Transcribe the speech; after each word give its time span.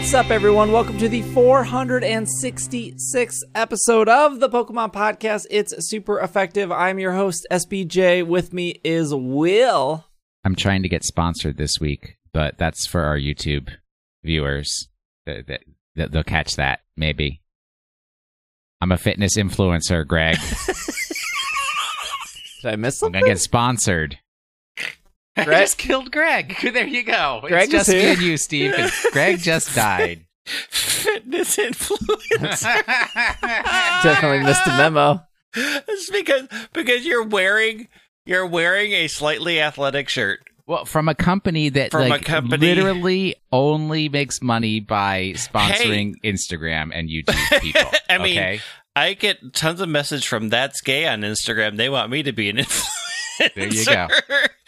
What's 0.00 0.14
up, 0.14 0.30
everyone? 0.30 0.72
Welcome 0.72 0.96
to 0.96 1.10
the 1.10 1.20
466th 1.22 3.36
episode 3.54 4.08
of 4.08 4.40
the 4.40 4.48
Pokemon 4.48 4.94
Podcast. 4.94 5.44
It's 5.50 5.74
super 5.90 6.18
effective. 6.20 6.72
I'm 6.72 6.98
your 6.98 7.12
host, 7.12 7.46
SBJ. 7.50 8.26
With 8.26 8.54
me 8.54 8.80
is 8.82 9.14
Will. 9.14 10.06
I'm 10.42 10.54
trying 10.56 10.82
to 10.84 10.88
get 10.88 11.04
sponsored 11.04 11.58
this 11.58 11.78
week, 11.78 12.16
but 12.32 12.56
that's 12.56 12.86
for 12.86 13.02
our 13.02 13.18
YouTube 13.18 13.68
viewers. 14.24 14.88
Th- 15.26 15.46
th- 15.46 15.60
th- 15.96 16.10
They'll 16.10 16.22
catch 16.24 16.56
that, 16.56 16.80
maybe. 16.96 17.42
I'm 18.80 18.92
a 18.92 18.98
fitness 18.98 19.36
influencer, 19.36 20.06
Greg. 20.06 20.38
Did 22.62 22.72
I 22.72 22.76
miss 22.76 22.98
something? 22.98 23.16
I'm 23.16 23.20
gonna 23.22 23.32
get 23.34 23.40
sponsored. 23.40 24.18
I 25.36 25.44
Greg- 25.44 25.60
just 25.62 25.78
killed 25.78 26.10
Greg. 26.12 26.56
There 26.72 26.86
you 26.86 27.02
go. 27.02 27.40
Greg 27.46 27.64
it's 27.64 27.72
just 27.72 27.88
is 27.88 27.94
me 27.94 28.10
and 28.10 28.20
you, 28.22 28.36
Steve. 28.36 28.74
'cause 28.74 29.06
Greg 29.12 29.38
just 29.40 29.74
died. 29.74 30.26
fitness 30.44 31.58
influence. 31.58 32.62
Definitely 34.02 34.40
missed 34.44 34.66
a 34.66 34.70
memo. 34.76 35.22
It's 35.54 36.10
because 36.10 36.48
because 36.72 37.04
you're 37.04 37.24
wearing 37.26 37.88
you're 38.24 38.46
wearing 38.46 38.92
a 38.92 39.08
slightly 39.08 39.60
athletic 39.60 40.08
shirt. 40.08 40.40
Well, 40.66 40.84
from 40.84 41.08
a 41.08 41.14
company 41.16 41.68
that 41.70 41.90
From 41.90 42.02
a 42.02 42.08
like 42.08 42.24
company- 42.24 42.66
literally 42.74 43.34
only 43.50 44.08
makes 44.08 44.40
money 44.40 44.78
by 44.78 45.32
sponsoring 45.34 46.14
Instagram 46.24 46.90
and 46.94 47.08
YouTube 47.08 47.60
people. 47.60 47.90
I 48.08 48.18
mean, 48.18 48.38
okay? 48.38 48.60
I 48.94 49.14
get 49.14 49.52
tons 49.52 49.80
of 49.80 49.88
message 49.88 50.28
from 50.28 50.48
That's 50.50 50.80
Gay 50.80 51.08
on 51.08 51.22
Instagram. 51.22 51.76
They 51.76 51.88
want 51.88 52.10
me 52.10 52.22
to 52.22 52.32
be 52.32 52.50
an 52.50 52.58
influencer. 52.58 53.54
There 53.54 53.66
you 53.68 53.84
go. 53.84 54.06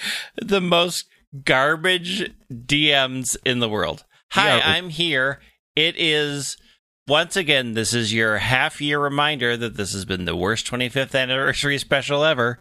the 0.40 0.60
most 0.60 1.06
garbage 1.44 2.30
DMs 2.52 3.36
in 3.44 3.58
the 3.60 3.68
world. 3.68 4.04
Hi, 4.32 4.56
Yeah. 4.56 4.62
I'm 4.72 4.88
here. 4.88 5.40
It 5.76 5.94
is 5.98 6.56
once 7.08 7.36
again. 7.36 7.74
This 7.74 7.94
is 7.94 8.12
your 8.12 8.38
half 8.38 8.80
year 8.80 8.98
reminder 8.98 9.56
that 9.56 9.76
this 9.76 9.92
has 9.92 10.04
been 10.04 10.24
the 10.24 10.36
worst 10.36 10.66
25th 10.70 11.18
anniversary 11.18 11.78
special 11.78 12.24
ever. 12.24 12.58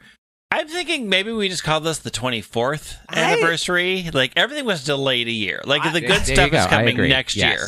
I'm 0.54 0.68
thinking 0.68 1.08
maybe 1.08 1.32
we 1.32 1.48
just 1.48 1.64
call 1.64 1.80
this 1.80 2.00
the 2.00 2.12
24th 2.12 2.98
I- 3.10 3.20
anniversary. 3.34 4.10
Like 4.14 4.34
everything 4.36 4.66
was 4.66 4.84
delayed 4.84 5.28
a 5.28 5.32
year. 5.32 5.62
Like 5.66 5.84
the 5.94 6.02
good 6.02 6.26
stuff 6.26 6.52
go. 6.52 6.58
is 6.60 6.66
coming 6.68 6.98
next 6.98 7.36
Yes. 7.36 7.50
year. 7.58 7.68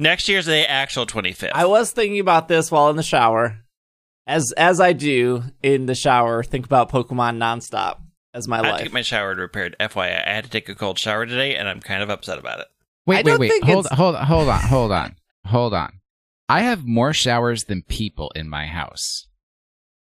Next 0.00 0.28
year's 0.28 0.46
the 0.46 0.68
actual 0.70 1.06
25th. 1.06 1.50
I 1.54 1.66
was 1.66 1.90
thinking 1.90 2.20
about 2.20 2.46
this 2.48 2.70
while 2.70 2.88
in 2.90 2.96
the 2.96 3.02
shower. 3.02 3.58
As 4.26 4.52
as 4.56 4.78
I 4.80 4.92
do 4.92 5.42
in 5.62 5.86
the 5.86 5.94
shower, 5.94 6.42
think 6.44 6.66
about 6.66 6.90
Pokemon 6.90 7.38
nonstop 7.38 7.98
as 8.34 8.48
my 8.48 8.58
life. 8.60 8.64
I 8.66 8.68
had 8.70 8.76
to 8.78 8.82
get 8.84 8.92
my 8.92 9.02
shower 9.02 9.34
repaired. 9.34 9.76
FYI, 9.80 10.26
I 10.26 10.34
had 10.34 10.44
to 10.44 10.50
take 10.50 10.68
a 10.68 10.74
cold 10.74 10.98
shower 10.98 11.26
today, 11.26 11.56
and 11.56 11.68
I'm 11.68 11.80
kind 11.80 12.02
of 12.02 12.10
upset 12.10 12.38
about 12.38 12.60
it. 12.60 12.66
I 12.70 13.10
Wait, 13.10 13.24
wait, 13.24 13.38
wait. 13.38 13.64
Hold, 13.64 13.86
it's- 13.86 13.98
hold, 13.98 14.16
hold 14.16 14.48
on, 14.48 14.60
hold 14.60 14.92
on, 14.92 15.16
hold 15.46 15.74
on. 15.74 15.92
I 16.48 16.60
have 16.62 16.84
more 16.86 17.12
showers 17.12 17.64
than 17.64 17.82
people 17.82 18.30
in 18.34 18.48
my 18.48 18.66
house. 18.66 19.26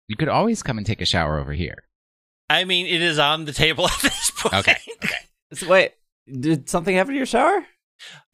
You 0.07 0.15
could 0.15 0.27
always 0.27 0.63
come 0.63 0.77
and 0.77 0.85
take 0.85 1.01
a 1.01 1.05
shower 1.05 1.39
over 1.39 1.53
here. 1.53 1.83
I 2.49 2.63
mean, 2.65 2.87
it 2.87 3.01
is 3.01 3.19
on 3.19 3.45
the 3.45 3.53
table 3.53 3.85
at 3.89 3.99
this 4.01 4.31
point. 4.31 4.55
Okay. 4.55 4.77
Okay. 5.03 5.15
So 5.51 5.67
wait, 5.67 5.93
did 6.27 6.69
something 6.69 6.95
happen 6.95 7.13
to 7.13 7.17
your 7.17 7.25
shower? 7.25 7.65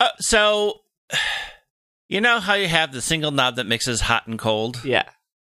Uh, 0.01 0.09
so, 0.19 0.81
you 2.09 2.19
know 2.19 2.41
how 2.41 2.55
you 2.55 2.67
have 2.67 2.91
the 2.91 3.01
single 3.01 3.31
knob 3.31 3.55
that 3.55 3.65
mixes 3.67 4.01
hot 4.01 4.27
and 4.27 4.37
cold? 4.37 4.83
Yeah. 4.83 5.05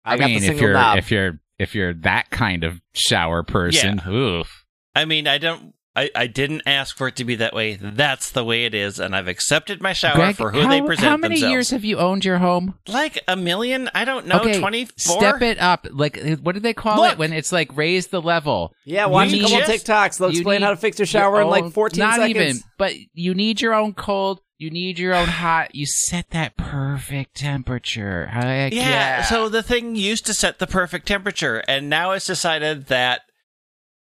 I, 0.05 0.19
got 0.19 0.29
mean, 0.29 0.41
the 0.43 0.49
if 0.49 0.61
you're 0.61 0.75
knob. 0.75 0.99
if 0.99 1.11
you're 1.11 1.41
if 1.59 1.75
you're 1.75 1.95
that 1.95 2.31
kind 2.31 2.65
of 2.65 2.81
shower 2.95 3.43
person, 3.43 4.01
oof. 4.09 4.65
I 4.95 5.05
mean, 5.05 5.27
I 5.27 5.39
don't. 5.39 5.75
I, 5.97 6.11
I 6.15 6.27
didn't 6.27 6.63
ask 6.67 6.97
for 6.97 7.09
it 7.09 7.17
to 7.17 7.25
be 7.25 7.37
that 7.37 7.55
way. 7.55 7.77
That's 7.81 8.31
the 8.31 8.45
way 8.45 8.67
it 8.67 8.75
is, 8.75 9.01
and 9.01 9.17
I've 9.17 9.29
accepted 9.29 9.81
my 9.81 9.95
shower 9.95 10.15
Greg, 10.17 10.37
for 10.37 10.53
who 10.53 10.61
how, 10.61 10.69
they 10.69 10.83
present 10.83 11.09
how 11.09 11.17
many 11.17 11.37
themselves. 11.37 11.51
years 11.53 11.71
have 11.71 11.85
you 11.85 11.97
owned 11.99 12.25
your 12.25 12.39
home? 12.39 12.75
Like 12.87 13.23
a 13.27 13.35
million? 13.37 13.89
I 13.95 14.05
don't 14.05 14.27
know. 14.27 14.41
okay, 14.41 14.61
Twenty 14.61 14.85
four. 14.85 15.19
step 15.21 15.41
it 15.43 15.59
up. 15.59 15.87
Like 15.91 16.19
eh, 16.19 16.37
what 16.43 16.53
do 16.55 16.61
they 16.61 16.75
call 16.75 16.97
Look. 16.99 17.13
it 17.13 17.19
when 17.19 17.33
it's 17.33 17.51
like 17.51 17.75
raise 17.77 18.09
the 18.09 18.21
level? 18.21 18.75
Yeah, 18.85 19.07
watch 19.07 19.31
You 19.33 19.39
a 19.39 19.49
couple 19.49 19.59
just- 19.67 19.87
TikToks. 19.87 20.19
They'll 20.19 20.29
explain 20.29 20.61
how 20.63 20.71
to 20.71 20.77
fix 20.77 20.99
your 20.99 21.07
shower 21.07 21.37
your 21.37 21.43
in 21.43 21.49
like 21.49 21.65
own- 21.65 21.71
14 21.71 21.99
not 21.99 22.17
seconds. 22.17 22.31
even, 22.37 22.57
but 22.79 22.93
you 23.15 23.35
need 23.35 23.61
your 23.63 23.73
own 23.75 23.95
cold. 23.95 24.41
You 24.59 24.71
need 24.71 24.99
your 24.99 25.15
own 25.15 25.29
hot. 25.29 25.75
You 25.75 25.85
set 25.87 26.31
that 26.31 26.57
perfect 26.57 27.37
temperature. 27.37 28.27
Heck 28.27 28.73
Yeah, 28.73 28.89
yeah. 28.89 29.23
So 29.25 29.49
the 29.51 29.63
thing 29.63 29.97
used 29.97 30.25
to 30.27 30.35
set 30.35 30.59
the 30.59 30.67
perfect 30.67 31.07
temperature, 31.07 31.63
and 31.69 31.91
now 31.91 32.13
it's 32.13 32.27
decided 32.27 32.87
that 32.87 33.21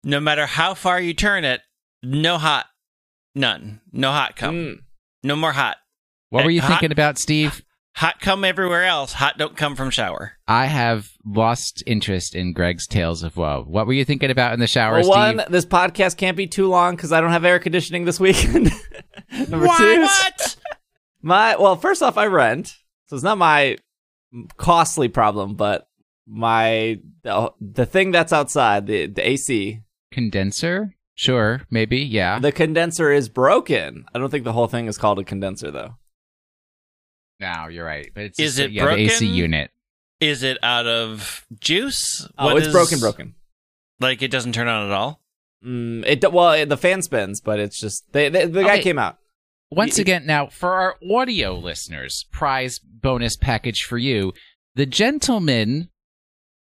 no 0.03 0.19
matter 0.19 0.45
how 0.47 0.73
far 0.73 0.99
you 0.99 1.13
turn 1.13 1.43
it, 1.45 1.61
no 2.03 2.37
hot, 2.37 2.65
none, 3.35 3.81
no 3.91 4.11
hot 4.11 4.35
come, 4.35 4.55
Mm. 4.55 4.75
no 5.23 5.35
more 5.35 5.51
hot. 5.53 5.77
what 6.29 6.45
were 6.45 6.51
you 6.51 6.61
hot- 6.61 6.69
thinking 6.69 6.91
about, 6.91 7.17
Steve? 7.19 7.63
Hot 7.95 8.21
come 8.21 8.45
everywhere 8.45 8.85
else. 8.85 9.13
Hot 9.13 9.37
don't 9.37 9.57
come 9.57 9.75
from 9.75 9.89
shower. 9.89 10.33
I 10.47 10.67
have 10.67 11.09
lost 11.25 11.83
interest 11.85 12.33
in 12.35 12.53
Greg's 12.53 12.87
Tales 12.87 13.23
of 13.23 13.35
Woe. 13.35 13.65
What 13.67 13.87
were 13.87 13.93
you 13.93 14.05
thinking 14.05 14.29
about 14.31 14.53
in 14.53 14.59
the 14.61 14.67
shower, 14.67 14.99
Well, 15.01 15.09
one, 15.09 15.39
Steve? 15.39 15.51
this 15.51 15.65
podcast 15.65 16.15
can't 16.15 16.37
be 16.37 16.47
too 16.47 16.67
long 16.67 16.95
because 16.95 17.11
I 17.11 17.19
don't 17.19 17.31
have 17.31 17.43
air 17.43 17.59
conditioning 17.59 18.05
this 18.05 18.19
weekend. 18.19 18.71
Number 19.49 19.65
Why? 19.67 19.77
two, 19.77 20.01
What? 20.01 20.55
my 21.21 21.55
well, 21.57 21.75
first 21.75 22.01
off, 22.01 22.17
I 22.17 22.27
rent, 22.27 22.75
so 23.07 23.15
it's 23.15 23.23
not 23.23 23.37
my 23.37 23.77
costly 24.55 25.09
problem, 25.09 25.55
but 25.55 25.87
my 26.25 26.99
the, 27.23 27.51
the 27.59 27.85
thing 27.85 28.11
that's 28.11 28.31
outside 28.31 28.85
the 28.87 29.07
the 29.07 29.27
AC, 29.27 29.81
Condenser? 30.13 30.95
Sure, 31.19 31.63
maybe, 31.69 31.97
yeah. 31.97 32.39
the 32.39 32.53
condenser 32.53 33.11
is 33.11 33.27
broken. 33.27 34.05
I 34.15 34.19
don't 34.19 34.29
think 34.29 34.45
the 34.45 34.53
whole 34.53 34.67
thing 34.67 34.87
is 34.87 34.97
called 34.97 35.19
a 35.19 35.25
condenser 35.25 35.69
though. 35.69 35.95
no, 37.41 37.67
you're 37.67 37.85
right. 37.85 38.09
But 38.13 38.23
it's 38.23 38.39
Is 38.39 38.55
just, 38.55 38.59
it 38.67 38.71
yeah, 38.71 38.85
the 38.85 38.91
AC 38.93 39.25
broken? 39.25 39.35
unit. 39.35 39.71
Is 40.21 40.43
it 40.43 40.57
out 40.63 40.87
of 40.87 41.45
juice? 41.59 42.25
Oh, 42.37 42.45
What 42.45 42.57
it's 42.57 42.67
is- 42.67 42.73
broken, 42.73 42.99
broken. 42.99 43.35
Like 43.99 44.21
it 44.21 44.31
doesn't 44.31 44.53
turn 44.53 44.69
on 44.69 44.87
at 44.87 44.93
all. 44.93 45.19
Mm, 45.65 46.05
it 46.07 46.31
well, 46.31 46.53
it, 46.53 46.69
the 46.69 46.77
fan 46.77 47.01
spins, 47.01 47.41
but 47.41 47.59
it's 47.59 47.81
just 47.81 48.05
they, 48.13 48.29
they, 48.29 48.45
the 48.45 48.63
guy 48.63 48.75
Okay. 48.75 48.83
came 48.83 48.97
out. 48.97 49.17
Once 49.69 49.97
Y- 49.97 50.01
again, 50.03 50.25
now 50.25 50.47
for 50.47 50.71
our 50.73 50.95
audio 51.13 51.53
listeners, 51.57 52.25
prize 52.31 52.79
bonus 52.79 53.35
package 53.35 53.83
for 53.83 53.97
you, 53.97 54.31
the 54.75 54.85
gentleman, 54.85 55.89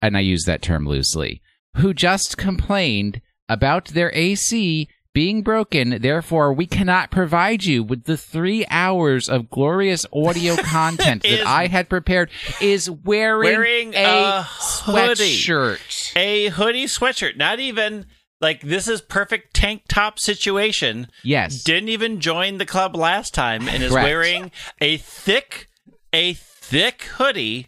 and 0.02 0.16
I 0.16 0.20
use 0.20 0.42
that 0.46 0.60
term 0.60 0.86
loosely, 0.86 1.40
who 1.76 1.94
just 1.94 2.36
complained 2.36 3.20
about 3.50 3.88
their 3.88 4.10
AC 4.14 4.88
being 5.12 5.42
broken. 5.42 6.00
Therefore, 6.00 6.52
we 6.52 6.66
cannot 6.66 7.10
provide 7.10 7.64
you 7.64 7.82
with 7.82 8.04
the 8.04 8.16
three 8.16 8.64
hours 8.70 9.28
of 9.28 9.50
glorious 9.50 10.06
audio 10.12 10.56
content 10.62 11.22
that 11.24 11.46
I 11.46 11.66
had 11.66 11.88
prepared. 11.88 12.30
Is 12.60 12.88
wearing, 12.88 13.42
Wearing 13.42 13.94
a, 13.94 14.04
a 14.04 14.46
sweatshirt. 14.60 16.16
A 16.16 16.48
hoodie 16.48 16.86
sweatshirt. 16.86 17.36
Not 17.36 17.58
even 17.60 18.06
like 18.40 18.62
this 18.62 18.88
is 18.88 19.00
perfect 19.00 19.54
tank 19.54 19.82
top 19.88 20.18
situation. 20.18 21.08
Yes. 21.22 21.62
Didn't 21.64 21.88
even 21.88 22.20
join 22.20 22.58
the 22.58 22.66
club 22.66 22.96
last 22.96 23.34
time 23.34 23.68
and 23.68 23.82
is 23.82 23.90
Correct. 23.90 24.04
wearing 24.04 24.52
a 24.80 24.96
thick, 24.98 25.68
a 26.12 26.34
thick 26.34 27.02
hoodie. 27.16 27.66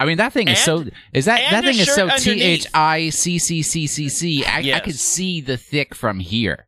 I 0.00 0.04
mean 0.04 0.18
that 0.18 0.32
thing 0.32 0.48
is 0.48 0.58
so 0.60 0.84
is 1.12 1.24
that 1.24 1.40
that 1.50 1.64
thing 1.64 1.78
is 1.78 1.92
so 1.92 2.08
shirt 2.08 2.20
T 2.20 2.30
underneath. 2.30 2.66
H 2.66 2.66
I 2.74 3.10
C 3.10 3.38
C 3.38 3.62
C 3.62 3.86
C 3.86 4.08
C. 4.08 4.44
I 4.44 4.56
I 4.56 4.58
Yes. 4.60 4.84
could 4.84 4.94
see 4.98 5.40
the 5.40 5.56
thick 5.56 5.94
from 5.94 6.20
here. 6.20 6.66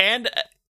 and 0.00 0.28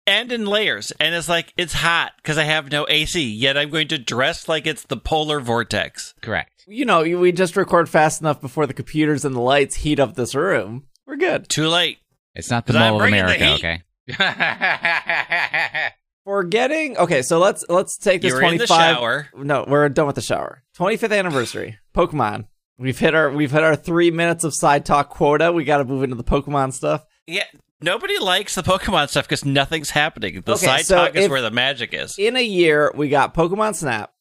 and 0.07 0.31
in 0.31 0.45
layers 0.45 0.91
and 0.99 1.13
it's 1.13 1.29
like 1.29 1.53
it's 1.57 1.73
hot 1.73 2.13
because 2.17 2.37
i 2.37 2.43
have 2.43 2.71
no 2.71 2.87
ac 2.89 3.21
yet 3.21 3.57
i'm 3.57 3.69
going 3.69 3.87
to 3.89 3.97
dress 3.97 4.47
like 4.47 4.65
it's 4.65 4.83
the 4.83 4.97
polar 4.97 5.39
vortex 5.41 6.15
Correct. 6.21 6.63
You 6.69 6.83
know, 6.85 7.03
we 7.03 7.31
just 7.31 7.55
record 7.55 7.87
fast 7.89 8.21
enough 8.21 8.41
before 8.41 8.65
the 8.65 8.73
computers 8.73 9.23
and 9.23 9.35
the 9.35 9.39
lights 9.41 9.75
heat 9.77 9.99
up 10.01 10.15
this 10.15 10.33
room. 10.35 10.87
We're 11.05 11.15
good. 11.17 11.47
too 11.47 11.67
late 11.67 11.99
It's 12.35 12.49
not 12.49 12.65
the 12.65 12.77
I'm 12.77 12.93
of 12.95 12.99
bringing 12.99 13.25
the 13.25 13.35
America, 13.35 13.83
heat. 14.07 14.15
okay? 14.19 15.91
For 16.27 16.43
getting 16.43 16.97
okay, 16.97 17.21
so 17.21 17.39
let's 17.39 17.63
let's 17.69 17.95
take 17.97 18.21
this 18.21 18.31
you 18.33 18.35
were 18.35 18.43
in 18.43 18.57
the 18.57 18.67
shower 18.67 19.29
No, 19.33 19.63
we're 19.65 19.87
done 19.87 20.07
with 20.07 20.17
the 20.17 20.21
shower. 20.21 20.61
Twenty 20.75 20.97
fifth 20.97 21.13
anniversary, 21.13 21.79
Pokemon. 21.95 22.47
We've 22.77 22.99
hit 22.99 23.15
our 23.15 23.31
we've 23.31 23.49
hit 23.49 23.63
our 23.63 23.77
three 23.77 24.11
minutes 24.11 24.43
of 24.43 24.53
side 24.53 24.85
talk 24.85 25.07
quota. 25.09 25.53
We 25.53 25.63
got 25.63 25.77
to 25.77 25.85
move 25.85 26.03
into 26.03 26.17
the 26.17 26.25
Pokemon 26.25 26.73
stuff. 26.73 27.05
yeah 27.27 27.45
nobody 27.79 28.19
likes 28.19 28.55
the 28.55 28.61
pokemon 28.61 29.07
stuff 29.07 29.23
because 29.25 29.45
nothing's 29.45 29.91
happening 29.91 30.41
the 30.45 30.55
Okay, 30.55 30.65
side 30.65 30.85
so 30.85 30.95
talk 30.97 31.15
is 31.15 31.29
where 31.29 31.41
the 31.41 31.49
magic 31.51 31.93
is 31.93 32.17
In 32.19 32.35
a 32.35 32.43
year, 32.43 32.91
we 32.93 33.07
got 33.07 33.33
Pokemon 33.33 33.75
Snap. 33.75 34.11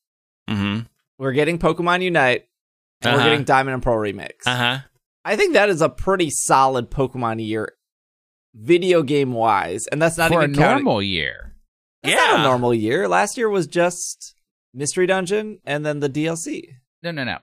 mm-hmm 0.49 0.83
We're 1.19 1.33
getting 1.33 1.59
Pokemon 1.59 2.03
Unite, 2.03 2.45
and 3.03 3.15
we're 3.15 3.19
Uh-huh. 3.19 3.29
getting 3.31 3.45
Diamond 3.45 3.75
and 3.75 3.83
Pearl 3.83 3.99
remakes. 3.99 4.47
uh-huh 4.47 4.79
I 5.25 5.35
think 5.35 5.55
that 5.55 5.71
is 5.71 5.83
a 5.83 5.89
pretty 5.89 6.31
solid 6.31 6.89
Pokemon 6.89 7.45
year, 7.45 7.73
video 8.55 9.03
game 9.03 9.33
wise, 9.33 9.89
and 9.89 10.01
that's 10.01 10.17
not 10.17 10.31
For 10.31 10.41
a 10.41 10.45
even 10.45 10.55
counting- 10.55 10.85
normal 10.85 11.03
year. 11.03 11.56
That's 12.03 12.15
Yeah. 12.21 12.37
not 12.37 12.41
a 12.41 12.43
normal 12.43 12.75
year. 12.75 13.09
Last 13.09 13.37
year 13.37 13.49
was 13.49 13.67
just 13.67 14.35
Mystery 14.75 15.07
Dungeon 15.07 15.59
and 15.65 15.85
then 15.85 16.01
the 16.01 16.09
DLC. 16.09 16.63
No, 17.03 17.11
no, 17.11 17.25
no. 17.25 17.39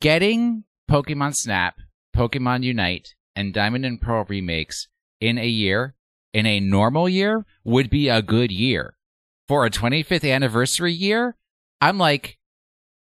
Getting 0.00 0.64
Pokemon 0.90 1.34
Snap, 1.34 1.76
Pokemon 2.16 2.62
Unite, 2.64 3.14
and 3.36 3.52
Diamond 3.54 3.84
and 3.84 4.00
Pearl 4.00 4.24
remakes 4.28 4.88
in 5.20 5.38
a 5.38 5.46
year, 5.46 5.94
in 6.32 6.46
a 6.46 6.60
normal 6.60 7.08
year, 7.08 7.44
would 7.64 7.90
be 7.90 8.08
a 8.08 8.22
good 8.22 8.50
year. 8.50 8.94
for 9.48 9.66
a 9.66 9.70
25th 9.70 10.22
anniversary 10.24 10.92
year, 10.92 11.34
I'm 11.80 11.98
like, 11.98 12.38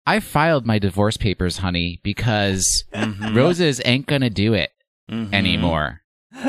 I 0.05 0.21
filed 0.21 0.67
my 0.67 0.79
divorce 0.79 1.17
papers, 1.17 1.57
honey, 1.57 2.01
because 2.03 2.85
Mhm. 2.93 3.35
Roses 3.35 3.81
ain't 3.87 4.05
gonna 4.05 4.29
do 4.29 4.53
it 4.53 4.71
Mhm. 5.11 5.33
anymore. 5.33 6.03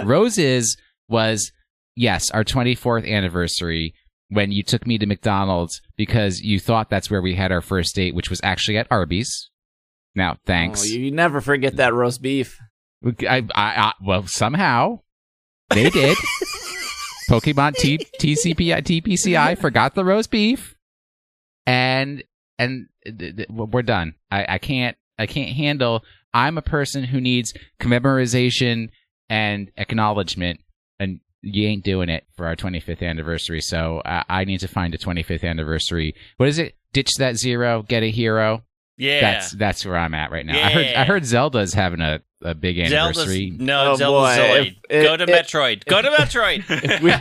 Roses 0.04 0.76
was, 1.08 1.54
yes, 1.96 2.30
our 2.32 2.44
24th 2.44 3.06
anniversary 3.06 3.94
when 4.30 4.52
you 4.52 4.64
took 4.64 4.88
me 4.88 4.98
to 4.98 5.06
McDonald's 5.06 5.82
because 5.96 6.42
you 6.42 6.60
thought 6.60 6.90
that's 6.90 7.10
where 7.10 7.22
we 7.22 7.36
had 7.36 7.52
our 7.52 7.62
first 7.62 7.96
date, 7.96 8.16
which 8.16 8.30
was 8.30 8.42
actually 8.44 8.78
at 8.78 8.88
Arby's. 8.90 9.50
Now, 10.16 10.38
thanks. 10.46 10.82
Oh, 10.82 10.86
you 10.86 11.12
never 11.12 11.42
forget 11.42 11.76
that 11.76 11.94
roast 11.94 12.22
beef. 12.22 12.58
I, 13.06 13.38
I, 13.38 13.44
I, 13.56 13.94
well, 14.04 14.26
somehow 14.28 15.02
they 15.70 15.90
did. 15.90 16.18
Pokemon 17.30 17.76
T, 17.76 17.98
TCPI, 18.20 18.82
TPCI 18.84 19.58
forgot 19.62 19.96
the 19.96 20.06
roast 20.06 20.32
beef, 20.32 20.76
and 21.66 22.24
and 22.60 22.88
th- 23.04 23.38
th- 23.38 23.50
we're 23.50 23.82
done. 23.82 24.14
I, 24.32 24.46
I 24.48 24.58
can't 24.58 24.96
I 25.18 25.26
can't 25.26 25.52
handle. 25.56 26.04
I'm 26.34 26.58
a 26.58 26.62
person 26.62 27.04
who 27.04 27.20
needs 27.20 27.54
commemorization 27.80 28.90
and 29.30 29.72
acknowledgement, 29.78 30.60
and 31.00 31.20
you 31.46 31.68
ain't 31.68 31.84
doing 31.84 32.10
it 32.10 32.26
for 32.36 32.46
our 32.48 32.56
25th 32.56 33.02
anniversary. 33.08 33.62
So 33.62 34.00
uh, 34.00 34.24
I 34.28 34.44
need 34.46 34.60
to 34.60 34.68
find 34.68 34.94
a 34.94 34.98
25th 34.98 35.44
anniversary. 35.44 36.16
What 36.38 36.50
is 36.50 36.60
it? 36.60 36.76
Ditch 36.94 37.12
that 37.20 37.38
zero, 37.38 37.84
get 37.84 38.04
a 38.04 38.10
hero. 38.12 38.64
Yeah. 38.98 39.20
That's 39.22 39.52
that's 39.52 39.86
where 39.86 39.98
I'm 39.98 40.14
at 40.14 40.32
right 40.32 40.46
now. 40.46 40.58
I 40.58 40.70
heard 40.72 40.86
I 40.88 41.04
heard 41.04 41.26
Zelda's 41.26 41.74
having 41.74 42.00
a, 42.00 42.22
a 42.42 42.56
big 42.56 42.78
Zelda's, 42.78 43.18
anniversary. 43.18 43.52
no, 43.60 43.92
Oh, 43.92 43.96
Zelda's 43.98 44.38
boy. 44.38 44.44
Zoid. 44.44 44.76
If- 44.90 45.04
Go 45.06 45.18
to 45.18 45.24
it- 45.24 45.30
Metroid. 45.30 45.86
Go 45.86 46.02
to 46.02 46.10
Metroid. 46.10 46.64
If 46.70 47.02
we, 47.02 47.12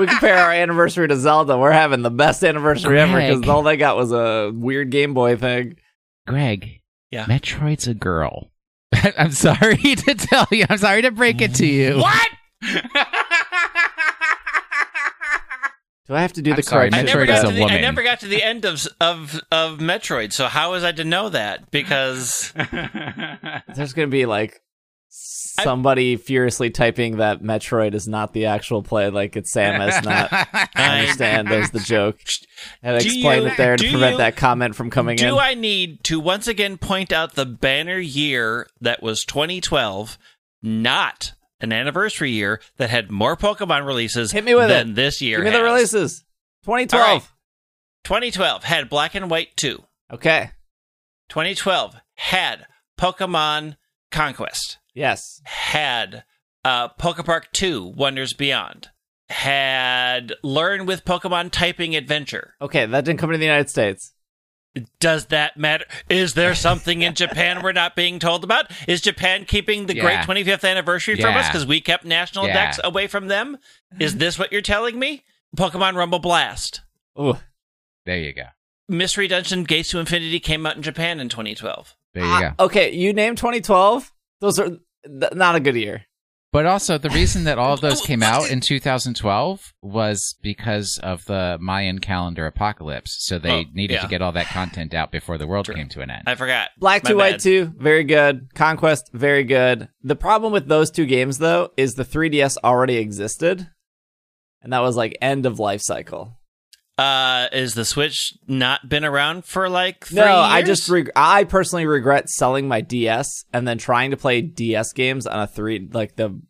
we 0.00 0.06
compare 0.06 0.38
our 0.38 0.52
anniversary 0.52 1.06
to 1.08 1.16
Zelda, 1.16 1.58
we're 1.58 1.70
having 1.72 2.00
the 2.02 2.10
best 2.10 2.42
anniversary 2.42 2.98
ever 2.98 3.16
because 3.20 3.46
all 3.48 3.62
they 3.62 3.76
got 3.76 3.96
was 3.96 4.10
a 4.12 4.50
weird 4.54 4.90
Game 4.90 5.12
Boy 5.12 5.36
thing. 5.36 5.76
Greg, 6.26 6.80
Yeah. 7.10 7.26
Metroid's 7.26 7.86
a 7.86 7.94
girl. 7.94 8.50
I'm 9.18 9.32
sorry 9.32 9.76
to 9.96 10.14
tell 10.14 10.46
you. 10.50 10.64
I'm 10.70 10.78
sorry 10.78 11.02
to 11.02 11.10
break 11.10 11.42
it 11.42 11.54
to 11.56 11.66
you. 11.66 11.98
what? 11.98 12.28
Do 16.06 16.14
I 16.14 16.22
have 16.22 16.32
to 16.34 16.42
do 16.42 16.52
I'm 16.52 16.56
the 16.56 16.62
sorry, 16.62 16.86
I 16.86 16.90
correction? 16.90 17.06
never, 17.06 17.20
Metroid 17.20 17.26
got 17.26 17.36
is 17.36 17.42
to 17.42 17.48
a 17.48 17.52
the, 17.52 17.64
I 17.64 17.80
never 17.82 18.02
got 18.02 18.20
to 18.20 18.28
the 18.28 18.42
end 18.42 18.64
of 18.64 18.86
of 18.98 19.38
of 19.52 19.78
Metroid. 19.78 20.32
So 20.32 20.46
how 20.46 20.70
was 20.70 20.82
I 20.82 20.92
to 20.92 21.04
know 21.04 21.28
that? 21.28 21.70
Because 21.70 22.50
There's 23.74 23.92
going 23.92 24.08
to 24.08 24.10
be 24.10 24.24
like 24.24 24.58
somebody 25.10 26.16
furiously 26.16 26.70
typing 26.70 27.18
that 27.18 27.42
Metroid 27.42 27.92
is 27.92 28.08
not 28.08 28.32
the 28.32 28.46
actual 28.46 28.82
play, 28.82 29.10
like 29.10 29.36
it's 29.36 29.54
Samus, 29.54 30.02
not. 30.02 30.32
I 30.32 30.46
I- 30.74 30.98
understand. 31.00 31.48
There's 31.48 31.70
the 31.72 31.80
joke. 31.80 32.16
And 32.82 32.96
explain 32.96 33.42
you- 33.42 33.48
it 33.48 33.58
there 33.58 33.76
to 33.76 33.90
prevent 33.90 34.12
you- 34.12 34.18
that 34.18 34.36
comment 34.36 34.76
from 34.76 34.88
coming 34.88 35.18
do 35.18 35.24
in. 35.26 35.30
Do 35.34 35.38
I 35.38 35.52
need 35.52 36.04
to 36.04 36.18
once 36.20 36.48
again 36.48 36.78
point 36.78 37.12
out 37.12 37.34
the 37.34 37.44
banner 37.44 37.98
year 37.98 38.66
that 38.80 39.02
was 39.02 39.24
2012, 39.24 40.16
not 40.62 41.32
an 41.60 41.72
anniversary 41.72 42.30
year 42.30 42.60
that 42.76 42.90
had 42.90 43.10
more 43.10 43.36
Pokemon 43.36 43.86
releases 43.86 44.32
Hit 44.32 44.44
me 44.44 44.54
with 44.54 44.68
than 44.68 44.90
it. 44.90 44.94
this 44.94 45.20
year. 45.20 45.38
Give 45.38 45.52
me 45.52 45.58
the 45.58 45.62
releases. 45.64 46.20
2012. 46.64 47.02
All 47.04 47.14
right. 47.14 47.22
2012 48.04 48.64
had 48.64 48.88
Black 48.88 49.14
and 49.14 49.30
White 49.30 49.56
2. 49.56 49.82
Okay. 50.12 50.50
2012 51.28 51.96
had 52.14 52.66
Pokemon 52.98 53.76
Conquest. 54.10 54.78
Yes. 54.94 55.40
Had 55.44 56.24
uh, 56.64 56.88
Pokepark 56.88 57.44
2 57.52 57.92
Wonders 57.96 58.32
Beyond. 58.32 58.88
Had 59.28 60.32
Learn 60.42 60.86
with 60.86 61.04
Pokemon 61.04 61.50
Typing 61.50 61.94
Adventure. 61.94 62.54
Okay, 62.62 62.86
that 62.86 63.04
didn't 63.04 63.20
come 63.20 63.30
to 63.30 63.36
the 63.36 63.44
United 63.44 63.68
States. 63.68 64.14
Does 65.00 65.26
that 65.26 65.56
matter? 65.56 65.84
Is 66.08 66.34
there 66.34 66.54
something 66.68 67.02
in 67.02 67.14
Japan 67.14 67.62
we're 67.62 67.72
not 67.72 67.96
being 67.96 68.18
told 68.18 68.44
about? 68.44 68.70
Is 68.86 69.00
Japan 69.00 69.44
keeping 69.44 69.86
the 69.86 69.94
great 69.94 70.20
25th 70.20 70.68
anniversary 70.68 71.16
from 71.20 71.36
us 71.36 71.48
because 71.48 71.66
we 71.66 71.80
kept 71.80 72.04
national 72.04 72.46
Yeah. 72.46 72.54
decks 72.54 72.80
away 72.84 73.06
from 73.06 73.28
them? 73.28 73.58
Is 73.98 74.16
this 74.16 74.38
what 74.38 74.52
you're 74.52 74.60
telling 74.62 74.98
me? 74.98 75.24
Pokemon 75.56 75.94
Rumble 75.94 76.18
Blast. 76.18 76.82
Ooh. 77.20 77.38
there 78.06 78.18
you 78.18 78.32
go. 78.32 78.44
Mystery 78.88 79.26
Dungeon 79.28 79.64
Gates 79.64 79.90
to 79.90 79.98
Infinity 79.98 80.40
came 80.40 80.64
out 80.66 80.76
in 80.76 80.82
Japan 80.82 81.20
in 81.20 81.28
2012. 81.28 81.94
There 82.14 82.22
you 82.24 82.28
Ah, 82.30 82.54
go. 82.56 82.64
okay, 82.66 82.92
you 82.94 83.12
named 83.12 83.36
2012. 83.38 84.12
Those 84.40 84.58
are 84.58 84.68
th- 85.04 85.32
not 85.34 85.56
a 85.56 85.60
good 85.60 85.74
year. 85.74 86.06
But 86.50 86.64
also, 86.64 86.96
the 86.96 87.10
reason 87.10 87.44
that 87.44 87.58
all 87.58 87.74
of 87.74 87.82
those 87.82 88.00
came 88.06 88.22
out 88.22 88.50
in 88.50 88.60
2012 88.60 89.74
was 89.82 90.34
because 90.42 90.98
of 91.02 91.26
the 91.26 91.58
Mayan 91.60 91.98
calendar 91.98 92.46
apocalypse. 92.46 93.16
So 93.20 93.38
they 93.38 93.50
Oh, 93.60 93.64
needed 93.74 93.94
yeah. 93.94 94.00
to 94.02 94.08
get 94.08 94.22
all 94.22 94.32
that 94.32 94.46
content 94.46 94.94
out 94.94 95.12
before 95.12 95.36
the 95.36 95.46
world 95.46 95.68
came 95.72 95.88
to 95.90 96.00
an 96.00 96.10
end. 96.10 96.22
I 96.26 96.36
forgot. 96.36 96.70
Black 96.78 97.04
My 97.04 97.10
2 97.10 97.16
White 97.18 97.30
bad. 97.32 97.40
2, 97.40 97.72
very 97.76 98.04
good. 98.04 98.48
Conquest, 98.54 99.10
very 99.12 99.44
good. 99.44 99.88
The 100.02 100.16
problem 100.16 100.52
with 100.52 100.68
those 100.68 100.90
two 100.90 101.04
games, 101.04 101.36
though, 101.36 101.70
is 101.76 101.94
the 101.96 102.04
3DS 102.04 102.56
already 102.64 102.96
existed. 102.96 103.68
And 104.62 104.72
that 104.72 104.80
was 104.80 104.96
like 104.96 105.18
end 105.20 105.44
of 105.44 105.58
life 105.58 105.82
cycle. 105.82 106.37
Uh, 106.98 107.46
is 107.52 107.74
the 107.74 107.84
Switch 107.84 108.34
not 108.48 108.88
been 108.88 109.04
around 109.04 109.44
for 109.44 109.68
like 109.68 110.06
three 110.06 110.16
no, 110.16 110.36
I 110.40 110.62
just 110.62 110.88
reg- 110.88 111.12
I 111.14 111.44
personally 111.44 111.86
regret 111.86 112.28
selling 112.28 112.66
my 112.66 112.80
DS 112.80 113.44
and 113.52 113.68
then 113.68 113.78
trying 113.78 114.10
to 114.10 114.16
play 114.16 114.40
DS 114.40 114.92
games 114.94 115.24
on 115.24 115.38
a 115.38 115.46
three 115.46 115.88
like 115.92 116.16
the 116.16 116.40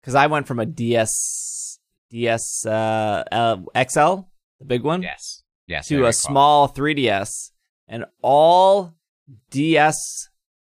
because 0.00 0.14
I 0.14 0.28
went 0.28 0.46
from 0.46 0.60
a 0.60 0.64
DS 0.66 1.78
DS 2.10 2.64
uh, 2.64 3.22
uh 3.30 3.56
XL 3.76 4.22
the 4.60 4.64
big 4.66 4.82
one 4.82 5.02
yes. 5.02 5.42
Yes. 5.66 5.88
to 5.88 5.98
a 5.98 6.02
cool. 6.04 6.12
small 6.12 6.68
3DS 6.70 7.50
and 7.86 8.06
all 8.22 8.94
DS 9.50 10.30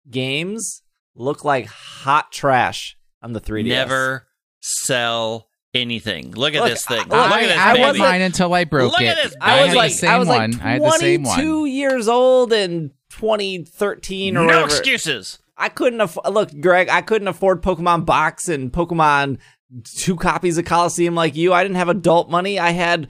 games 0.08 0.82
look 1.16 1.44
like 1.44 1.66
hot 1.66 2.30
trash 2.30 2.96
on 3.20 3.32
the 3.32 3.40
3DS. 3.40 3.66
never 3.66 4.28
sell 4.60 5.48
anything. 5.74 6.32
Look 6.32 6.54
at 6.54 6.60
Look, 6.62 6.70
this 6.70 6.86
thing. 6.86 6.98
I- 6.98 7.02
Look 7.02 7.10
look, 7.10 7.40
at 7.40 7.40
this 7.48 7.56
I 7.58 7.76
I, 7.76 7.80
wasn't- 7.80 7.98
mine 7.98 8.20
until 8.22 8.54
I 8.54 8.64
broke 8.64 8.92
Look 8.92 9.00
it. 9.02 9.06
at 9.06 9.22
this 9.24 9.34
I 9.40 9.58
I 9.58 9.60
was 9.62 9.68
had 9.68 9.76
like 9.76 9.92
the 9.92 9.98
same 9.98 10.10
I 10.10 10.18
was 10.18 10.28
one. 10.28 10.50
like 10.52 10.62
I 10.62 10.68
had 10.72 10.82
the 10.82 10.90
same 10.92 11.24
22 11.24 11.60
one. 11.60 11.70
years 11.70 12.08
old 12.08 12.52
in 12.52 12.90
2013 13.10 14.36
or 14.36 14.40
no 14.40 14.46
whatever. 14.46 14.64
excuses. 14.66 15.38
I 15.56 15.68
couldn't 15.68 16.00
afford. 16.00 16.32
Look, 16.34 16.50
Greg, 16.60 16.88
I 16.88 17.00
couldn't 17.02 17.28
afford 17.28 17.62
Pokemon 17.62 18.04
Box 18.06 18.48
and 18.48 18.72
Pokemon 18.72 19.38
two 19.84 20.16
copies 20.16 20.58
of 20.58 20.64
Colosseum 20.64 21.14
like 21.14 21.36
you. 21.36 21.52
I 21.52 21.62
didn't 21.62 21.76
have 21.76 21.88
adult 21.88 22.28
money. 22.30 22.58
I 22.58 22.70
had 22.70 23.08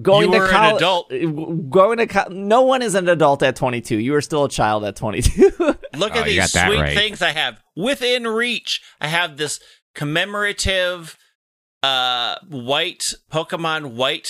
going 0.00 0.28
You 0.28 0.32
to 0.32 0.38
were 0.38 0.44
an 0.46 0.50
college. 0.50 0.76
adult. 0.76 1.70
Going 1.70 1.98
to 1.98 2.06
co- 2.06 2.28
no 2.30 2.62
one 2.62 2.80
is 2.80 2.94
an 2.94 3.06
adult 3.08 3.42
at 3.42 3.56
22. 3.56 3.98
You 3.98 4.12
were 4.12 4.22
still 4.22 4.44
a 4.44 4.48
child 4.48 4.84
at 4.84 4.96
22. 4.96 5.50
Look 5.58 5.78
Oh, 5.94 6.06
at 6.20 6.26
you 6.30 6.40
these 6.40 6.52
sweet 6.52 6.80
right. 6.80 6.94
things 6.96 7.20
I 7.20 7.30
have 7.32 7.60
within 7.76 8.26
reach. 8.26 8.80
I 9.00 9.08
have 9.08 9.36
this 9.36 9.60
commemorative 9.94 11.18
uh 11.82 12.36
white 12.48 13.02
Pokemon 13.30 13.94
White 13.94 14.28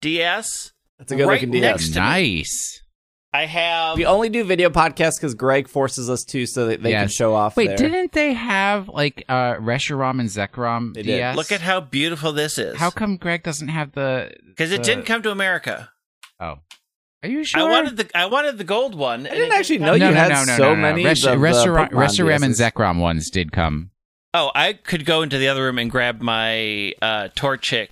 DS. 0.00 0.72
That's 0.98 1.12
a 1.12 1.16
good 1.16 1.26
Right 1.26 1.34
looking 1.40 1.50
DS. 1.52 1.62
next 1.62 1.88
to 1.94 2.00
me. 2.00 2.06
Nice. 2.06 2.78
I 3.34 3.46
have 3.46 3.96
We 3.96 4.04
only 4.04 4.28
do 4.28 4.44
video 4.44 4.68
podcasts 4.68 5.16
because 5.16 5.34
Greg 5.34 5.66
forces 5.66 6.10
us 6.10 6.22
to, 6.24 6.44
so 6.44 6.66
that 6.66 6.82
they 6.82 6.92
can 6.92 7.08
show 7.08 7.34
off. 7.34 7.56
Wait, 7.56 7.68
their- 7.68 7.76
didn't 7.78 8.12
they 8.12 8.34
have 8.34 8.88
like 8.88 9.24
uh 9.28 9.54
Reshiram 9.54 10.20
and 10.20 10.28
Zekrom 10.28 10.92
They 10.94 11.02
did. 11.02 11.16
DS? 11.16 11.36
look 11.36 11.50
at 11.50 11.62
how 11.62 11.80
beautiful 11.80 12.32
this 12.32 12.58
is. 12.58 12.76
How 12.76 12.90
come 12.90 13.16
Greg 13.16 13.42
doesn't 13.42 13.68
have 13.68 13.92
the? 13.92 14.32
Because 14.48 14.70
it 14.70 14.82
didn't 14.82 15.04
come 15.06 15.22
to 15.22 15.30
America. 15.30 15.90
Oh, 16.40 16.56
are 17.22 17.28
you 17.28 17.42
sure? 17.44 17.60
I 17.62 17.70
wanted 17.70 17.96
the 17.96 18.10
I 18.14 18.26
wanted 18.26 18.58
the 18.58 18.64
gold 18.64 18.94
one. 18.94 19.26
I 19.26 19.30
didn't 19.30 19.52
actually 19.52 19.78
know 19.78 19.94
no, 19.96 20.06
you 20.06 20.12
no, 20.12 20.12
had 20.12 20.28
no, 20.28 20.44
no, 20.44 20.56
so 20.56 20.62
no, 20.64 20.74
no. 20.74 20.82
many. 20.82 21.04
Resh- 21.04 21.22
the 21.22 21.28
Reshiram, 21.30 21.88
Pokemon 21.88 22.08
Reshiram 22.08 22.42
and 22.42 22.54
Zekrom 22.54 22.98
ones 23.00 23.30
did 23.30 23.50
come. 23.52 23.91
Oh, 24.34 24.50
I 24.54 24.72
could 24.72 25.04
go 25.04 25.22
into 25.22 25.38
the 25.38 25.48
other 25.48 25.62
room 25.62 25.78
and 25.78 25.90
grab 25.90 26.20
my 26.22 26.94
uh, 27.02 27.28
Torchic 27.36 27.88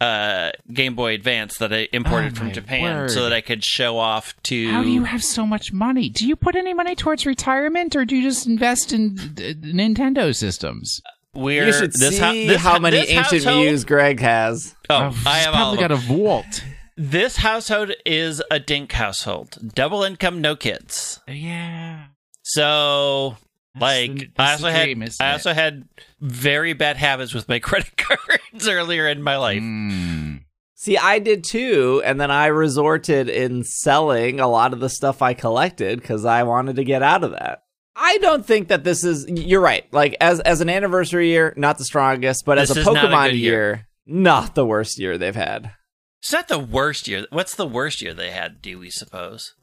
uh, 0.00 0.52
Game 0.72 0.94
Boy 0.94 1.14
Advance 1.14 1.58
that 1.58 1.72
I 1.72 1.88
imported 1.92 2.32
Oh, 2.32 2.36
from 2.36 2.46
my 2.48 2.52
Japan, 2.52 3.08
so 3.08 3.24
that 3.24 3.32
I 3.32 3.40
could 3.40 3.64
show 3.64 3.98
off 3.98 4.34
to. 4.44 4.70
How 4.70 4.84
do 4.84 4.90
you 4.90 5.04
have 5.04 5.24
so 5.24 5.44
much 5.46 5.72
money? 5.72 6.08
Do 6.08 6.26
you 6.28 6.36
put 6.36 6.54
any 6.54 6.74
money 6.74 6.94
towards 6.94 7.26
retirement, 7.26 7.96
or 7.96 8.04
do 8.04 8.14
you 8.16 8.22
just 8.22 8.46
invest 8.46 8.92
in 8.92 9.16
d- 9.16 9.54
d- 9.54 9.72
Nintendo 9.72 10.32
systems? 10.34 11.00
We're, 11.34 11.66
You 11.66 11.72
should 11.72 11.92
this 11.92 12.16
see 12.18 12.44
hou- 12.44 12.46
this 12.48 12.62
how 12.62 12.78
many 12.78 12.98
this 13.00 13.10
ancient 13.10 13.44
household- 13.44 13.64
views 13.66 13.84
Greg 13.84 14.20
has. 14.20 14.74
Oh, 14.88 15.10
he's 15.10 15.26
I 15.26 15.38
have 15.38 15.54
all 15.54 15.74
probably 15.76 15.84
of 15.84 15.88
got 15.88 15.90
a 15.90 15.96
vault. 15.96 16.64
This 16.96 17.36
household 17.38 17.92
is 18.06 18.40
a 18.50 18.58
dink 18.60 18.92
household, 18.92 19.58
double 19.74 20.02
income, 20.04 20.40
no 20.40 20.54
kids. 20.56 21.20
Yeah. 21.28 22.06
So, 22.42 23.30
That's 23.30 23.42
like, 23.80 24.16
the- 24.18 24.30
I 24.38 24.52
also 24.52 24.70
dream, 24.70 25.00
had 25.00 25.08
isn't 25.08 25.24
I 25.24 25.30
it? 25.30 25.32
also 25.32 25.52
had 25.52 25.88
very 26.20 26.72
bad 26.72 26.96
habits 26.96 27.34
with 27.34 27.48
my 27.48 27.58
credit 27.68 27.96
cards 27.96 28.68
earlier 28.68 29.08
in 29.08 29.22
my 29.22 29.36
life. 29.36 29.62
Mm. 29.62 30.42
See, 30.74 30.96
I 30.96 31.18
did 31.18 31.42
too, 31.44 32.02
and 32.04 32.20
then 32.20 32.30
I 32.30 32.46
resorted 32.46 33.28
in 33.28 33.64
selling 33.64 34.38
a 34.38 34.46
lot 34.48 34.72
of 34.72 34.78
the 34.80 34.88
stuff 34.88 35.22
I 35.22 35.34
collected 35.34 36.00
because 36.00 36.24
I 36.24 36.44
wanted 36.44 36.76
to 36.76 36.84
get 36.84 37.02
out 37.02 37.24
of 37.24 37.32
that. 37.32 37.64
I 37.96 38.18
don't 38.18 38.46
think 38.46 38.68
that 38.68 38.84
this 38.84 39.02
is. 39.02 39.26
You're 39.28 39.60
right. 39.60 39.92
Like 39.92 40.16
as 40.20 40.38
as 40.40 40.60
an 40.60 40.68
anniversary 40.70 41.30
year, 41.30 41.52
not 41.56 41.78
the 41.78 41.84
strongest, 41.84 42.44
but 42.44 42.56
as 42.58 42.68
This 42.68 42.76
a 42.76 42.80
is 42.80 42.86
not 42.86 42.96
a 43.04 43.08
Pokemon 43.08 43.30
good 43.30 43.36
year, 43.38 43.52
year. 43.52 43.88
not 44.06 44.54
the 44.54 44.64
worst 44.64 45.00
year 45.00 45.18
they've 45.18 45.34
had. 45.34 45.72
It's 46.20 46.32
not 46.32 46.46
the 46.46 46.60
worst 46.60 47.08
year. 47.08 47.26
What's 47.30 47.56
the 47.56 47.66
worst 47.66 48.00
year 48.00 48.14
they 48.14 48.30
had? 48.30 48.62
Do 48.62 48.78
we 48.78 48.88
suppose? 48.90 49.54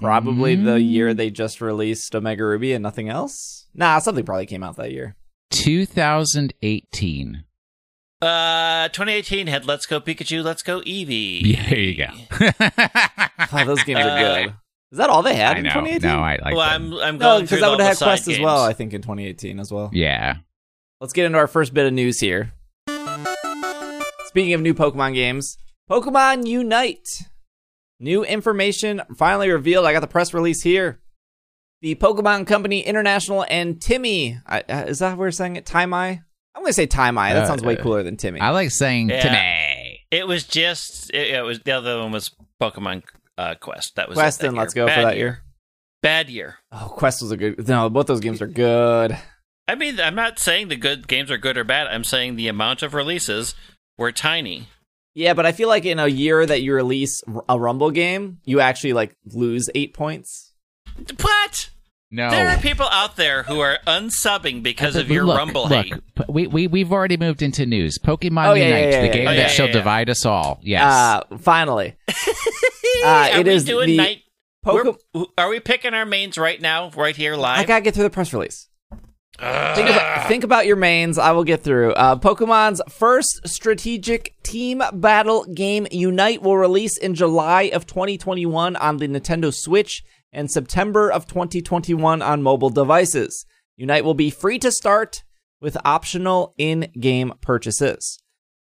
Probably 0.00 0.54
the 0.56 0.72
Mm. 0.78 0.90
year 0.90 1.14
they 1.14 1.30
just 1.30 1.60
released 1.60 2.14
Omega 2.14 2.44
Ruby 2.44 2.72
and 2.72 2.82
nothing 2.82 3.08
else. 3.08 3.66
Nah, 3.74 3.98
something 3.98 4.24
probably 4.24 4.46
came 4.46 4.62
out 4.62 4.76
that 4.76 4.92
year. 4.92 5.16
2018. 5.50 7.44
Uh, 8.22 8.88
2018 8.88 9.46
had 9.46 9.64
Let's 9.66 9.86
Go 9.86 10.00
Pikachu, 10.00 10.44
Let's 10.44 10.62
Go 10.62 10.80
Eevee. 10.82 11.40
Yeah, 11.42 11.68
there 11.70 11.78
you 11.78 11.94
go. 11.96 12.10
Oh, 13.52 13.64
those 13.64 13.82
games 13.82 13.98
are 14.00 14.10
Uh, 14.10 14.18
good. 14.44 14.54
Is 14.92 14.98
that 14.98 15.08
all 15.10 15.22
they 15.22 15.34
had 15.34 15.56
I 15.56 15.58
in 15.58 15.64
know. 15.64 15.70
2018? 15.70 16.08
No, 16.10 16.18
I 16.20 16.38
like 16.42 16.54
well, 16.54 16.68
them. 16.70 16.92
I'm 16.94 16.98
I'm 17.00 17.18
no, 17.18 17.18
going 17.18 17.40
because 17.42 17.48
through 17.50 17.58
that 17.60 17.64
all 17.64 17.70
would 17.72 17.80
have 17.80 17.88
had 17.88 17.96
side 17.96 18.04
Quest 18.06 18.28
as 18.28 18.38
well. 18.40 18.62
I 18.62 18.72
think 18.74 18.92
in 18.92 19.02
2018 19.02 19.58
as 19.58 19.72
well. 19.72 19.90
Yeah. 19.92 20.36
Let's 21.00 21.12
get 21.12 21.24
into 21.26 21.38
our 21.38 21.46
first 21.46 21.72
bit 21.74 21.86
of 21.86 21.92
news 21.92 22.20
here. 22.20 22.52
Speaking 24.26 24.52
of 24.54 24.60
new 24.60 24.74
Pokemon 24.74 25.14
games, 25.14 25.56
Pokemon 25.90 26.46
Unite. 26.46 27.06
New 28.00 28.24
information 28.24 29.02
finally 29.16 29.50
revealed. 29.50 29.84
I 29.86 29.92
got 29.92 30.00
the 30.00 30.06
press 30.06 30.32
release 30.32 30.62
here. 30.62 31.00
The 31.82 31.94
Pokemon 31.94 32.46
Company 32.46 32.80
International 32.80 33.44
and 33.48 33.80
Timmy. 33.80 34.38
I, 34.46 34.60
uh, 34.62 34.84
is 34.88 34.98
that 35.00 35.10
how 35.10 35.16
we're 35.16 35.30
saying 35.30 35.56
it? 35.56 35.66
Timai? 35.66 36.22
I'm 36.54 36.62
going 36.62 36.66
to 36.70 36.72
say 36.72 36.86
Timai. 36.86 37.32
That 37.32 37.44
Uh, 37.44 37.46
sounds 37.46 37.62
way 37.62 37.76
cooler 37.76 38.02
than 38.02 38.16
Timmy. 38.16 38.40
I 38.40 38.50
like 38.50 38.70
saying 38.70 39.10
Yeah. 39.10 39.22
Timmy. 39.22 40.00
It 40.10 40.26
was 40.26 40.44
just 40.44 41.10
it, 41.10 41.28
it 41.34 41.42
was 41.44 41.60
the 41.60 41.72
other 41.72 41.98
one 42.00 42.10
was 42.10 42.30
Pokemon 42.60 43.02
uh, 43.38 43.54
Quest. 43.60 43.96
That 43.96 44.08
was 44.08 44.18
it 44.18 44.20
Quest 44.20 44.40
that 44.40 44.46
and 44.48 44.56
year. 44.56 44.62
Let's 44.62 44.74
Go 44.74 44.86
Bad 44.86 44.94
for 44.96 45.02
that 45.02 45.16
year. 45.16 45.42
Bad 46.02 46.28
year. 46.30 46.56
Oh, 46.72 46.92
Quest 46.96 47.22
was 47.22 47.30
a 47.30 47.36
good. 47.36 47.68
No, 47.68 47.88
both 47.90 48.06
those 48.06 48.20
games 48.20 48.42
are 48.42 48.46
good. 48.46 49.16
I 49.68 49.74
mean, 49.76 50.00
I'm 50.00 50.16
not 50.16 50.38
saying 50.38 50.68
the 50.68 50.76
good 50.76 51.06
games 51.06 51.30
are 51.30 51.38
good 51.38 51.56
or 51.56 51.62
bad. 51.64 51.86
I'm 51.86 52.02
saying 52.04 52.34
the 52.36 52.48
amount 52.48 52.82
of 52.82 52.92
releases 52.94 53.54
were 53.96 54.10
tiny. 54.10 54.68
Yeah, 55.14 55.34
but 55.34 55.44
I 55.46 55.52
feel 55.52 55.68
like 55.68 55.84
in 55.84 55.98
a 55.98 56.06
year 56.06 56.44
that 56.46 56.62
you 56.62 56.72
release 56.74 57.22
a 57.48 57.58
Rumble 57.58 57.90
game, 57.90 58.38
you 58.44 58.60
actually 58.60 58.92
like 58.92 59.16
lose 59.26 59.68
eight 59.74 59.92
points. 59.94 60.52
What? 61.20 61.70
No. 62.12 62.30
There 62.30 62.48
are 62.48 62.58
people 62.58 62.86
out 62.90 63.16
there 63.16 63.44
who 63.44 63.60
are 63.60 63.78
unsubbing 63.86 64.62
because 64.64 64.96
Uh, 64.96 65.00
of 65.00 65.10
your 65.10 65.24
look, 65.24 65.38
Rumble 65.38 65.68
look, 65.68 65.86
hate. 65.86 65.94
We, 66.28 66.46
we, 66.48 66.66
we've 66.66 66.92
already 66.92 67.16
moved 67.16 67.40
into 67.42 67.66
news. 67.66 67.98
Pokemon 67.98 68.48
Oh, 68.48 68.54
yeah, 68.54 68.64
yeah, 68.68 68.76
Unite, 68.78 68.90
yeah, 68.90 69.00
the 69.02 69.06
yeah, 69.06 69.12
game 69.12 69.22
yeah. 69.24 69.30
that 69.34 69.38
Oh, 69.38 69.42
yeah, 69.42 69.46
shall 69.48 69.66
yeah. 69.66 69.72
divide 69.72 70.10
us 70.10 70.26
all. 70.26 70.58
Yes. 70.62 70.82
Uh, 70.84 71.36
finally, 71.38 71.96
Uh, 73.04 73.06
are 73.06 73.40
it 73.40 73.46
we 73.46 73.52
is 73.52 73.64
doing 73.64 73.86
the 73.86 73.96
night? 73.96 74.22
Poke- 74.64 75.00
we're- 75.14 75.48
we 75.48 75.60
picking 75.60 75.94
our 75.94 76.04
mains 76.04 76.36
right 76.36 76.60
now, 76.60 76.90
right 76.96 77.16
here 77.16 77.34
live? 77.36 77.60
I 77.60 77.64
gotta 77.64 77.82
get 77.82 77.94
through 77.94 78.02
the 78.04 78.10
press 78.10 78.32
release. 78.34 78.68
Think 79.40 79.88
about, 79.88 80.28
think 80.28 80.44
about 80.44 80.66
your 80.66 80.76
mains. 80.76 81.16
I 81.16 81.32
will 81.32 81.44
get 81.44 81.62
through. 81.62 81.92
Uh, 81.94 82.16
Pokemon's 82.16 82.82
first 82.90 83.40
strategic 83.46 84.34
team 84.42 84.82
battle 84.92 85.46
game, 85.46 85.86
Unite, 85.90 86.42
will 86.42 86.58
release 86.58 86.98
in 86.98 87.14
July 87.14 87.70
of 87.72 87.86
2021 87.86 88.76
on 88.76 88.98
the 88.98 89.08
Nintendo 89.08 89.52
Switch 89.52 90.02
and 90.30 90.50
September 90.50 91.10
of 91.10 91.26
2021 91.26 92.20
on 92.20 92.42
mobile 92.42 92.68
devices. 92.68 93.46
Unite 93.76 94.04
will 94.04 94.14
be 94.14 94.28
free 94.28 94.58
to 94.58 94.70
start 94.70 95.22
with 95.60 95.76
optional 95.86 96.54
in 96.58 96.90
game 97.00 97.32
purchases. 97.40 98.18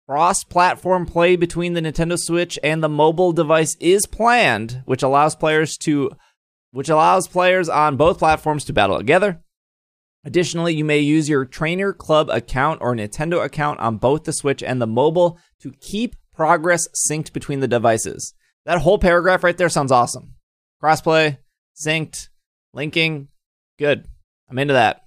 Cross 0.09 0.45
platform 0.45 1.07
play 1.07 1.37
between 1.37 1.75
the 1.75 1.81
Nintendo 1.81 2.19
Switch 2.19 2.59
and 2.65 2.83
the 2.83 2.89
mobile 2.89 3.33
device 3.33 3.77
is 3.79 4.07
planned, 4.07 4.83
which 4.87 5.05
allows 5.05 5.37
players 5.37 5.77
to 5.79 6.11
which 6.73 6.89
allows 6.89 7.29
players 7.29 7.69
on 7.69 7.97
both 7.97 8.19
platforms 8.19 8.65
to 8.65 8.73
battle 8.73 8.99
together. 8.99 9.44
Additionally, 10.25 10.75
you 10.75 10.85
may 10.85 10.99
use 10.99 11.29
your 11.29 11.45
Trainer 11.45 11.93
Club 11.93 12.31
account 12.31 12.81
or 12.81 12.95
Nintendo 12.95 13.45
account 13.45 13.79
on 13.81 13.99
both 13.99 14.25
the 14.25 14.33
Switch 14.33 14.63
and 14.63 14.81
the 14.81 14.87
mobile 14.87 15.39
to 15.61 15.73
keep 15.81 16.17
progress 16.35 16.89
synced 17.09 17.33
between 17.33 17.61
the 17.61 17.69
devices. 17.69 18.35
That 18.65 18.79
whole 18.79 18.99
paragraph 18.99 19.45
right 19.45 19.57
there 19.57 19.69
sounds 19.69 19.93
awesome. 19.93 20.35
Crossplay, 20.83 21.39
synced, 21.77 22.29
linking, 22.73 23.29
good. 23.79 24.07
I'm 24.49 24.59
into 24.59 24.75
that. 24.75 25.03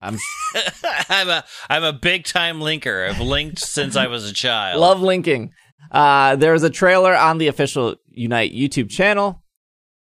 I'm 0.00 0.18
I'm 1.10 1.28
a 1.28 1.44
I'm 1.68 1.84
a 1.84 1.92
big 1.92 2.24
time 2.24 2.60
linker. 2.60 3.08
I've 3.08 3.20
linked 3.20 3.58
since 3.58 3.96
I 3.96 4.06
was 4.06 4.28
a 4.28 4.32
child. 4.32 4.80
love 4.80 5.02
linking. 5.02 5.52
Uh, 5.90 6.36
there's 6.36 6.62
a 6.62 6.70
trailer 6.70 7.14
on 7.14 7.38
the 7.38 7.48
official 7.48 7.96
Unite 8.08 8.54
YouTube 8.54 8.88
channel. 8.90 9.42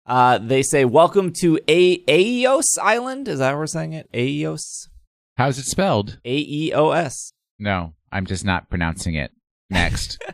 Uh, 0.06 0.38
they 0.38 0.62
say, 0.62 0.84
"Welcome 0.84 1.32
to 1.40 1.58
a 1.68 2.02
Aeos 2.08 2.78
Island." 2.80 3.28
Is 3.28 3.40
that 3.40 3.52
how 3.52 3.58
we're 3.58 3.66
saying 3.66 3.92
it? 3.92 4.08
Aeos, 4.14 4.88
How's 5.36 5.58
it 5.58 5.64
spelled? 5.66 6.18
A 6.24 6.36
E 6.38 6.72
O 6.74 6.90
S. 6.90 7.32
No, 7.58 7.94
I'm 8.12 8.26
just 8.26 8.44
not 8.44 8.70
pronouncing 8.70 9.14
it. 9.14 9.32
Next. 9.68 10.22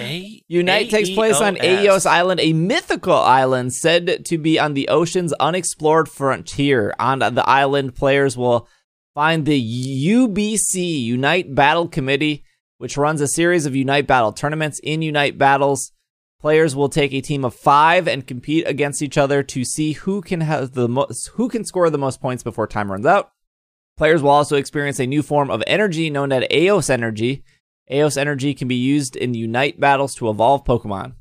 A- 0.00 0.42
Unite 0.48 0.90
takes 0.90 1.10
place 1.10 1.40
on 1.40 1.56
AEOS. 1.56 1.82
Aeos 1.82 2.06
Island, 2.06 2.40
a 2.40 2.52
mythical 2.52 3.14
island 3.14 3.72
said 3.72 4.24
to 4.26 4.38
be 4.38 4.58
on 4.58 4.74
the 4.74 4.88
ocean's 4.88 5.32
unexplored 5.34 6.08
frontier. 6.08 6.94
On 6.98 7.18
the 7.20 7.44
island, 7.48 7.94
players 7.94 8.36
will 8.36 8.68
find 9.14 9.46
the 9.46 9.60
UBC 10.06 11.04
Unite 11.04 11.54
Battle 11.54 11.88
Committee, 11.88 12.44
which 12.78 12.96
runs 12.96 13.20
a 13.20 13.28
series 13.28 13.66
of 13.66 13.76
Unite 13.76 14.06
Battle 14.06 14.32
tournaments. 14.32 14.80
In 14.82 15.02
Unite 15.02 15.38
Battles, 15.38 15.92
players 16.44 16.76
will 16.76 16.90
take 16.90 17.14
a 17.14 17.22
team 17.22 17.42
of 17.42 17.54
five 17.54 18.06
and 18.06 18.26
compete 18.26 18.68
against 18.68 19.00
each 19.00 19.16
other 19.16 19.42
to 19.42 19.64
see 19.64 19.92
who 19.92 20.20
can 20.20 20.42
have 20.42 20.72
the 20.72 20.86
most, 20.86 21.28
who 21.28 21.48
can 21.48 21.64
score 21.64 21.88
the 21.88 21.96
most 21.96 22.20
points 22.20 22.42
before 22.42 22.66
time 22.66 22.92
runs 22.92 23.06
out. 23.06 23.32
Players 23.96 24.20
will 24.20 24.28
also 24.28 24.56
experience 24.56 25.00
a 25.00 25.06
new 25.06 25.22
form 25.22 25.50
of 25.50 25.62
energy 25.66 26.10
known 26.10 26.32
as 26.32 26.44
Aeos 26.50 26.90
Energy. 26.90 27.44
Aeos 27.90 28.18
Energy 28.18 28.52
can 28.52 28.68
be 28.68 28.74
used 28.74 29.16
in 29.16 29.32
Unite 29.32 29.80
battles 29.80 30.14
to 30.16 30.28
evolve 30.28 30.66
Pokemon. 30.66 31.14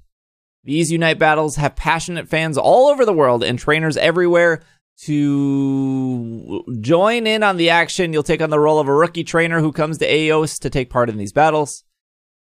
These 0.66 0.92
Unite 0.92 1.20
battles 1.20 1.56
have 1.56 1.78
passionate 1.78 2.28
fans 2.28 2.58
all 2.58 2.88
over 2.88 3.06
the 3.06 3.14
world 3.14 3.46
and 3.46 3.58
trainers 3.58 3.96
everywhere 3.96 4.62
to 5.04 6.66
join 6.82 7.28
in 7.28 7.44
on 7.44 7.56
the 7.56 7.70
action. 7.70 8.12
You'll 8.12 8.24
take 8.24 8.42
on 8.42 8.50
the 8.50 8.60
role 8.60 8.78
of 8.78 8.90
a 8.90 8.94
rookie 8.94 9.24
trainer 9.24 9.62
who 9.62 9.72
comes 9.72 10.00
to 10.00 10.06
Aeos 10.06 10.60
to 10.60 10.70
take 10.70 10.90
part 10.90 11.10
in 11.10 11.16
these 11.16 11.32
battles. 11.32 11.86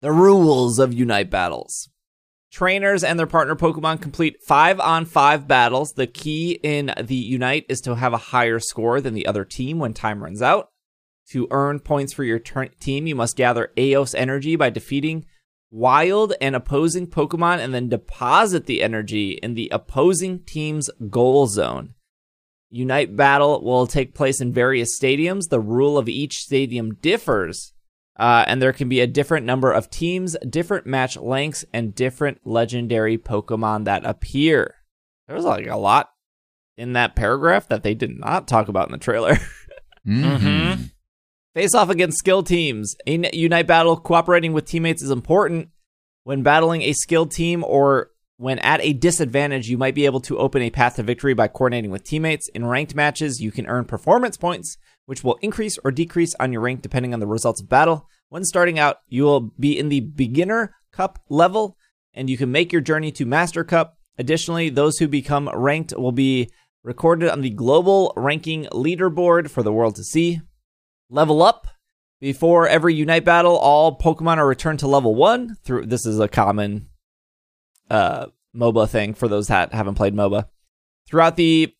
The 0.00 0.10
rules 0.10 0.80
of 0.80 0.92
Unite 0.92 1.30
battles. 1.30 1.88
Trainers 2.54 3.02
and 3.02 3.18
their 3.18 3.26
partner 3.26 3.56
Pokemon 3.56 4.00
complete 4.00 4.40
five 4.40 4.78
on 4.78 5.06
five 5.06 5.48
battles. 5.48 5.94
The 5.94 6.06
key 6.06 6.52
in 6.62 6.94
the 7.02 7.16
Unite 7.16 7.66
is 7.68 7.80
to 7.80 7.96
have 7.96 8.12
a 8.12 8.16
higher 8.16 8.60
score 8.60 9.00
than 9.00 9.12
the 9.14 9.26
other 9.26 9.44
team 9.44 9.80
when 9.80 9.92
time 9.92 10.22
runs 10.22 10.40
out. 10.40 10.68
To 11.30 11.48
earn 11.50 11.80
points 11.80 12.12
for 12.12 12.22
your 12.22 12.38
tur- 12.38 12.68
team, 12.78 13.08
you 13.08 13.16
must 13.16 13.36
gather 13.36 13.72
Aeos 13.76 14.14
energy 14.14 14.54
by 14.54 14.70
defeating 14.70 15.24
wild 15.72 16.34
and 16.40 16.54
opposing 16.54 17.08
Pokemon 17.08 17.58
and 17.58 17.74
then 17.74 17.88
deposit 17.88 18.66
the 18.66 18.84
energy 18.84 19.32
in 19.42 19.54
the 19.54 19.68
opposing 19.72 20.38
team's 20.44 20.88
goal 21.10 21.48
zone. 21.48 21.94
Unite 22.70 23.16
battle 23.16 23.64
will 23.64 23.88
take 23.88 24.14
place 24.14 24.40
in 24.40 24.52
various 24.52 24.96
stadiums. 24.96 25.48
The 25.48 25.58
rule 25.58 25.98
of 25.98 26.08
each 26.08 26.36
stadium 26.36 26.94
differs, 27.02 27.72
uh, 28.16 28.44
and 28.46 28.60
there 28.62 28.72
can 28.72 28.88
be 28.88 29.00
a 29.00 29.06
different 29.06 29.44
number 29.46 29.72
of 29.72 29.90
teams, 29.90 30.36
different 30.48 30.86
match 30.86 31.16
lengths, 31.16 31.64
and 31.72 31.94
different 31.94 32.40
legendary 32.44 33.18
Pokemon 33.18 33.84
that 33.84 34.04
appear. 34.04 34.74
There 35.26 35.36
was 35.36 35.44
like 35.44 35.66
a 35.66 35.76
lot 35.76 36.10
in 36.76 36.92
that 36.94 37.16
paragraph 37.16 37.68
that 37.68 37.82
they 37.82 37.94
did 37.94 38.18
not 38.18 38.46
talk 38.48 38.68
about 38.68 38.88
in 38.88 38.92
the 38.92 38.98
trailer. 38.98 39.36
Mhm. 40.06 40.90
Face 41.54 41.74
off 41.74 41.88
against 41.88 42.18
skill 42.18 42.42
teams. 42.42 42.94
In 43.06 43.26
Unite 43.32 43.66
Battle, 43.66 43.96
cooperating 43.96 44.52
with 44.52 44.66
teammates 44.66 45.02
is 45.02 45.10
important. 45.10 45.68
When 46.24 46.42
battling 46.42 46.82
a 46.82 46.92
skilled 46.92 47.30
team 47.30 47.64
or 47.66 48.10
when 48.36 48.58
at 48.58 48.82
a 48.82 48.92
disadvantage, 48.92 49.68
you 49.68 49.78
might 49.78 49.94
be 49.94 50.04
able 50.04 50.20
to 50.22 50.36
open 50.36 50.60
a 50.62 50.68
path 50.70 50.96
to 50.96 51.02
victory 51.02 51.32
by 51.32 51.48
coordinating 51.48 51.90
with 51.90 52.04
teammates. 52.04 52.48
In 52.48 52.66
ranked 52.66 52.94
matches, 52.94 53.40
you 53.40 53.50
can 53.52 53.66
earn 53.66 53.84
performance 53.84 54.36
points, 54.36 54.76
which 55.06 55.22
will 55.22 55.38
increase 55.42 55.78
or 55.84 55.90
decrease 55.90 56.34
on 56.40 56.52
your 56.52 56.62
rank 56.62 56.82
depending 56.82 57.12
on 57.12 57.20
the 57.20 57.26
results 57.26 57.60
of 57.60 57.68
battle. 57.68 58.08
When 58.28 58.44
starting 58.44 58.78
out, 58.78 58.98
you 59.08 59.24
will 59.24 59.40
be 59.40 59.78
in 59.78 59.88
the 59.88 60.00
beginner 60.00 60.74
cup 60.92 61.18
level, 61.28 61.76
and 62.14 62.30
you 62.30 62.36
can 62.36 62.52
make 62.52 62.72
your 62.72 62.80
journey 62.80 63.12
to 63.12 63.26
Master 63.26 63.64
Cup. 63.64 63.98
Additionally, 64.18 64.70
those 64.70 64.98
who 64.98 65.08
become 65.08 65.50
ranked 65.52 65.92
will 65.96 66.12
be 66.12 66.48
recorded 66.84 67.30
on 67.30 67.40
the 67.40 67.50
global 67.50 68.12
ranking 68.16 68.66
leaderboard 68.66 69.50
for 69.50 69.62
the 69.62 69.72
world 69.72 69.96
to 69.96 70.04
see 70.04 70.40
level 71.10 71.42
up 71.42 71.66
before 72.20 72.68
every 72.68 72.94
unite 72.94 73.24
battle 73.24 73.56
all 73.56 73.98
pokemon 73.98 74.36
are 74.36 74.46
returned 74.46 74.78
to 74.78 74.86
level 74.86 75.14
1 75.14 75.56
through 75.64 75.86
this 75.86 76.06
is 76.06 76.20
a 76.20 76.28
common 76.28 76.88
uh 77.90 78.26
moba 78.54 78.88
thing 78.88 79.14
for 79.14 79.28
those 79.28 79.48
that 79.48 79.72
haven't 79.72 79.94
played 79.94 80.14
moba 80.14 80.46
throughout 81.06 81.36
the 81.36 81.74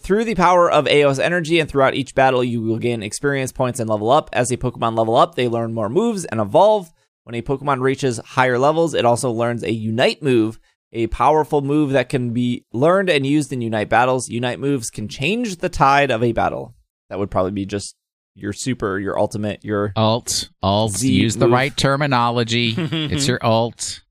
through 0.00 0.24
the 0.24 0.34
power 0.34 0.70
of 0.70 0.86
Aeos 0.86 1.18
energy 1.18 1.60
and 1.60 1.68
throughout 1.68 1.94
each 1.94 2.14
battle 2.14 2.42
you 2.42 2.60
will 2.62 2.78
gain 2.78 3.02
experience 3.02 3.52
points 3.52 3.80
and 3.80 3.88
level 3.88 4.10
up 4.10 4.30
as 4.32 4.50
a 4.50 4.56
pokemon 4.56 4.96
level 4.96 5.16
up 5.16 5.34
they 5.34 5.48
learn 5.48 5.72
more 5.72 5.88
moves 5.88 6.24
and 6.24 6.40
evolve 6.40 6.92
when 7.24 7.34
a 7.34 7.42
pokemon 7.42 7.80
reaches 7.80 8.18
higher 8.18 8.58
levels 8.58 8.94
it 8.94 9.04
also 9.04 9.30
learns 9.30 9.62
a 9.62 9.72
unite 9.72 10.22
move 10.22 10.58
a 10.92 11.06
powerful 11.08 11.60
move 11.60 11.90
that 11.90 12.08
can 12.08 12.32
be 12.32 12.64
learned 12.72 13.10
and 13.10 13.26
used 13.26 13.52
in 13.52 13.60
unite 13.60 13.88
battles 13.88 14.28
unite 14.28 14.60
moves 14.60 14.90
can 14.90 15.08
change 15.08 15.56
the 15.56 15.68
tide 15.68 16.10
of 16.10 16.22
a 16.22 16.32
battle 16.32 16.74
that 17.08 17.18
would 17.18 17.30
probably 17.30 17.52
be 17.52 17.66
just 17.66 17.94
your 18.34 18.52
super, 18.52 18.98
your 18.98 19.18
ultimate, 19.18 19.64
your 19.64 19.92
Ult, 19.96 20.50
ult. 20.62 20.92
Z 20.92 21.10
use 21.10 21.36
the 21.36 21.48
right 21.48 21.74
terminology. 21.76 22.74
it's 22.76 23.28
your 23.28 23.38
ult. 23.42 24.02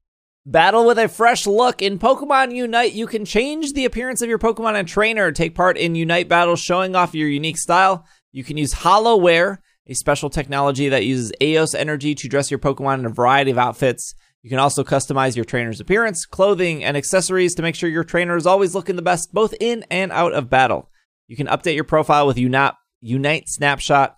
Battle 0.45 0.85
with 0.85 0.99
a 0.99 1.07
fresh 1.07 1.47
look. 1.47 1.81
In 1.81 1.97
Pokemon 1.97 2.53
Unite, 2.53 2.91
you 2.91 3.07
can 3.07 3.23
change 3.23 3.71
the 3.71 3.85
appearance 3.85 4.21
of 4.21 4.27
your 4.27 4.39
Pokemon 4.39 4.77
and 4.77 4.85
trainer, 4.85 5.31
take 5.31 5.55
part 5.55 5.77
in 5.77 5.95
Unite 5.95 6.27
battles, 6.27 6.59
showing 6.59 6.97
off 6.97 7.15
your 7.15 7.29
unique 7.29 7.57
style. 7.57 8.05
You 8.33 8.43
can 8.43 8.57
use 8.57 8.73
Holowear, 8.73 9.59
a 9.87 9.93
special 9.93 10.29
technology 10.29 10.89
that 10.89 11.05
uses 11.05 11.31
Aeos 11.41 11.73
energy 11.73 12.13
to 12.15 12.27
dress 12.27 12.51
your 12.51 12.59
Pokemon 12.59 12.99
in 12.99 13.05
a 13.05 13.09
variety 13.09 13.51
of 13.51 13.57
outfits. 13.57 14.15
You 14.41 14.49
can 14.49 14.59
also 14.59 14.83
customize 14.83 15.37
your 15.37 15.45
trainer's 15.45 15.79
appearance, 15.79 16.25
clothing, 16.25 16.83
and 16.83 16.97
accessories 16.97 17.55
to 17.55 17.61
make 17.61 17.75
sure 17.75 17.89
your 17.89 18.03
trainer 18.03 18.35
is 18.35 18.45
always 18.45 18.75
looking 18.75 18.97
the 18.97 19.01
best 19.01 19.33
both 19.33 19.53
in 19.61 19.85
and 19.89 20.11
out 20.11 20.33
of 20.33 20.49
battle. 20.49 20.89
You 21.29 21.37
can 21.37 21.47
update 21.47 21.75
your 21.75 21.85
profile 21.85 22.27
with 22.27 22.37
Unite 22.37 23.47
Snapshot, 23.47 24.17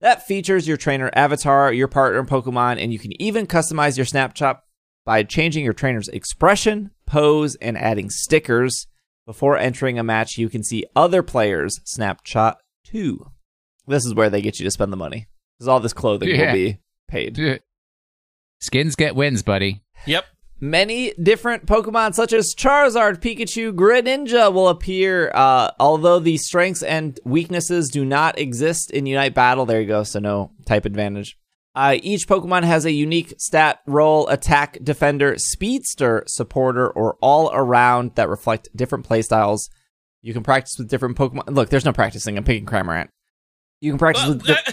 that 0.00 0.26
features 0.26 0.68
your 0.68 0.76
trainer 0.76 1.10
avatar, 1.14 1.72
your 1.72 1.88
partner 1.88 2.22
Pokemon, 2.22 2.80
and 2.80 2.92
you 2.92 3.00
can 3.00 3.20
even 3.20 3.48
customize 3.48 3.96
your 3.96 4.06
snapshot 4.06 4.60
by 5.04 5.22
changing 5.22 5.64
your 5.64 5.72
trainer's 5.74 6.08
expression, 6.08 6.90
pose, 7.06 7.56
and 7.56 7.76
adding 7.76 8.10
stickers. 8.10 8.86
Before 9.26 9.56
entering 9.56 9.98
a 9.98 10.02
match, 10.04 10.36
you 10.36 10.48
can 10.48 10.62
see 10.62 10.84
other 10.94 11.22
players' 11.22 11.80
snapshot 11.84 12.58
too. 12.84 13.30
This 13.86 14.04
is 14.04 14.14
where 14.14 14.28
they 14.30 14.42
get 14.42 14.58
you 14.58 14.64
to 14.64 14.70
spend 14.70 14.92
the 14.92 14.96
money. 14.98 15.26
Because 15.58 15.68
all 15.68 15.80
this 15.80 15.92
clothing 15.92 16.28
Yeah. 16.30 16.46
will 16.46 16.52
be 16.52 16.78
paid. 17.08 17.38
Skins 18.60 18.96
get 18.96 19.14
wins, 19.14 19.42
buddy. 19.42 19.82
Yep. 20.06 20.24
Many 20.60 21.12
different 21.22 21.66
Pokemon, 21.66 22.14
such 22.14 22.32
as 22.32 22.54
Charizard, 22.54 23.18
Pikachu, 23.20 23.72
Greninja, 23.74 24.52
will 24.52 24.68
appear. 24.68 25.30
Uh, 25.34 25.70
although 25.78 26.18
the 26.18 26.36
strengths 26.38 26.82
and 26.82 27.18
weaknesses 27.24 27.90
do 27.90 28.04
not 28.04 28.38
exist 28.38 28.90
in 28.90 29.04
Unite 29.04 29.34
Battle, 29.34 29.66
there 29.66 29.80
you 29.80 29.86
go. 29.86 30.02
So 30.04 30.20
no 30.20 30.52
type 30.64 30.84
advantage. 30.86 31.36
Uh, 31.74 31.96
each 32.02 32.28
Pokemon 32.28 32.62
has 32.62 32.84
a 32.84 32.92
unique 32.92 33.34
stat, 33.38 33.80
role, 33.86 34.28
attack, 34.28 34.78
defender, 34.82 35.34
speedster, 35.38 36.22
supporter, 36.26 36.88
or 36.88 37.16
all 37.20 37.50
around 37.52 38.14
that 38.14 38.28
reflect 38.28 38.68
different 38.76 39.08
playstyles. 39.08 39.70
You 40.22 40.32
can 40.32 40.44
practice 40.44 40.76
with 40.78 40.88
different 40.88 41.16
Pokemon. 41.16 41.54
Look, 41.54 41.70
there's 41.70 41.84
no 41.84 41.92
practicing. 41.92 42.38
I'm 42.38 42.44
picking 42.44 42.64
Cramorant. 42.64 43.08
You 43.80 43.90
can 43.90 43.98
practice 43.98 44.24
Well, 44.24 44.34
with 44.34 44.46
di- 44.46 44.52
uh, 44.66 44.72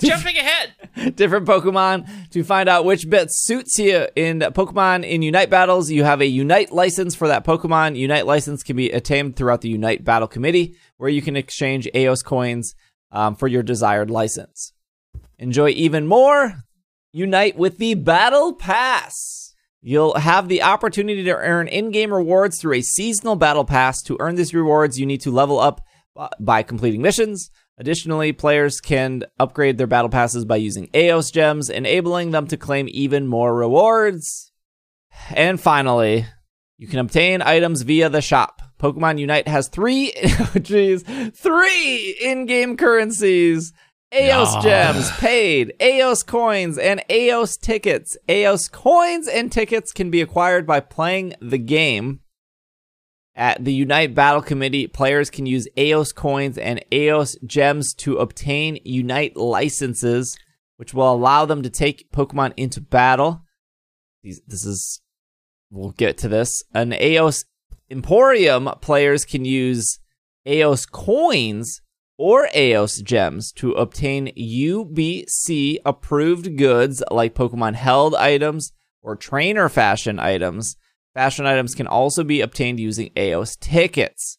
jumping 0.00 0.36
ahead. 0.36 1.16
different 1.16 1.46
Pokemon 1.46 2.30
to 2.30 2.44
find 2.44 2.68
out 2.68 2.84
which 2.84 3.10
bit 3.10 3.28
suits 3.30 3.78
you. 3.78 4.06
In 4.14 4.38
Pokemon 4.38 5.04
in 5.04 5.22
Unite 5.22 5.50
battles, 5.50 5.90
you 5.90 6.04
have 6.04 6.20
a 6.20 6.26
Unite 6.26 6.72
license 6.72 7.14
for 7.16 7.28
that 7.28 7.44
Pokemon. 7.44 7.96
Unite 7.96 8.24
license 8.24 8.62
can 8.62 8.76
be 8.76 8.90
attained 8.90 9.34
throughout 9.36 9.62
the 9.62 9.68
Unite 9.68 10.04
Battle 10.04 10.28
Committee, 10.28 10.76
where 10.96 11.10
you 11.10 11.22
can 11.22 11.36
exchange 11.36 11.88
Aeos 11.92 12.22
coins 12.22 12.74
um, 13.10 13.34
for 13.34 13.48
your 13.48 13.64
desired 13.64 14.10
license. 14.10 14.72
Enjoy 15.40 15.70
even 15.70 16.06
more. 16.06 16.64
Unite 17.12 17.56
with 17.56 17.78
the 17.78 17.94
Battle 17.94 18.52
Pass. 18.52 19.54
You'll 19.80 20.14
have 20.14 20.48
the 20.48 20.62
opportunity 20.62 21.24
to 21.24 21.34
earn 21.34 21.66
in-game 21.66 22.12
rewards 22.12 22.60
through 22.60 22.74
a 22.74 22.82
seasonal 22.82 23.36
battle 23.36 23.64
pass. 23.64 24.02
To 24.02 24.18
earn 24.20 24.34
these 24.34 24.52
rewards, 24.52 25.00
you 25.00 25.06
need 25.06 25.22
to 25.22 25.30
level 25.30 25.58
up 25.58 25.80
by 26.38 26.62
completing 26.62 27.00
missions. 27.00 27.50
Additionally, 27.78 28.32
players 28.32 28.82
can 28.82 29.24
upgrade 29.38 29.78
their 29.78 29.86
battle 29.86 30.10
passes 30.10 30.44
by 30.44 30.56
using 30.56 30.90
Aeos 30.94 31.30
gems, 31.30 31.70
enabling 31.70 32.32
them 32.32 32.46
to 32.48 32.58
claim 32.58 32.86
even 32.90 33.26
more 33.26 33.56
rewards. 33.56 34.52
And 35.34 35.58
finally, 35.58 36.26
you 36.76 36.86
can 36.86 36.98
obtain 36.98 37.40
items 37.40 37.80
via 37.80 38.10
the 38.10 38.20
shop. 38.20 38.60
Pokemon 38.78 39.18
Unite 39.18 39.48
has 39.48 39.68
three, 39.68 40.12
oh 40.24 40.52
geez, 40.60 41.02
three 41.34 42.18
in-game 42.20 42.76
currencies. 42.76 43.72
Aeos 44.12 44.54
No. 44.56 44.60
gems 44.62 45.10
paid, 45.18 45.72
Aeos 45.80 46.24
coins, 46.24 46.78
and 46.78 47.02
Aeos 47.08 47.56
tickets. 47.56 48.16
Aeos 48.28 48.68
coins 48.68 49.28
and 49.28 49.52
tickets 49.52 49.92
can 49.92 50.10
be 50.10 50.20
acquired 50.20 50.66
by 50.66 50.80
playing 50.80 51.34
the 51.40 51.58
game. 51.58 52.20
At 53.36 53.64
the 53.64 53.72
Unite 53.72 54.14
Battle 54.14 54.42
Committee, 54.42 54.88
players 54.88 55.30
can 55.30 55.46
use 55.46 55.68
Aeos 55.78 56.12
coins 56.12 56.58
and 56.58 56.84
Aeos 56.92 57.36
gems 57.46 57.94
to 57.94 58.16
obtain 58.16 58.80
Unite 58.84 59.36
licenses, 59.36 60.36
which 60.76 60.92
will 60.92 61.10
allow 61.12 61.44
them 61.44 61.62
to 61.62 61.70
take 61.70 62.10
Pokemon 62.10 62.52
into 62.56 62.80
battle. 62.80 63.44
These, 64.24 64.42
this 64.46 64.66
is, 64.66 65.00
we'll 65.70 65.92
get 65.92 66.18
to 66.18 66.28
this. 66.28 66.64
An 66.74 66.92
Aeos 66.92 67.44
Emporium, 67.88 68.68
players 68.80 69.24
can 69.24 69.44
use 69.44 70.00
Aeos 70.46 70.84
coins 70.84 71.80
or 72.20 72.48
Aeos 72.54 73.02
gems 73.02 73.50
to 73.50 73.72
obtain 73.72 74.26
UBC 74.36 75.78
approved 75.86 76.58
goods 76.58 77.02
like 77.10 77.34
Pokemon 77.34 77.76
held 77.76 78.14
items 78.14 78.72
or 79.00 79.16
trainer 79.16 79.70
fashion 79.70 80.18
items. 80.18 80.76
Fashion 81.14 81.46
items 81.46 81.74
can 81.74 81.86
also 81.86 82.22
be 82.22 82.42
obtained 82.42 82.78
using 82.78 83.10
Aeos 83.16 83.56
tickets. 83.56 84.36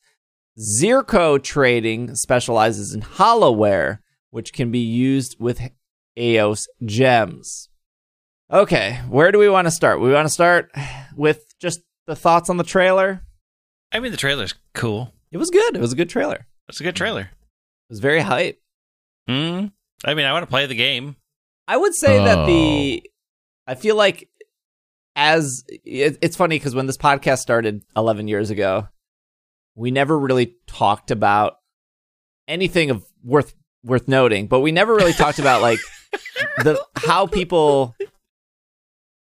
Zirco 0.59 1.41
Trading 1.41 2.13
specializes 2.13 2.93
in 2.93 3.01
Holowear, 3.01 3.97
which 4.29 4.53
can 4.53 4.69
be 4.69 4.77
used 4.77 5.37
with 5.39 5.71
Aeos 6.15 6.67
gems. 6.85 7.67
Okay, 8.51 8.99
where 9.09 9.31
do 9.31 9.39
we 9.39 9.49
want 9.49 9.65
to 9.65 9.71
start? 9.71 9.99
We 9.99 10.11
want 10.11 10.27
to 10.27 10.33
start 10.33 10.69
with 11.15 11.57
just 11.59 11.79
the 12.05 12.15
thoughts 12.15 12.47
on 12.47 12.57
the 12.57 12.63
trailer. 12.63 13.23
I 13.91 13.99
mean, 13.99 14.11
the 14.11 14.19
trailer's 14.19 14.53
cool. 14.75 15.15
It 15.31 15.39
was 15.39 15.49
good. 15.49 15.75
It 15.75 15.81
was 15.81 15.93
a 15.93 15.95
good 15.95 16.09
trailer. 16.09 16.35
It 16.35 16.45
It's 16.69 16.79
a 16.79 16.83
good 16.83 16.95
trailer. 16.95 17.31
Was 17.91 17.99
very 17.99 18.21
hype. 18.21 18.59
Hmm. 19.27 19.67
I 20.03 20.15
mean, 20.15 20.25
I 20.25 20.33
want 20.33 20.43
to 20.43 20.49
play 20.49 20.65
the 20.65 20.73
game. 20.75 21.15
I 21.67 21.77
would 21.77 21.93
say 21.93 22.17
that 22.17 22.39
Oh. 22.39 22.45
the 22.47 23.03
I 23.67 23.75
feel 23.75 23.95
like 23.95 24.27
as 25.15 25.63
it, 25.69 26.17
it's 26.21 26.35
funny 26.35 26.55
because 26.57 26.73
when 26.73 26.87
this 26.87 26.97
podcast 26.97 27.37
started 27.39 27.83
11 27.95 28.27
years 28.27 28.49
ago, 28.49 28.87
we 29.75 29.91
never 29.91 30.17
really 30.17 30.55
talked 30.67 31.11
about 31.11 31.57
anything 32.47 32.89
of 32.89 33.05
worth 33.23 33.53
worth 33.83 34.07
noting, 34.07 34.47
but 34.47 34.61
we 34.61 34.71
never 34.71 34.95
really 34.95 35.13
talked 35.13 35.39
about 35.39 35.61
like 35.61 35.79
the 36.63 36.83
how 36.95 37.27
people 37.27 37.95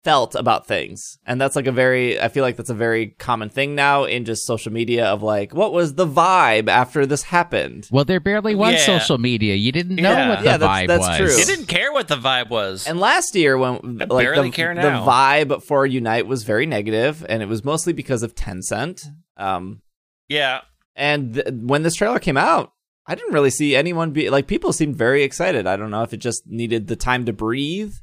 felt 0.04 0.36
about 0.36 0.68
things. 0.68 1.18
And 1.26 1.40
that's 1.40 1.56
like 1.56 1.66
a 1.68 1.72
very 1.72 2.20
I 2.20 2.28
feel 2.28 2.44
like 2.44 2.58
that's 2.58 2.70
a 2.70 2.74
very 2.74 3.08
common 3.20 3.50
thing 3.50 3.74
now 3.76 4.04
in 4.04 4.26
just 4.26 4.46
social 4.46 4.72
media 4.72 5.06
of 5.06 5.24
like 5.24 5.54
what 5.54 5.72
was 5.72 5.96
the 5.96 6.06
vibe 6.08 6.68
after 6.68 7.06
this 7.06 7.24
happened? 7.24 7.88
Well, 7.92 8.04
there 8.06 8.20
barely 8.20 8.54
was 8.56 8.74
Yeah. 8.74 8.86
social 9.00 9.18
media. 9.18 9.56
You 9.56 9.72
didn't 9.72 9.96
know 9.96 10.12
Yeah. 10.12 10.30
what 10.30 10.40
the 10.40 10.46
Yeah, 10.46 10.58
that's- 10.58 10.82
vibe 10.84 10.88
that's 10.88 11.08
was. 11.08 11.18
true. 11.18 11.38
You 11.40 11.46
didn't 11.46 11.68
care 11.68 11.92
what 11.94 12.08
the 12.10 12.18
vibe 12.18 12.50
was. 12.50 12.86
And 12.88 13.00
last 13.00 13.34
year, 13.36 13.58
when 13.58 14.02
I 14.02 14.06
like 14.06 14.26
barely 14.26 14.50
the, 14.50 14.56
care 14.56 14.76
the 14.76 14.82
vibe 14.82 15.64
for 15.64 15.86
Unite 15.86 16.28
was 16.28 16.44
very 16.44 16.66
negative, 16.66 17.26
and 17.30 17.42
it 17.42 17.48
was 17.48 17.64
mostly 17.64 17.94
because 17.94 18.24
of 18.24 18.36
Tencent. 18.36 19.06
Um, 19.38 19.82
yeah. 20.28 20.62
and 20.96 21.34
th- 21.36 21.48
when 21.54 21.84
this 21.84 21.96
trailer 21.96 22.20
came 22.20 22.38
out, 22.38 22.72
I 23.08 23.16
didn't 23.16 23.34
really 23.34 23.50
see 23.50 23.76
anyone 23.76 24.12
be 24.12 24.30
like 24.30 24.48
people 24.48 24.72
seemed 24.74 24.96
very 24.96 25.24
excited. 25.24 25.66
I 25.68 25.76
don't 25.76 25.92
know 25.92 26.04
if 26.04 26.14
it 26.14 26.18
just 26.18 26.44
needed 26.48 26.88
the 26.88 26.96
time 26.96 27.26
to 27.26 27.34
breathe, 27.34 27.94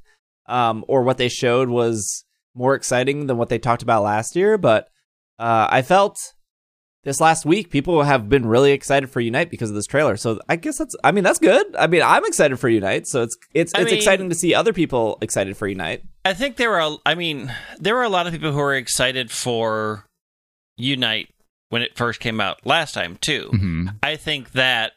um, 0.50 0.84
or 0.88 1.02
what 1.02 1.16
they 1.18 1.28
showed 1.28 1.68
was 1.68 2.24
more 2.54 2.74
exciting 2.74 3.26
than 3.26 3.36
what 3.38 3.48
they 3.48 3.58
talked 3.58 3.82
about 3.82 4.02
last 4.02 4.34
year. 4.36 4.58
But 4.58 4.88
uh, 5.38 5.68
I 5.70 5.82
felt 5.82 6.16
this 7.04 7.20
last 7.20 7.46
week 7.46 7.70
people 7.70 8.02
have 8.02 8.28
been 8.28 8.44
really 8.44 8.72
excited 8.72 9.08
for 9.08 9.20
Unite 9.20 9.50
because 9.50 9.70
of 9.70 9.76
this 9.76 9.86
trailer. 9.86 10.16
So 10.18 10.38
I 10.48 10.56
guess 10.56 10.76
that's 10.78 10.94
I 11.02 11.12
mean 11.12 11.24
that's 11.24 11.38
good. 11.38 11.74
I 11.76 11.86
mean 11.86 12.02
I'm 12.02 12.24
excited 12.26 12.58
for 12.58 12.68
Unite, 12.68 13.06
so 13.06 13.22
it's 13.22 13.36
it's 13.54 13.74
I 13.74 13.80
it's 13.82 13.86
mean- 13.90 13.96
exciting 13.96 14.28
to 14.28 14.34
see 14.34 14.54
other 14.54 14.72
people 14.74 15.16
excited 15.22 15.56
for 15.56 15.66
Unite. 15.68 16.02
I 16.22 16.34
think 16.34 16.56
there 16.56 16.68
were—I 16.70 17.14
mean, 17.14 17.50
there 17.78 17.94
were 17.94 18.02
a 18.02 18.10
lot 18.10 18.26
of 18.26 18.32
people 18.34 18.52
who 18.52 18.58
were 18.58 18.74
excited 18.74 19.30
for 19.30 20.04
Unite 20.76 21.30
when 21.70 21.80
it 21.80 21.96
first 21.96 22.20
came 22.20 22.40
out 22.42 22.66
last 22.66 22.92
time, 22.92 23.16
too. 23.22 23.48
Mhm. 23.54 23.94
I 24.02 24.16
think 24.16 24.52
that. 24.52 24.92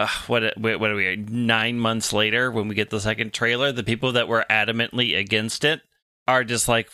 Uh, 0.00 0.08
what 0.28 0.56
what 0.56 0.90
are 0.90 0.96
we 0.96 1.14
nine 1.16 1.78
months 1.78 2.10
later 2.14 2.50
when 2.50 2.68
we 2.68 2.74
get 2.74 2.88
the 2.88 3.00
second 3.00 3.34
trailer? 3.34 3.70
The 3.70 3.84
people 3.84 4.12
that 4.12 4.28
were 4.28 4.46
adamantly 4.48 5.14
against 5.18 5.62
it 5.62 5.82
are 6.26 6.42
just 6.42 6.68
like, 6.68 6.90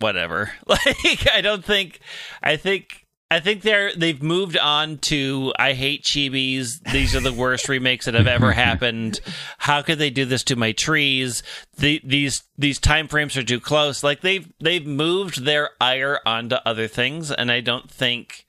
whatever. 0.00 0.52
Like 0.66 1.28
I 1.32 1.40
don't 1.40 1.64
think. 1.64 2.00
I 2.42 2.58
think 2.58 3.06
I 3.30 3.40
think 3.40 3.62
they're 3.62 3.90
they've 3.96 4.22
moved 4.22 4.58
on 4.58 4.98
to 4.98 5.54
I 5.58 5.72
hate 5.72 6.04
chibis. 6.04 6.82
These 6.92 7.16
are 7.16 7.20
the 7.20 7.32
worst 7.32 7.70
remakes 7.70 8.04
that 8.04 8.12
have 8.12 8.26
ever 8.26 8.52
happened. 8.66 9.20
How 9.56 9.80
could 9.80 9.98
they 9.98 10.10
do 10.10 10.26
this 10.26 10.44
to 10.44 10.56
my 10.56 10.72
trees? 10.72 11.42
The, 11.78 12.02
these 12.04 12.44
these 12.58 12.78
time 12.78 13.08
frames 13.08 13.34
are 13.38 13.44
too 13.44 13.60
close. 13.60 14.04
Like 14.04 14.20
they've 14.20 14.46
they've 14.60 14.86
moved 14.86 15.44
their 15.46 15.70
ire 15.80 16.20
onto 16.26 16.56
other 16.66 16.86
things, 16.86 17.30
and 17.30 17.50
I 17.50 17.62
don't 17.62 17.90
think 17.90 18.44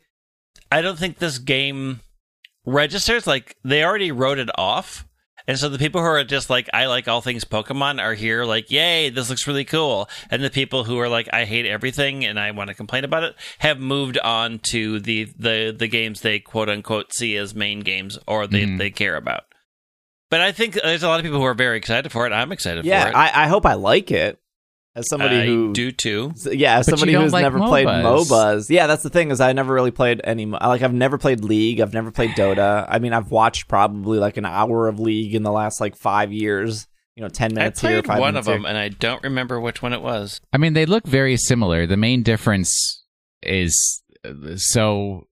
I 0.69 0.81
don't 0.81 0.99
think 0.99 1.19
this 1.19 1.37
game 1.37 2.01
registers. 2.67 3.25
Like 3.25 3.55
they 3.63 3.83
already 3.83 4.11
wrote 4.11 4.37
it 4.37 4.49
off. 4.57 5.05
And 5.49 5.57
so 5.57 5.69
the 5.69 5.77
people 5.77 6.01
who 6.01 6.07
are 6.07 6.25
just 6.25 6.49
like, 6.49 6.69
I 6.73 6.87
like 6.87 7.07
all 7.07 7.21
things 7.21 7.45
Pokemon 7.45 8.01
are 8.03 8.13
here, 8.13 8.43
like, 8.43 8.69
yay, 8.69 9.09
this 9.09 9.29
looks 9.29 9.47
really 9.47 9.63
cool. 9.63 10.09
And 10.29 10.43
the 10.43 10.49
people 10.49 10.83
who 10.83 10.99
are 10.99 11.07
like, 11.07 11.29
I 11.31 11.45
hate 11.45 11.65
everything 11.65 12.25
and 12.25 12.37
I 12.37 12.51
want 12.51 12.67
to 12.67 12.73
complain 12.73 13.05
about 13.05 13.23
it, 13.23 13.33
have 13.59 13.79
moved 13.79 14.19
on 14.19 14.59
to 14.71 14.99
the 14.99 15.23
the 15.39 15.71
the 15.77 15.87
games 15.87 16.19
they 16.19 16.39
quote 16.39 16.67
unquote 16.67 17.13
see 17.13 17.37
as 17.37 17.55
main 17.55 17.79
games 17.79 18.19
or 18.27 18.45
they, 18.45 18.63
Mhm. 18.65 18.77
they 18.77 18.91
care 18.91 19.15
about. 19.15 19.45
But 20.29 20.41
I 20.41 20.51
think 20.51 20.73
there's 20.73 21.03
a 21.03 21.07
lot 21.07 21.21
of 21.21 21.23
people 21.23 21.39
who 21.39 21.45
are 21.45 21.53
very 21.53 21.77
excited 21.77 22.11
for 22.11 22.27
it. 22.27 22.33
I'm 22.33 22.51
excited 22.51 22.83
yeah, 22.83 23.03
for 23.03 23.09
it. 23.11 23.15
I, 23.15 23.45
I 23.45 23.47
hope 23.47 23.65
I 23.65 23.75
like 23.75 24.11
it. 24.11 24.39
As 24.97 25.07
somebody 25.09 25.35
I 25.35 25.45
who 25.45 25.73
do 25.73 25.91
too. 25.91 26.33
Yeah, 26.51 26.79
as 26.79 26.87
But 26.87 26.97
somebody 26.97 27.13
who's 27.13 27.31
like 27.31 27.43
never 27.43 27.59
played 27.59 27.85
MOBAs. 27.85 28.25
MOBAs. 28.29 28.69
Yeah, 28.71 28.87
that's 28.87 29.03
the 29.03 29.11
thing 29.11 29.29
is 29.29 29.39
I 29.39 29.53
never 29.53 29.71
really 29.71 29.91
played 29.91 30.21
any. 30.23 30.47
Like 30.47 30.81
I've 30.81 30.93
never 30.93 31.19
played 31.19 31.43
League. 31.43 31.79
I've 31.79 31.93
never 31.93 32.09
played 32.09 32.31
Dota. 32.31 32.83
I 32.89 32.97
mean, 32.97 33.13
I've 33.13 33.29
watched 33.29 33.67
probably 33.67 34.17
like 34.17 34.37
an 34.37 34.45
hour 34.45 34.87
of 34.87 34.99
League 34.99 35.35
in 35.35 35.43
the 35.43 35.51
last 35.51 35.79
like 35.79 35.95
five 35.95 36.33
years. 36.33 36.87
You 37.15 37.21
know, 37.21 37.29
ten 37.29 37.51
I 37.51 37.55
minutes 37.55 37.81
here, 37.81 38.01
played 38.01 38.07
five 38.07 38.19
one 38.19 38.29
of 38.37 38.47
minutes 38.47 38.47
them, 38.47 38.65
and 38.65 38.75
I 38.75 38.89
don't 38.89 39.21
remember 39.21 39.59
which 39.59 39.83
one 39.83 39.93
it 39.93 40.01
was. 40.01 40.41
I 40.51 40.57
mean, 40.57 40.73
they 40.73 40.87
look 40.87 41.05
very 41.05 41.37
similar. 41.37 41.85
The 41.85 41.97
main 41.97 42.23
difference 42.23 43.03
is 43.43 44.01
uh, 44.25 44.55
so. 44.55 45.26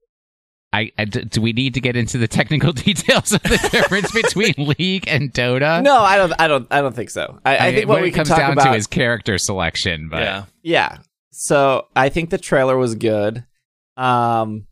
I, 0.75 0.91
I- 0.97 1.05
d- 1.05 1.23
do 1.25 1.41
we 1.41 1.53
need 1.53 1.73
to 1.75 1.81
get 1.81 1.95
into 1.95 2.17
the 2.17 2.27
technical 2.27 2.71
details 2.87 3.31
of 3.31 3.41
the 3.43 3.69
difference 3.71 4.11
between 4.21 4.53
League 4.57 5.05
and 5.07 5.33
Dota? 5.33 5.81
No, 5.81 5.97
I 5.99 6.17
don't. 6.17 6.33
I 6.39 6.47
don't. 6.47 6.67
I 6.71 6.81
don't 6.81 6.95
think 6.95 7.09
so. 7.09 7.39
I, 7.45 7.57
I, 7.57 7.73
think 7.73 7.87
what, 7.87 7.95
what 7.95 8.01
we 8.03 8.09
it 8.09 8.11
can 8.11 8.17
comes 8.19 8.29
talk 8.29 8.37
down 8.39 8.53
about 8.53 8.71
to 8.71 8.77
is 8.77 8.87
character 8.87 9.37
selection. 9.37 10.09
But 10.09 10.21
yeah. 10.21 10.45
Yeah. 10.63 10.97
So 11.31 11.87
I 11.95 12.09
think 12.09 12.29
the 12.29 12.37
trailer 12.37 12.77
was 12.77 12.95
good. 12.95 13.45
Um, 13.97 14.67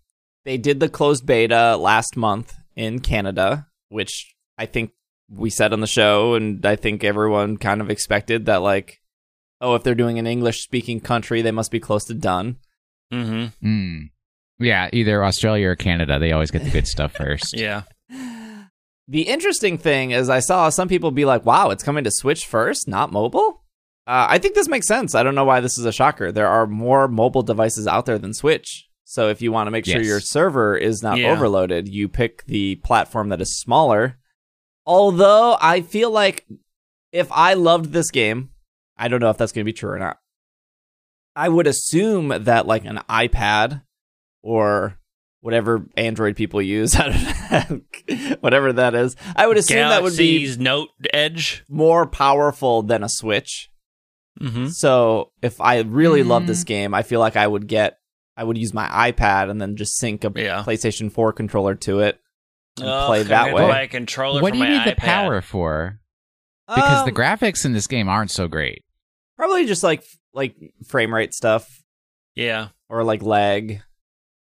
they 0.46 0.58
did 0.58 0.80
the 0.80 0.90
closed 0.90 1.26
beta 1.26 1.78
last 1.78 2.18
month 2.18 2.54
in 2.76 3.00
Canada, 3.00 3.68
which 3.90 4.36
I 4.58 4.66
think 4.66 4.92
we 5.30 5.50
said 5.50 5.74
on 5.74 5.80
the 5.80 5.88
show, 5.88 6.36
and 6.36 6.66
I 6.66 6.76
think 6.76 7.04
everyone 7.04 7.58
kind 7.58 7.82
of 7.82 7.90
expected 7.90 8.46
that, 8.46 8.62
like, 8.62 9.02
oh, 9.62 9.76
if 9.76 9.84
they're 9.84 9.96
doing 9.96 10.20
an 10.20 10.28
English 10.28 10.64
speaking 10.64 11.00
country, 11.00 11.42
they 11.42 11.52
must 11.52 11.72
be 11.72 11.80
close 11.80 12.06
to 12.06 12.14
done. 12.14 12.58
Mm-hmm. 13.12 13.68
Mm. 13.68 14.10
Yeah, 14.60 14.90
either 14.94 15.24
Australia 15.24 15.70
or 15.70 15.76
Canada, 15.76 16.20
they 16.20 16.32
always 16.32 16.52
get 16.52 16.64
the 16.64 16.70
good 16.70 16.88
stuff 16.88 17.14
first. 17.18 17.58
Yeah. 17.58 17.84
The 19.08 19.24
interesting 19.24 19.78
thing 19.78 20.12
is, 20.12 20.30
I 20.30 20.40
saw 20.40 20.70
some 20.70 20.88
people 20.88 21.12
be 21.12 21.26
like, 21.26 21.46
wow, 21.46 21.72
it's 21.72 21.84
coming 21.84 22.06
to 22.06 22.12
Switch 22.12 22.46
first, 22.46 22.88
not 22.88 23.12
mobile. 23.12 23.62
Uh, 24.08 24.28
I 24.30 24.38
think 24.38 24.56
this 24.56 24.68
makes 24.70 24.88
sense. 24.88 25.14
I 25.16 25.24
don't 25.24 25.36
know 25.36 25.44
why 25.46 25.60
this 25.60 25.78
is 25.78 25.86
a 25.86 25.92
shocker. 25.92 26.32
There 26.32 26.48
are 26.48 26.68
more 26.68 27.08
mobile 27.08 27.44
devices 27.44 27.86
out 27.88 28.06
there 28.06 28.18
than 28.18 28.34
Switch. 28.34 28.88
So 29.06 29.28
if 29.30 29.42
you 29.42 29.52
want 29.52 29.68
to 29.68 29.72
make 29.72 29.86
sure 29.86 29.98
Yes. 30.00 30.08
your 30.08 30.20
server 30.22 30.76
is 30.78 31.04
not 31.04 31.18
Yeah. 31.18 31.32
overloaded, 31.32 31.88
you 31.90 32.08
pick 32.08 32.46
the 32.46 32.76
platform 32.78 33.30
that 33.30 33.42
is 33.42 33.60
smaller. 33.60 34.18
Although 34.86 35.58
I 35.62 35.82
feel 35.82 36.10
like 36.10 36.46
if 37.12 37.32
I 37.32 37.54
loved 37.54 37.92
this 37.92 38.10
game, 38.10 38.50
I 38.98 39.08
don't 39.10 39.20
know 39.20 39.30
if 39.30 39.38
that's 39.38 39.52
going 39.52 39.64
to 39.66 39.70
be 39.70 39.74
true 39.78 39.92
or 39.92 40.00
not. 40.00 40.18
I 41.36 41.50
would 41.50 41.68
assume 41.68 42.30
that 42.30 42.66
like 42.68 42.86
an 42.86 43.00
iPad 43.10 43.84
or 44.44 45.00
whatever 45.42 45.86
Android 45.98 46.36
people 46.36 46.62
use, 46.62 46.96
I 47.00 47.08
don't 47.68 47.84
know, 48.10 48.36
whatever 48.42 48.72
that 48.74 48.94
is, 48.96 49.16
I 49.36 49.48
would 49.48 49.58
assume 49.58 49.78
that 49.90 50.04
would 50.04 50.16
be 50.16 50.56
Note 50.58 50.90
Edge. 51.14 51.64
more 51.68 52.06
powerful 52.06 52.84
than 52.84 53.04
a 53.04 53.10
Switch. 53.10 53.70
Mm-hmm. 54.40 54.68
So 54.68 55.32
if 55.42 55.60
I 55.62 55.80
really 55.82 56.24
love 56.24 56.44
Mm. 56.44 56.48
this 56.48 56.64
game, 56.64 56.94
I 56.94 57.04
feel 57.04 57.20
like 57.20 57.36
I 57.36 57.46
would 57.48 57.68
get, 57.68 57.98
I 58.38 58.44
would 58.44 58.58
use 58.58 58.74
my 58.74 58.88
iPad 59.12 59.50
and 59.50 59.62
then 59.62 59.76
just 59.76 59.96
sync 59.98 60.24
a 60.24 60.32
Yeah. 60.36 60.64
PlayStation 60.66 61.12
4 61.12 61.34
controller 61.34 61.76
to 61.76 62.00
it 62.00 62.20
and 62.80 62.88
Ugh, 62.90 63.08
play 63.08 63.24
that 63.24 63.54
way. 63.54 63.62
to 63.62 63.68
buy 63.68 63.82
a 63.82 63.88
controller 63.88 64.42
what 64.42 64.50
for 64.52 64.54
do 64.54 64.58
you 64.60 64.70
my 64.70 64.86
need 64.86 64.92
the 64.92 64.96
power 65.00 65.42
for? 65.42 66.00
Because 66.68 67.04
the 67.06 67.12
Um, 67.12 67.16
graphics 67.16 67.66
in 67.66 67.74
this 67.74 67.88
game 67.88 68.08
aren't 68.10 68.32
so 68.32 68.48
great. 68.48 68.84
probably 69.38 69.66
just 69.66 69.84
like 69.84 70.04
like 70.34 70.56
frame 70.88 71.14
rate 71.14 71.34
stuff 71.34 71.84
Yeah. 72.34 72.70
or 72.90 73.04
like 73.04 73.22
lag, 73.22 73.82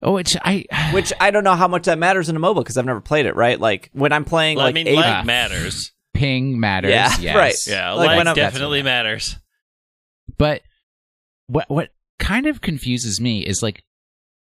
Oh, 0.04 0.14
which 0.14 0.36
I 0.44 0.66
which 0.94 1.14
I 1.20 1.32
don't 1.32 1.44
know 1.44 1.56
how 1.56 1.68
much 1.68 1.86
that 1.86 1.98
matters 1.98 2.30
in 2.30 2.36
a 2.36 2.40
mobile 2.40 2.62
because 2.62 2.78
I've 2.78 2.86
never 2.86 3.02
played 3.02 3.26
it. 3.26 3.36
Right, 3.36 3.60
like 3.60 3.90
when 3.94 4.12
I'm 4.12 4.26
playing 4.26 4.58
Well, 4.58 4.66
like 4.66 4.74
I 4.74 4.76
mean, 4.76 4.88
eight- 4.88 4.98
lag 4.98 5.26
matters. 5.26 5.92
ping 6.14 6.60
matters. 6.60 6.92
Yeah, 6.92 7.16
yes. 7.20 7.36
right. 7.36 7.56
Yeah, 7.68 7.92
Like 7.94 8.26
lag 8.26 8.36
definitely 8.36 8.84
matters. 8.84 9.38
But 10.38 10.62
what 11.48 11.70
what 11.70 11.90
kind 12.20 12.46
of 12.48 12.62
confuses 12.62 13.20
me 13.20 13.46
is 13.46 13.62
like 13.64 13.84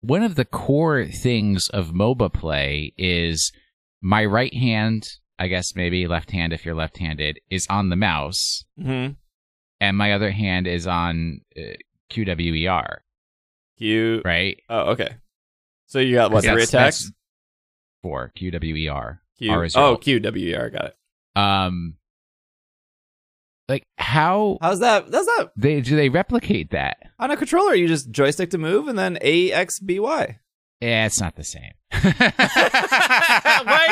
one 0.01 0.23
of 0.23 0.35
the 0.35 0.45
core 0.45 1.07
things 1.07 1.69
of 1.73 1.91
MOBA 1.93 2.33
play 2.33 2.93
is 2.99 3.53
my 4.01 4.25
right 4.25 4.53
hand, 4.53 5.05
I 5.39 5.47
guess 5.49 5.77
maybe 5.77 6.07
left 6.09 6.31
hand 6.33 6.53
if 6.53 6.65
you're 6.65 6.75
left-handed, 6.75 7.39
is 7.51 7.67
on 7.71 7.89
the 7.89 7.95
mouse, 7.97 8.65
Mhm. 8.81 9.15
and 9.81 9.97
my 9.97 10.13
other 10.13 10.33
hand 10.33 10.67
is 10.67 10.87
on 10.89 11.41
uh, 11.57 11.75
QWER, 12.11 12.97
Q. 13.79 14.23
right? 14.25 14.59
Oh, 14.69 14.91
okay. 14.93 15.15
So 15.93 15.99
you 15.99 16.15
got 16.15 16.33
what 16.33 16.43
That's- 16.43 16.55
three 16.71 16.79
attacks? 16.79 17.13
Four 18.03 18.33
QWER. 18.35 19.19
Is 19.67 19.77
Oh, 19.77 19.97
Q 19.99 20.21
W 20.21 20.49
E 20.49 20.55
R. 20.55 20.71
Got 20.71 20.85
it. 20.87 20.97
Um, 21.37 21.97
like 23.69 23.85
how 23.99 24.57
How's 24.63 24.81
that? 24.81 25.11
That's 25.11 25.27
that 25.27 25.51
they 25.55 25.83
do 25.83 25.95
they 25.95 26.09
replicate 26.09 26.71
that? 26.71 26.97
on 27.19 27.31
a 27.31 27.37
controller. 27.37 27.75
You 27.75 27.89
just 27.89 28.11
joystick 28.11 28.49
to 28.53 28.59
move 28.59 28.89
and 28.89 28.99
then 28.99 29.19
A 29.21 29.53
X 29.53 29.81
B 29.81 30.01
Y. 30.01 30.39
Yeah, 30.81 31.05
it's 31.05 31.21
not 31.21 31.37
the 31.37 31.45
same. 31.45 31.73
Why 31.93 32.03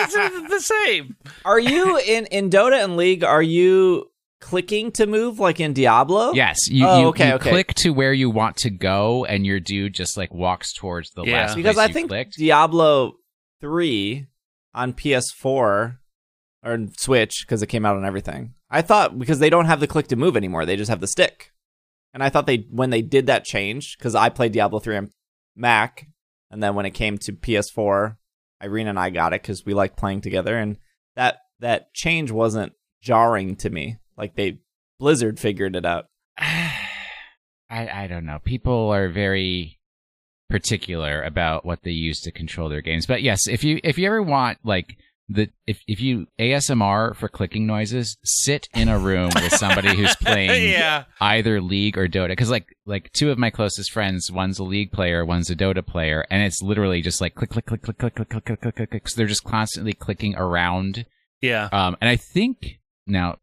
is 0.09 0.15
it 0.17 0.49
the 0.49 0.61
same? 0.61 1.17
Are 1.45 1.61
you 1.61 1.99
in 1.99 2.25
in 2.27 2.49
Dota 2.49 2.83
and 2.83 2.97
League? 2.97 3.23
Are 3.25 3.43
you 3.43 4.10
clicking 4.40 4.90
to 4.92 5.07
move 5.07 5.38
like 5.38 5.61
in 5.61 5.72
Diablo? 5.72 6.33
Yes, 6.33 6.68
you, 6.68 6.87
Oh, 6.87 7.00
you, 7.00 7.07
okay, 7.09 7.29
you 7.29 7.35
okay. 7.35 7.50
click 7.50 7.74
to 7.74 7.90
where 7.90 8.12
you 8.12 8.31
want 8.31 8.57
to 8.59 8.70
go, 8.70 9.24
and 9.24 9.44
your 9.46 9.61
dude 9.61 9.94
just 9.94 10.16
like 10.16 10.33
walks 10.33 10.72
towards 10.72 11.11
the 11.12 11.24
Yeah. 11.24 11.42
last 11.46 11.57
because 11.57 11.74
place 11.76 11.85
I 11.85 11.88
you 11.88 11.94
think 11.94 12.09
clicked. 12.09 12.37
Diablo 12.37 13.14
three 13.61 14.26
on 14.74 14.92
PS4 14.92 15.98
or 16.62 16.79
Switch 16.98 17.44
because 17.46 17.62
it 17.62 17.66
came 17.68 17.85
out 17.87 17.96
on 17.96 18.05
everything. 18.05 18.55
I 18.70 18.83
thought 18.83 19.18
because 19.18 19.38
they 19.38 19.50
don't 19.50 19.66
have 19.66 19.81
the 19.81 19.87
click 19.87 20.09
to 20.09 20.16
move 20.16 20.37
anymore, 20.37 20.64
they 20.66 20.76
just 20.76 20.90
have 20.90 21.00
the 21.00 21.07
stick. 21.07 21.53
And 22.12 22.22
I 22.22 22.29
thought 22.29 22.46
they 22.46 22.66
when 22.70 22.90
they 22.90 23.03
did 23.03 23.26
that 23.26 23.44
change 23.44 23.96
because 23.98 24.14
I 24.14 24.29
played 24.31 24.53
Diablo 24.53 24.79
three 24.81 24.96
on 24.96 25.11
Mac, 25.57 26.07
and 26.50 26.62
then 26.62 26.74
when 26.74 26.87
it 26.87 26.90
came 26.90 27.18
to 27.18 27.33
PS4, 27.33 28.16
Irene 28.62 28.88
and 28.88 28.98
I 28.98 29.11
got 29.11 29.33
it 29.33 29.42
because 29.42 29.64
we 29.64 29.74
like 29.74 29.96
playing 29.96 30.20
together, 30.22 30.57
and 30.57 30.76
that 31.16 31.38
that 31.61 31.92
change 31.94 32.31
wasn't 32.31 32.72
jarring 33.03 33.57
to 33.57 33.70
me. 33.70 33.96
Like 34.20 34.37
they 34.37 34.59
Blizzard 35.00 35.40
figured 35.40 35.74
it 35.74 35.87
out. 35.87 36.06
I 36.38 36.78
I 37.70 38.06
don't 38.06 38.26
know. 38.26 38.38
People 38.44 38.90
are 38.90 39.09
very 39.09 39.80
particular 40.50 41.22
about 41.22 41.64
what 41.64 41.83
they 41.83 41.92
use 41.92 42.20
to 42.20 42.30
control 42.30 42.68
their 42.68 42.83
games. 42.83 43.06
But 43.06 43.22
yes, 43.22 43.48
if 43.48 43.64
you 43.64 43.80
if 43.83 43.96
you 43.96 44.06
ever 44.06 44.22
want 44.22 44.59
like 44.62 44.96
the 45.30 45.48
if 45.66 45.80
if 45.87 46.00
you 46.00 46.26
ASMR 46.38 47.16
for 47.16 47.28
clicking 47.28 47.66
noises, 47.66 48.18
sit 48.24 48.68
in 48.74 48.88
a 48.88 48.98
room 48.98 49.30
with 49.35 49.54
somebody 49.54 49.96
who's 49.96 50.14
playing 50.16 50.70
yeah. 50.70 51.04
either 51.20 51.61
League 51.61 51.96
or 51.96 52.09
Dota. 52.09 52.28
Because 52.28 52.50
like 52.50 52.76
like 52.85 53.11
two 53.12 53.30
of 53.30 53.38
my 53.38 53.48
closest 53.48 53.92
friends, 53.92 54.30
one's 54.30 54.59
a 54.59 54.64
League 54.64 54.92
player, 54.92 55.24
one's 55.24 55.48
a 55.48 55.56
Dota 55.56 55.87
player, 55.87 56.26
and 56.30 56.42
it's 56.42 56.61
literally 56.61 57.00
just 57.00 57.20
like 57.20 57.35
click 57.37 57.50
click 57.50 57.66
click 57.66 57.80
click 57.83 57.98
click 57.98 58.14
click 58.14 58.28
click 58.28 58.44
click 58.44 58.74
click 58.74 58.90
click. 58.90 59.09
So 59.09 59.16
they're 59.16 59.26
just 59.26 59.44
constantly 59.44 59.94
clicking 59.94 60.35
around. 60.35 61.06
Yeah. 61.40 61.68
Um, 61.72 61.96
and 62.00 62.11
I 62.11 62.16
think 62.16 62.80
now, 63.06 63.38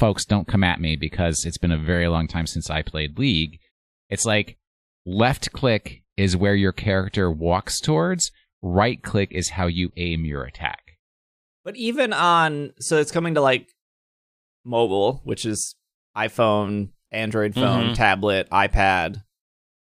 folks, 0.00 0.24
don't 0.24 0.48
come 0.48 0.64
at 0.64 0.80
me 0.80 0.96
because 0.96 1.44
it's 1.44 1.58
been 1.58 1.70
a 1.70 1.78
very 1.78 2.08
long 2.08 2.26
time 2.26 2.46
since 2.46 2.70
I 2.70 2.82
played 2.82 3.18
League. 3.18 3.60
It's 4.08 4.24
like 4.24 4.56
left 5.06 5.52
click 5.52 6.02
is 6.16 6.36
where 6.36 6.54
your 6.54 6.72
character 6.72 7.30
walks 7.30 7.78
towards. 7.80 8.32
Right 8.62 9.00
click 9.02 9.28
is 9.30 9.50
how 9.50 9.66
you 9.66 9.90
aim 9.96 10.24
your 10.24 10.42
attack. 10.44 10.80
But 11.64 11.76
even 11.76 12.12
on, 12.14 12.72
so 12.80 12.96
it's 12.98 13.12
coming 13.12 13.34
to 13.34 13.40
like 13.42 13.68
mobile, 14.64 15.20
which 15.24 15.44
is 15.44 15.76
iPhone, 16.16 16.90
Android 17.12 17.54
phone, 17.54 17.90
Mhm. 17.90 17.94
tablet, 17.94 18.48
iPad. 18.50 19.22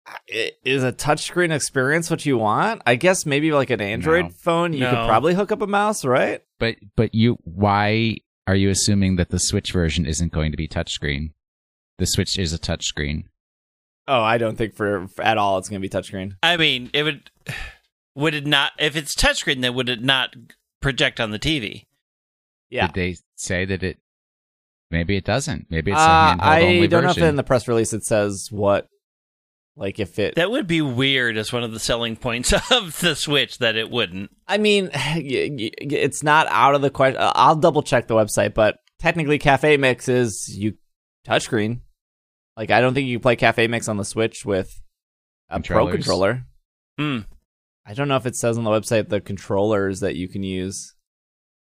I- 0.07 0.51
Is 0.65 0.83
a 0.83 0.91
touchscreen 0.91 1.51
experience 1.55 2.09
what 2.09 2.25
you 2.25 2.37
want? 2.37 2.81
I 2.85 2.95
guess 2.95 3.25
maybe 3.25 3.51
like 3.51 3.69
an 3.69 3.79
Android 3.81 4.25
No. 4.25 4.31
phone, 4.31 4.73
you 4.73 4.79
could 4.85 5.07
probably 5.07 5.33
hook 5.35 5.51
up 5.51 5.61
a 5.61 5.67
mouse, 5.67 6.03
right? 6.03 6.41
But 6.59 6.75
but 6.97 7.13
you 7.15 7.37
why 7.43 8.17
are 8.51 8.55
you 8.55 8.69
assuming 8.69 9.15
that 9.15 9.29
the 9.29 9.39
Switch 9.39 9.71
version 9.71 10.05
isn't 10.05 10.33
going 10.33 10.51
to 10.51 10.57
be 10.57 10.67
touchscreen? 10.67 11.31
The 11.99 12.05
Switch 12.05 12.37
is 12.37 12.51
a 12.51 12.59
touchscreen. 12.59 13.23
Oh, 14.09 14.21
I 14.21 14.37
don't 14.37 14.57
think 14.57 14.75
for, 14.75 15.07
for 15.07 15.23
at 15.23 15.37
all 15.37 15.57
it's 15.57 15.69
going 15.69 15.81
to 15.81 15.87
be 15.87 15.89
touchscreen. 15.89 16.33
I 16.43 16.57
mean, 16.57 16.89
it 16.93 17.03
would 17.03 17.31
would 18.13 18.33
it 18.35 18.45
not 18.45 18.73
if 18.77 18.97
it's 18.97 19.15
touchscreen 19.15 19.61
then 19.61 19.73
would 19.73 19.87
it 19.87 20.03
not 20.03 20.35
project 20.81 21.21
on 21.21 21.31
the 21.31 21.39
TV? 21.39 21.85
Yeah. 22.69 22.87
Did 22.87 22.95
they 22.95 23.15
say 23.37 23.63
that 23.63 23.83
it? 23.83 23.99
Maybe 24.89 25.15
it 25.15 25.23
doesn't. 25.23 25.67
Maybe 25.69 25.91
it's 25.91 25.99
a 26.01 26.03
Uh, 26.03 26.35
handheld 26.35 26.41
I 26.41 26.61
only 26.63 26.87
don't 26.89 27.05
know 27.05 27.11
if 27.11 27.17
in 27.19 27.37
the 27.37 27.43
press 27.43 27.69
release 27.69 27.93
it 27.93 28.03
says 28.03 28.49
what, 28.51 28.89
like 29.75 29.99
if 29.99 30.19
it. 30.19 30.35
That 30.35 30.51
would 30.51 30.67
be 30.67 30.81
weird 30.81 31.37
as 31.37 31.51
one 31.53 31.63
of 31.63 31.71
the 31.71 31.79
selling 31.79 32.15
points 32.15 32.53
of 32.71 32.99
the 32.99 33.15
Switch 33.15 33.57
that 33.59 33.75
it 33.75 33.89
wouldn't. 33.89 34.31
I 34.47 34.57
mean, 34.57 34.89
y- 34.95 35.49
y- 35.51 35.71
it's 35.79 36.23
not 36.23 36.47
out 36.49 36.75
of 36.75 36.81
the 36.81 36.89
question. 36.89 37.17
I'll 37.21 37.55
double 37.55 37.83
check 37.83 38.07
the 38.07 38.15
website, 38.15 38.53
but 38.53 38.77
technically, 38.99 39.39
Cafe 39.39 39.77
Mix 39.77 40.07
is 40.07 40.53
you 40.57 40.73
touchscreen. 41.27 41.81
Like, 42.57 42.69
I 42.71 42.81
don't 42.81 42.93
think 42.93 43.07
you 43.07 43.17
can 43.17 43.21
play 43.23 43.35
Cafe 43.37 43.65
Mix 43.67 43.87
on 43.87 43.97
the 43.97 44.05
Switch 44.05 44.45
with 44.45 44.69
a 45.49 45.59
Pro 45.61 45.87
controller. 45.89 46.43
Hmm. 46.99 47.19
I 47.85 47.93
don't 47.93 48.07
know 48.07 48.17
if 48.17 48.25
it 48.25 48.35
says 48.35 48.57
on 48.57 48.63
the 48.63 48.69
website 48.69 49.09
the 49.09 49.21
controllers 49.21 50.01
that 50.01 50.15
you 50.15 50.27
can 50.27 50.43
use. 50.43 50.93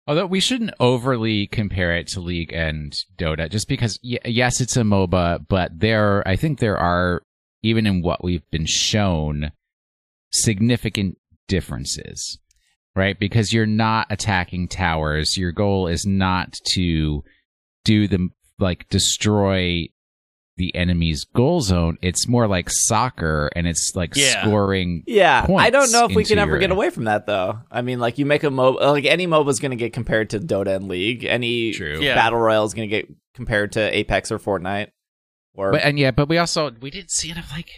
Although 0.07 0.27
we 0.27 0.41
shouldn't 0.41 0.75
overly 0.81 1.47
compare 1.47 1.97
it 1.97 2.09
to 2.09 2.21
League 2.21 2.53
and 2.53 2.93
Dota, 3.17 3.49
just 3.49 3.69
because 3.69 3.99
y- 4.05 4.19
yes, 4.25 4.61
it's 4.61 4.77
a 4.77 4.83
MOBA, 4.83 5.47
but 5.49 5.71
there, 5.79 6.27
I 6.29 6.35
think 6.37 6.59
there 6.59 6.77
are 6.77 7.23
even 7.62 7.87
in 7.87 8.03
what 8.03 8.22
we've 8.25 8.48
been 8.51 8.66
shown 8.66 9.53
significant 10.31 11.18
differences, 11.48 12.38
right? 12.94 13.18
Because 13.18 13.53
you're 13.53 13.66
not 13.66 14.07
attacking 14.11 14.68
towers. 14.68 15.37
Your 15.37 15.53
goal 15.53 15.87
is 15.87 16.07
not 16.07 16.59
to 16.75 17.22
do 17.85 18.09
the 18.09 18.29
like 18.59 18.88
destroy 18.88 19.88
the 20.59 20.75
enemy's 20.77 21.25
goal 21.35 21.61
zone. 21.62 21.96
It's 22.03 22.29
more 22.29 22.46
like 22.46 22.68
soccer, 22.70 23.51
and 23.57 23.66
it's 23.66 23.92
like 23.94 24.12
Yeah. 24.14 24.42
scoring. 24.42 25.03
Yeah, 25.07 25.46
I 25.59 25.70
don't 25.70 25.90
know 25.92 26.05
if 26.05 26.14
we 26.14 26.25
can 26.25 26.38
ever 26.38 26.53
your- 26.53 26.61
get 26.61 26.70
away 26.70 26.90
from 26.90 27.05
that 27.05 27.27
though. 27.27 27.59
I 27.70 27.81
mean, 27.83 27.98
like 27.98 28.18
you 28.18 28.27
make 28.27 28.44
a 28.44 28.48
MOBA, 28.48 28.81
like 28.92 29.05
any 29.07 29.27
MOBA 29.27 29.48
is 29.51 29.61
going 29.61 29.70
to 29.70 29.77
get 29.77 29.92
compared 29.92 30.31
to 30.31 30.38
Dota 30.40 30.77
and 30.77 30.88
League. 30.88 31.25
Any 31.25 31.72
True. 31.72 31.98
Yeah. 32.01 32.14
battle 32.14 32.38
royale 32.38 32.64
is 32.64 32.75
going 32.75 32.88
to 32.88 32.96
get 32.96 33.09
compared 33.35 33.72
to 33.72 33.96
Apex 33.98 34.31
or 34.31 34.38
Fortnite. 34.38 34.88
Or 35.55 35.73
But 35.73 35.83
and 35.83 35.99
yeah, 35.99 36.11
but 36.11 36.29
we 36.29 36.38
also 36.38 36.71
we 36.81 36.91
didn't 36.91 37.11
see 37.11 37.31
enough 37.31 37.51
like 37.53 37.69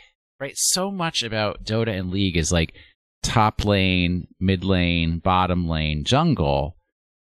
right. 0.41 0.55
So 0.57 0.91
much 0.91 1.23
about 1.23 1.65
Dota 1.65 1.89
and 1.89 2.11
League 2.11 2.37
is 2.37 2.53
like 2.53 2.75
top 3.23 3.65
lane, 3.65 4.29
mid 4.39 4.65
lane, 4.65 5.19
bottom 5.19 5.69
lane, 5.69 6.05
jungle, 6.05 6.77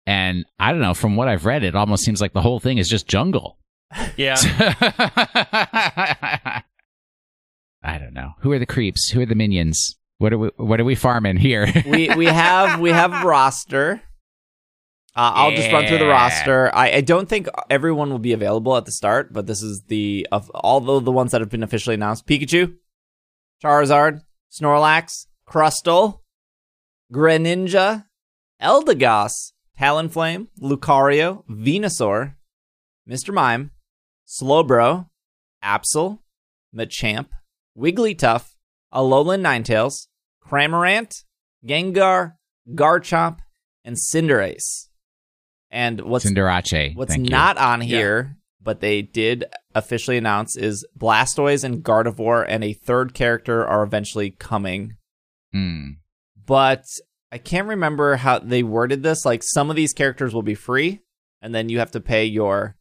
and 0.06 0.44
I 0.58 0.72
don't 0.72 0.80
know. 0.80 0.94
From 0.94 1.16
what 1.16 1.28
I've 1.28 1.46
read, 1.46 1.62
it 1.62 1.76
almost 1.76 2.04
seems 2.04 2.20
like 2.20 2.32
the 2.32 2.42
whole 2.42 2.60
thing 2.60 2.78
is 2.78 2.88
just 2.88 3.06
jungle. 3.06 3.58
Yeah. 4.16 4.36
I 7.84 7.98
don't 7.98 8.14
know. 8.14 8.32
Who 8.40 8.52
are 8.52 8.58
the 8.58 8.66
creeps? 8.66 9.10
Who 9.10 9.20
are 9.20 9.26
the 9.26 9.34
minions? 9.34 9.96
What 10.18 10.32
are 10.32 10.38
we? 10.38 10.48
What 10.56 10.80
are 10.80 10.84
we 10.84 10.94
farming 10.94 11.38
here? 11.38 11.66
we 11.86 12.08
we 12.14 12.26
have 12.26 12.80
we 12.80 12.90
have 12.90 13.12
a 13.12 13.20
roster. 13.26 14.00
Uh, 15.14 15.32
I'll 15.34 15.50
just 15.50 15.70
run 15.70 15.86
through 15.86 15.98
the 15.98 16.06
roster. 16.06 16.74
I, 16.74 16.92
I 16.92 17.00
don't 17.02 17.28
think 17.28 17.46
everyone 17.68 18.10
will 18.10 18.18
be 18.18 18.32
available 18.32 18.76
at 18.76 18.86
the 18.86 18.92
start, 18.92 19.32
but 19.32 19.46
this 19.46 19.62
is 19.62 19.82
the 19.88 20.26
of 20.32 20.48
all 20.50 20.80
the 20.80 21.12
ones 21.12 21.32
that 21.32 21.42
have 21.42 21.50
been 21.50 21.62
officially 21.62 21.94
announced: 21.94 22.26
Pikachu, 22.26 22.76
Charizard, 23.62 24.22
Snorlax, 24.50 25.26
Crustle, 25.46 26.20
Greninja, 27.12 28.06
Eldegoss, 28.62 29.52
Talonflame, 29.78 30.48
Lucario, 30.60 31.44
Venusaur, 31.46 32.36
Mr. 33.08 33.34
Mime, 33.34 33.70
Slowbro, 34.26 35.08
Absol, 35.62 36.20
Machamp, 36.74 37.28
Wigglytuff, 37.78 38.54
Alolan 38.94 39.42
Ninetales, 39.42 40.06
Cramorant, 40.42 41.24
Gengar, 41.66 42.34
Garchomp, 42.70 43.40
and 43.84 43.96
Cinderace. 43.96 44.88
And 45.72 46.02
what's 46.02 46.24
Cinderace. 46.26 46.94
what's 46.94 47.14
Thank 47.14 47.26
you. 47.26 47.30
not 47.30 47.56
on 47.58 47.80
Yeah. 47.80 47.86
here, 47.86 48.36
but 48.62 48.80
they 48.80 49.00
did 49.02 49.46
officially 49.74 50.18
announce 50.18 50.54
is 50.56 50.86
Blastoise 50.98 51.64
and 51.64 51.82
Gardevoir 51.82 52.44
and 52.46 52.62
a 52.62 52.74
third 52.74 53.14
character 53.14 53.66
are 53.66 53.82
eventually 53.82 54.30
coming. 54.30 54.96
Hmm. 55.52 55.92
But 56.46 56.84
I 57.32 57.38
can't 57.38 57.66
remember 57.68 58.16
how 58.16 58.38
they 58.40 58.62
worded 58.62 59.02
this. 59.02 59.24
Like 59.24 59.42
some 59.42 59.70
of 59.70 59.76
these 59.76 59.94
characters 59.94 60.34
will 60.34 60.42
be 60.42 60.54
free, 60.54 61.00
and 61.40 61.54
then 61.54 61.70
you 61.70 61.78
have 61.78 61.92
to 61.92 62.00
pay 62.00 62.26
your 62.26 62.76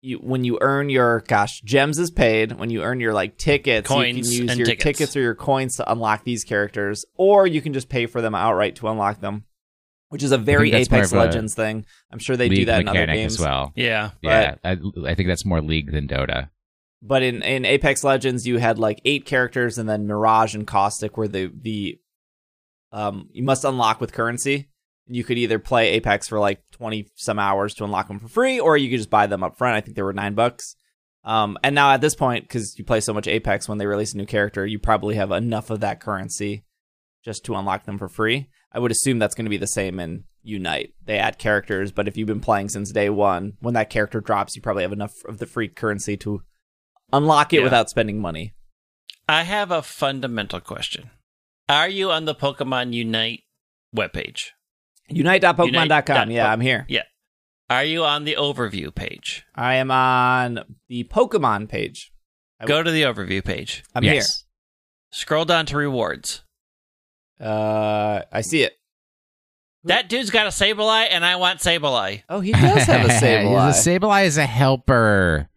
you 0.00 0.16
when 0.18 0.44
you 0.44 0.56
earn 0.60 0.88
your 0.88 1.20
gosh 1.26 1.60
gems 1.62 1.98
is 1.98 2.10
paid 2.12 2.52
when 2.52 2.70
you 2.70 2.82
earn 2.84 3.00
your 3.00 3.12
like 3.12 3.36
tickets 3.36 3.90
you 3.90 3.96
Coins 3.96 4.14
can 4.30 4.42
use 4.42 4.50
and 4.50 4.56
your 4.58 4.66
tickets. 4.66 4.84
tickets 4.84 5.16
or 5.16 5.20
your 5.20 5.34
coins 5.34 5.74
to 5.76 5.90
unlock 5.90 6.22
these 6.22 6.44
characters 6.44 7.04
or 7.16 7.48
you 7.48 7.60
can 7.60 7.72
just 7.72 7.88
pay 7.88 8.06
for 8.06 8.20
them 8.22 8.32
outright 8.32 8.76
to 8.76 8.86
unlock 8.86 9.20
them 9.20 9.42
which 10.08 10.22
is 10.22 10.32
a 10.32 10.38
very 10.38 10.72
apex 10.72 11.12
a 11.12 11.16
Legends 11.16 11.54
thing 11.54 11.84
i'm 12.10 12.18
sure 12.18 12.36
they 12.36 12.48
do 12.48 12.64
that 12.66 12.80
in 12.82 12.88
other 12.88 13.06
games 13.06 13.34
as 13.34 13.40
well. 13.40 13.72
Yeah. 13.76 14.10
Yeah, 14.22 14.54
I, 14.64 14.76
I 15.06 15.14
think 15.14 15.28
that's 15.28 15.44
more 15.44 15.60
League 15.60 15.92
than 15.92 16.08
Dota. 16.08 16.50
but 17.02 17.22
in, 17.22 17.42
in 17.42 17.64
Apex 17.64 18.02
Legends, 18.02 18.46
you 18.46 18.58
had 18.58 18.78
like 18.78 19.00
eight 19.04 19.24
characters, 19.24 19.78
and 19.78 19.88
then 19.88 20.06
Mirage 20.06 20.54
and 20.54 20.66
Caustic 20.66 21.16
were 21.16 21.28
the 21.28 21.50
the 21.54 21.98
um 22.92 23.28
you 23.32 23.42
must 23.42 23.64
unlock 23.64 24.00
with 24.00 24.12
currency. 24.12 24.68
You 25.06 25.24
could 25.24 25.38
either 25.38 25.58
play 25.58 25.90
Apex 25.90 26.28
for 26.28 26.38
like 26.38 26.62
twenty 26.70 27.08
some 27.14 27.38
hours 27.38 27.74
to 27.74 27.84
unlock 27.84 28.08
them 28.08 28.18
for 28.18 28.28
free, 28.28 28.58
or 28.60 28.76
you 28.76 28.90
could 28.90 28.98
just 28.98 29.10
buy 29.10 29.26
them 29.26 29.42
up 29.42 29.56
front. 29.56 29.76
I 29.76 29.80
think 29.80 29.96
they 29.96 30.02
were 30.02 30.12
nine 30.12 30.34
bucks. 30.34 30.74
Um, 31.24 31.58
and 31.62 31.74
now 31.74 31.90
at 31.92 32.00
this 32.00 32.14
point, 32.14 32.44
because 32.44 32.78
you 32.78 32.84
play 32.84 33.00
so 33.00 33.12
much 33.12 33.28
Apex, 33.28 33.68
when 33.68 33.78
they 33.78 33.86
release 33.86 34.14
a 34.14 34.16
new 34.16 34.26
character, 34.26 34.64
you 34.66 34.78
probably 34.78 35.16
have 35.16 35.30
enough 35.30 35.68
of 35.70 35.80
that 35.80 36.00
currency 36.00 36.64
just 37.24 37.44
to 37.44 37.54
unlock 37.54 37.84
them 37.84 37.98
for 37.98 38.08
free. 38.08 38.48
I 38.72 38.78
would 38.78 38.90
assume 38.90 39.18
that's 39.18 39.34
going 39.34 39.46
to 39.46 39.50
be 39.50 39.56
the 39.56 39.66
same 39.66 39.98
in 39.98 40.24
Unite. 40.42 40.92
They 41.04 41.18
add 41.18 41.38
characters, 41.38 41.90
but 41.92 42.06
if 42.08 42.16
you've 42.16 42.28
been 42.28 42.40
playing 42.40 42.68
since 42.68 42.92
day 42.92 43.08
one, 43.10 43.54
when 43.60 43.74
that 43.74 43.90
character 43.90 44.20
drops, 44.20 44.54
you 44.56 44.62
probably 44.62 44.82
have 44.82 44.92
enough 44.92 45.14
of 45.26 45.38
the 45.38 45.46
free 45.46 45.68
currency 45.68 46.16
to 46.18 46.42
unlock 47.12 47.52
it 47.52 47.58
Yeah. 47.58 47.64
without 47.64 47.88
spending 47.90 48.20
money. 48.20 48.52
I 49.28 49.42
have 49.44 49.70
a 49.70 49.82
fundamental 49.82 50.60
question. 50.60 51.10
Are 51.68 51.88
you 51.88 52.10
on 52.10 52.24
the 52.24 52.34
Pokemon 52.34 52.92
Unite 52.94 53.40
webpage? 53.94 54.50
Unite.pokemon.com. 55.08 56.16
Unite. 56.30 56.30
Yeah, 56.34 56.50
I'm 56.52 56.60
here. 56.60 56.86
Yeah. 56.88 57.02
Are 57.70 57.84
you 57.84 58.04
on 58.04 58.24
the 58.24 58.36
overview 58.38 58.94
page? 58.94 59.44
I 59.54 59.74
am 59.74 59.90
on 59.90 60.60
the 60.88 61.04
Pokemon 61.04 61.68
page. 61.68 62.12
I- 62.60 62.66
Go 62.66 62.82
to 62.82 62.90
the 62.90 63.02
overview 63.02 63.44
page. 63.44 63.82
I'm 63.94 64.04
yes. 64.04 64.44
Scroll 65.10 65.44
down 65.44 65.66
to 65.66 65.76
rewards. 65.76 66.42
Here. 67.38 67.48
Uh, 67.48 68.22
I 68.32 68.40
see 68.42 68.62
it. 68.62 68.74
That 69.84 70.08
dude's 70.08 70.30
got 70.30 70.46
a 70.46 70.50
Sableye, 70.50 71.06
and 71.10 71.24
I 71.24 71.36
want 71.36 71.60
Sableye. 71.60 72.22
Oh, 72.28 72.40
he 72.40 72.52
does 72.52 72.82
have 72.84 73.06
a 73.06 73.08
Sableye. 73.12 73.84
the 73.84 73.98
Sableye 73.98 74.24
is 74.26 74.36
a 74.36 74.44
helper. 74.46 75.48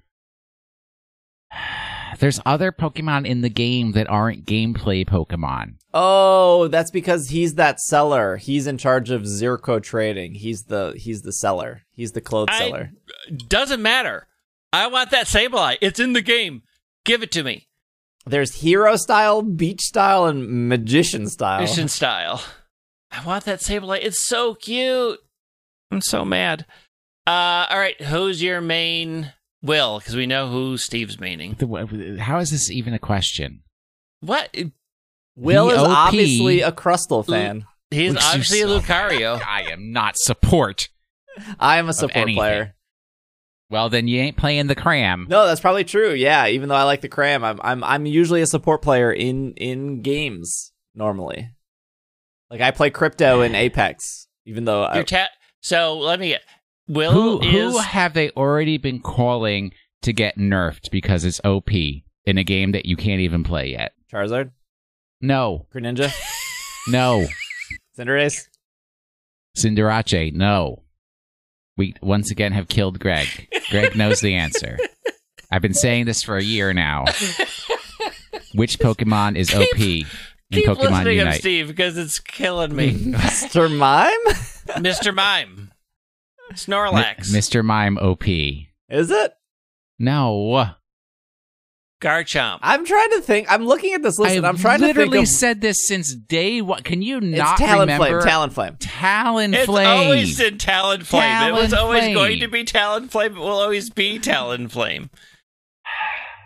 There's 2.20 2.40
other 2.46 2.72
Pokemon 2.72 3.26
in 3.26 3.42
the 3.42 3.50
game 3.50 3.94
that 3.94 4.08
aren't 4.10 4.46
gameplay 4.46 5.08
Pokemon. 5.08 5.76
oh, 5.94 6.68
that's 6.68 6.92
because 6.92 7.30
he's 7.30 7.56
that 7.56 7.80
seller. 7.80 8.38
He's 8.38 8.68
in 8.68 8.78
charge 8.78 9.10
of 9.10 9.24
Zirco 9.24 9.82
trading. 9.82 10.36
He's 10.36 10.66
the 10.66 10.94
he's 10.96 11.24
the 11.24 11.34
seller. 11.34 11.82
He's 11.92 12.12
the 12.12 12.22
clothes 12.22 12.50
I- 12.52 12.60
seller. 12.60 12.92
Doesn't 13.48 13.82
matter. 13.82 14.28
I 14.72 14.88
want 14.88 15.10
that 15.12 15.26
Sableye. 15.26 15.78
It's 15.82 16.00
in 16.00 16.14
the 16.14 16.22
game. 16.22 16.62
Give 17.06 17.24
it 17.24 17.32
to 17.32 17.44
me. 17.44 17.68
There's 18.26 18.56
hero 18.62 18.96
style, 18.98 19.42
beach 19.42 19.82
style, 19.82 20.26
and 20.26 20.70
magician 20.70 21.28
style. 21.28 21.62
Magician 21.62 21.88
style. 21.88 22.44
I 23.12 23.26
want 23.26 23.46
that 23.46 23.60
Sableye. 23.60 24.00
It's 24.04 24.28
so 24.28 24.54
cute. 24.56 25.20
I'm 25.92 26.02
so 26.02 26.24
mad. 26.24 26.66
Uh, 27.28 27.66
all 27.70 27.80
right. 27.80 28.00
Who's 28.02 28.42
your 28.42 28.62
main 28.62 29.34
Will? 29.64 30.00
Because 30.00 30.16
we 30.16 30.26
know 30.28 30.50
who 30.50 30.78
Steve's 30.78 31.20
meaning. 31.20 31.56
The- 31.60 32.18
How 32.20 32.40
is 32.40 32.52
this 32.52 32.70
even 32.72 32.94
a 32.94 33.00
question? 33.00 33.64
What? 34.22 34.56
Will 35.36 35.70
is 35.70 35.78
VOP. 35.78 35.88
obviously 35.90 36.62
a 36.62 36.72
Crustle 36.72 37.26
fan. 37.28 37.66
He's 37.90 38.14
Which 38.14 38.22
you 38.22 38.28
obviously 38.30 38.62
a. 38.62 38.68
Lucario. 38.68 39.42
I 39.46 39.64
am 39.72 39.92
not 39.92 40.16
support. 40.18 40.90
I 41.60 41.78
am 41.78 41.90
a 41.90 41.94
support 41.94 42.30
player. 42.30 42.76
Well, 43.72 43.90
then 43.90 44.10
you 44.10 44.20
ain't 44.20 44.36
playing 44.36 44.68
the 44.68 44.76
cram. 44.76 45.28
No, 45.30 45.48
that's 45.48 45.62
probably 45.62 45.86
true. 45.86 46.12
Yeah, 46.12 46.48
even 46.48 46.68
though 46.68 46.76
I 46.76 46.84
like 46.84 47.00
the 47.00 47.08
cram, 47.08 47.44
I'm 47.44 47.60
I'm 47.64 47.84
I'm 47.86 48.06
usually 48.06 48.42
a 48.42 48.46
support 48.46 48.82
player 48.82 49.12
in 49.12 49.54
in 49.54 50.02
games 50.02 50.74
normally. 50.94 51.50
Like 52.50 52.60
I 52.60 52.72
play 52.72 52.90
crypto 52.90 53.40
in 53.42 53.56
Apex, 53.56 54.28
even 54.46 54.66
though 54.66 54.84
I, 54.84 55.04
ta- 55.04 55.30
so 55.62 55.98
let 55.98 56.20
me 56.20 56.30
get. 56.30 56.42
Will 56.90 57.14
Who, 57.14 57.42
is 57.42 57.74
who 57.74 57.78
have 57.78 58.14
they 58.14 58.32
already 58.32 58.78
been 58.78 59.00
calling 59.00 59.72
to 60.02 60.12
get 60.12 60.38
nerfed 60.38 60.92
because 60.92 61.24
it's 61.24 61.40
OP 61.46 61.70
in 61.72 62.38
a 62.38 62.44
game 62.44 62.74
that 62.74 62.86
you 62.86 62.98
can't 62.98 63.22
even 63.22 63.46
play 63.46 63.70
yet? 63.70 63.94
Charizard, 64.12 64.52
No, 65.22 65.68
Greninja, 65.74 66.12
no. 66.90 67.26
Cinderace. 67.98 68.48
Cinderace, 69.56 70.34
no. 70.34 70.84
We 71.82 71.96
once 72.04 72.30
again 72.30 72.52
have 72.52 72.68
killed 72.68 73.00
Greg. 73.00 73.28
Greg 73.72 73.96
knows 73.96 74.22
the 74.22 74.36
answer. 74.36 74.78
I've 75.52 75.64
been 75.64 75.74
saying 75.74 76.06
this 76.06 76.22
for 76.22 76.38
a 76.38 76.44
year 76.44 76.74
now. 76.74 77.06
Which 78.54 78.78
Pokemon 78.78 79.36
is 79.36 79.52
OP 79.52 79.80
in 79.80 80.06
keep 80.52 80.68
Pokemon 80.68 80.78
listening 80.78 81.06
to 81.06 81.14
Unite? 81.16 81.40
Steve 81.40 81.68
because 81.70 81.98
it's 81.98 82.20
killing 82.20 82.76
me. 82.76 82.92
Mr. 82.94 83.76
Mime? 83.76 84.12
Mr. 84.84 85.12
Mime, 85.12 85.72
Mi- 86.52 86.56
Snorlax, 86.56 87.32
Mr. 87.32 87.66
Mime 87.66 87.98
OP. 87.98 88.28
Is 88.28 89.10
it? 89.10 89.34
No. 89.98 90.68
Garchomp. 92.02 92.60
I'm 92.62 92.86
trying 92.86 93.12
to 93.12 93.22
think. 93.22 93.50
I'm 93.50 93.66
looking 93.66 93.94
at 93.94 94.02
this 94.02 94.18
list 94.20 94.36
and 94.36 94.46
I'm 94.46 94.58
trying 94.58 94.80
to 94.80 94.88
literally 94.88 95.20
think 95.20 95.28
of 95.28 95.30
said 95.30 95.62
this 95.62 95.88
since 95.88 96.14
day 96.16 96.62
one. 96.62 96.82
Can 96.84 97.02
you 97.02 97.22
not 97.22 97.54
it's 97.54 97.62
not 97.62 97.70
Talonflame, 97.70 97.80
remember? 97.80 98.22
Talonflame. 98.22 98.78
Talonflame. 98.80 99.54
It's 99.54 99.70
always 99.70 100.40
in 100.40 100.58
Talonflame. 100.58 101.50
It 101.50 101.54
was 101.54 101.74
always 101.74 102.04
Talonflame. 102.04 102.14
going 102.16 102.40
to 102.40 102.48
be 102.48 102.66
Talonflame. 102.66 103.26
It 103.28 103.36
will 103.36 103.48
always 103.48 103.90
be 103.90 104.20
Talonflame. 104.20 105.10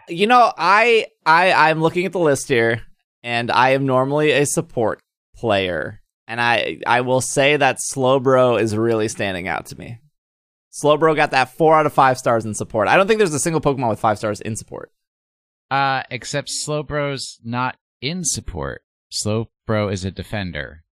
You 0.10 0.28
know, 0.28 0.54
I 0.58 1.08
I 1.26 1.52
I'm 1.54 1.82
looking 1.82 2.06
at 2.06 2.12
the 2.12 2.20
list 2.20 2.48
here 2.48 2.84
and 3.24 3.50
I 3.50 3.70
am 3.70 3.86
normally 3.86 4.32
a 4.32 4.46
support 4.46 5.00
player. 5.36 6.02
and 6.28 6.39
I 6.39 6.80
I 6.86 7.02
will 7.02 7.22
say 7.22 7.58
that 7.58 7.78
Slowbro 7.78 8.62
is 8.62 8.76
really 8.76 9.08
standing 9.08 9.48
out 9.48 9.65
to 9.68 9.80
me. 9.80 10.00
Slowbro 10.72 11.15
got 11.15 11.32
that 11.32 11.56
four 11.56 11.76
out 11.76 11.86
of 11.86 11.94
five 11.94 12.18
stars 12.18 12.46
in 12.46 12.54
support. 12.54 12.88
I 12.88 12.98
don't 12.98 13.08
think 13.08 13.18
there's 13.20 13.34
a 13.34 13.39
single 13.39 13.62
Pokemon 13.62 13.89
with 13.89 14.00
five 14.00 14.18
stars 14.18 14.41
in 14.41 14.56
support. 14.58 14.91
Uh, 15.76 16.04
except 16.10 16.50
Slowbro's 16.50 17.38
not 17.44 17.76
in 18.02 18.24
support. 18.24 18.82
Slowbro 19.12 19.92
is 19.92 20.06
a 20.06 20.12
defender. 20.12 20.86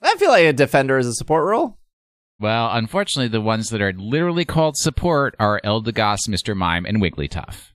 I 0.00 0.14
feel 0.14 0.30
like 0.30 0.44
a 0.44 0.52
defender 0.52 0.98
is 0.98 1.08
a 1.08 1.14
support 1.14 1.44
role. 1.44 1.78
Well, 2.38 2.70
unfortunately, 2.70 3.26
the 3.26 3.40
ones 3.40 3.70
that 3.70 3.82
are 3.82 3.92
literally 3.92 4.44
called 4.44 4.76
support 4.76 5.34
are 5.40 5.60
Eldegoss, 5.64 6.28
Mr. 6.28 6.56
Mime, 6.56 6.86
and 6.86 6.98
Wigglytuff. 6.98 7.72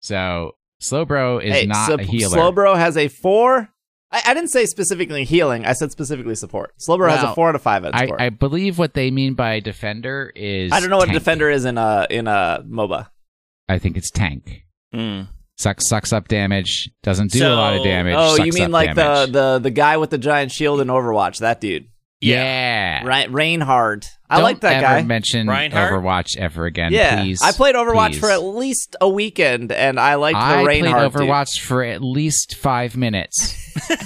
So 0.00 0.56
Slowbro 0.80 1.44
is 1.44 1.52
hey, 1.52 1.66
not 1.66 1.86
so 1.86 1.94
a 1.96 2.02
healer. 2.02 2.38
Slowbro 2.38 2.78
has 2.78 2.96
a 2.96 3.08
four. 3.08 3.68
I, 4.10 4.22
I 4.24 4.32
didn't 4.32 4.48
say 4.48 4.64
specifically 4.64 5.24
healing. 5.24 5.66
I 5.66 5.74
said 5.74 5.92
specifically 5.92 6.34
support. 6.34 6.72
Slowbro 6.78 7.10
has 7.10 7.22
a 7.22 7.34
four 7.34 7.50
out 7.50 7.56
of 7.56 7.60
five 7.60 7.84
I, 7.84 8.04
support. 8.04 8.22
I 8.22 8.30
believe 8.30 8.78
what 8.78 8.94
they 8.94 9.10
mean 9.10 9.34
by 9.34 9.60
defender 9.60 10.32
is. 10.34 10.72
I 10.72 10.80
don't 10.80 10.88
know 10.88 10.96
what 10.96 11.08
a 11.08 11.12
tank. 11.12 11.18
defender 11.18 11.50
is 11.50 11.66
in 11.66 11.76
a 11.76 12.06
in 12.08 12.26
a 12.26 12.64
MOBA. 12.66 13.10
I 13.68 13.78
think 13.78 13.98
it's 13.98 14.10
tank. 14.10 14.64
Hmm. 14.94 15.24
Sucks 15.58 15.88
sucks 15.88 16.12
up 16.12 16.28
damage. 16.28 16.88
Doesn't 17.02 17.32
do 17.32 17.44
a 17.46 17.50
lot 17.50 17.74
of 17.76 17.82
damage. 17.82 18.14
Oh, 18.16 18.36
you 18.36 18.52
mean 18.52 18.64
up 18.64 18.70
like 18.70 18.94
damage. 18.94 19.32
the 19.32 19.54
the 19.54 19.58
the 19.64 19.70
guy 19.70 19.96
with 19.96 20.10
the 20.10 20.18
giant 20.18 20.52
shield 20.52 20.80
in 20.80 20.86
Overwatch? 20.88 21.38
That 21.40 21.60
dude, 21.60 21.88
yeah. 22.20 23.04
right? 23.04 23.28
Reinhardt. 23.30 24.08
I 24.30 24.36
Don't 24.36 24.44
like 24.44 24.60
that 24.60 24.84
ever 24.84 25.00
guy. 25.00 25.02
mention 25.02 25.46
Reinhardt? 25.48 25.90
Overwatch 25.92 26.36
ever 26.36 26.66
again, 26.66 26.92
yeah, 26.92 27.22
please. 27.22 27.40
I 27.42 27.50
played 27.52 27.74
Overwatch 27.74 28.10
Please. 28.10 28.18
for 28.20 28.30
at 28.30 28.42
least 28.42 28.94
a 29.00 29.08
weekend, 29.08 29.72
and 29.72 29.98
I 29.98 30.14
liked 30.16 30.36
the 30.38 30.44
I 30.44 30.62
played 30.62 30.82
Reinhardt. 30.84 31.12
dude. 31.12 31.22
Overwatch 31.22 31.60
for 31.60 31.82
at 31.82 32.02
least 32.02 32.54
five 32.54 32.96
minutes. 32.96 33.54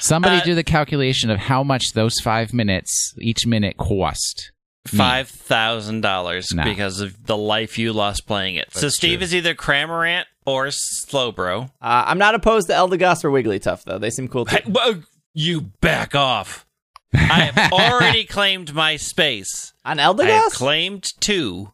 Somebody 0.00 0.36
Uh, 0.36 0.44
do 0.44 0.54
the 0.54 0.62
calculation 0.64 1.30
of 1.30 1.38
how 1.38 1.62
much 1.62 1.92
those 1.94 2.14
five 2.22 2.52
minutes 2.54 3.14
each 3.20 3.46
minute 3.46 3.76
cost. 3.78 4.52
Me. 4.92 4.98
Five 4.98 5.28
thousand 5.28 6.00
dollars 6.02 6.52
No. 6.52 6.64
because 6.64 7.00
of 7.00 7.26
the 7.26 7.36
life 7.36 7.78
you 7.78 7.92
lost 7.92 8.26
playing 8.26 8.56
it. 8.56 8.72
so 8.72 8.88
Steve 8.88 9.18
true. 9.18 9.24
is 9.24 9.34
either 9.34 9.54
Cramorant 9.54 10.24
or 10.46 10.66
Slowbro. 10.66 11.66
Uh, 11.80 12.04
I'm 12.06 12.18
not 12.18 12.34
opposed 12.34 12.68
to 12.68 12.72
Eldegoss 12.74 13.24
or 13.24 13.30
Wigglytuff 13.30 13.84
though. 13.84 13.98
They 13.98 14.10
seem 14.10 14.28
cool 14.28 14.44
too. 14.44 14.56
Hey, 14.56 14.70
whoa, 14.70 15.02
you 15.34 15.60
back 15.80 16.14
off. 16.14 16.66
I 17.14 17.50
have 17.50 17.72
already 17.72 18.24
claimed 18.24 18.74
my 18.74 18.96
space. 18.96 19.72
On 19.84 19.98
I 19.98 20.02
have 20.02 20.16
Eldegoss, 20.16 20.52
claimed 20.52 21.06
two. 21.20 21.72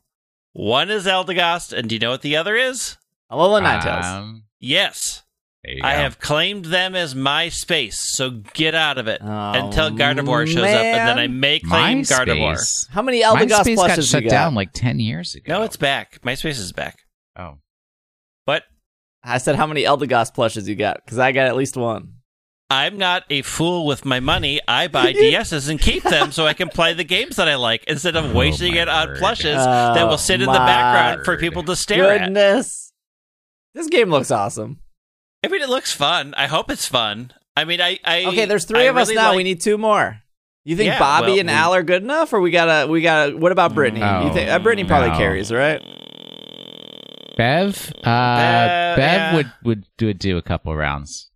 One 0.53 0.91
is 0.91 1.07
Eldegoss, 1.07 1.73
and 1.73 1.89
do 1.89 1.97
you 1.97 1.99
know 1.99 2.11
what 2.11 2.23
the 2.23 2.37
other 2.37 2.55
is? 2.57 2.97
Alola 3.31 3.61
Ninetales. 3.63 4.05
Um, 4.05 4.45
Yes. 4.61 5.24
There 5.65 5.75
you 5.75 5.81
I 5.83 5.95
go. 5.95 6.03
have 6.03 6.19
claimed 6.21 6.67
them 6.67 6.95
as 6.95 7.15
my 7.15 7.49
space, 7.49 7.99
so 7.99 8.31
get 8.53 8.75
out 8.75 8.99
of 8.99 9.09
it 9.09 9.21
Oh, 9.23 9.53
until 9.53 9.91
Gardevoir 9.91 10.47
shows 10.47 10.59
up, 10.59 10.65
and 10.65 11.09
then 11.09 11.19
I 11.19 11.27
may 11.27 11.59
claim 11.61 12.03
Gardevoir. 12.03 12.57
How 12.91 13.03
many 13.03 13.23
Eldegoss 13.23 13.49
MySpace 13.65 13.77
got 13.77 13.87
plushes 13.87 14.09
shut 14.09 14.23
you 14.25 14.31
got? 14.31 14.37
down 14.37 14.55
like 14.55 14.71
ten 14.73 15.01
years 15.01 15.35
ago. 15.35 15.45
No, 15.59 15.63
it's 15.63 15.77
back. 15.77 16.21
MySpace 16.23 16.59
is 16.59 16.73
back. 16.73 16.99
oh. 17.39 17.59
But 18.47 18.65
I 19.23 19.39
said 19.39 19.57
how 19.57 19.67
many 19.67 19.85
Eldegoss 19.85 20.35
plushes 20.35 20.69
you 20.69 20.75
got 20.75 21.01
because 21.05 21.19
I 21.19 21.33
got 21.33 21.47
at 21.47 21.57
least 21.57 21.77
one. 21.79 22.11
I'm 22.71 22.97
not 22.99 23.25
a 23.31 23.43
fool 23.43 23.87
with 23.87 24.05
my 24.05 24.21
money. 24.21 24.61
I 24.67 24.89
buy 24.89 25.13
DSs 25.15 25.69
and 25.71 25.79
keep 25.81 26.03
them 26.03 26.33
so 26.33 26.47
I 26.47 26.55
can 26.55 26.69
play 26.69 26.93
the 26.95 27.05
games 27.05 27.37
that 27.37 27.49
I 27.49 27.55
like 27.57 27.85
instead 27.85 28.17
of 28.17 28.25
Oh, 28.25 28.33
wasting 28.35 28.75
it 28.75 28.89
on 28.89 29.09
word. 29.09 29.19
plushes 29.19 29.57
Oh, 29.59 29.95
that 29.95 30.05
will 30.05 30.15
oh, 30.15 30.17
sit 30.17 30.41
in 30.41 30.47
the 30.47 30.53
my 30.53 30.59
background 30.67 31.25
for 31.25 31.37
people 31.39 31.63
to 31.65 31.77
stare 31.77 32.11
at. 32.13 32.25
Goodness, 32.25 32.93
this 33.75 33.87
game 33.89 34.11
looks 34.11 34.31
awesome. 34.31 34.81
I 35.45 35.49
mean, 35.49 35.63
it 35.63 35.69
looks 35.69 35.93
fun. 35.93 36.35
I 36.37 36.47
hope 36.47 36.71
it's 36.71 36.87
fun. 36.87 37.33
I 37.57 37.65
mean, 37.65 37.81
I. 37.81 37.99
I 38.05 38.25
Okay, 38.27 38.47
there's 38.47 38.65
three 38.65 38.81
I 38.81 38.85
of 38.85 38.97
us 38.97 39.09
really 39.09 39.17
now. 39.17 39.29
like- 39.29 39.37
We 39.37 39.45
need 39.45 39.61
two 39.61 39.79
more. 39.79 40.21
You 40.65 40.77
think 40.77 40.87
Yeah, 40.89 40.99
Bobby 40.99 41.33
well, 41.33 41.41
and 41.41 41.49
we- 41.49 41.55
Al 41.55 41.75
are 41.75 41.83
good 41.83 42.03
enough, 42.03 42.33
or 42.33 42.41
we 42.41 42.51
gotta 42.51 42.91
we 42.91 43.03
gotta? 43.03 43.37
What 43.37 43.53
about 43.53 43.75
Brittany? 43.75 44.01
you 44.01 44.07
Oh, 44.07 44.33
think 44.33 44.49
uh, 44.51 44.59
Brittany 44.59 44.89
probably 44.89 45.11
no. 45.11 45.19
carries, 45.19 45.53
right? 45.53 45.81
Bev, 47.37 47.93
uh, 47.99 48.03
Bev, 48.03 48.97
Bev 48.97 48.99
yeah. 48.99 49.35
would 49.35 49.53
would 49.65 49.85
do, 49.99 50.13
do 50.15 50.37
a 50.39 50.43
couple 50.43 50.75
rounds. 50.75 51.31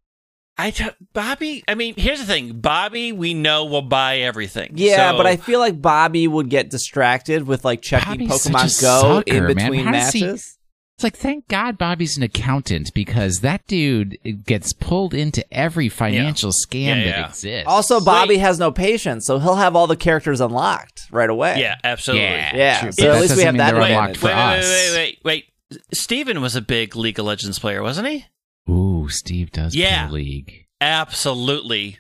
I 0.56 0.70
t- 0.70 0.86
Bobby. 1.12 1.62
I 1.68 1.74
mean, 1.74 1.94
here's 1.96 2.20
the 2.20 2.24
thing. 2.26 2.60
Bobby, 2.60 3.12
we 3.12 3.34
know 3.34 3.64
will 3.66 3.82
buy 3.82 4.18
everything. 4.18 4.72
Yeah, 4.74 5.10
So- 5.12 5.16
but 5.16 5.26
I 5.26 5.36
feel 5.36 5.58
like 5.60 5.80
Bobby 5.82 6.26
would 6.26 6.50
get 6.50 6.70
distracted 6.70 7.46
with 7.46 7.64
like 7.64 7.82
checking 7.82 8.28
Bobby's 8.28 8.46
Pokemon 8.46 8.80
Go 8.80 9.00
sucker, 9.22 9.22
in 9.26 9.46
between 9.46 9.84
How 9.86 9.92
does 9.92 10.12
he- 10.12 10.22
matches. 10.24 10.57
It's 10.98 11.04
like 11.04 11.16
thank 11.16 11.46
God 11.46 11.78
Bobby's 11.78 12.16
an 12.16 12.24
accountant 12.24 12.92
because 12.92 13.38
that 13.42 13.64
dude 13.68 14.18
gets 14.44 14.72
pulled 14.72 15.14
into 15.14 15.44
every 15.54 15.88
financial 15.88 16.50
scam 16.50 16.86
Yeah, 16.86 16.94
that 16.96 17.06
yeah. 17.06 17.26
exists. 17.28 17.68
Also, 17.68 18.00
Bobby 18.00 18.30
Wait. 18.34 18.40
has 18.40 18.58
no 18.58 18.72
patience, 18.72 19.24
so 19.24 19.38
he'll 19.38 19.54
have 19.54 19.76
all 19.76 19.86
the 19.86 19.94
characters 19.96 20.40
unlocked 20.40 21.02
right 21.12 21.30
away. 21.30 21.60
Yeah, 21.60 21.76
absolutely. 21.84 22.26
yeah, 22.26 22.56
Yeah, 22.56 22.90
so 22.90 23.12
at 23.12 23.20
least 23.20 23.36
we 23.36 23.42
have 23.44 23.56
that 23.58 23.74
they're 23.74 23.80
unlocked 23.80 24.16
for 24.16 24.26
wait, 24.26 24.34
wait, 24.34 24.58
us. 24.58 24.64
wait, 24.64 24.90
wait, 24.90 25.18
wait, 25.24 25.44
wait. 25.70 25.78
Steven 25.94 26.40
was 26.40 26.56
a 26.56 26.60
big 26.60 26.96
League 26.96 27.20
of 27.20 27.26
Legends 27.26 27.60
player, 27.60 27.80
wasn't 27.80 28.08
he? 28.08 28.26
Ooh, 28.68 29.08
Steve 29.08 29.52
does 29.52 29.76
Yeah. 29.76 30.08
play 30.08 30.20
League. 30.20 30.66
Absolutely. 30.80 31.98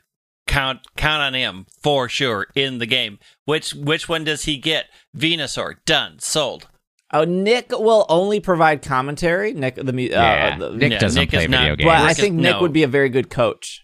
Count 0.48 0.80
count 0.96 1.22
on 1.22 1.34
him 1.34 1.66
for 1.82 2.08
sure 2.08 2.46
in 2.56 2.78
the 2.78 2.86
game. 2.86 3.18
Which 3.44 3.74
which 3.74 4.08
one 4.08 4.24
does 4.24 4.44
he 4.44 4.56
get? 4.56 4.86
Venusaur. 5.16 5.74
Done. 5.84 6.18
Sold. 6.18 6.66
Oh, 7.12 7.24
Nick 7.24 7.70
will 7.70 8.04
only 8.08 8.38
provide 8.40 8.82
commentary. 8.82 9.54
Nick, 9.54 9.76
the 9.76 9.92
mu- 9.92 10.02
Yeah, 10.02 10.56
uh, 10.56 10.58
the, 10.58 10.76
Nick 10.76 10.92
yeah, 10.92 10.98
doesn't 10.98 11.20
Nick 11.20 11.30
play 11.30 11.44
is 11.44 11.50
not- 11.50 11.60
video 11.62 11.76
games. 11.76 11.86
but 11.86 11.96
I 11.96 12.02
Rick 12.02 12.10
is- 12.10 12.16
think 12.18 12.34
Nick 12.36 12.52
no. 12.56 12.60
would 12.60 12.72
be 12.72 12.82
a 12.82 12.88
very 12.88 13.08
good 13.08 13.30
coach. 13.30 13.80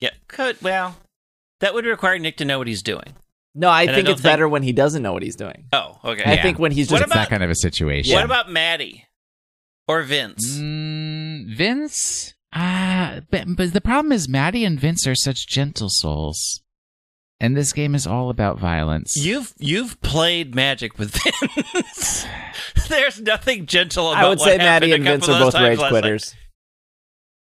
Yeah. 0.00 0.10
Could 0.28 0.60
well. 0.62 0.96
That 1.60 1.74
would 1.74 1.84
require 1.86 2.18
Nick 2.18 2.36
to 2.38 2.44
know 2.44 2.58
what 2.58 2.66
he's 2.68 2.82
doing. 2.82 3.14
No, 3.56 3.68
I 3.68 3.82
And 3.82 3.90
think 3.92 4.06
don't 4.06 4.12
it's 4.14 4.22
think- 4.22 4.32
better 4.32 4.48
when 4.48 4.62
he 4.62 4.72
doesn't 4.72 5.02
know 5.02 5.12
what 5.12 5.22
he's 5.22 5.36
doing. 5.36 5.64
Oh, 5.72 5.98
okay. 6.04 6.24
I 6.24 6.40
think 6.42 6.58
when 6.58 6.72
he's 6.72 6.90
What 6.90 6.98
just 6.98 7.06
It's 7.08 7.14
that 7.14 7.28
kind 7.28 7.42
of 7.42 7.50
a 7.50 7.54
situation. 7.54 8.14
What 8.14 8.24
about 8.24 8.50
Maddie? 8.50 9.06
Or 9.88 10.02
Vince? 10.02 10.56
Mm, 10.58 11.56
Vince? 11.56 12.34
Ah, 12.52 13.20
but, 13.30 13.44
but 13.56 13.72
the 13.72 13.80
problem 13.80 14.12
is 14.12 14.28
Maddie 14.28 14.64
and 14.64 14.78
Vince 14.78 15.06
are 15.06 15.14
such 15.14 15.46
gentle 15.48 15.88
souls. 15.90 16.62
And 17.44 17.54
this 17.54 17.74
game 17.74 17.94
is 17.94 18.06
all 18.06 18.30
about 18.30 18.58
violence. 18.58 19.16
You've 19.18 19.52
you've 19.58 20.00
played 20.00 20.54
Magic 20.54 20.98
with 20.98 21.14
Vince. 21.14 22.24
There's 22.88 23.20
nothing 23.20 23.66
gentle 23.66 24.10
about 24.12 24.24
I 24.24 24.28
would 24.30 24.38
what 24.38 24.44
say 24.46 24.50
happened 24.52 24.64
Maddie 24.66 24.92
and 24.92 25.04
Vince 25.04 25.28
are 25.28 25.38
both 25.38 25.52
rage 25.54 25.78
last 25.78 25.80
night. 25.80 25.88
quitters. 25.90 26.34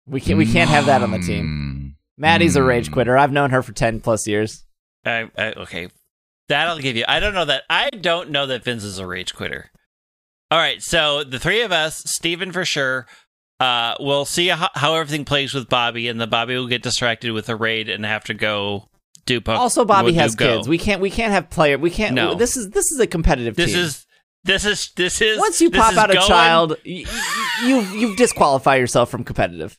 We 0.07 0.21
can't 0.21 0.37
we 0.37 0.45
can't 0.53 0.69
have 0.69 0.85
that 0.85 1.03
on 1.03 1.13
the 1.13 1.19
team. 1.21 1.47
Mm. 1.47 1.97
Maddie's 2.19 2.57
a 2.57 2.63
rage 2.63 2.91
Mm. 2.91 2.93
quitter. 2.93 3.17
I've 3.17 3.33
known 3.33 3.49
her 3.51 3.63
for 3.63 3.73
ten 3.73 4.01
plus 4.01 4.27
years. 4.27 4.67
I, 5.07 5.31
I, 5.39 5.53
okay, 5.53 5.89
that'll 6.51 6.79
give 6.79 6.97
you. 6.97 7.05
I 7.09 7.19
don't 7.19 7.33
know 7.33 7.47
that. 7.47 7.63
I 7.71 7.89
don't 7.89 8.29
know 8.31 8.45
that 8.49 8.65
Vince 8.65 8.85
is 8.85 8.99
a 8.99 9.07
rage 9.07 9.35
quitter. 9.35 9.71
All 10.51 10.59
right, 10.59 10.83
so 10.83 11.25
the 11.25 11.39
three 11.39 11.63
of 11.63 11.73
us, 11.73 12.03
Steven 12.07 12.53
for 12.53 12.67
sure. 12.67 13.07
Uh, 13.59 13.95
we'll 13.99 14.27
see 14.27 14.49
how, 14.49 14.69
how 14.75 14.95
everything 14.95 15.25
plays 15.25 15.55
with 15.55 15.71
Bobby, 15.71 16.07
and 16.09 16.21
the 16.21 16.27
Bobby 16.27 16.55
will 16.55 16.67
get 16.67 16.83
distracted 16.83 17.33
with 17.33 17.49
a 17.49 17.57
raid 17.57 17.89
and 17.89 18.05
have 18.05 18.25
to 18.25 18.35
go 18.35 18.91
Also, 19.49 19.85
Bobby 19.85 20.13
has 20.15 20.35
kids. 20.35 20.69
We 20.69 20.79
can't 20.79 21.01
we 21.01 21.11
can't 21.11 21.33
have 21.33 21.51
player. 21.51 21.79
We 21.79 21.91
can't. 21.91 22.15
No. 22.15 22.35
This 22.35 22.57
is 22.57 22.71
this 22.71 22.91
is 22.93 23.01
a 23.01 23.07
competitive 23.07 23.57
This 23.57 23.73
team. 23.73 23.81
is 23.81 24.07
this 24.45 24.65
is 24.65 24.91
this 24.97 25.21
is. 25.21 25.39
Once 25.39 25.61
you 25.61 25.71
pop 25.71 25.97
out 25.97 26.11
a 26.11 26.15
child, 26.15 26.77
you 26.85 27.07
you've 27.65 27.95
you've 27.95 28.19
yourself 28.19 29.11
from 29.11 29.25
competitive. 29.25 29.79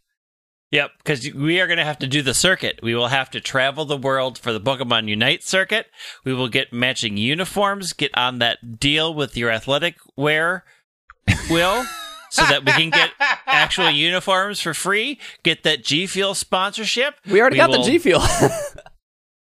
Yep, 0.71 0.91
because 0.97 1.34
we 1.34 1.61
are 1.61 1.67
going 1.67 1.78
to 1.78 1.86
have 1.86 1.99
to 1.99 2.07
do 2.07 2.21
the 2.21 2.34
circuit. 2.34 2.82
We 2.84 2.93
will 2.93 3.07
have 3.07 3.30
to 3.32 3.39
travel 3.39 3.86
the 3.86 3.95
world 3.95 4.38
for 4.38 4.51
the 4.51 4.59
Pokemon 4.59 5.07
Unite 5.07 5.41
circuit. 5.43 5.86
We 6.26 6.34
will 6.34 6.49
get 6.49 6.74
matching 6.74 7.15
uniforms, 7.15 7.93
get 7.93 8.11
on 8.17 8.39
that 8.39 8.78
deal 8.78 9.13
with 9.13 9.38
your 9.38 9.49
athletic 9.49 9.95
wear, 10.17 10.65
Will, 11.49 11.86
so 12.32 12.41
that 12.43 12.65
we 12.65 12.74
can 12.74 12.89
get 12.89 13.11
actual 13.45 13.89
uniforms 13.89 14.59
for 14.59 14.74
free. 14.74 15.19
Get 15.41 15.63
that 15.63 15.86
G 15.86 16.05
Fuel 16.05 16.36
sponsorship. 16.36 17.15
We 17.26 17.39
already 17.39 17.53
We 17.53 17.57
got 17.59 17.69
will- 17.69 17.84
the 17.84 17.89
G 17.89 17.97
Fuel. 17.99 18.21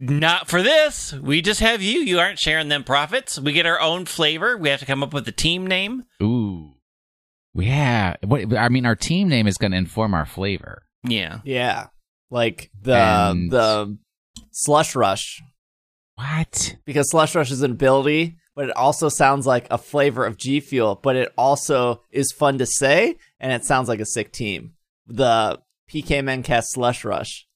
Not 0.04 0.48
for 0.48 0.62
this. 0.62 1.12
We 1.12 1.42
just 1.42 1.60
have 1.60 1.80
you. 1.80 2.00
You 2.00 2.18
aren't 2.18 2.40
sharing 2.40 2.68
them 2.68 2.82
profits. 2.82 3.38
We 3.38 3.52
get 3.52 3.66
our 3.66 3.80
own 3.80 4.04
flavor. 4.04 4.56
We 4.58 4.68
have 4.68 4.80
to 4.80 4.86
come 4.86 5.02
up 5.02 5.14
with 5.14 5.28
a 5.28 5.32
team 5.32 5.64
name. 5.66 6.04
Ooh. 6.20 6.74
Yeah. 7.54 8.16
What, 8.24 8.56
I 8.56 8.68
mean, 8.68 8.84
our 8.84 8.96
team 8.96 9.28
name 9.28 9.46
is 9.46 9.56
going 9.58 9.70
to 9.70 9.78
inform 9.78 10.12
our 10.12 10.26
flavor. 10.26 10.82
Yeah. 11.04 11.38
yeah, 11.44 11.86
like 12.30 12.70
the 12.80 12.96
And- 12.96 13.50
the 13.50 13.96
Slush 14.50 14.94
Rush 14.96 15.40
What? 16.16 16.76
because 16.84 17.10
Slush 17.10 17.34
Rush 17.34 17.50
is 17.50 17.62
an 17.62 17.70
ability, 17.72 18.36
but 18.54 18.68
it 18.68 18.76
also 18.76 19.08
sounds 19.08 19.46
like 19.46 19.66
a 19.70 19.78
flavor 19.78 20.24
of 20.24 20.36
G 20.36 20.60
Fuel. 20.60 20.98
But 21.02 21.16
it 21.16 21.32
also 21.38 22.02
is 22.10 22.32
fun 22.32 22.58
to 22.58 22.66
say, 22.66 23.16
and 23.40 23.52
it 23.52 23.64
sounds 23.64 23.88
like 23.88 24.00
a 24.00 24.06
sick 24.06 24.32
team. 24.32 24.72
The 25.06 25.60
PKMNcast 25.92 26.64
Slush 26.70 27.04
Rush. 27.04 27.46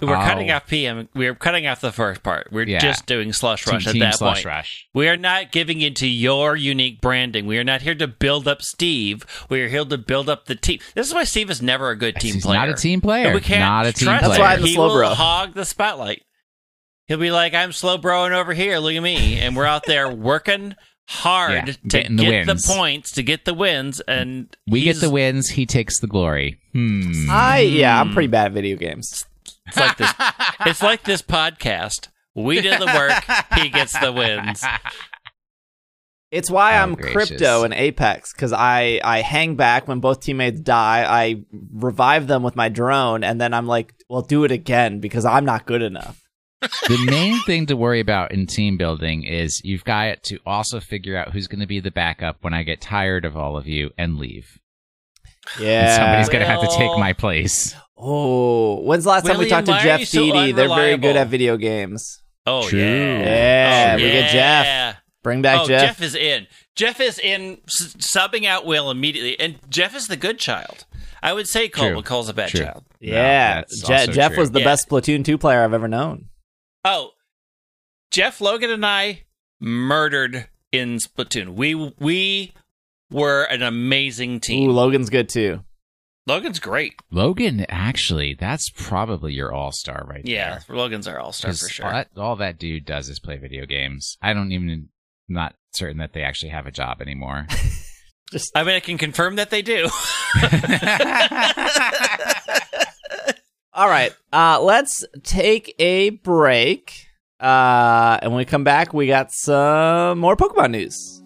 We 0.00 0.06
were 0.06 0.16
Oh. 0.16 0.20
cutting 0.20 0.50
off 0.50 0.66
PM. 0.66 1.08
We 1.14 1.28
were 1.28 1.34
cutting 1.34 1.66
off 1.66 1.80
the 1.80 1.90
first 1.92 2.22
part. 2.22 2.48
We're 2.52 2.66
Yeah. 2.68 2.78
just 2.78 3.06
doing 3.06 3.32
Slush 3.32 3.64
Team, 3.64 3.74
Rush 3.74 3.86
at 3.86 3.92
team 3.92 4.00
that 4.00 4.14
slush 4.16 4.36
point. 4.38 4.46
rush. 4.46 4.86
We 4.94 5.08
are 5.08 5.16
not 5.16 5.50
giving 5.52 5.80
into 5.80 6.06
your 6.06 6.56
unique 6.56 7.00
branding. 7.00 7.46
We 7.46 7.58
are 7.58 7.64
not 7.64 7.82
here 7.82 7.94
to 7.96 8.06
build 8.06 8.46
up 8.46 8.62
Steve. 8.62 9.24
We 9.48 9.60
are 9.62 9.68
here 9.68 9.84
to 9.84 9.98
build 9.98 10.28
up 10.28 10.46
the 10.46 10.54
team. 10.54 10.78
This 10.94 11.06
is 11.08 11.14
why 11.14 11.24
Steve 11.24 11.50
is 11.50 11.60
never 11.60 11.90
a 11.90 11.96
good 11.96 12.16
team 12.16 12.34
He's 12.34 12.44
player. 12.44 12.58
not 12.60 12.68
a 12.68 12.74
team 12.74 13.00
player. 13.00 13.34
We 13.34 13.40
can't 13.40 13.60
Not 13.60 13.86
a 13.86 13.92
team 13.92 14.06
trust 14.06 14.24
player. 14.24 14.28
That's 14.30 14.40
why 14.40 14.52
I'm 14.52 14.56
him. 14.58 14.62
the 14.62 14.68
he 14.68 14.74
slow 14.74 14.86
will 14.88 14.94
bro. 14.94 15.08
hog 15.10 15.54
the 15.54 15.64
spotlight. 15.64 16.22
He'll 17.06 17.18
be 17.18 17.30
like, 17.30 17.54
"I'm 17.54 17.72
slow 17.72 17.96
broing 17.98 18.32
over 18.32 18.52
here. 18.52 18.78
Look 18.78 18.94
at 18.94 19.02
me," 19.02 19.38
and 19.40 19.56
we're 19.56 19.64
out 19.66 19.86
there 19.86 20.08
working 20.14 20.74
hard 21.08 21.52
Yeah, 21.52 21.64
to 21.64 21.78
getting 21.88 22.16
the 22.16 22.24
get 22.24 22.46
the 22.46 22.62
points, 22.66 23.12
to 23.12 23.22
get 23.22 23.46
the 23.46 23.54
wins, 23.54 24.00
and 24.06 24.54
We 24.66 24.82
get 24.82 25.00
the 25.00 25.08
wins. 25.08 25.48
He 25.48 25.64
takes 25.64 26.00
the 26.00 26.06
glory. 26.06 26.58
Hmm. 26.74 27.30
I 27.30 27.60
yeah, 27.60 27.98
I'm 27.98 28.12
pretty 28.12 28.26
bad 28.28 28.48
at 28.48 28.52
video 28.52 28.76
games. 28.76 29.24
It's 29.68 29.76
like 29.76 29.96
this. 29.96 30.12
it's 30.66 30.82
like 30.82 31.04
this 31.04 31.22
podcast. 31.22 32.08
We 32.34 32.60
did 32.60 32.80
the 32.80 32.86
work. 32.86 33.58
he 33.60 33.68
gets 33.68 33.98
the 33.98 34.12
wins. 34.12 34.64
It's 36.30 36.50
why 36.50 36.74
Oh, 36.76 36.82
I'm 36.82 36.94
gracious. 36.94 37.28
crypto 37.28 37.64
and 37.64 37.72
Apex 37.72 38.32
because 38.34 38.52
I 38.52 39.00
I 39.02 39.22
hang 39.22 39.56
back 39.56 39.88
when 39.88 40.00
both 40.00 40.20
teammates 40.20 40.60
die. 40.60 41.04
I 41.08 41.42
revive 41.72 42.26
them 42.26 42.42
with 42.42 42.54
my 42.54 42.68
drone, 42.68 43.24
and 43.24 43.40
then 43.40 43.54
I'm 43.54 43.66
like, 43.66 43.94
well, 44.10 44.20
do 44.22 44.44
it 44.44 44.50
again 44.52 45.00
because 45.00 45.24
I'm 45.24 45.46
not 45.46 45.64
good 45.66 45.80
enough. 45.82 46.20
the 46.60 46.98
main 47.08 47.38
thing 47.44 47.66
to 47.66 47.76
worry 47.76 48.00
about 48.00 48.32
in 48.32 48.46
team 48.46 48.76
building 48.76 49.22
is 49.22 49.60
you've 49.64 49.84
got 49.84 50.22
to 50.24 50.38
also 50.44 50.80
figure 50.80 51.16
out 51.16 51.32
who's 51.32 51.46
going 51.46 51.60
to 51.60 51.66
be 51.66 51.80
the 51.80 51.90
backup 51.92 52.36
when 52.42 52.52
I 52.52 52.62
get 52.62 52.80
tired 52.80 53.24
of 53.24 53.36
all 53.36 53.56
of 53.56 53.66
you 53.66 53.90
and 53.96 54.18
leave. 54.18 54.58
And 55.56 55.64
Yeah. 55.64 55.96
somebody's 55.96 56.28
going 56.28 56.40
to 56.40 56.46
have 56.46 56.60
to 56.60 56.68
take 56.76 56.90
my 56.98 57.12
place. 57.12 57.74
oh, 57.96 58.80
when's 58.82 59.04
the 59.04 59.10
last 59.10 59.26
time 59.26 59.38
we 59.38 59.48
talked 59.48 59.66
to 59.66 59.78
Jeff 59.82 60.00
you 60.00 60.06
so 60.06 60.52
They're 60.52 60.68
very 60.68 60.96
good 60.96 61.16
at 61.16 61.28
video 61.28 61.56
games. 61.56 62.22
Oh 62.46 62.68
True. 62.68 62.78
yeah. 62.78 63.18
Yeah, 63.20 63.90
Oh, 63.92 63.96
we 63.96 64.02
get 64.02 64.32
yeah. 64.34 64.92
Jeff. 64.92 65.02
Bring 65.22 65.42
back 65.42 65.60
oh, 65.62 65.66
Jeff. 65.66 66.00
is 66.00 66.14
in. 66.14 66.46
Jeff 66.76 67.00
is 67.00 67.18
in, 67.18 67.58
s- 67.66 67.94
subbing 67.98 68.46
out 68.46 68.64
Will 68.64 68.90
immediately, 68.90 69.38
and 69.40 69.56
Jeff 69.68 69.94
is 69.96 70.06
the 70.06 70.16
good 70.16 70.38
child. 70.38 70.84
I 71.22 71.32
would 71.32 71.48
say 71.48 71.68
Cole, 71.68 71.86
True. 71.88 71.94
but 71.96 72.04
Cole's 72.04 72.28
a 72.28 72.34
bad 72.34 72.50
True. 72.50 72.60
child. 72.64 72.84
Yeah, 73.00 73.56
that's 73.56 73.82
Je- 73.82 74.12
Jeff 74.12 74.32
true. 74.32 74.40
was 74.42 74.52
the 74.52 74.60
Yeah. 74.60 74.64
best 74.66 74.88
Splatoon 74.88 75.24
two 75.24 75.36
player 75.36 75.62
I've 75.64 75.74
ever 75.74 75.88
known. 75.88 76.26
Oh, 76.84 77.10
Jeff 78.12 78.40
Logan 78.40 78.70
and 78.70 78.86
I 78.86 79.24
murdered 79.60 80.48
in 80.70 80.98
Splatoon. 80.98 81.54
We 81.54 81.74
we 81.98 82.52
were 83.10 83.44
an 83.44 83.62
amazing 83.62 84.40
team. 84.40 84.70
Ooh, 84.70 84.72
Logan's 84.72 85.10
good 85.10 85.28
too. 85.28 85.60
Logan's 86.26 86.58
great. 86.58 86.94
Logan, 87.10 87.64
actually, 87.70 88.34
that's 88.34 88.70
probably 88.70 89.32
your 89.32 89.52
all 89.52 89.72
star 89.72 90.04
right 90.06 90.24
now. 90.24 90.30
Yeah, 90.30 90.58
there. 90.68 90.76
Logan's 90.76 91.08
our 91.08 91.18
all 91.18 91.32
star 91.32 91.54
for 91.54 91.68
sure. 91.68 91.86
all, 91.86 91.92
that, 91.92 92.08
all 92.18 92.36
that 92.36 92.58
dude 92.58 92.84
does 92.84 93.08
is 93.08 93.18
play 93.18 93.38
video 93.38 93.64
games. 93.64 94.18
I 94.20 94.34
don't 94.34 94.52
even, 94.52 94.90
not 95.26 95.54
certain 95.72 95.98
that 95.98 96.12
they 96.12 96.22
actually 96.22 96.50
have 96.50 96.66
a 96.66 96.70
job 96.70 97.00
anymore. 97.00 97.46
Just, 98.30 98.52
I 98.54 98.62
mean, 98.62 98.74
I 98.74 98.80
can 98.80 98.98
confirm 98.98 99.36
that 99.36 99.48
they 99.48 99.62
do. 99.62 99.84
All 103.72 103.88
right, 103.88 104.12
uh, 104.32 104.60
let's 104.60 105.04
take 105.22 105.74
a 105.78 106.10
break. 106.10 107.06
Uh, 107.40 108.18
and 108.20 108.32
when 108.32 108.38
we 108.38 108.44
come 108.44 108.64
back, 108.64 108.92
we 108.92 109.06
got 109.06 109.32
some 109.32 110.18
more 110.18 110.36
Pokemon 110.36 110.72
news. 110.72 111.22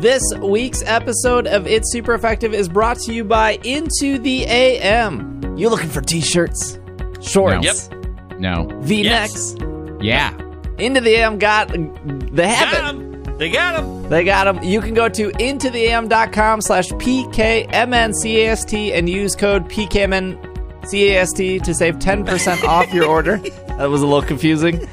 This 0.00 0.22
week's 0.42 0.82
episode 0.84 1.46
of 1.46 1.66
It's 1.66 1.90
Super 1.90 2.12
Effective 2.12 2.52
is 2.52 2.68
brought 2.68 2.98
to 3.00 3.14
you 3.14 3.24
by 3.24 3.52
Into 3.64 4.18
the 4.18 4.44
AM. 4.44 5.56
You 5.56 5.70
looking 5.70 5.88
for 5.88 6.02
t-shirts, 6.02 6.78
shorts, 7.22 7.88
no. 8.38 8.68
V-necks? 8.82 9.56
Yeah. 10.00 10.36
Into 10.78 11.00
the 11.00 11.16
AM 11.16 11.38
got 11.38 11.68
the 11.68 11.78
got 12.36 13.38
They 13.38 13.48
got 13.48 13.76
them. 13.76 14.02
They 14.10 14.22
got 14.22 14.44
them. 14.44 14.62
You 14.62 14.82
can 14.82 14.92
go 14.92 15.08
to 15.08 15.30
intotheam.com 15.30 16.60
slash 16.60 16.88
PKMNCAST 16.90 18.92
and 18.92 19.08
use 19.08 19.34
code 19.34 19.64
PKMNCAST 19.70 21.64
to 21.64 21.74
save 21.74 21.98
10% 21.98 22.64
off 22.64 22.92
your 22.92 23.06
order. 23.06 23.40
That 23.76 23.90
was 23.90 24.00
a 24.00 24.06
little 24.06 24.22
confusing. 24.22 24.88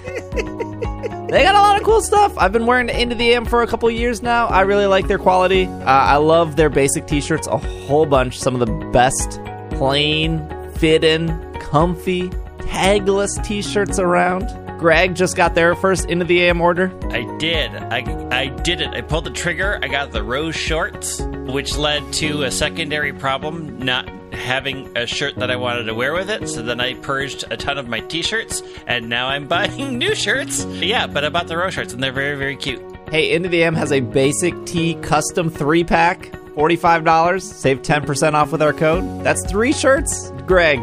They 1.33 1.41
got 1.41 1.55
a 1.55 1.61
lot 1.61 1.77
of 1.77 1.83
cool 1.83 1.99
stuff. 1.99 2.31
I've 2.37 2.51
been 2.51 2.67
wearing 2.67 2.89
Into 2.89 3.15
the 3.15 3.31
AM 3.31 3.45
for 3.45 3.63
a 3.63 3.67
couple 3.67 3.89
years 3.89 4.21
now. 4.21 4.45
I 4.45 4.61
really 4.61 4.85
like 4.85 5.07
their 5.07 5.17
quality. 5.17 5.65
Uh, 5.65 5.83
I 5.83 6.17
love 6.17 6.57
their 6.57 6.69
basic 6.69 7.07
t 7.07 7.21
shirts 7.21 7.47
a 7.47 7.57
whole 7.57 8.05
bunch. 8.05 8.37
Some 8.37 8.53
of 8.53 8.59
the 8.59 8.71
best 8.91 9.41
plain, 9.71 10.47
fit 10.75 11.03
in, 11.03 11.29
comfy, 11.55 12.29
tagless 12.59 13.43
t 13.43 13.63
shirts 13.63 13.97
around. 13.97 14.47
Greg 14.77 15.15
just 15.15 15.35
got 15.35 15.55
their 15.55 15.73
first 15.73 16.05
Into 16.05 16.23
the 16.23 16.39
AM 16.43 16.61
order. 16.61 16.95
I 17.09 17.23
did. 17.39 17.71
I, 17.71 18.29
I 18.29 18.49
did 18.49 18.79
it. 18.79 18.89
I 18.89 19.01
pulled 19.01 19.23
the 19.23 19.31
trigger. 19.31 19.79
I 19.81 19.87
got 19.87 20.11
the 20.11 20.21
rose 20.21 20.55
shorts, 20.55 21.19
which 21.47 21.75
led 21.77 22.13
to 22.13 22.43
a 22.43 22.51
secondary 22.51 23.11
problem 23.11 23.79
not 23.79 24.07
having 24.33 24.95
a 24.97 25.05
shirt 25.05 25.35
that 25.35 25.49
I 25.51 25.55
wanted 25.55 25.83
to 25.85 25.93
wear 25.93 26.13
with 26.13 26.29
it. 26.29 26.47
So 26.49 26.61
then 26.61 26.79
I 26.79 26.93
purged 26.95 27.45
a 27.51 27.57
ton 27.57 27.77
of 27.77 27.87
my 27.87 27.99
t 28.01 28.21
shirts, 28.21 28.61
and 28.87 29.09
now 29.09 29.27
I'm 29.27 29.47
buying 29.47 29.97
new 29.97 30.15
shirts. 30.15 30.65
Yeah, 30.65 31.07
but 31.07 31.23
I 31.23 31.29
bought 31.29 31.47
the 31.47 31.57
row 31.57 31.69
shorts, 31.69 31.93
and 31.93 32.01
they're 32.03 32.11
very, 32.11 32.37
very 32.37 32.55
cute. 32.55 32.81
Hey, 33.09 33.33
Into 33.33 33.49
the 33.49 33.63
AM 33.63 33.75
has 33.75 33.91
a 33.91 33.99
basic 33.99 34.65
tee 34.65 34.95
custom 34.95 35.49
three 35.49 35.83
pack, 35.83 36.31
$45. 36.55 37.41
Save 37.41 37.81
10% 37.81 38.33
off 38.33 38.51
with 38.51 38.61
our 38.61 38.73
code. 38.73 39.23
That's 39.23 39.45
three 39.49 39.73
shirts. 39.73 40.31
Greg, 40.47 40.79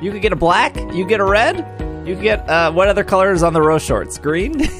you 0.00 0.12
could 0.12 0.22
get 0.22 0.32
a 0.32 0.36
black, 0.36 0.76
you 0.94 1.06
get 1.06 1.20
a 1.20 1.24
red, 1.24 1.58
you 2.06 2.14
could 2.14 2.22
get, 2.22 2.48
uh, 2.48 2.70
what 2.72 2.88
other 2.88 3.04
color 3.04 3.32
is 3.32 3.42
on 3.42 3.52
the 3.52 3.62
row 3.62 3.78
shorts? 3.78 4.18
Green? 4.18 4.68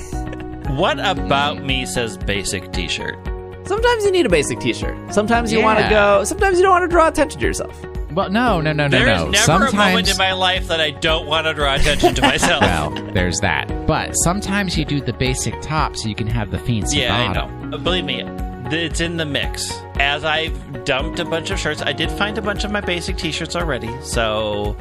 What 0.72 0.98
about 1.00 1.62
me 1.62 1.84
says 1.84 2.16
basic 2.16 2.72
t 2.72 2.88
shirt? 2.88 3.18
sometimes 3.66 4.04
you 4.04 4.10
need 4.10 4.24
a 4.24 4.30
basic 4.30 4.58
t 4.58 4.72
shirt. 4.72 4.96
Sometimes 5.12 5.52
you 5.52 5.60
want 5.60 5.80
to 5.80 5.88
go, 5.90 6.24
sometimes 6.24 6.56
you 6.56 6.62
don't 6.62 6.72
want 6.72 6.84
to 6.84 6.88
draw 6.88 7.08
attention 7.08 7.40
to 7.40 7.46
yourself. 7.46 7.78
Well, 8.14 8.30
no, 8.30 8.60
no, 8.60 8.72
no, 8.72 8.88
no, 8.88 8.98
There's 8.98 9.06
no. 9.20 9.24
never 9.30 9.36
sometimes, 9.36 9.72
a 9.72 9.76
moment 9.76 10.10
in 10.10 10.16
my 10.16 10.32
life 10.32 10.68
that 10.68 10.80
I 10.80 10.90
don't 10.90 11.26
want 11.26 11.46
to 11.46 11.54
draw 11.54 11.74
attention 11.74 12.14
to 12.16 12.22
myself. 12.22 12.60
well, 12.62 12.90
there's 13.12 13.38
that. 13.40 13.86
But 13.86 14.12
sometimes 14.12 14.76
you 14.76 14.84
do 14.84 15.00
the 15.00 15.12
basic 15.14 15.60
top 15.62 15.96
so 15.96 16.08
you 16.08 16.14
can 16.14 16.26
have 16.26 16.50
the 16.50 16.58
fancy 16.58 16.98
Yeah, 16.98 17.16
I 17.16 17.32
bottom. 17.32 17.70
know. 17.70 17.78
Believe 17.78 18.04
me, 18.04 18.22
it's 18.70 19.00
in 19.00 19.16
the 19.16 19.24
mix. 19.24 19.70
As 19.98 20.24
I've 20.24 20.84
dumped 20.84 21.20
a 21.20 21.24
bunch 21.24 21.50
of 21.50 21.58
shirts, 21.58 21.82
I 21.82 21.92
did 21.92 22.10
find 22.10 22.36
a 22.38 22.42
bunch 22.42 22.64
of 22.64 22.70
my 22.70 22.80
basic 22.80 23.16
T-shirts 23.16 23.54
already. 23.56 23.90
So 24.02 24.76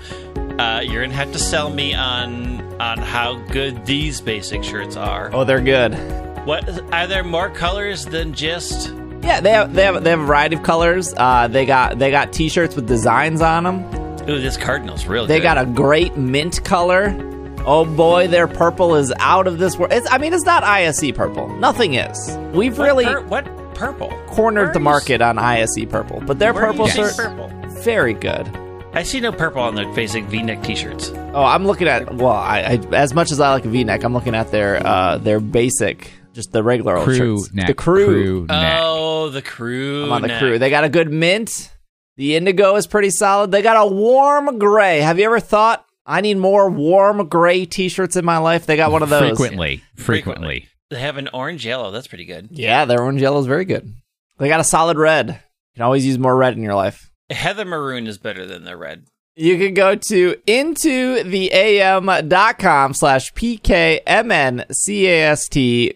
uh, 0.59 0.81
you're 0.83 1.01
gonna 1.03 1.13
have 1.13 1.31
to 1.33 1.39
sell 1.39 1.69
me 1.69 1.93
on 1.93 2.61
on 2.81 2.97
how 2.97 3.35
good 3.49 3.85
these 3.85 4.19
basic 4.21 4.63
shirts 4.63 4.95
are. 4.95 5.29
Oh, 5.33 5.43
they're 5.43 5.61
good. 5.61 5.93
What 6.45 6.67
are 6.93 7.05
there 7.07 7.23
more 7.23 7.49
colors 7.49 8.05
than 8.05 8.33
just? 8.33 8.91
Yeah, 9.23 9.39
they 9.39 9.51
have, 9.51 9.73
they 9.73 9.83
have, 9.83 10.03
they 10.03 10.09
have 10.09 10.19
a 10.19 10.25
variety 10.25 10.55
of 10.55 10.63
colors. 10.63 11.13
Uh, 11.15 11.47
they 11.47 11.65
got, 11.65 11.99
they 11.99 12.09
got 12.11 12.33
t 12.33 12.49
shirts 12.49 12.75
with 12.75 12.87
designs 12.87 13.41
on 13.41 13.63
them. 13.63 14.29
Ooh, 14.29 14.39
this 14.39 14.57
cardinal's 14.57 15.05
real 15.05 15.25
They 15.27 15.37
good. 15.37 15.43
got 15.43 15.57
a 15.57 15.65
great 15.65 16.15
mint 16.17 16.63
color. 16.63 17.15
Oh 17.65 17.85
boy, 17.85 18.27
their 18.27 18.47
purple 18.47 18.95
is 18.95 19.13
out 19.19 19.45
of 19.47 19.59
this 19.59 19.77
world. 19.77 19.93
It's, 19.93 20.07
I 20.11 20.17
mean, 20.17 20.33
it's 20.33 20.45
not 20.45 20.63
ISE 20.63 21.11
purple. 21.11 21.47
Nothing 21.59 21.93
is. 21.95 22.35
We've 22.53 22.77
what 22.77 22.85
really 22.85 23.05
pur- 23.05 23.21
what 23.21 23.45
purple 23.75 24.09
cornered 24.27 24.65
Where 24.65 24.73
the 24.73 24.79
market 24.79 25.21
on 25.21 25.37
ISE 25.37 25.85
purple, 25.89 26.21
but 26.25 26.39
their 26.39 26.51
are 26.51 26.53
purple 26.59 26.87
shirt 26.87 27.15
purple. 27.15 27.49
very 27.83 28.13
good. 28.13 28.47
I 28.93 29.03
see 29.03 29.19
no 29.19 29.31
purple 29.31 29.61
on 29.61 29.75
their 29.75 29.91
basic 29.93 30.25
V-neck 30.25 30.63
T-shirts. 30.63 31.11
Oh, 31.33 31.43
I'm 31.43 31.65
looking 31.65 31.87
at 31.87 32.13
well, 32.15 32.31
I, 32.33 32.59
I 32.59 32.95
as 32.95 33.13
much 33.13 33.31
as 33.31 33.39
I 33.39 33.51
like 33.51 33.65
a 33.65 33.69
V-neck, 33.69 34.03
I'm 34.03 34.13
looking 34.13 34.35
at 34.35 34.51
their 34.51 34.85
uh 34.85 35.17
their 35.17 35.39
basic, 35.39 36.11
just 36.33 36.51
the 36.51 36.63
regular 36.63 36.97
old 36.97 37.05
Crew 37.05 37.39
shirts. 37.39 37.53
neck. 37.53 37.67
The 37.67 37.73
crew. 37.73 38.45
neck. 38.47 38.79
Oh, 38.83 39.29
the 39.29 39.41
crew. 39.41 40.05
I'm 40.05 40.11
on 40.11 40.21
the 40.21 40.27
neck. 40.29 40.39
crew. 40.39 40.59
They 40.59 40.69
got 40.69 40.83
a 40.83 40.89
good 40.89 41.11
mint. 41.11 41.71
The 42.17 42.35
indigo 42.35 42.75
is 42.75 42.87
pretty 42.87 43.09
solid. 43.09 43.51
They 43.51 43.61
got 43.61 43.77
a 43.77 43.89
warm 43.91 44.59
gray. 44.59 44.99
Have 44.99 45.17
you 45.17 45.25
ever 45.25 45.39
thought 45.39 45.85
I 46.05 46.21
need 46.21 46.37
more 46.37 46.69
warm 46.69 47.27
gray 47.27 47.65
T-shirts 47.65 48.15
in 48.15 48.25
my 48.25 48.37
life? 48.37 48.65
They 48.65 48.75
got 48.75 48.91
one 48.91 49.03
of 49.03 49.09
those. 49.09 49.37
Frequently. 49.37 49.81
Frequently. 49.95 50.67
They 50.89 50.99
have 50.99 51.17
an 51.17 51.29
orange 51.33 51.65
yellow. 51.65 51.91
That's 51.91 52.07
pretty 52.07 52.25
good. 52.25 52.49
Yeah, 52.51 52.85
their 52.85 53.01
orange 53.01 53.21
yellow 53.21 53.39
is 53.39 53.45
very 53.47 53.65
good. 53.65 53.93
They 54.37 54.49
got 54.49 54.59
a 54.59 54.63
solid 54.65 54.97
red. 54.97 55.27
You 55.29 55.35
can 55.75 55.83
always 55.83 56.05
use 56.05 56.19
more 56.19 56.35
red 56.35 56.53
in 56.53 56.63
your 56.63 56.75
life. 56.75 57.09
Heather 57.29 57.63
maroon 57.63 58.07
is 58.07 58.17
better 58.17 58.45
than 58.45 58.65
the 58.65 58.75
red. 58.75 59.05
You 59.37 59.57
can 59.57 59.73
go 59.73 59.95
to 59.95 60.35
intotheam.com 60.45 62.93
slash 62.93 63.33
PKMNCAST, 63.33 63.97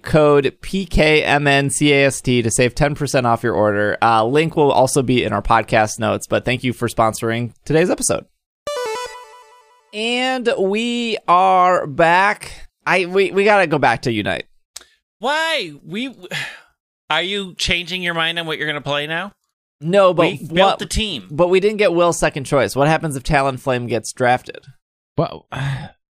code 0.03 0.55
PKMNCAST 0.61 2.43
to 2.43 2.51
save 2.51 2.75
10% 2.75 3.25
off 3.25 3.43
your 3.43 3.53
order. 3.53 3.97
Uh, 4.01 4.25
link 4.25 4.55
will 4.55 4.71
also 4.71 5.01
be 5.01 5.21
in 5.21 5.33
our 5.33 5.41
podcast 5.41 5.99
notes, 5.99 6.27
but 6.27 6.45
thank 6.45 6.63
you 6.63 6.71
for 6.71 6.87
sponsoring 6.87 7.51
today's 7.65 7.89
episode. 7.89 8.25
And 9.93 10.49
we 10.57 11.17
are 11.27 11.85
back. 11.87 12.69
I 12.85 13.05
we, 13.05 13.31
we 13.31 13.43
gotta 13.43 13.67
go 13.67 13.79
back 13.79 14.03
to 14.03 14.13
Unite. 14.13 14.45
Why? 15.19 15.73
We 15.83 16.15
are 17.09 17.21
you 17.21 17.53
changing 17.55 18.01
your 18.01 18.13
mind 18.13 18.39
on 18.39 18.45
what 18.45 18.57
you're 18.57 18.67
to 18.81 18.81
play 18.81 19.07
now? 19.07 19.33
No, 19.81 20.13
but 20.13 20.23
we 20.31 20.37
built 20.37 20.51
what, 20.71 20.79
the 20.79 20.85
team. 20.85 21.27
but 21.29 21.49
we 21.49 21.59
didn't 21.59 21.77
get 21.77 21.93
Will's 21.93 22.17
second 22.17 22.45
choice. 22.45 22.75
What 22.75 22.87
happens 22.87 23.15
if 23.15 23.23
Talonflame 23.23 23.87
gets 23.89 24.13
drafted? 24.13 24.65
Well, 25.17 25.47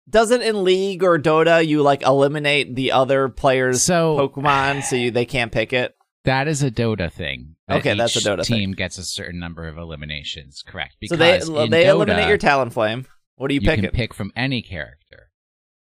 Doesn't 0.10 0.42
in 0.44 0.64
League 0.64 1.04
or 1.04 1.18
Dota 1.20 1.66
you 1.66 1.82
like 1.82 2.04
eliminate 2.04 2.76
the 2.76 2.92
other 2.92 3.28
players' 3.30 3.84
so 3.84 4.18
Pokemon 4.18 4.84
so 4.84 4.96
you, 4.96 5.12
they 5.12 5.26
can't 5.26 5.52
pick 5.52 5.74
it? 5.74 5.96
that 6.26 6.48
is 6.48 6.64
a 6.64 6.72
Dota 6.72 7.12
thing. 7.12 7.56
that 7.68 7.78
Okay, 7.78 7.94
that's 7.96 8.16
a 8.16 8.20
each 8.20 8.26
Dota 8.26 8.46
thing. 8.46 8.58
team 8.58 8.72
gets 8.72 8.98
a 8.98 9.04
certain 9.04 9.40
number 9.40 9.68
of 9.68 9.78
eliminations. 9.78 10.64
Correct. 10.66 10.96
so 11.06 11.16
they 11.16 11.34
Because 11.34 11.50
in 11.50 11.70
they 11.72 11.84
Dota, 11.86 11.90
eliminate 11.90 12.28
your 12.30 12.38
Talonflame. 12.38 13.06
What 13.36 13.50
do 13.50 13.54
you, 13.56 13.62
you 13.62 13.68
picking? 13.68 13.84
can 13.86 13.92
pick 13.92 14.14
from 14.14 14.32
any 14.36 14.62
character. 14.62 15.30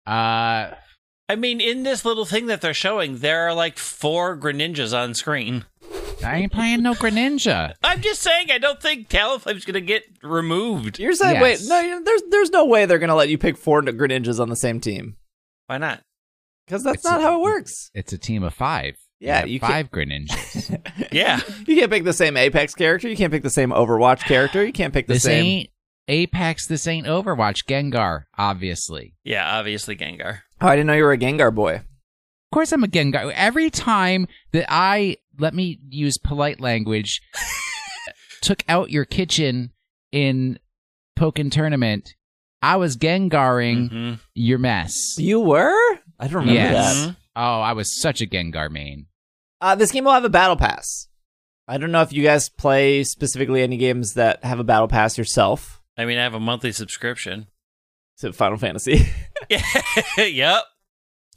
Uh, 0.08 0.74
I 1.30 1.36
mean, 1.38 1.62
in 1.62 1.84
this 1.84 2.06
little 2.06 2.26
thing 2.26 2.48
that 2.48 2.62
they're 2.62 2.74
showing, 2.74 3.18
there 3.20 3.48
are 3.48 3.54
like 3.54 3.78
four 3.78 4.38
Greninjas 4.38 4.98
on 4.98 5.14
screen. 5.14 5.66
I 6.24 6.38
ain't 6.38 6.52
playing 6.52 6.82
no 6.84 6.94
Greninja. 6.94 7.74
I'm 7.84 8.02
just 8.02 8.22
saying, 8.22 8.52
I 8.52 8.58
don't 8.58 8.82
think 8.82 9.10
Talonflame's 9.10 9.66
going 9.66 9.74
to 9.76 9.82
get 9.82 10.04
removed. 10.24 11.00
You're 11.00 11.14
saying 11.14 11.42
Yes. 11.42 11.68
wait, 11.68 11.70
no, 11.70 12.04
there's 12.04 12.22
there's 12.30 12.50
no 12.52 12.66
way 12.66 12.86
they're 12.86 13.00
gonna 13.00 13.16
let 13.16 13.30
you 13.30 13.38
pick 13.38 13.58
four 13.58 13.82
Greninjas 13.82 14.40
on 14.40 14.50
the 14.50 14.56
same 14.56 14.80
team 14.80 15.16
Why 15.68 15.78
not? 15.78 16.02
because 16.66 16.84
that's 16.84 16.96
It's 16.98 17.04
not 17.06 17.20
a- 17.20 17.24
how 17.24 17.40
it 17.40 17.44
works. 17.44 17.90
It's 17.94 18.14
a 18.14 18.18
team 18.18 18.44
of 18.44 18.54
five. 18.54 18.96
Yeah, 19.20 19.40
have 19.40 19.48
you 19.50 19.60
five 19.60 19.92
Greninjas. 19.92 20.80
Yeah. 21.12 21.42
You 21.68 21.76
can't 21.76 21.92
pick 21.92 22.04
the 22.06 22.14
same 22.14 22.38
Apex 22.38 22.74
character. 22.74 23.08
You 23.10 23.16
can't 23.18 23.32
pick 23.32 23.44
the 23.44 23.50
same 23.50 23.70
Overwatch 23.72 24.22
character. 24.22 24.66
You 24.66 24.72
can't 24.74 24.94
pick 24.94 25.08
the 25.08 25.14
this 25.14 25.24
same. 25.24 25.46
ain't 25.46 25.70
Apex. 26.08 26.68
This 26.68 26.88
ain't 26.88 27.06
Overwatch. 27.06 27.66
Gengar, 27.68 28.24
obviously. 28.38 29.14
Yeah, 29.24 29.58
obviously 29.58 29.96
Gengar. 29.96 30.40
Oh, 30.62 30.68
I 30.68 30.76
didn't 30.76 30.88
know 30.88 30.94
you 30.94 31.04
were 31.04 31.12
a 31.14 31.18
Gengar 31.18 31.54
boy. 31.54 31.76
Of 31.76 31.84
course, 32.54 32.72
I'm 32.72 32.84
a 32.84 32.88
Gengar. 32.88 33.32
Every 33.36 33.70
time 33.70 34.28
that 34.54 34.66
I 34.70 35.18
let 35.42 35.54
me 35.54 35.80
use 35.90 36.18
polite 36.18 36.62
language, 36.62 37.22
took 38.42 38.64
out 38.70 38.90
your 38.92 39.06
kitchen 39.06 39.72
in 40.12 40.60
Pokken 41.18 41.52
tournament, 41.52 42.16
I 42.62 42.78
was 42.78 42.96
Gengaring 42.98 43.90
Mhm. 43.92 44.20
your 44.34 44.60
mess. 44.60 45.16
You 45.18 45.40
were? 45.40 45.74
I 46.20 46.28
don't 46.28 46.34
remember 46.46 46.54
Yes. 46.54 46.96
that. 46.96 47.10
Mhm. 47.10 47.16
Oh, 47.36 47.62
I 47.62 47.74
was 47.74 48.00
such 48.00 48.22
a 48.22 48.28
Gengar 48.28 48.70
main. 48.70 49.08
Uh, 49.60 49.76
this 49.76 49.92
game 49.92 50.06
will 50.06 50.12
have 50.14 50.26
a 50.26 50.30
battle 50.30 50.56
pass. 50.56 51.08
I 51.68 51.78
don't 51.78 51.92
know 51.92 52.02
if 52.02 52.12
you 52.14 52.24
guys 52.24 52.50
play 52.50 53.04
specifically 53.04 53.62
any 53.62 53.78
games 53.78 54.14
that 54.16 54.44
have 54.44 54.60
a 54.60 54.64
battle 54.64 54.88
pass 54.88 55.18
yourself. 55.18 55.82
I 55.98 56.06
mean, 56.06 56.18
I 56.18 56.24
have 56.24 56.34
a 56.34 56.40
monthly 56.40 56.72
subscription. 56.72 57.48
To 58.20 58.32
Final 58.34 58.58
Fantasy. 58.58 59.08
yep. 60.18 60.64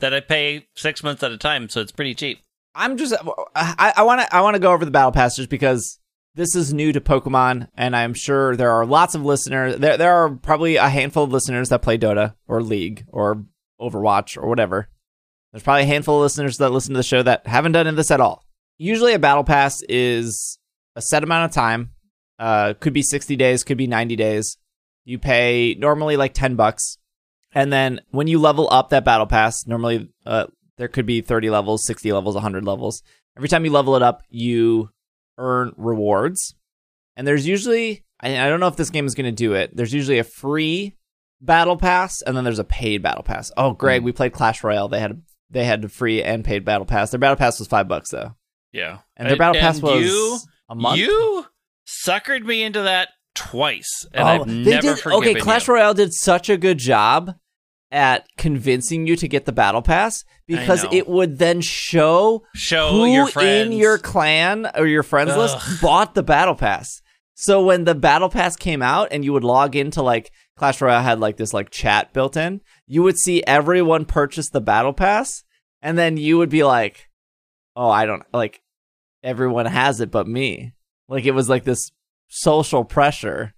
That 0.00 0.12
I 0.12 0.20
pay 0.20 0.66
six 0.74 1.02
months 1.02 1.22
at 1.22 1.32
a 1.32 1.38
time, 1.38 1.68
so 1.70 1.80
it's 1.80 1.92
pretty 1.92 2.14
cheap. 2.14 2.40
I'm 2.74 2.96
just 2.96 3.14
I 3.54 4.02
want 4.02 4.20
to 4.20 4.34
I 4.34 4.40
want 4.40 4.54
to 4.54 4.60
go 4.60 4.72
over 4.72 4.84
the 4.84 4.90
battle 4.90 5.12
pass 5.12 5.36
just 5.36 5.48
because 5.48 5.98
this 6.34 6.56
is 6.56 6.74
new 6.74 6.92
to 6.92 7.00
Pokemon, 7.00 7.68
and 7.76 7.94
I'm 7.94 8.14
sure 8.14 8.56
there 8.56 8.72
are 8.72 8.84
lots 8.84 9.14
of 9.14 9.24
listeners. 9.24 9.76
There 9.78 9.96
there 9.96 10.14
are 10.14 10.30
probably 10.30 10.76
a 10.76 10.88
handful 10.88 11.24
of 11.24 11.32
listeners 11.32 11.68
that 11.68 11.82
play 11.82 11.96
Dota 11.96 12.34
or 12.48 12.62
League 12.62 13.04
or 13.08 13.44
Overwatch 13.80 14.36
or 14.36 14.48
whatever. 14.48 14.88
There's 15.52 15.62
probably 15.62 15.82
a 15.82 15.86
handful 15.86 16.16
of 16.16 16.22
listeners 16.22 16.58
that 16.58 16.70
listen 16.70 16.94
to 16.94 16.98
the 16.98 17.04
show 17.04 17.22
that 17.22 17.46
haven't 17.46 17.72
done 17.72 17.94
this 17.94 18.10
at 18.10 18.20
all. 18.20 18.44
Usually, 18.76 19.12
a 19.12 19.20
battle 19.20 19.44
pass 19.44 19.80
is 19.88 20.58
a 20.96 21.02
set 21.02 21.22
amount 21.22 21.44
of 21.44 21.54
time. 21.54 21.90
Uh, 22.40 22.74
could 22.80 22.92
be 22.92 23.02
60 23.02 23.36
days, 23.36 23.62
could 23.62 23.78
be 23.78 23.86
90 23.86 24.16
days. 24.16 24.58
You 25.04 25.20
pay 25.20 25.76
normally 25.78 26.16
like 26.16 26.34
10 26.34 26.56
bucks, 26.56 26.98
and 27.52 27.72
then 27.72 28.00
when 28.10 28.26
you 28.26 28.40
level 28.40 28.68
up 28.72 28.88
that 28.88 29.04
battle 29.04 29.26
pass, 29.26 29.64
normally 29.66 30.08
uh, 30.26 30.46
there 30.78 30.88
could 30.88 31.06
be 31.06 31.20
30 31.20 31.50
levels, 31.50 31.86
60 31.86 32.12
levels, 32.12 32.34
100 32.34 32.64
levels. 32.64 33.02
Every 33.36 33.48
time 33.48 33.64
you 33.64 33.70
level 33.70 33.96
it 33.96 34.02
up, 34.02 34.22
you 34.28 34.90
earn 35.38 35.72
rewards. 35.76 36.54
And 37.16 37.26
there's 37.26 37.46
usually, 37.46 38.04
I, 38.20 38.48
don't 38.48 38.60
know 38.60 38.68
if 38.68 38.76
this 38.76 38.90
game 38.90 39.06
is 39.06 39.14
going 39.14 39.26
to 39.26 39.32
do 39.32 39.54
it, 39.54 39.74
there's 39.74 39.94
usually 39.94 40.18
a 40.18 40.24
free 40.24 40.96
battle 41.40 41.76
pass 41.76 42.22
and 42.22 42.36
then 42.36 42.44
there's 42.44 42.58
a 42.58 42.64
paid 42.64 43.02
battle 43.02 43.22
pass. 43.22 43.52
Oh, 43.56 43.72
Greg, 43.72 44.00
hmm. 44.00 44.06
we 44.06 44.12
played 44.12 44.32
Clash 44.32 44.64
Royale. 44.64 44.88
They 44.88 45.00
had 45.00 45.22
they 45.50 45.64
had 45.64 45.84
a 45.84 45.88
free 45.88 46.22
and 46.22 46.44
paid 46.44 46.64
battle 46.64 46.86
pass. 46.86 47.10
Their 47.10 47.20
battle 47.20 47.36
pass 47.36 47.58
was 47.58 47.68
five 47.68 47.86
bucks 47.86 48.10
though, 48.10 48.34
Yeah. 48.72 48.98
and 49.16 49.28
their 49.28 49.36
battle 49.36 49.60
pass 49.60 49.80
was 49.80 50.04
you, 50.04 50.38
a 50.68 50.74
month. 50.74 50.98
You 50.98 51.46
suckered 51.86 52.44
me 52.44 52.62
into 52.62 52.82
that 52.82 53.10
twice, 53.34 54.06
and 54.12 54.22
oh, 54.22 54.26
I've 54.26 54.46
they 54.46 54.70
never 54.70 54.94
did. 54.94 55.06
Okay, 55.06 55.34
Clash 55.34 55.68
you. 55.68 55.74
Royale 55.74 55.94
did 55.94 56.12
such 56.12 56.48
a 56.48 56.56
good 56.56 56.78
job 56.78 57.34
at 57.94 58.26
convincing 58.36 59.06
you 59.06 59.14
to 59.14 59.28
get 59.28 59.44
the 59.44 59.52
battle 59.52 59.80
pass 59.80 60.24
because 60.48 60.84
it 60.90 61.08
would 61.08 61.38
then 61.38 61.60
show 61.60 62.42
Show 62.52 62.90
who 62.90 63.06
your 63.06 63.30
in 63.40 63.70
your 63.70 63.98
clan 63.98 64.68
or 64.74 64.86
your 64.86 65.04
friends 65.04 65.30
Ugh. 65.30 65.38
list 65.38 65.80
bought 65.80 66.14
the 66.14 66.24
battle 66.24 66.56
pass. 66.56 67.00
So 67.34 67.64
when 67.64 67.84
the 67.84 67.94
battle 67.94 68.28
pass 68.28 68.56
came 68.56 68.82
out 68.82 69.08
and 69.12 69.24
you 69.24 69.32
would 69.32 69.44
log 69.44 69.76
into 69.76 70.02
like 70.02 70.32
Clash 70.56 70.80
Royale 70.80 71.02
had 71.02 71.20
like 71.20 71.36
this 71.36 71.54
like 71.54 71.70
chat 71.70 72.12
built 72.12 72.36
in, 72.36 72.60
you 72.86 73.02
would 73.04 73.16
see 73.16 73.44
everyone 73.44 74.04
purchase 74.04 74.50
the 74.50 74.60
battle 74.60 74.92
pass 74.92 75.44
and 75.80 75.96
then 75.96 76.16
you 76.16 76.38
would 76.38 76.50
be 76.50 76.64
like, 76.64 77.10
"Oh, 77.76 77.90
I 77.90 78.06
don't 78.06 78.24
like 78.32 78.60
everyone 79.22 79.66
has 79.66 80.00
it 80.00 80.10
but 80.10 80.26
me." 80.26 80.72
Like 81.08 81.26
it 81.26 81.32
was 81.32 81.48
like 81.48 81.62
this 81.62 81.92
social 82.28 82.84
pressure. 82.84 83.54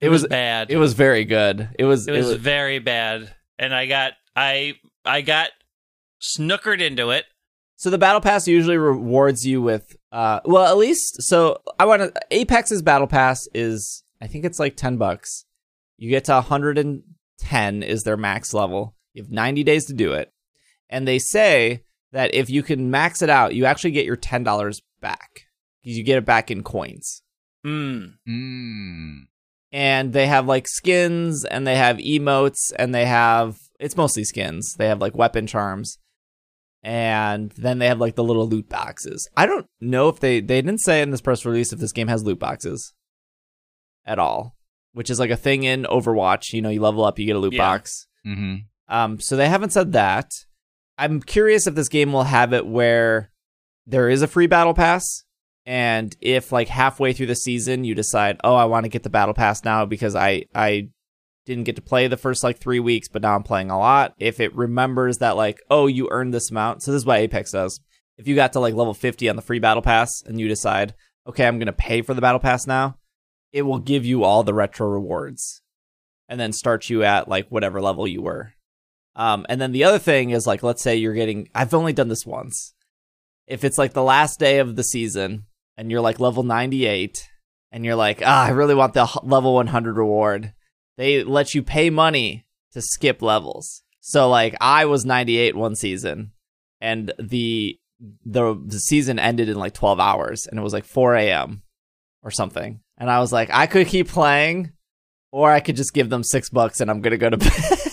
it, 0.00 0.10
was, 0.10 0.26
bad. 0.26 0.70
it 0.70 0.76
was 0.76 0.92
very 0.92 1.24
good. 1.24 1.70
It 1.78 1.84
was 1.84 2.06
It 2.06 2.12
was 2.12 2.34
very 2.34 2.78
bad, 2.78 3.34
and 3.60 3.72
I 3.74 3.86
got 3.86 4.14
I 4.34 4.74
I 5.04 5.20
got 5.20 5.50
snookered 6.20 6.80
into 6.80 7.10
it. 7.10 7.26
So 7.76 7.90
the 7.90 7.98
battle 7.98 8.20
pass 8.20 8.48
usually 8.48 8.76
rewards 8.76 9.46
you 9.46 9.62
with 9.62 9.96
uh 10.10 10.40
well 10.44 10.66
at 10.66 10.76
least 10.76 11.22
so 11.22 11.60
I 11.78 11.84
want 11.84 12.02
to 12.02 12.12
Apex's 12.32 12.82
battle 12.82 13.06
pass 13.06 13.46
is 13.54 14.02
I 14.20 14.26
think 14.26 14.44
it's 14.44 14.58
like 14.58 14.76
10 14.76 14.96
bucks. 14.96 15.44
You 15.96 16.10
get 16.10 16.24
to 16.24 16.32
110 16.32 17.82
is 17.82 18.02
their 18.02 18.16
max 18.16 18.52
level. 18.52 18.96
You 19.12 19.22
have 19.22 19.30
90 19.30 19.62
days 19.64 19.84
to 19.86 19.94
do 19.94 20.12
it. 20.12 20.32
And 20.88 21.06
they 21.06 21.18
say 21.18 21.84
that 22.12 22.34
if 22.34 22.50
you 22.50 22.62
can 22.62 22.90
max 22.90 23.22
it 23.22 23.30
out, 23.30 23.54
you 23.54 23.64
actually 23.64 23.92
get 23.92 24.06
your 24.06 24.16
$10 24.16 24.80
back. 25.00 25.46
You 25.82 26.02
get 26.02 26.18
it 26.18 26.26
back 26.26 26.50
in 26.50 26.62
coins. 26.62 27.22
Mm. 27.64 28.14
Mm. 28.28 29.20
And 29.72 30.12
they 30.12 30.26
have 30.26 30.46
like 30.46 30.66
skins 30.66 31.44
and 31.44 31.66
they 31.66 31.76
have 31.76 31.98
emotes 31.98 32.72
and 32.76 32.94
they 32.94 33.04
have 33.06 33.58
it's 33.78 33.96
mostly 33.96 34.24
skins. 34.24 34.74
They 34.78 34.88
have 34.88 35.00
like 35.00 35.16
weapon 35.16 35.46
charms 35.46 35.98
and 36.82 37.52
then 37.52 37.78
they 37.78 37.86
have 37.86 38.00
like 38.00 38.14
the 38.16 38.24
little 38.24 38.48
loot 38.48 38.68
boxes. 38.68 39.28
I 39.36 39.46
don't 39.46 39.66
know 39.80 40.08
if 40.08 40.18
they 40.20 40.40
they 40.40 40.60
didn't 40.60 40.80
say 40.80 41.02
in 41.02 41.10
this 41.10 41.20
press 41.20 41.44
release 41.44 41.72
if 41.72 41.78
this 41.78 41.92
game 41.92 42.08
has 42.08 42.24
loot 42.24 42.38
boxes 42.38 42.92
at 44.04 44.18
all, 44.18 44.56
which 44.92 45.10
is 45.10 45.20
like 45.20 45.30
a 45.30 45.36
thing 45.36 45.62
in 45.64 45.84
Overwatch. 45.84 46.52
You 46.52 46.62
know, 46.62 46.70
you 46.70 46.80
level 46.80 47.04
up, 47.04 47.18
you 47.18 47.26
get 47.26 47.36
a 47.36 47.40
loot 47.40 47.52
Yeah. 47.52 47.58
box. 47.70 48.06
hmm 48.24 48.56
Um, 48.88 49.20
so 49.20 49.36
they 49.36 49.48
haven't 49.48 49.70
said 49.72 49.92
that. 49.92 50.30
I'm 50.98 51.20
curious 51.22 51.66
if 51.66 51.74
this 51.74 51.88
game 51.88 52.12
will 52.12 52.24
have 52.24 52.52
it 52.52 52.66
where 52.66 53.30
there 53.86 54.08
is 54.08 54.20
a 54.22 54.26
free 54.26 54.46
battle 54.46 54.74
pass, 54.74 55.24
and 55.70 56.16
if 56.20 56.50
like 56.50 56.66
halfway 56.66 57.12
through 57.12 57.28
the 57.28 57.36
season 57.36 57.84
you 57.84 57.94
decide, 57.94 58.40
oh, 58.42 58.56
I 58.56 58.64
want 58.64 58.86
to 58.86 58.88
get 58.88 59.04
the 59.04 59.08
battle 59.08 59.34
pass 59.34 59.64
now 59.64 59.86
because 59.86 60.16
I 60.16 60.46
I 60.52 60.88
didn't 61.46 61.62
get 61.62 61.76
to 61.76 61.82
play 61.82 62.08
the 62.08 62.16
first 62.16 62.42
like 62.42 62.58
three 62.58 62.80
weeks, 62.80 63.06
but 63.06 63.22
now 63.22 63.36
I'm 63.36 63.44
playing 63.44 63.70
a 63.70 63.78
lot. 63.78 64.14
If 64.18 64.40
it 64.40 64.52
remembers 64.56 65.18
that 65.18 65.36
like, 65.36 65.60
oh, 65.70 65.86
you 65.86 66.08
earned 66.10 66.34
this 66.34 66.50
amount, 66.50 66.82
so 66.82 66.90
this 66.90 67.02
is 67.02 67.06
what 67.06 67.20
Apex 67.20 67.52
does. 67.52 67.80
If 68.18 68.26
you 68.26 68.34
got 68.34 68.52
to 68.54 68.60
like 68.60 68.74
level 68.74 68.94
50 68.94 69.28
on 69.28 69.36
the 69.36 69.42
free 69.42 69.60
battle 69.60 69.80
pass 69.80 70.24
and 70.26 70.40
you 70.40 70.48
decide, 70.48 70.92
okay, 71.28 71.46
I'm 71.46 71.60
gonna 71.60 71.72
pay 71.72 72.02
for 72.02 72.14
the 72.14 72.20
battle 72.20 72.40
pass 72.40 72.66
now, 72.66 72.96
it 73.52 73.62
will 73.62 73.78
give 73.78 74.04
you 74.04 74.24
all 74.24 74.42
the 74.42 74.52
retro 74.52 74.88
rewards, 74.88 75.62
and 76.28 76.40
then 76.40 76.52
start 76.52 76.90
you 76.90 77.04
at 77.04 77.28
like 77.28 77.46
whatever 77.48 77.80
level 77.80 78.08
you 78.08 78.22
were. 78.22 78.54
Um, 79.14 79.46
and 79.48 79.60
then 79.60 79.70
the 79.70 79.84
other 79.84 80.00
thing 80.00 80.30
is 80.30 80.48
like, 80.48 80.64
let's 80.64 80.82
say 80.82 80.96
you're 80.96 81.14
getting, 81.14 81.48
I've 81.54 81.74
only 81.74 81.92
done 81.92 82.08
this 82.08 82.26
once. 82.26 82.74
If 83.46 83.62
it's 83.62 83.78
like 83.78 83.92
the 83.92 84.02
last 84.02 84.40
day 84.40 84.58
of 84.58 84.74
the 84.74 84.82
season 84.82 85.44
and 85.80 85.90
you're 85.90 86.02
like 86.02 86.20
level 86.20 86.42
98 86.42 87.26
and 87.72 87.86
you're 87.86 87.96
like, 87.96 88.20
ah, 88.22 88.44
I 88.44 88.50
really 88.50 88.74
want 88.74 88.92
the 88.92 89.08
level 89.22 89.54
100 89.54 89.96
reward, 89.96 90.52
they 90.98 91.24
let 91.24 91.54
you 91.54 91.62
pay 91.62 91.88
money 91.88 92.44
to 92.72 92.82
skip 92.82 93.22
levels. 93.22 93.82
So 94.00 94.28
like 94.28 94.54
I 94.60 94.84
was 94.84 95.06
98 95.06 95.56
one 95.56 95.74
season 95.74 96.32
and 96.82 97.14
the, 97.18 97.78
the, 98.26 98.62
the 98.62 98.78
season 98.78 99.18
ended 99.18 99.48
in 99.48 99.56
like 99.56 99.72
12 99.72 99.98
hours 99.98 100.46
and 100.46 100.60
it 100.60 100.62
was 100.62 100.74
like 100.74 100.84
4 100.84 101.14
a.m. 101.14 101.62
or 102.22 102.30
something. 102.30 102.80
And 102.98 103.10
I 103.10 103.20
was 103.20 103.32
like, 103.32 103.48
I 103.50 103.66
could 103.66 103.86
keep 103.86 104.08
playing 104.08 104.72
or 105.32 105.50
I 105.50 105.60
could 105.60 105.76
just 105.76 105.94
give 105.94 106.10
them 106.10 106.22
six 106.22 106.50
bucks 106.50 106.82
and 106.82 106.90
I'm 106.90 107.00
going 107.00 107.12
to 107.12 107.16
go 107.16 107.30
to 107.30 107.36
bed. 107.38 107.89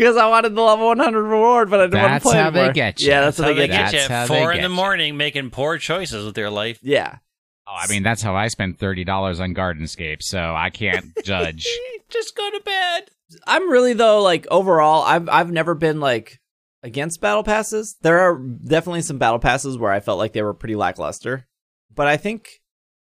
Because 0.00 0.16
I 0.16 0.26
wanted 0.28 0.54
the 0.54 0.62
level 0.62 0.86
100 0.86 1.22
reward, 1.22 1.68
but 1.68 1.78
I 1.80 1.82
didn't 1.84 1.92
That's 1.92 2.04
want 2.04 2.22
to 2.22 2.22
play 2.22 2.32
That's 2.32 2.42
how 2.44 2.50
they 2.50 2.58
anymore. 2.60 2.72
get 2.72 3.00
you. 3.02 3.08
Yeah, 3.08 3.20
that's, 3.20 3.36
That's 3.36 3.46
how 3.48 3.52
how 3.54 3.60
they 3.60 3.66
get, 3.66 3.72
get 3.76 3.92
you 3.92 3.98
That's 4.08 4.10
at 4.10 4.28
four 4.28 4.50
in 4.52 4.56
get 4.56 4.62
the 4.62 4.68
you. 4.70 4.74
morning, 4.74 5.16
making 5.18 5.50
poor 5.50 5.76
choices 5.76 6.24
with 6.24 6.38
your 6.38 6.48
life. 6.48 6.78
Yeah. 6.82 7.18
Oh, 7.66 7.74
I 7.78 7.86
mean, 7.88 8.02
that's 8.02 8.22
how 8.22 8.34
I 8.34 8.48
spent 8.48 8.78
thirty 8.78 9.04
dollars 9.04 9.40
on 9.40 9.54
Gardenscape, 9.54 10.22
so 10.22 10.54
I 10.56 10.70
can't 10.70 11.04
judge. 11.24 11.66
Just 12.08 12.34
go 12.34 12.50
to 12.50 12.60
bed. 12.64 13.10
I'm 13.46 13.70
really 13.70 13.92
though 13.92 14.22
like 14.22 14.46
overall 14.50 15.02
I've 15.02 15.28
I've 15.28 15.52
never 15.52 15.74
been 15.74 16.00
like 16.00 16.40
against 16.82 17.20
battle 17.20 17.44
passes. 17.44 17.96
There 18.00 18.18
are 18.20 18.38
definitely 18.38 19.02
some 19.02 19.18
battle 19.18 19.38
passes 19.38 19.76
where 19.76 19.92
I 19.92 20.00
felt 20.00 20.18
like 20.18 20.32
they 20.32 20.42
were 20.42 20.54
pretty 20.54 20.76
lackluster. 20.76 21.46
But 21.94 22.06
I 22.06 22.16
think 22.16 22.48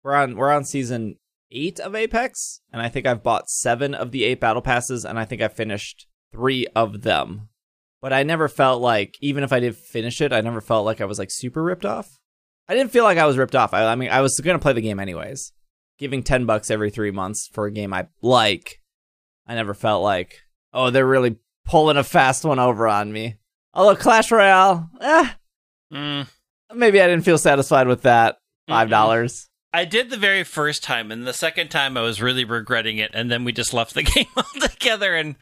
we're 0.03 0.15
on 0.15 0.37
we're 0.37 0.53
on 0.53 0.65
season 0.65 1.17
eight 1.51 1.81
of 1.81 1.95
Apex, 1.95 2.61
and 2.73 2.83
I 2.83 2.89
think 2.91 3.07
I've 3.07 3.23
bought 3.23 3.49
seven 3.49 3.95
of 3.95 4.11
the 4.13 4.25
eight 4.25 4.39
battle 4.41 4.63
passes, 4.63 5.05
and 5.05 5.19
I 5.19 5.25
think 5.25 5.41
I 5.41 5.49
finished 5.49 6.07
three 6.35 6.67
of 6.75 7.03
them. 7.03 7.49
But 8.03 8.13
I 8.13 8.23
never 8.23 8.49
felt 8.49 8.83
like, 8.83 9.17
even 9.21 9.45
if 9.45 9.53
I 9.53 9.61
did 9.61 9.77
finish 9.77 10.21
it, 10.21 10.33
I 10.33 10.41
never 10.43 10.61
felt 10.61 10.85
like 10.85 11.01
I 11.01 11.07
was 11.07 11.19
like 11.19 11.31
super 11.31 11.63
ripped 11.63 11.87
off. 11.87 12.19
I 12.69 12.75
didn't 12.75 12.93
feel 12.93 13.05
like 13.05 13.19
I 13.19 13.27
was 13.27 13.39
ripped 13.39 13.55
off. 13.55 13.73
I, 13.73 13.87
I 13.87 13.95
mean, 13.95 14.11
I 14.11 14.21
was 14.21 14.39
gonna 14.41 14.59
play 14.59 14.73
the 14.75 14.81
game 14.83 15.01
anyways. 15.01 15.53
Giving 15.99 16.23
ten 16.23 16.45
bucks 16.45 16.71
every 16.71 16.91
three 16.91 17.11
months 17.11 17.49
for 17.53 17.67
a 17.67 17.71
game 17.73 17.95
I 17.95 18.09
like, 18.21 18.81
I 19.47 19.55
never 19.55 19.75
felt 19.75 20.03
like, 20.03 20.35
oh, 20.73 20.91
they're 20.91 21.07
really 21.07 21.37
pulling 21.67 21.97
a 21.97 22.05
fast 22.05 22.45
one 22.45 22.59
over 22.59 22.87
on 22.89 23.13
me. 23.13 23.37
Although 23.73 23.97
Clash 23.97 24.31
Royale, 24.31 24.89
eh, 25.01 25.31
Mm. 25.93 26.27
maybe 26.75 27.01
I 27.01 27.07
didn't 27.07 27.25
feel 27.25 27.39
satisfied 27.39 27.87
with 27.87 28.03
that 28.03 28.39
five 28.69 28.89
dollars. 28.91 29.49
I 29.73 29.85
did 29.85 30.11
the 30.11 30.17
very 30.17 30.45
first 30.45 30.83
time, 30.85 31.11
and 31.11 31.27
the 31.27 31.33
second 31.33 31.69
time 31.69 31.97
I 31.97 32.03
was 32.03 32.23
really 32.23 32.45
regretting 32.45 32.99
it, 32.99 33.11
and 33.15 33.31
then 33.31 33.45
we 33.45 33.53
just 33.53 33.75
left 33.75 33.95
the 33.95 34.03
game 34.05 34.27
altogether 34.37 35.15
and 35.15 35.37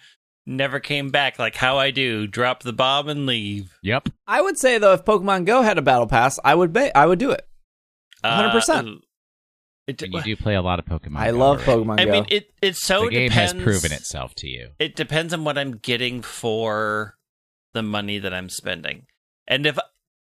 never 0.46 0.80
came 0.80 1.10
back. 1.10 1.38
Like 1.38 1.56
how 1.56 1.78
I 1.78 1.90
do, 1.90 2.26
drop 2.26 2.62
the 2.62 2.72
bomb 2.72 3.08
and 3.08 3.26
leave. 3.26 3.76
Yep. 3.82 4.08
I 4.26 4.40
would 4.40 4.58
say 4.58 4.78
though, 4.78 4.92
if 4.94 5.04
Pokemon 5.04 5.44
Go 5.46 5.62
had 5.62 5.78
a 5.78 5.82
battle 5.82 6.06
pass, 6.06 6.38
I 6.44 6.54
would 6.54 6.72
ba- 6.72 6.96
I 6.96 7.06
would 7.06 7.18
do 7.18 7.30
it. 7.30 7.46
100%. 8.24 8.96
Uh, 8.96 8.98
it, 9.88 10.00
And 10.02 10.12
you 10.14 10.22
do 10.22 10.36
play 10.36 10.54
a 10.54 10.62
lot 10.62 10.78
of 10.78 10.84
Pokemon. 10.84 11.16
I 11.18 11.30
Go 11.32 11.38
love 11.38 11.68
already. 11.68 11.84
Pokemon 11.84 12.00
I 12.00 12.04
Go. 12.04 12.12
mean, 12.12 12.26
it 12.28 12.50
it 12.62 12.76
so 12.76 13.04
the 13.04 13.10
game 13.10 13.28
depends. 13.30 13.52
has 13.54 13.62
proven 13.62 13.92
itself 13.92 14.34
to 14.36 14.48
you. 14.48 14.68
It 14.78 14.94
depends 14.94 15.34
on 15.34 15.44
what 15.44 15.58
I'm 15.58 15.72
getting 15.78 16.22
for 16.22 17.16
the 17.74 17.82
money 17.82 18.18
that 18.18 18.32
I'm 18.32 18.48
spending, 18.48 19.06
and 19.48 19.66
if 19.66 19.78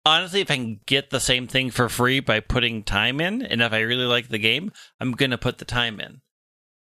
honestly, 0.03 0.41
if 0.41 0.49
I 0.49 0.55
can 0.55 0.79
get 0.87 1.09
the 1.11 1.19
same 1.19 1.45
thing 1.47 1.69
for 1.69 1.89
free 1.89 2.19
by 2.21 2.39
putting 2.39 2.81
time 2.83 3.21
in, 3.21 3.43
and 3.43 3.61
if 3.61 3.71
I 3.71 3.79
really 3.81 4.05
like 4.05 4.29
the 4.29 4.39
game, 4.39 4.71
I'm 4.99 5.11
gonna 5.11 5.37
put 5.37 5.59
the 5.59 5.65
time 5.65 5.99
in. 5.99 6.21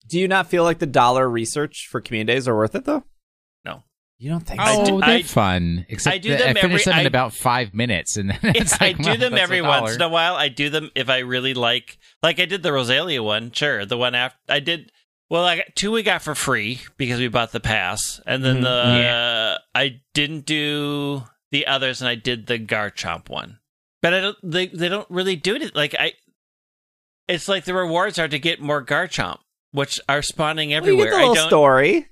Do 0.07 0.19
you 0.21 0.29
not 0.29 0.47
feel 0.49 0.63
like 0.65 0.79
the 0.79 0.87
dollar 0.87 1.29
research 1.29 1.89
for 1.91 2.01
community 2.01 2.35
days 2.35 2.47
are 2.49 2.57
worth 2.57 2.75
it 2.75 2.85
though? 2.85 3.05
No. 3.65 3.83
You 4.19 4.31
don't 4.31 4.41
think 4.47 4.61
I 4.61 4.75
so? 4.75 4.81
Oh, 4.83 4.85
do- 4.87 5.01
they're 5.01 5.09
I- 5.17 5.23
fun. 5.23 5.87
Except 5.89 6.15
I 6.15 6.19
do 6.19 6.31
them 6.37 6.57
I 6.57 6.61
finish 6.61 6.87
every- 6.87 6.93
them 6.93 7.01
in 7.01 7.07
I- 7.07 7.09
about 7.09 7.35
five 7.35 7.75
minutes, 7.75 8.17
and 8.17 8.31
then 8.31 8.39
it's 8.57 8.81
I 8.81 8.87
like, 8.87 8.99
do 8.99 9.03
well, 9.11 9.17
them 9.19 9.35
every 9.35 9.61
once 9.63 9.95
in 9.95 10.03
a 10.03 10.09
while. 10.09 10.37
I 10.37 10.49
do 10.49 10.71
them 10.71 10.91
if 10.95 11.09
I 11.11 11.19
really 11.19 11.55
like. 11.55 11.99
Like 12.23 12.39
I 12.41 12.45
did 12.47 12.63
the 12.63 12.71
Roselia 12.71 13.23
one, 13.23 13.51
sure. 13.53 13.85
The 13.85 13.99
one 13.99 14.15
after 14.15 14.39
I 14.49 14.61
did. 14.61 14.93
Well, 15.29 15.45
I 15.45 15.57
got 15.57 15.67
two 15.75 15.91
we 15.91 16.03
got 16.05 16.23
for 16.23 16.35
free 16.37 16.81
because 16.97 17.19
we 17.19 17.27
bought 17.29 17.51
the 17.53 17.59
pass, 17.61 18.21
and 18.27 18.45
then 18.45 18.59
Mhm. 18.59 18.63
the 18.63 19.61
I 19.75 20.01
didn't 20.15 20.47
do 20.47 21.25
the 21.51 21.67
others, 21.67 22.01
and 22.01 22.09
I 22.09 22.15
did 22.15 22.47
the 22.47 22.59
Garchomp 22.61 23.29
one. 23.29 23.59
But 24.03 24.15
I 24.15 24.21
don't. 24.21 24.39
They 24.43 24.69
they 24.69 24.89
don't 24.89 25.11
really 25.11 25.35
do 25.37 25.57
it. 25.57 25.75
Like 25.75 25.95
I, 25.99 26.13
it's 27.29 27.49
like 27.49 27.65
the 27.65 27.75
rewards 27.75 28.19
are 28.21 28.29
to 28.29 28.39
get 28.39 28.61
more 28.61 28.85
Garchomp, 28.85 29.39
which 29.77 30.01
are 30.09 30.23
spawning 30.23 30.71
Well, 30.71 30.77
you 30.77 30.77
everywhere. 30.79 31.05
get 31.07 31.11
the 31.13 31.17
little 31.19 31.35
don't. 31.35 31.49
story. 31.49 32.09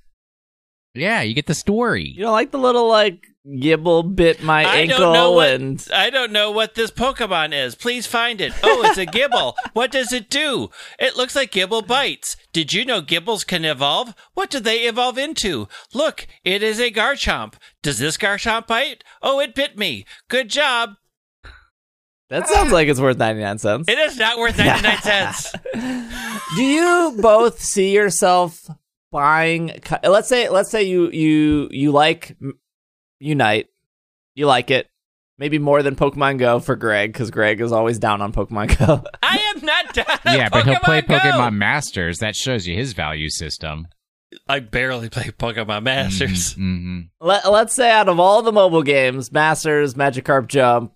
Yeah, 0.95 1.23
you 1.23 1.35
get 1.35 1.47
the 1.47 1.55
story. 1.55 2.05
You 2.15 2.23
don't 2.23 2.33
like 2.33 2.53
the 2.53 2.59
little 2.59 2.87
like 2.89 3.27
Gible 3.47 4.15
bit 4.15 4.43
my 4.43 4.65
I 4.65 4.77
ankle 4.77 4.99
don't 4.99 5.13
know 5.13 5.33
what 5.33 5.51
and 5.51 5.89
I 5.93 6.09
don't 6.11 6.31
know 6.31 6.51
what 6.51 6.75
this 6.77 6.91
Pokemon 6.91 7.53
is. 7.53 7.75
Please 7.75 8.07
find 8.07 8.41
it. 8.41 8.53
Oh, 8.63 8.83
it's 8.87 8.97
a 8.99 9.05
Gible. 9.07 9.55
what 9.73 9.91
does 9.91 10.13
it 10.13 10.31
do? 10.31 10.71
It 10.99 11.17
looks 11.17 11.35
like 11.35 11.51
Gible 11.51 11.83
bites. 11.83 12.37
Did 12.53 12.73
you 12.73 12.85
know 12.85 13.03
Gibles 13.03 13.45
can 13.45 13.65
evolve? 13.65 14.15
What 14.35 14.51
do 14.51 14.61
they 14.61 14.81
evolve 14.83 15.19
into? 15.19 15.69
Look, 15.93 16.27
it 16.45 16.63
is 16.63 16.79
a 16.79 16.93
Garchomp. 16.93 17.55
Does 17.83 17.99
this 17.99 18.17
Garchomp 18.17 18.67
bite? 18.67 19.03
Oh, 19.21 19.41
it 19.41 19.55
bit 19.55 19.77
me. 19.77 20.05
Good 20.29 20.49
job. 20.49 20.91
That 22.31 22.49
sounds 22.49 22.73
like 22.73 22.89
it's 22.89 23.01
worth 23.01 23.19
ninety 23.19 23.43
nine 23.43 23.59
cents. 23.59 23.89
It 23.89 23.99
is 23.99 24.17
not 24.19 24.39
worth 24.39 24.57
99 24.59 24.99
cents. 25.03 25.53
Do 26.57 26.63
you 26.63 27.17
both 27.21 27.61
see 27.61 27.93
yourself 27.93 28.69
buying? 29.13 29.73
Let's 30.03 30.29
say, 30.29 30.49
let's 30.49 30.71
say 30.71 30.85
you 30.85 31.11
you 31.11 31.69
you 31.71 31.93
like 31.93 32.37
Unite, 33.21 33.69
you 34.35 34.47
like 34.47 34.71
it, 34.71 34.89
maybe 35.39 35.59
more 35.59 35.83
than 35.83 35.97
Pokemon 35.97 36.39
Go 36.39 36.61
for 36.61 36.77
Greg 36.77 37.13
because 37.13 37.31
Greg 37.31 37.61
is 37.61 37.73
always 37.73 37.99
down 37.99 38.21
on 38.23 38.33
Pokemon 38.33 38.77
Go. 38.79 39.05
I 39.23 39.37
am 39.55 39.65
not 39.65 39.95
done. 39.95 40.19
yeah, 40.27 40.49
but 40.49 40.65
he'll 40.67 40.79
play 40.81 41.01
Go. 41.03 41.15
Pokemon 41.15 41.55
Masters. 41.57 42.19
That 42.19 42.37
shows 42.37 42.67
you 42.67 42.77
his 42.77 42.93
value 42.93 43.31
system. 43.31 43.87
I 44.49 44.59
barely 44.61 45.09
play 45.09 45.25
Pokemon 45.39 45.85
Masters. 45.85 46.55
hmm 46.55 47.03
Let, 47.21 47.51
let's 47.51 47.73
say 47.75 47.91
out 47.91 48.09
of 48.09 48.19
all 48.19 48.43
the 48.43 48.51
mobile 48.53 48.83
games, 48.83 49.31
Masters, 49.31 49.95
Magikarp 49.95 50.49
Jump, 50.49 50.93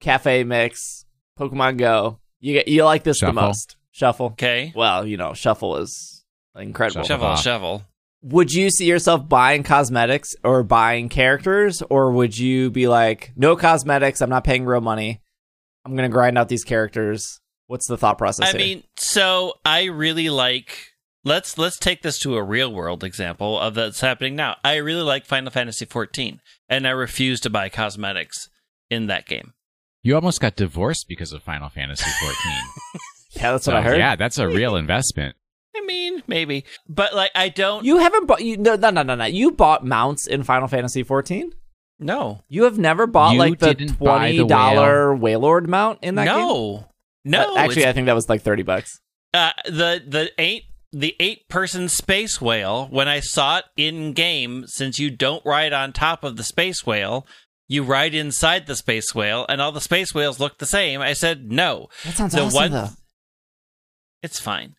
Cafe 0.00 0.44
Mix, 0.44 1.04
Pokemon 1.38 1.78
Go, 1.78 2.20
you 2.40 2.52
get 2.54 2.68
you 2.68 2.84
like 2.84 3.04
this 3.04 3.18
Shuffle. 3.18 3.34
the 3.34 3.40
most. 3.40 3.76
Shuffle. 3.90 4.26
Okay. 4.26 4.72
Well, 4.74 5.06
you 5.06 5.16
know, 5.16 5.34
Shuffle 5.34 5.76
is 5.76 6.24
incredible. 6.56 7.02
Shuffle. 7.04 7.16
Shovel, 7.16 7.26
off. 7.26 7.42
shovel. 7.42 7.84
Would 8.22 8.52
you 8.52 8.70
see 8.70 8.86
yourself 8.86 9.28
buying 9.28 9.62
cosmetics 9.62 10.34
or 10.42 10.62
buying 10.62 11.08
characters, 11.08 11.82
or 11.82 12.10
would 12.10 12.36
you 12.36 12.70
be 12.70 12.88
like, 12.88 13.32
no 13.36 13.54
cosmetics, 13.54 14.20
I'm 14.22 14.30
not 14.30 14.44
paying 14.44 14.64
real 14.64 14.80
money, 14.80 15.20
I'm 15.84 15.94
gonna 15.94 16.08
grind 16.08 16.38
out 16.38 16.48
these 16.48 16.64
characters? 16.64 17.40
What's 17.66 17.86
the 17.86 17.96
thought 17.96 18.18
process? 18.18 18.48
I 18.48 18.52
here? 18.52 18.58
mean, 18.58 18.82
so 18.96 19.54
I 19.64 19.84
really 19.84 20.30
like 20.30 20.94
let's 21.24 21.56
let's 21.58 21.78
take 21.78 22.02
this 22.02 22.18
to 22.20 22.36
a 22.36 22.42
real 22.42 22.72
world 22.72 23.02
example 23.02 23.58
of 23.58 23.74
that's 23.74 24.00
happening 24.00 24.36
now. 24.36 24.56
I 24.64 24.76
really 24.76 25.02
like 25.02 25.26
Final 25.26 25.50
Fantasy 25.50 25.84
14 25.84 26.40
and 26.68 26.86
I 26.86 26.90
refuse 26.90 27.40
to 27.40 27.50
buy 27.50 27.68
cosmetics 27.68 28.48
in 28.90 29.06
that 29.06 29.26
game. 29.26 29.54
You 30.04 30.14
almost 30.14 30.40
got 30.40 30.54
divorced 30.54 31.06
because 31.08 31.32
of 31.32 31.42
Final 31.42 31.68
Fantasy 31.70 32.08
14. 32.20 32.36
yeah, 33.32 33.52
that's 33.52 33.64
So, 33.64 33.72
what 33.72 33.80
I 33.80 33.82
heard. 33.82 33.98
Yeah, 33.98 34.14
that's 34.16 34.38
a 34.38 34.46
real 34.46 34.76
investment. 34.76 35.34
I 35.76 35.80
mean, 35.84 36.22
maybe. 36.28 36.64
But 36.88 37.14
like 37.14 37.32
I 37.34 37.48
don't 37.48 37.84
You 37.84 37.98
haven't 37.98 38.26
bought 38.26 38.44
you 38.44 38.56
no 38.56 38.76
no 38.76 38.90
no 38.90 39.02
no 39.02 39.16
no. 39.16 39.24
You 39.24 39.50
bought 39.50 39.84
mounts 39.84 40.26
in 40.28 40.44
Final 40.44 40.68
Fantasy 40.68 41.02
14. 41.02 41.52
No. 41.98 42.42
You 42.48 42.64
have 42.64 42.78
never 42.78 43.06
bought 43.08 43.32
You 43.32 43.38
like 43.40 43.58
the 43.58 43.74
didn't 43.74 43.98
buy 43.98 44.32
twenty 44.32 44.46
dollar 44.46 45.14
dollar 45.14 45.16
Waylord 45.18 45.66
mount 45.66 45.98
in 46.02 46.14
that 46.16 46.26
game. 46.26 46.36
No. 46.36 46.88
No. 47.24 47.54
Uh, 47.54 47.58
actually, 47.58 47.82
it's- 47.82 47.90
I 47.90 47.92
think 47.92 48.06
that 48.06 48.14
was 48.14 48.28
like 48.28 48.42
thirty 48.42 48.62
bucks. 48.62 49.00
uh, 49.32 49.50
the 49.64 50.02
the 50.06 50.30
eight 50.38 50.64
the 50.92 51.16
eight 51.18 51.48
person 51.48 51.88
space 51.88 52.40
whale 52.40 52.86
when 52.90 53.08
I 53.08 53.18
saw 53.18 53.58
it 53.58 53.64
in 53.76 54.12
game 54.12 54.64
since 54.68 55.00
you 55.00 55.10
don't 55.10 55.44
ride 55.44 55.72
on 55.72 55.92
top 55.92 56.22
of 56.22 56.36
the 56.36 56.44
space 56.44 56.86
whale 56.86 57.26
you 57.68 57.82
ride 57.82 58.14
inside 58.14 58.66
the 58.66 58.76
space 58.76 59.14
whale 59.14 59.46
and 59.48 59.60
all 59.60 59.72
the 59.72 59.80
space 59.80 60.14
whales 60.14 60.38
look 60.40 60.58
the 60.58 60.66
same 60.66 61.00
I 61.00 61.12
said 61.14 61.50
no 61.50 61.88
That 62.04 62.14
sounds 62.14 62.32
the 62.34 62.42
awesome 62.42 62.54
one 62.54 62.70
though. 62.72 62.88
it's 64.22 64.40
fine 64.40 64.74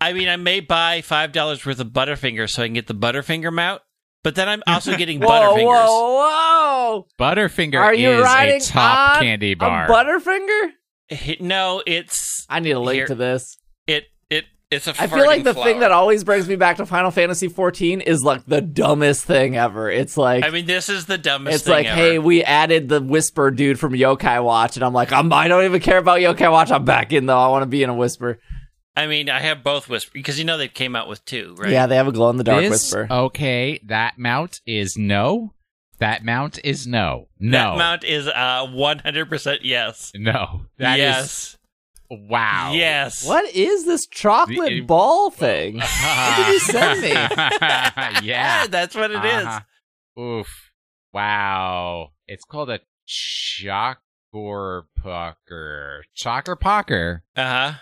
I 0.00 0.12
mean 0.12 0.28
I 0.28 0.36
may 0.36 0.60
buy 0.60 1.00
five 1.02 1.32
dollars 1.32 1.64
worth 1.66 1.80
of 1.80 1.88
Butterfinger 1.88 2.48
so 2.48 2.62
I 2.62 2.66
can 2.66 2.74
get 2.74 2.86
the 2.86 2.94
Butterfinger 2.94 3.52
mount 3.52 3.82
but 4.22 4.34
then 4.34 4.48
I'm 4.48 4.62
also 4.66 4.96
getting 4.96 5.20
Whoa, 5.22 5.28
Butterfingers 5.28 5.86
whoa, 5.86 6.14
whoa! 6.16 7.06
Butterfinger 7.18 7.80
Are 7.80 7.94
you 7.94 8.10
is 8.10 8.22
riding 8.22 8.56
a 8.56 8.64
top 8.64 9.16
on 9.16 9.22
candy 9.22 9.52
a 9.52 9.54
bar. 9.54 9.88
Butterfinger? 9.88 10.70
No 11.40 11.82
it's 11.86 12.46
I 12.48 12.60
need 12.60 12.72
a 12.72 12.80
link 12.80 12.96
Here. 12.98 13.06
to 13.06 13.14
this. 13.14 13.56
it 13.86 13.94
it 13.94 14.04
it's 14.70 14.86
a 14.86 14.90
I 14.90 15.08
feel 15.08 15.26
like 15.26 15.40
farting 15.40 15.44
the 15.44 15.54
thing 15.54 15.80
that 15.80 15.90
always 15.90 16.22
brings 16.22 16.48
me 16.48 16.54
back 16.54 16.76
to 16.76 16.86
Final 16.86 17.10
Fantasy 17.10 17.48
14 17.48 18.00
is 18.00 18.22
like 18.22 18.46
the 18.46 18.60
dumbest 18.60 19.24
thing 19.24 19.56
ever. 19.56 19.90
It's 19.90 20.16
like 20.16 20.44
I 20.44 20.50
mean 20.50 20.66
this 20.66 20.88
is 20.88 21.06
the 21.06 21.18
dumbest 21.18 21.56
it's 21.56 21.64
thing 21.64 21.72
like, 21.72 21.86
ever. 21.86 21.96
hey, 21.96 22.18
we 22.20 22.44
added 22.44 22.88
the 22.88 23.00
Whisper 23.00 23.50
dude 23.50 23.80
from 23.80 23.94
Yokai 23.94 24.42
Watch, 24.44 24.76
and 24.76 24.84
I'm 24.84 24.92
like, 24.92 25.12
I'm, 25.12 25.32
I 25.32 25.48
don't 25.48 25.64
even 25.64 25.80
care 25.80 25.98
about 25.98 26.20
Yokai 26.20 26.52
Watch. 26.52 26.70
I'm 26.70 26.84
back 26.84 27.12
in 27.12 27.26
though. 27.26 27.38
I 27.38 27.48
want 27.48 27.62
to 27.62 27.66
be 27.66 27.82
in 27.82 27.90
a 27.90 27.94
Whisper. 27.94 28.38
I 28.96 29.06
mean 29.06 29.28
I 29.28 29.40
have 29.40 29.62
both 29.64 29.88
whisper 29.88 30.10
because 30.12 30.38
you 30.38 30.44
know 30.44 30.58
they 30.58 30.68
came 30.68 30.94
out 30.94 31.08
with 31.08 31.24
two 31.24 31.54
right 31.58 31.70
Yeah, 31.70 31.86
they 31.86 31.96
have 31.96 32.08
a 32.08 32.12
glow 32.12 32.30
in 32.30 32.36
the 32.36 32.44
dark 32.44 32.62
Whisper. 32.62 33.08
Okay, 33.10 33.80
that 33.86 34.18
mount 34.18 34.60
is 34.66 34.96
no. 34.96 35.54
That 35.98 36.24
mount 36.24 36.60
is 36.64 36.86
no. 36.86 37.28
No. 37.38 37.58
That 37.58 37.76
mount 37.76 38.04
is 38.04 38.26
uh 38.28 38.66
100% 38.66 39.58
yes. 39.62 40.12
no. 40.14 40.66
That 40.78 40.98
is 40.98 41.02
yes. 41.02 41.56
Wow. 42.10 42.72
Yes. 42.74 43.26
What 43.26 43.54
is 43.54 43.84
this 43.86 44.06
chocolate 44.06 44.68
The- 44.68 44.80
ball 44.80 45.30
thing? 45.30 45.76
What 45.80 46.36
did 46.36 46.48
you 46.48 46.58
send 46.60 47.00
me? 47.02 47.08
yeah. 48.28 48.66
that's 48.66 48.94
what 48.94 49.10
it 49.10 49.24
is. 49.24 49.46
Uh-huh. 49.46 50.20
Oof. 50.22 50.48
Wow. 51.12 52.10
It's 52.26 52.44
called 52.44 52.70
a 52.70 52.80
Chocker 53.08 54.82
Pucker. 55.02 56.04
Chocker 56.16 56.58
Pocker. 56.60 57.22
Uh-huh. 57.36 57.72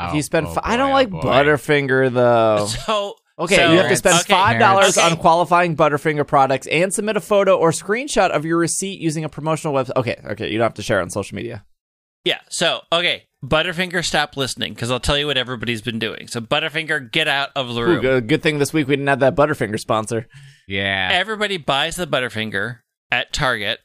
if 0.00 0.14
you 0.14 0.22
spend, 0.22 0.46
oh 0.48 0.54
fi- 0.54 0.60
I 0.64 0.76
don't 0.76 0.90
oh 0.90 0.94
like 0.94 1.10
boy. 1.10 1.20
Butterfinger 1.20 2.12
though. 2.12 2.66
So 2.86 3.14
Okay, 3.38 3.56
so- 3.56 3.72
you 3.72 3.78
have 3.78 3.88
to 3.88 3.96
spend 3.96 4.16
okay, 4.20 4.32
five 4.32 4.58
dollars 4.60 4.98
okay. 4.98 5.06
on 5.10 5.16
qualifying 5.16 5.74
Butterfinger 5.76 6.26
products 6.26 6.66
and 6.66 6.92
submit 6.92 7.16
a 7.16 7.20
photo 7.20 7.56
or 7.56 7.70
screenshot 7.70 8.30
of 8.30 8.44
your 8.44 8.58
receipt 8.58 9.00
using 9.00 9.24
a 9.24 9.28
promotional 9.28 9.72
website. 9.74 9.96
Okay, 9.96 10.20
okay, 10.32 10.50
you 10.50 10.58
don't 10.58 10.66
have 10.66 10.74
to 10.74 10.82
share 10.82 10.98
it 11.00 11.02
on 11.02 11.10
social 11.10 11.34
media. 11.34 11.64
Yeah. 12.24 12.38
So, 12.50 12.80
okay. 12.92 13.24
Butterfinger, 13.44 14.04
stop 14.04 14.36
listening 14.36 14.74
because 14.74 14.90
I'll 14.90 15.00
tell 15.00 15.18
you 15.18 15.26
what 15.26 15.36
everybody's 15.36 15.82
been 15.82 15.98
doing. 15.98 16.28
So, 16.28 16.40
Butterfinger, 16.40 17.10
get 17.10 17.26
out 17.26 17.50
of 17.56 17.74
the 17.74 17.80
Ooh, 17.80 17.84
room. 17.84 18.00
good, 18.00 18.28
good 18.28 18.42
thing 18.42 18.58
this 18.58 18.72
week 18.72 18.86
we 18.86 18.94
didn't 18.94 19.08
have 19.08 19.20
that 19.20 19.34
Butterfinger 19.34 19.80
sponsor. 19.80 20.28
Yeah. 20.68 21.08
Everybody 21.12 21.56
buys 21.56 21.96
the 21.96 22.06
Butterfinger 22.06 22.78
at 23.10 23.32
Target, 23.32 23.80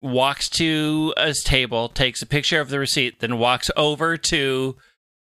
walks 0.00 0.48
to 0.50 1.12
a 1.16 1.34
table, 1.34 1.88
takes 1.88 2.22
a 2.22 2.26
picture 2.26 2.60
of 2.60 2.68
the 2.70 2.78
receipt, 2.78 3.18
then 3.18 3.38
walks 3.38 3.68
over 3.76 4.16
to 4.16 4.76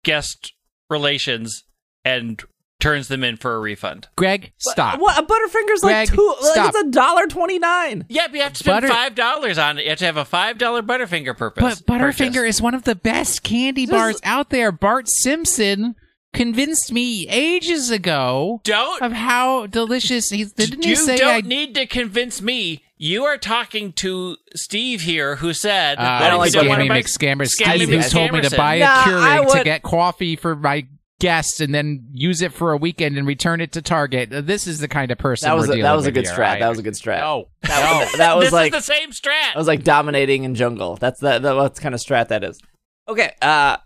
guest 0.05 0.53
relations 0.91 1.63
and 2.05 2.43
turns 2.81 3.09
them 3.09 3.25
in 3.25 3.37
for 3.37 3.55
a 3.55 3.59
refund. 3.61 4.09
Greg, 4.17 4.53
stop. 4.59 5.01
What? 5.01 5.19
A 5.19 5.23
Butterfinger's 5.27 5.83
like 5.83 6.09
Greg, 6.09 6.09
two. 6.17 6.35
Like 6.43 6.69
it's 6.69 6.79
a 6.79 6.91
dollar 6.91 7.27
twenty 7.27 7.59
nine. 7.59 8.05
Yeah, 8.09 8.27
but 8.27 8.37
you 8.37 8.43
have 8.43 8.53
to 8.53 8.59
spend 8.59 8.83
Butter- 8.83 8.89
five 8.89 9.15
dollars 9.15 9.59
on 9.59 9.79
it. 9.79 9.85
You 9.85 9.91
have 9.91 9.99
to 10.01 10.05
have 10.07 10.17
a 10.17 10.25
five 10.25 10.59
dollar 10.59 10.83
Butterfinger 10.83 11.37
purpose. 11.37 11.81
But 11.81 11.93
Butterfinger 12.01 12.35
purchase. 12.35 12.57
is 12.57 12.63
one 12.63 12.75
of 12.75 12.85
the 12.85 12.95
best 12.95 13.43
candy 13.43 13.87
Just- 13.87 13.93
bars 13.93 14.21
out 14.25 14.51
there. 14.51 14.71
Bart 14.73 15.09
Simpson 15.09 15.95
convinced 16.35 16.93
me 16.93 17.27
ages 17.31 17.91
ago 17.91 18.61
don't 18.65 19.01
of 19.01 19.13
how 19.13 19.67
delicious 19.67 20.29
he 20.29 20.45
didn't 20.45 20.85
he 20.85 20.91
you 20.91 20.97
say 20.97 21.17
don't 21.17 21.31
I 21.35 21.41
need 21.41 21.75
to 21.77 21.87
convince 21.87 22.43
me. 22.43 22.83
You 22.99 23.25
are 23.25 23.37
talking 23.39 23.93
to 23.95 24.37
Steve 24.55 25.03
here, 25.03 25.37
who 25.37 25.53
said 25.55 25.97
uh, 25.99 26.03
that 26.03 26.29
don't 26.31 26.35
if 26.35 26.39
like 26.41 26.55
you 26.55 26.61
don't 26.61 26.69
wanna 26.69 26.85
Scammy 26.85 26.89
buy- 26.89 27.01
McScammer 27.03 27.43
Scammy 27.43 27.75
Steve 27.85 27.89
who 27.89 28.09
told 28.09 28.33
me 28.33 28.41
to 28.43 28.57
buy 28.57 28.75
a 28.77 28.81
Nah, 28.81 28.87
I 28.95 29.39
Keurig 29.45 29.53
to 29.59 29.65
get 29.65 29.83
coffee 29.83 30.37
for 30.37 30.55
my 30.57 30.87
guests 31.21 31.61
and 31.61 31.75
then 31.75 32.07
use 32.13 32.43
it 32.43 32.53
for 32.53 32.73
a 32.73 32.77
weekend 32.77 33.17
and 33.17 33.27
return 33.27 33.61
it 33.61 33.73
to 33.73 33.83
Target. 33.83 34.33
Uh, 34.33 34.41
This 34.43 34.67
is 34.67 34.79
the 34.81 34.89
kind 34.89 35.11
of 35.11 35.19
person 35.19 35.49
That 35.49 35.55
was 35.57 35.67
we're 35.67 35.73
a, 35.73 35.77
dealing 35.77 35.83
that 35.91 35.97
was 35.97 36.07
a 36.07 36.13
good 36.13 36.27
here. 36.27 36.35
strat. 36.37 36.47
I- 36.57 36.59
that 36.61 36.69
was 36.69 36.79
a 36.79 36.83
good 36.83 36.95
strat. 36.95 37.21
No, 37.21 37.49
That 37.63 37.91
no. 37.93 37.99
was, 38.01 38.13
that 38.19 38.37
was 38.37 38.45
this 38.47 38.53
like 38.53 38.75
is 38.75 38.87
the 38.87 38.93
same 38.95 39.11
strat. 39.11 39.53
that 39.55 39.57
was 39.57 39.67
like 39.67 39.83
dominating 39.85 40.45
in 40.45 40.55
jungle. 40.55 40.97
That's 40.97 41.21
that. 41.21 41.43
that 41.43 41.57
what 41.57 41.77
kind 41.81 41.95
of 41.95 42.01
strat 42.01 42.29
that 42.29 42.45
is. 42.45 42.61
Okay. 43.09 43.33
Uh, 43.41 43.79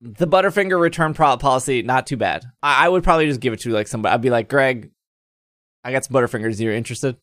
the 0.00 0.26
Butterfinger 0.26 0.80
return 0.80 1.14
pro- 1.14 1.36
policy 1.36 1.82
not 1.82 2.06
too 2.06 2.16
bad. 2.16 2.44
I, 2.62 2.86
I 2.86 2.88
would 2.88 3.04
probably 3.04 3.26
just 3.26 3.40
give 3.40 3.52
it 3.52 3.60
to 3.60 3.70
like 3.70 3.86
somebody. 3.88 4.12
I'd 4.14 4.20
be 4.22 4.30
like, 4.30 4.48
Greg, 4.48 4.90
I 5.84 5.92
got 5.92 6.04
some 6.04 6.14
Butterfingers. 6.16 6.58
You're 6.60 6.72
interested? 6.74 7.16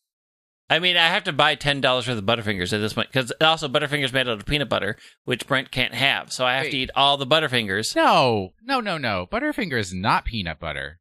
I 0.69 0.79
mean, 0.79 0.97
I 0.97 1.07
have 1.07 1.23
to 1.23 1.33
buy 1.33 1.55
ten 1.55 1.81
dollars 1.81 2.07
worth 2.07 2.17
of 2.17 2.25
Butterfingers 2.25 2.73
at 2.73 2.79
this 2.79 2.93
point 2.93 3.09
because 3.11 3.31
also 3.41 3.67
Butterfingers 3.67 4.13
made 4.13 4.27
out 4.27 4.37
of 4.39 4.45
peanut 4.45 4.69
butter, 4.69 4.97
which 5.25 5.47
Brent 5.47 5.71
can't 5.71 5.93
have. 5.93 6.31
So 6.31 6.45
I 6.45 6.55
have 6.57 6.69
to 6.69 6.77
eat 6.77 6.91
all 6.95 7.17
the 7.17 7.25
Butterfingers. 7.25 7.95
No, 7.95 8.51
no, 8.61 8.79
no, 8.79 8.97
no. 8.97 9.27
Butterfinger 9.31 9.79
is 9.79 9.93
not 9.93 10.25
peanut 10.25 10.59
butter. 10.59 10.99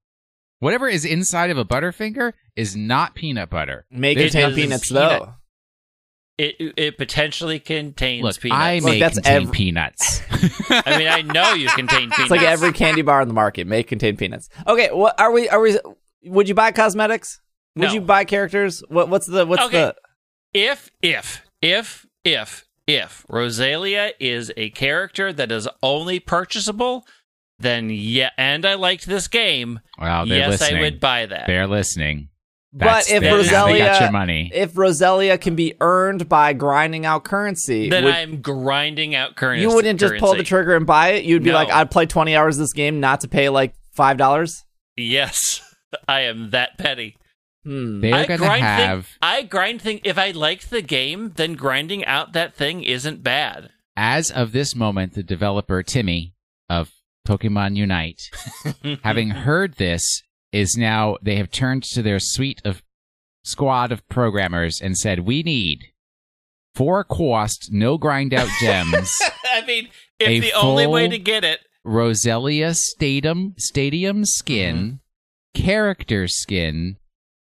Whatever 0.61 0.89
is 0.89 1.05
inside 1.05 1.51
of 1.51 1.59
a 1.59 1.65
Butterfinger 1.65 2.33
is 2.57 2.75
not 2.75 3.15
peanut 3.15 3.51
butter. 3.51 3.87
May 3.91 4.13
It 4.13 4.33
contain 4.33 4.55
peanuts 4.55 4.89
peanut- 4.89 5.21
though. 5.21 5.35
It 6.39 6.55
it 6.77 6.99
potentially 6.99 7.59
contains 7.59 8.23
Look, 8.23 8.41
peanuts. 8.41 8.61
I 8.63 8.79
Look, 8.79 8.99
that's 9.01 9.17
contain 9.17 9.47
ev- 9.49 9.53
peanuts. 9.53 10.23
I 10.71 10.97
mean, 10.97 11.09
I 11.09 11.23
know 11.23 11.53
you 11.53 11.69
contain 11.69 12.03
peanuts. 12.11 12.21
It's 12.21 12.31
like 12.31 12.43
every 12.43 12.73
candy 12.73 13.03
bar 13.03 13.21
in 13.21 13.27
the 13.29 13.35
market 13.35 13.67
may 13.67 13.83
contain 13.83 14.17
peanuts. 14.17 14.49
Okay, 14.65 14.89
what 14.93 15.19
are 15.19 15.33
we? 15.33 15.49
Are 15.49 15.61
we? 15.61 15.77
Would 16.25 16.49
you 16.49 16.55
buy 16.55 16.71
cosmetics? 16.71 17.41
Would 17.77 17.89
No. 17.89 17.93
you 17.95 18.01
buy 18.01 18.25
characters? 18.25 18.83
What? 18.89 19.09
What's 19.09 19.27
the? 19.27 19.47
What's 19.47 19.63
Okay. 19.65 19.79
the? 19.81 19.95
if 20.55 20.91
if 21.03 21.43
if 21.63 22.07
if 22.25 22.65
if 22.87 23.25
Roselia 23.31 24.13
is 24.19 24.51
a 24.57 24.71
character 24.71 25.33
that 25.33 25.53
is 25.53 25.69
only 25.83 26.19
purchasable, 26.21 27.07
then 27.59 27.91
yeah, 27.91 28.31
and 28.39 28.65
I 28.65 28.75
liked 28.75 29.07
this 29.07 29.29
game. 29.29 29.81
well, 30.01 30.27
they're 30.27 30.39
yes, 30.39 30.61
listening. 30.61 30.77
I 30.79 30.83
would 30.83 31.01
buy 31.01 31.27
that. 31.27 31.47
They're 31.47 31.67
listening. 31.67 32.29
But 32.73 33.11
if 33.11 33.21
they- 33.23 33.31
now 33.31 33.37
got 33.43 33.71
your 33.77 33.79
Roselia, 33.99 34.13
money. 34.13 34.51
if 34.55 34.73
Roselia 34.75 35.41
can 35.41 35.55
be 35.57 35.75
earned 35.81 36.29
by 36.29 36.53
grinding 36.53 37.07
out 37.07 37.25
currency, 37.25 37.89
Then 37.89 38.05
would- 38.05 38.15
I'm 38.15 38.41
grinding 38.43 39.15
out 39.15 39.37
currency. 39.37 39.63
you 39.63 39.75
wouldn't 39.75 40.01
just 40.01 40.17
pull 40.17 40.35
the 40.35 40.43
trigger 40.43 40.75
and 40.77 40.87
buy 40.87 41.09
it. 41.13 41.25
You'd 41.25 41.43
be 41.43 41.51
No. 41.51 41.57
like, 41.57 41.71
I'd 41.71 41.91
play 41.91 42.07
twenty 42.07 42.35
hours 42.37 42.57
of 42.57 42.61
this 42.65 42.73
game 42.73 43.01
not 43.01 43.21
to 43.21 43.29
pay 43.29 43.49
like 43.51 43.75
five 43.95 44.17
dollars. 44.17 44.65
Yes, 44.97 45.61
I 46.09 46.21
am 46.23 46.51
that 46.51 46.79
petty. 46.79 47.17
Hmm. 47.69 48.01
They're 48.01 48.15
I 48.15 48.25
going 48.27 48.41
to 48.41 48.47
grind 48.47 48.65
have, 48.65 49.07
Thing, 49.07 49.17
I 49.21 49.43
grind 49.43 49.83
thing. 49.83 50.01
If 50.03 50.17
I 50.17 50.31
liked 50.31 50.71
the 50.71 50.81
game, 50.81 51.33
then 51.37 51.53
grinding 51.53 52.03
out 52.07 52.33
that 52.33 52.55
thing 52.55 52.83
isn't 52.83 53.23
bad. 53.23 53.69
as 53.95 54.31
of 54.31 54.53
this 54.53 54.75
moment, 54.75 55.13
the 55.13 55.23
developer 55.23 55.83
TiMi 55.83 56.33
of 56.71 56.91
Pokemon 57.27 57.77
Unite, 57.77 58.23
having 59.05 59.29
heard 59.31 59.75
this, 59.75 60.23
is 60.51 60.77
now 60.79 61.19
they 61.21 61.37
have 61.37 61.51
turned 61.51 61.83
to 61.83 62.01
their 62.01 62.19
suite 62.19 62.63
of 62.65 62.83
squad 63.45 63.93
of 63.93 64.09
programmers 64.09 64.81
and 64.81 64.97
said, 64.97 65.21
"We 65.27 65.43
need 65.43 65.93
four 66.75 67.05
cost, 67.05 67.69
no 67.71 67.99
grind 67.99 68.33
out 68.33 68.49
gems." 68.63 69.13
I 69.45 69.63
mean, 69.67 69.89
if 70.19 70.43
the 70.43 70.55
only 70.55 70.87
way 70.87 71.07
to 71.07 71.19
get 71.19 71.45
it, 71.45 71.61
Roselia 71.87 72.75
Stadium 72.75 73.53
Stadium 73.59 74.25
skin, 74.25 75.01
character 75.53 76.29
skin, 76.29 76.97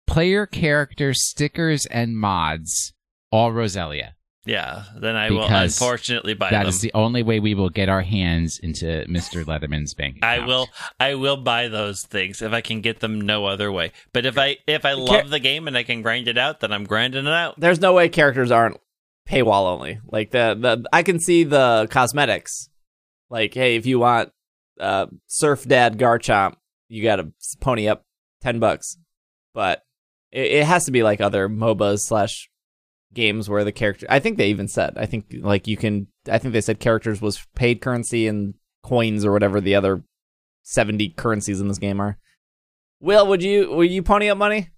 player 0.09 0.47
character 0.47 1.15
stickers 1.15 1.87
and 1.87 2.17
mods, 2.17 2.93
all 3.31 3.53
Roselia. 3.53 4.13
yeah, 4.47 4.85
then 4.97 5.15
I 5.17 5.31
will 5.31 5.45
unfortunately 5.45 6.33
buy 6.35 6.51
That 6.51 6.61
them. 6.61 6.69
is 6.71 6.81
the 6.81 6.91
only 6.95 7.23
way 7.23 7.39
we 7.39 7.55
will 7.55 7.69
get 7.69 7.89
our 7.91 8.01
hands 8.03 8.59
into 8.59 9.05
Mr. 9.09 9.45
Leatherman's 9.45 9.93
bank. 9.95 10.19
I 10.23 10.39
will 10.47 10.69
I 10.99 11.15
will 11.15 11.37
buy 11.37 11.69
those 11.69 12.03
things 12.05 12.41
if 12.43 12.53
I 12.53 12.61
can 12.63 12.81
get 12.81 13.01
them 13.01 13.21
no 13.21 13.45
other 13.47 13.71
way. 13.71 13.93
But 14.13 14.25
if 14.27 14.39
I 14.39 14.57
if 14.67 14.85
I 14.87 14.93
love 14.95 15.29
the 15.31 15.39
game 15.41 15.69
and 15.69 15.77
I 15.77 15.83
can 15.83 16.01
grind 16.03 16.27
it 16.29 16.39
out, 16.39 16.61
then 16.61 16.73
I'm 16.73 16.85
grinding 16.85 17.27
it 17.27 17.33
out. 17.33 17.61
There's 17.61 17.81
no 17.81 17.93
way 17.93 18.09
characters 18.09 18.51
aren't 18.51 18.79
paywall 19.29 19.67
only. 19.67 20.01
Like 20.07 20.31
the 20.31 20.57
the 20.59 20.85
I 20.93 21.03
can 21.03 21.21
see 21.21 21.45
the 21.45 21.87
cosmetics. 21.91 22.71
Like, 23.31 23.53
hey, 23.53 23.77
if 23.77 23.85
you 23.85 23.99
want 23.99 24.33
uh 24.81 25.07
Surf 25.27 25.65
Dad 25.65 25.99
Garchomp, 25.99 26.55
you 26.89 27.03
got 27.03 27.17
to 27.17 27.33
pony 27.61 27.87
up 27.87 28.07
ten 28.41 28.59
bucks. 28.59 28.97
But 29.53 29.83
it, 30.33 30.53
it 30.53 30.65
has 30.65 30.85
to 30.85 30.91
be 30.91 31.03
like 31.03 31.21
other 31.21 31.49
MOBAs 31.49 32.01
slash 32.01 32.49
games 33.13 33.49
where 33.49 33.65
the 33.65 33.73
character. 33.73 34.07
I 34.09 34.19
think 34.21 34.37
they 34.39 34.51
even 34.51 34.69
said. 34.69 34.95
I 34.97 35.07
think 35.07 35.27
like 35.41 35.67
you 35.67 35.77
can. 35.77 36.09
I 36.31 36.39
think 36.39 36.53
they 36.53 36.61
said 36.61 36.81
characters 36.81 37.21
was 37.21 37.47
paid 37.55 37.81
currency 37.81 38.27
and 38.27 38.55
coins 38.83 39.25
or 39.25 39.33
whatever 39.33 39.61
the 39.61 39.75
other 39.75 40.03
seventy 40.63 41.09
currencies 41.09 41.61
in 41.61 41.69
this 41.69 41.79
game 41.79 42.01
are. 42.01 42.19
Will, 43.01 43.27
would 43.27 43.43
you 43.43 43.71
would 43.73 43.91
you 43.91 44.03
pony 44.03 44.29
up 44.29 44.39
money? 44.39 44.71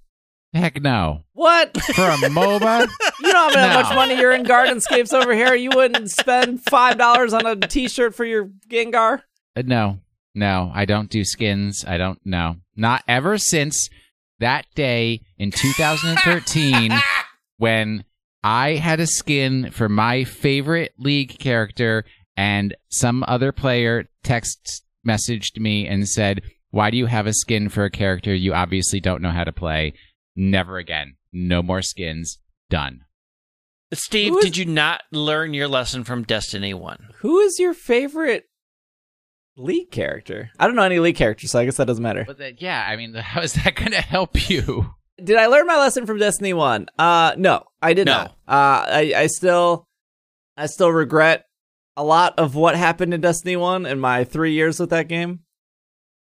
Heck 0.52 0.82
no. 0.82 1.22
What? 1.32 1.80
For 1.80 2.02
a 2.02 2.16
MOBA? 2.16 2.88
You 3.22 3.32
don't 3.32 3.54
have 3.54 3.70
that 3.70 3.82
much 3.84 3.94
money. 3.94 4.18
You're 4.18 4.32
in 4.32 4.44
Gardenscapes 4.44 5.12
over 5.12 5.34
here. 5.34 5.54
You 5.54 5.70
wouldn't 5.74 6.10
spend 6.10 6.64
five 6.64 6.96
dollars 6.96 7.34
on 7.34 7.44
a 7.44 7.54
T-shirt 7.54 8.14
for 8.14 8.24
your 8.24 8.46
Gengar. 8.66 9.22
Uh, 9.54 9.62
no. 9.64 10.00
No, 10.34 10.72
I 10.74 10.86
don't 10.86 11.10
do 11.10 11.22
skins. 11.22 11.84
I 11.86 11.98
don't 11.98 12.18
know. 12.24 12.56
Not 12.76 13.04
ever 13.06 13.36
since 13.36 13.90
that 14.40 14.66
day 14.74 15.20
in 15.38 15.50
2013 15.50 16.92
when 17.58 18.04
I 18.42 18.74
had 18.76 19.00
a 19.00 19.06
skin 19.06 19.70
for 19.70 19.88
my 19.88 20.24
favorite 20.24 20.92
league 20.98 21.38
character 21.38 22.04
and 22.36 22.74
some 22.88 23.24
other 23.28 23.52
player 23.52 24.06
text 24.24 24.82
messaged 25.06 25.58
me 25.58 25.86
and 25.86 26.08
said, 26.08 26.42
"Why 26.70 26.90
do 26.90 26.96
you 26.96 27.06
have 27.06 27.26
a 27.26 27.34
skin 27.34 27.68
for 27.68 27.84
a 27.84 27.90
character 27.90 28.34
you 28.34 28.54
obviously 28.54 29.00
don't 29.00 29.22
know 29.22 29.30
how 29.30 29.44
to 29.44 29.52
play?" 29.52 29.92
Never 30.36 30.78
again. 30.78 31.16
No 31.32 31.62
more 31.62 31.82
skins. 31.82 32.38
Done. 32.70 33.00
Steve, 33.92 34.32
Who 34.32 34.38
is- 34.38 34.44
did 34.44 34.56
you 34.56 34.64
not 34.64 35.02
learn 35.10 35.52
your 35.54 35.66
lesson 35.68 36.04
from 36.04 36.22
Destiny 36.22 36.72
1? 36.72 37.08
Who 37.18 37.40
is 37.40 37.58
your 37.58 37.74
favorite 37.74 38.44
League 39.60 39.90
character? 39.90 40.50
I 40.58 40.66
don't 40.66 40.76
know 40.76 40.82
any 40.82 40.98
League 40.98 41.16
characters, 41.16 41.50
so 41.50 41.58
I 41.58 41.64
guess 41.64 41.76
that 41.76 41.86
doesn't 41.86 42.02
matter. 42.02 42.24
But 42.26 42.38
that, 42.38 42.60
yeah, 42.62 42.84
I 42.88 42.96
mean, 42.96 43.14
how 43.14 43.40
is 43.42 43.52
that 43.54 43.74
going 43.76 43.92
to 43.92 44.00
help 44.00 44.48
you? 44.50 44.94
Did 45.22 45.36
I 45.36 45.46
learn 45.46 45.66
my 45.66 45.76
lesson 45.76 46.06
from 46.06 46.18
Destiny 46.18 46.52
One? 46.54 46.86
Uh, 46.98 47.34
no, 47.36 47.64
I 47.82 47.92
did 47.92 48.06
No. 48.06 48.12
not. 48.12 48.26
Uh, 48.48 48.86
I, 48.88 49.12
I 49.16 49.26
still, 49.26 49.84
I 50.56 50.66
still 50.66 50.90
regret 50.90 51.44
a 51.96 52.02
lot 52.04 52.38
of 52.38 52.54
what 52.54 52.74
happened 52.76 53.12
in 53.12 53.20
Destiny 53.20 53.56
One 53.56 53.84
in 53.84 54.00
my 54.00 54.24
three 54.24 54.52
years 54.54 54.80
with 54.80 54.90
that 54.90 55.08
game. 55.08 55.40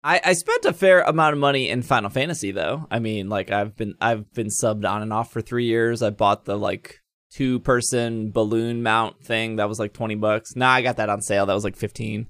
I, 0.03 0.21
I 0.23 0.33
spent 0.33 0.63
a 0.63 0.71
fair 0.71 1.01
amount 1.01 1.33
of 1.33 1.39
money 1.39 1.67
in 1.69 1.81
Final 1.81 2.09
Fantasy 2.09 2.51
though. 2.51 2.87
I 2.89 2.99
mean, 2.99 3.27
like 3.27 3.51
I've 3.51 3.75
been 3.75 3.95
I've 3.99 4.31
been 4.33 4.47
subbed 4.47 4.89
on 4.89 5.01
and 5.01 5.11
off 5.11 5.33
for 5.33 5.41
three 5.41 5.65
years. 5.65 6.01
I 6.01 6.11
bought 6.11 6.45
the 6.45 6.55
like 6.57 7.01
two 7.33 7.59
person 7.59 8.31
balloon 8.31 8.83
mount 8.83 9.21
thing 9.21 9.57
that 9.57 9.67
was 9.67 9.79
like 9.79 9.91
twenty 9.93 10.15
bucks. 10.15 10.55
Nah, 10.55 10.69
I 10.71 10.81
got 10.81 10.95
that 10.97 11.09
on 11.09 11.21
sale. 11.21 11.45
That 11.47 11.55
was 11.55 11.65
like 11.65 11.75
fifteen. 11.75 12.27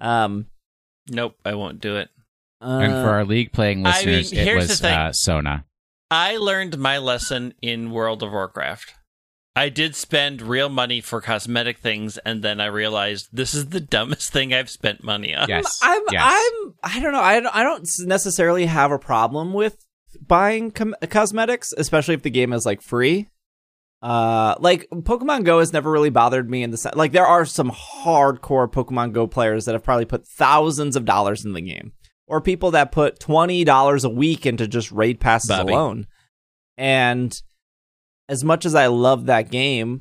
Um, 0.00 0.46
Nope, 1.08 1.36
I 1.44 1.54
won't 1.54 1.80
do 1.80 1.96
it. 1.96 2.08
uh, 2.62 2.78
and 2.82 2.92
for 2.92 3.10
our 3.10 3.24
league 3.24 3.52
playing 3.52 3.84
I 3.86 4.04
mean, 4.04 4.16
listeners, 4.16 4.32
it 4.32 4.44
here's 4.44 4.68
was 4.68 4.78
the 4.80 4.88
thing. 4.88 4.94
uh, 4.96 5.12
Sona. 5.12 5.64
I 6.10 6.36
learned 6.36 6.78
my 6.78 6.98
lesson 6.98 7.54
in 7.62 7.90
World 7.90 8.22
of 8.22 8.30
Warcraft. 8.32 8.94
I 9.56 9.68
did 9.68 9.96
spend 9.96 10.40
real 10.42 10.68
money 10.68 11.00
for 11.00 11.20
cosmetic 11.20 11.78
things, 11.78 12.18
and 12.18 12.42
then 12.42 12.60
I 12.60 12.66
realized 12.66 13.28
this 13.32 13.52
is 13.54 13.70
the 13.70 13.80
dumbest 13.80 14.32
thing 14.32 14.54
I've 14.54 14.70
spent 14.70 15.02
money 15.02 15.34
on. 15.34 15.48
Yes. 15.48 15.78
I'm 15.82 16.02
yes. 16.12 16.22
I'm 16.24 16.74
I 16.82 17.00
don't 17.00 17.12
know. 17.12 17.20
I 17.20 17.40
don't, 17.40 17.54
I 17.56 17.62
don't 17.64 17.88
necessarily 18.06 18.66
have 18.66 18.92
a 18.92 18.98
problem 18.98 19.52
with 19.52 19.76
buying 20.20 20.70
com- 20.70 20.94
cosmetics, 21.08 21.72
especially 21.76 22.14
if 22.14 22.22
the 22.22 22.30
game 22.30 22.52
is 22.52 22.64
like 22.64 22.82
free. 22.82 23.28
Uh, 24.02 24.54
like 24.60 24.88
Pokemon 24.90 25.44
Go 25.44 25.58
has 25.58 25.72
never 25.72 25.90
really 25.90 26.08
bothered 26.10 26.48
me 26.48 26.62
in 26.62 26.70
the 26.70 26.78
se- 26.78 26.92
like 26.94 27.12
there 27.12 27.26
are 27.26 27.44
some 27.44 27.70
hardcore 27.70 28.70
Pokemon 28.70 29.12
Go 29.12 29.26
players 29.26 29.66
that 29.66 29.74
have 29.74 29.84
probably 29.84 30.06
put 30.06 30.26
thousands 30.26 30.96
of 30.96 31.04
dollars 31.04 31.44
in 31.44 31.52
the 31.52 31.60
game, 31.60 31.92
or 32.26 32.40
people 32.40 32.70
that 32.70 32.92
put 32.92 33.20
twenty 33.20 33.62
dollars 33.62 34.04
a 34.04 34.08
week 34.08 34.46
into 34.46 34.66
just 34.66 34.90
raid 34.90 35.20
passes 35.20 35.50
Bobby. 35.50 35.72
alone. 35.72 36.06
And 36.78 37.38
as 38.28 38.42
much 38.42 38.64
as 38.64 38.74
I 38.74 38.86
love 38.86 39.26
that 39.26 39.50
game, 39.50 40.00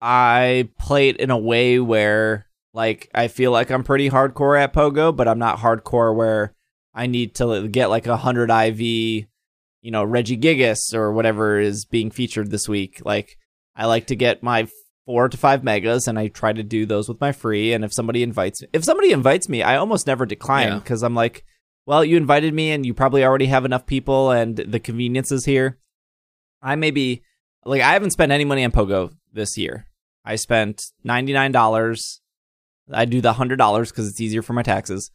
I 0.00 0.68
play 0.78 1.08
it 1.08 1.16
in 1.16 1.30
a 1.30 1.38
way 1.38 1.80
where 1.80 2.46
Like 2.74 3.10
I 3.12 3.28
feel 3.28 3.50
like 3.50 3.70
I'm 3.70 3.82
pretty 3.82 4.08
hardcore 4.08 4.60
at 4.60 4.72
Pogo, 4.72 5.14
but 5.14 5.26
I'm 5.26 5.38
not 5.38 5.58
hardcore 5.58 6.14
where 6.14 6.54
I 6.94 7.06
need 7.06 7.34
to 7.36 7.66
get 7.68 7.90
like 7.90 8.06
a 8.06 8.16
hundred 8.16 8.50
IV, 8.50 9.26
you 9.82 9.90
know, 9.90 10.04
Regigigas 10.06 10.94
or 10.94 11.12
whatever 11.12 11.58
is 11.60 11.84
being 11.84 12.10
featured 12.10 12.50
this 12.50 12.68
week. 12.68 13.02
Like 13.04 13.36
I 13.76 13.86
like 13.86 14.06
to 14.06 14.16
get 14.16 14.42
my 14.42 14.68
four 15.04 15.28
to 15.28 15.36
five 15.36 15.62
megas, 15.64 16.06
and 16.06 16.18
I 16.18 16.28
try 16.28 16.52
to 16.52 16.62
do 16.62 16.86
those 16.86 17.08
with 17.08 17.20
my 17.20 17.32
free. 17.32 17.72
And 17.72 17.84
if 17.84 17.92
somebody 17.92 18.22
invites, 18.22 18.62
if 18.72 18.84
somebody 18.84 19.12
invites 19.12 19.48
me, 19.48 19.62
I 19.62 19.76
almost 19.76 20.06
never 20.06 20.24
decline 20.24 20.68
Yeah. 20.68 20.78
because 20.78 21.02
I'm 21.02 21.14
like, 21.14 21.44
well, 21.84 22.04
you 22.04 22.16
invited 22.16 22.54
me, 22.54 22.70
and 22.70 22.86
you 22.86 22.94
probably 22.94 23.24
already 23.24 23.46
have 23.46 23.64
enough 23.64 23.84
people, 23.86 24.30
and 24.30 24.56
the 24.56 24.78
convenience 24.80 25.32
is 25.32 25.44
here. 25.44 25.78
I 26.62 26.76
maybe 26.76 27.22
like 27.64 27.82
I 27.82 27.92
haven't 27.92 28.10
spent 28.12 28.30
any 28.32 28.44
money 28.44 28.64
on 28.64 28.70
Pogo 28.70 29.12
this 29.32 29.58
year. 29.58 29.88
I 30.24 30.36
spent 30.36 30.84
ninety 31.02 31.32
nine 31.32 31.50
dollars. 31.50 32.20
I 32.92 33.04
do 33.04 33.20
the 33.20 33.32
hundred 33.32 33.56
dollars 33.56 33.90
because 33.90 34.08
it's 34.08 34.20
easier 34.20 34.42
for 34.42 34.52
my 34.52 34.62
taxes. 34.62 35.10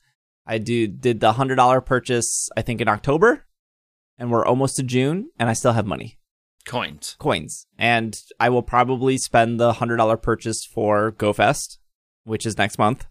I 0.45 0.57
do 0.57 0.87
did 0.87 1.21
the 1.21 1.33
hundred 1.33 1.55
dollar 1.55 1.79
purchase 1.79 2.49
I 2.57 2.61
think 2.61 2.81
in 2.81 2.89
October, 2.89 3.45
and 4.17 4.31
we're 4.31 4.45
almost 4.45 4.75
to 4.77 4.83
June, 4.83 5.29
and 5.39 5.49
I 5.49 5.53
still 5.53 5.73
have 5.73 5.85
money 5.85 6.17
Coins. 6.65 7.15
coins, 7.19 7.67
and 7.77 8.19
I 8.39 8.49
will 8.49 8.63
probably 8.63 9.17
spend 9.17 9.59
the 9.59 9.73
hundred 9.73 9.97
dollar 9.97 10.17
purchase 10.17 10.65
for 10.65 11.11
GoFest, 11.13 11.77
which 12.23 12.45
is 12.45 12.57
next 12.57 12.77
month, 12.77 13.05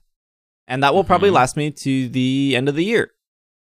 and 0.69 0.83
that 0.83 0.95
will 0.95 1.05
probably 1.05 1.31
Mhm. 1.31 1.35
last 1.35 1.57
me 1.57 1.71
to 1.71 2.09
the 2.09 2.55
end 2.57 2.69
of 2.69 2.75
the 2.75 2.85
year. 2.85 3.13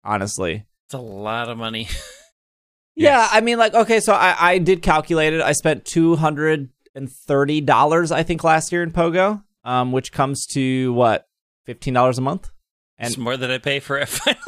Honestly, 0.03 0.65
It's 0.87 0.93
a 0.93 0.99
lot 0.99 1.49
of 1.49 1.57
money. 1.57 1.87
yeah, 2.95 3.27
I 3.31 3.41
mean, 3.41 3.57
like, 3.57 3.73
okay, 3.73 3.99
so 3.99 4.13
I, 4.13 4.35
I 4.53 4.57
did 4.59 4.81
calculate 4.81 5.33
it. 5.33 5.41
I 5.41 5.51
spent 5.53 5.85
two 5.85 6.15
hundred 6.15 6.69
and 6.93 7.11
thirty 7.11 7.59
dollars, 7.61 8.11
I 8.11 8.23
think, 8.23 8.43
last 8.43 8.71
year 8.71 8.83
in 8.83 8.91
Pogo, 8.91 9.43
um, 9.63 9.91
which 9.91 10.11
comes 10.11 10.45
to 10.47 10.93
what 10.93 11.27
fifteen 11.65 11.93
dollars 11.93 12.17
a 12.17 12.21
month. 12.21 12.51
And 12.97 13.07
it's 13.09 13.17
more 13.17 13.35
than 13.35 13.51
I 13.51 13.57
pay 13.57 13.79
for 13.79 13.97
a 13.99 14.05
Final. 14.05 14.39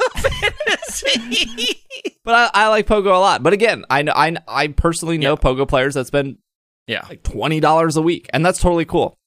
but 2.24 2.34
I, 2.34 2.50
I 2.64 2.68
like 2.68 2.86
Pogo 2.86 3.06
a 3.06 3.18
lot. 3.18 3.42
But 3.42 3.52
again, 3.52 3.84
I 3.90 4.02
know 4.02 4.12
I 4.14 4.36
I 4.46 4.68
personally 4.68 5.18
know 5.18 5.32
Yeah. 5.32 5.36
Pogo 5.36 5.66
players 5.68 5.94
that 5.94 6.06
spend 6.06 6.38
yeah. 6.86 7.04
like 7.08 7.22
twenty 7.22 7.60
dollars 7.60 7.96
a 7.96 8.02
week, 8.02 8.28
and 8.32 8.44
that's 8.44 8.60
totally 8.60 8.84
cool. 8.84 9.18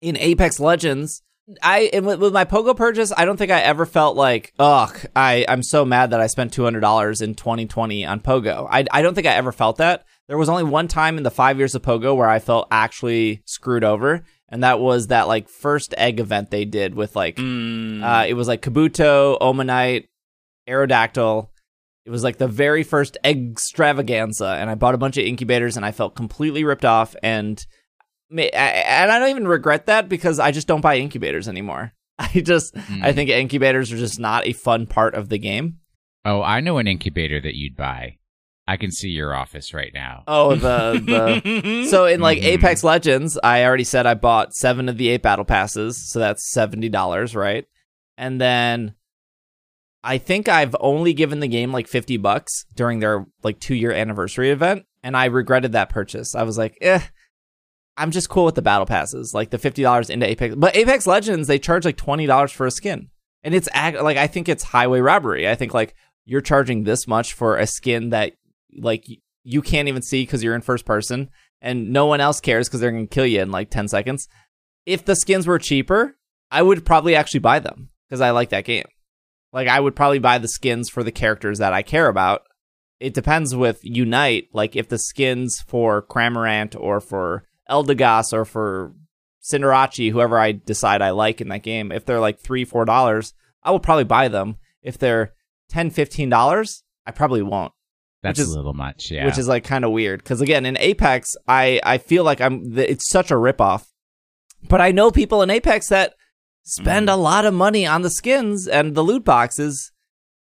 In 0.00 0.16
Apex 0.16 0.58
Legends, 0.60 1.22
I 1.62 1.90
and 1.92 2.06
with, 2.06 2.20
with 2.20 2.32
my 2.32 2.44
Pogo 2.44 2.76
purchase, 2.76 3.12
I 3.16 3.24
don't 3.24 3.36
think 3.36 3.50
I 3.50 3.60
ever 3.60 3.84
felt 3.84 4.16
like, 4.16 4.52
ugh, 4.58 4.98
I 5.14 5.44
I'm 5.48 5.62
so 5.62 5.84
mad 5.84 6.10
that 6.10 6.20
I 6.20 6.26
spent 6.26 6.52
two 6.52 6.64
hundred 6.64 6.80
dollars 6.80 7.20
in 7.20 7.34
2020 7.34 8.06
on 8.06 8.20
Pogo. 8.20 8.66
I 8.70 8.86
I 8.90 9.02
don't 9.02 9.14
think 9.14 9.26
I 9.26 9.34
ever 9.34 9.52
felt 9.52 9.76
that. 9.78 10.04
There 10.28 10.38
was 10.38 10.48
only 10.48 10.62
one 10.62 10.86
time 10.86 11.16
in 11.18 11.24
the 11.24 11.30
five 11.30 11.58
years 11.58 11.74
of 11.74 11.82
Pogo 11.82 12.16
where 12.16 12.28
I 12.28 12.38
felt 12.38 12.68
actually 12.70 13.42
screwed 13.46 13.82
over, 13.82 14.22
and 14.48 14.62
that 14.62 14.78
was 14.78 15.08
that 15.08 15.26
like 15.26 15.48
first 15.48 15.92
egg 15.98 16.20
event 16.20 16.50
they 16.50 16.64
did 16.64 16.94
with 16.94 17.16
like 17.16 17.36
Mm, 17.36 18.02
uh, 18.02 18.26
it 18.26 18.34
was 18.34 18.46
like 18.48 18.62
Kabuto, 18.62 19.38
Omanyte, 19.40 20.06
Aerodactyl. 20.70 21.48
It 22.06 22.10
was 22.10 22.24
like 22.24 22.38
the 22.38 22.48
very 22.48 22.82
first 22.82 23.18
extravaganza, 23.24 24.56
and 24.58 24.70
I 24.70 24.74
bought 24.74 24.94
a 24.94 24.98
bunch 24.98 25.16
of 25.16 25.24
incubators, 25.24 25.76
and 25.76 25.84
I 25.84 25.92
felt 25.92 26.14
completely 26.16 26.64
ripped 26.64 26.84
off. 26.84 27.14
And 27.22 27.64
and 28.30 29.10
I 29.12 29.18
don't 29.18 29.30
even 29.30 29.48
regret 29.48 29.86
that 29.86 30.08
because 30.08 30.38
I 30.38 30.50
just 30.52 30.66
don't 30.68 30.80
buy 30.80 30.96
incubators 30.98 31.48
anymore. 31.48 31.92
I 32.18 32.28
just 32.40 32.74
Mm. 32.74 33.02
I 33.02 33.12
think 33.12 33.30
incubators 33.30 33.92
are 33.92 33.96
just 33.98 34.20
not 34.20 34.46
a 34.46 34.52
fun 34.52 34.86
part 34.86 35.14
of 35.14 35.28
the 35.28 35.38
game. 35.38 35.78
Oh, 36.24 36.42
I 36.42 36.60
know 36.60 36.78
an 36.78 36.86
incubator 36.86 37.40
that 37.40 37.54
you'd 37.56 37.76
buy. 37.76 38.16
I 38.68 38.76
can 38.76 38.92
see 38.92 39.08
your 39.08 39.34
office 39.34 39.74
right 39.74 39.90
now. 39.92 40.22
Oh, 40.28 40.54
the 40.54 41.40
the 41.42 41.86
so 41.90 42.06
in 42.06 42.20
like 42.20 42.38
Mhm. 42.38 42.44
Apex 42.44 42.84
Legends, 42.84 43.38
I 43.42 43.64
already 43.64 43.84
said 43.84 44.06
I 44.06 44.14
bought 44.14 44.54
seven 44.54 44.88
of 44.88 44.96
the 44.96 45.08
eight 45.08 45.22
battle 45.22 45.44
passes, 45.44 46.10
so 46.10 46.18
that's 46.20 46.50
seventy 46.52 46.88
dollars, 46.88 47.34
right? 47.34 47.64
And 48.16 48.40
then 48.40 48.94
I 50.02 50.18
think 50.18 50.48
I've 50.48 50.74
only 50.80 51.12
given 51.12 51.40
the 51.40 51.48
game 51.48 51.72
like 51.72 51.88
fifty 51.88 52.16
bucks 52.16 52.64
during 52.74 53.00
their 53.00 53.26
like 53.42 53.60
two 53.60 53.74
year 53.74 53.92
anniversary 53.92 54.50
event, 54.50 54.84
and 55.02 55.16
I 55.16 55.26
regretted 55.26 55.72
that 55.72 55.90
purchase. 55.90 56.34
I 56.34 56.42
was 56.42 56.56
like, 56.56 56.78
eh, 56.80 57.00
I'm 57.96 58.10
just 58.10 58.30
cool 58.30 58.44
with 58.44 58.54
the 58.54 58.62
battle 58.62 58.86
passes, 58.86 59.34
like 59.34 59.50
the 59.50 59.58
fifty 59.58 59.82
dollars 59.82 60.10
into 60.10 60.26
Apex. 60.26 60.54
But 60.54 60.76
Apex 60.76 61.06
Legends, 61.06 61.48
they 61.48 61.58
charge 61.58 61.84
like 61.84 61.96
twenty 61.96 62.26
dollars 62.26 62.52
for 62.52 62.66
a 62.66 62.70
skin, 62.70 63.10
and 63.44 63.54
it's 63.54 63.68
like 63.74 64.16
I 64.16 64.26
think 64.26 64.48
it's 64.48 64.64
highway 64.64 65.00
robbery. 65.00 65.48
I 65.48 65.54
think 65.54 65.74
like 65.74 65.94
you're 66.24 66.40
charging 66.40 66.84
this 66.84 67.06
much 67.06 67.32
for 67.32 67.56
a 67.56 67.66
skin 67.66 68.10
that 68.10 68.32
like 68.78 69.04
you 69.42 69.62
can't 69.62 69.88
even 69.88 70.02
see 70.02 70.22
because 70.22 70.42
you're 70.42 70.54
in 70.54 70.60
first 70.60 70.84
person 70.84 71.30
and 71.62 71.92
no 71.92 72.06
one 72.06 72.20
else 72.20 72.40
cares 72.40 72.68
because 72.68 72.80
they're 72.80 72.90
going 72.90 73.08
to 73.08 73.14
kill 73.14 73.26
you 73.26 73.40
in 73.40 73.50
like 73.50 73.70
10 73.70 73.88
seconds. 73.88 74.28
If 74.86 75.04
the 75.04 75.16
skins 75.16 75.46
were 75.46 75.58
cheaper, 75.58 76.16
I 76.50 76.62
would 76.62 76.84
probably 76.84 77.14
actually 77.14 77.40
buy 77.40 77.58
them 77.58 77.90
because 78.08 78.20
I 78.20 78.30
like 78.30 78.50
that 78.50 78.64
game. 78.64 78.86
Like, 79.52 79.68
I 79.68 79.80
would 79.80 79.96
probably 79.96 80.18
buy 80.20 80.38
the 80.38 80.48
skins 80.48 80.88
for 80.88 81.02
the 81.02 81.12
characters 81.12 81.58
that 81.58 81.72
I 81.72 81.82
care 81.82 82.08
about. 82.08 82.42
It 83.00 83.14
depends 83.14 83.54
with 83.56 83.80
Unite. 83.82 84.48
Like, 84.52 84.76
if 84.76 84.88
the 84.88 84.98
skins 84.98 85.62
for 85.66 86.02
Cramorant 86.02 86.76
or 86.78 87.00
for 87.00 87.44
Eldegoss 87.68 88.32
or 88.32 88.44
for 88.44 88.92
Cinderace, 89.42 90.12
whoever 90.12 90.38
I 90.38 90.52
decide 90.52 91.02
I 91.02 91.10
like 91.10 91.40
in 91.40 91.48
that 91.48 91.62
game, 91.62 91.90
if 91.92 92.04
they're 92.04 92.20
like 92.20 92.38
three, 92.38 92.64
four 92.64 92.84
dollars, 92.84 93.34
I 93.62 93.70
will 93.70 93.80
probably 93.80 94.04
buy 94.04 94.28
them. 94.28 94.56
If 94.82 94.98
they're 94.98 95.34
10 95.70 95.90
$15, 95.90 96.82
I 97.06 97.10
probably 97.12 97.42
won't 97.42 97.72
That's 98.22 98.38
is- 98.38 98.52
a 98.52 98.56
little 98.56 98.74
much, 98.74 99.10
yeah. 99.10 99.24
which 99.26 99.38
is 99.38 99.48
like 99.48 99.64
kind 99.64 99.84
of 99.84 99.92
weird 99.92 100.22
because 100.22 100.40
again 100.40 100.66
in 100.66 100.76
apex 100.78 101.34
i 101.48 101.80
i 101.84 101.96
feel 101.98 102.22
like 102.24 102.40
i'm 102.40 102.76
it's 102.78 103.08
such 103.10 103.30
a 103.30 103.34
ripoff 103.34 103.86
but 104.68 104.80
i 104.80 104.90
know 104.90 105.10
people 105.10 105.42
in 105.42 105.50
apex 105.50 105.88
that 105.88 106.14
spend 106.72 107.08
Mm-hmm. 107.08 107.18
a 107.18 107.22
lot 107.22 107.44
of 107.44 107.54
money 107.54 107.86
on 107.86 108.02
the 108.02 108.10
skins 108.10 108.66
and 108.68 108.94
the 108.94 109.02
loot 109.02 109.24
boxes 109.24 109.92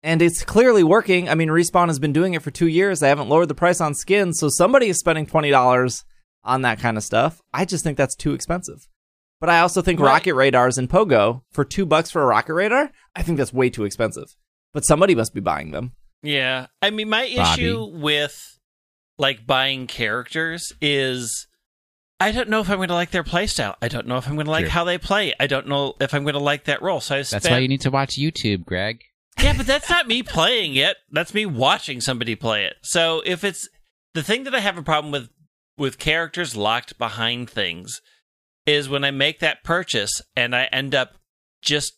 and 0.03 0.22
it's 0.22 0.43
clearly 0.43 0.84
working 0.84 1.28
i 1.30 1.36
mean 1.36 1.49
respawn 1.49 1.88
has 1.88 1.99
been 1.99 2.13
doing 2.13 2.34
it 2.34 2.41
for 2.41 2.51
two 2.51 2.67
years 2.67 2.99
they 2.99 3.09
haven't 3.09 3.30
lowered 3.30 3.47
the 3.47 3.55
price 3.55 3.80
on 3.82 3.93
skins 3.93 4.39
so 4.39 4.47
somebody 4.49 4.88
is 4.89 4.97
spending 4.99 5.26
$20 5.26 6.03
on 6.43 6.61
that 6.61 6.80
kind 6.80 6.97
of 6.97 7.03
stuff 7.03 7.41
i 7.53 7.65
just 7.65 7.84
think 7.84 7.97
that's 7.97 8.15
too 8.15 8.34
expensive 8.34 8.88
but 9.41 9.49
i 9.49 9.59
also 9.59 9.82
think 9.82 9.99
Right. 9.99 10.07
rocket 10.13 10.36
radars 10.36 10.78
and 10.78 10.89
pogo 10.89 11.41
for 11.51 11.63
two 11.65 11.86
bucks 11.86 12.09
for 12.11 12.22
a 12.22 12.26
rocket 12.26 12.53
radar 12.53 12.91
i 13.15 13.22
think 13.24 13.38
that's 13.38 13.53
way 13.53 13.70
too 13.70 13.84
expensive 13.86 14.36
but 14.74 14.86
somebody 14.86 15.15
must 15.15 15.34
be 15.34 15.41
buying 15.41 15.72
them 15.72 15.93
Yeah. 16.22 16.67
I 16.82 16.89
mean, 16.91 17.09
my 17.09 17.24
Bobby. 17.36 17.63
issue 17.63 17.86
with 17.86 18.57
like 19.17 19.45
buying 19.45 19.88
characters 19.88 20.72
is 20.82 21.47
I 22.20 22.32
don't 22.32 22.49
know 22.49 22.59
if 22.59 22.70
I'm 22.70 22.78
going 22.78 22.89
to 22.89 22.93
like 22.95 23.11
their 23.11 23.24
playstyle. 23.24 23.76
I 23.82 23.88
don't 23.88 24.05
know 24.07 24.17
if 24.17 24.28
I'm 24.28 24.36
going 24.36 24.45
to 24.45 24.51
like 24.51 24.65
Sure. 24.65 24.72
how 24.72 24.84
they 24.84 24.97
play. 24.97 25.34
I 25.39 25.47
don't 25.47 25.67
know 25.67 25.93
if 26.01 26.13
I'm 26.13 26.24
going 26.24 26.34
to 26.34 26.39
like 26.39 26.65
that 26.65 26.82
role. 26.82 26.99
So 26.99 27.15
I 27.15 27.22
spent 27.22 27.43
That's 27.43 27.51
why 27.51 27.59
you 27.59 27.67
need 27.67 27.82
to 27.82 27.91
watch 27.91 28.17
YouTube, 28.17 28.65
Greg. 28.65 29.01
Yeah, 29.41 29.53
but 29.55 29.65
that's 29.65 29.89
not 29.89 30.07
me 30.07 30.22
playing 30.38 30.76
it. 30.76 30.97
That's 31.11 31.34
me 31.34 31.45
watching 31.45 32.01
somebody 32.01 32.36
play 32.36 32.65
it. 32.65 32.76
So 32.82 33.22
if 33.26 33.43
it's 33.43 33.70
the 34.13 34.24
thing 34.24 34.43
that 34.43 34.53
I 34.55 34.59
have 34.59 34.78
a 34.78 34.84
problem 34.84 35.11
with 35.11 35.30
with 35.78 35.97
characters 35.97 36.57
locked 36.57 36.97
behind 36.97 37.49
things 37.49 38.01
is 38.65 38.89
when 38.89 39.05
I 39.05 39.11
make 39.11 39.39
that 39.39 39.63
purchase 39.63 40.22
and 40.36 40.53
I 40.53 40.65
end 40.65 40.93
up 40.93 41.13
just 41.61 41.93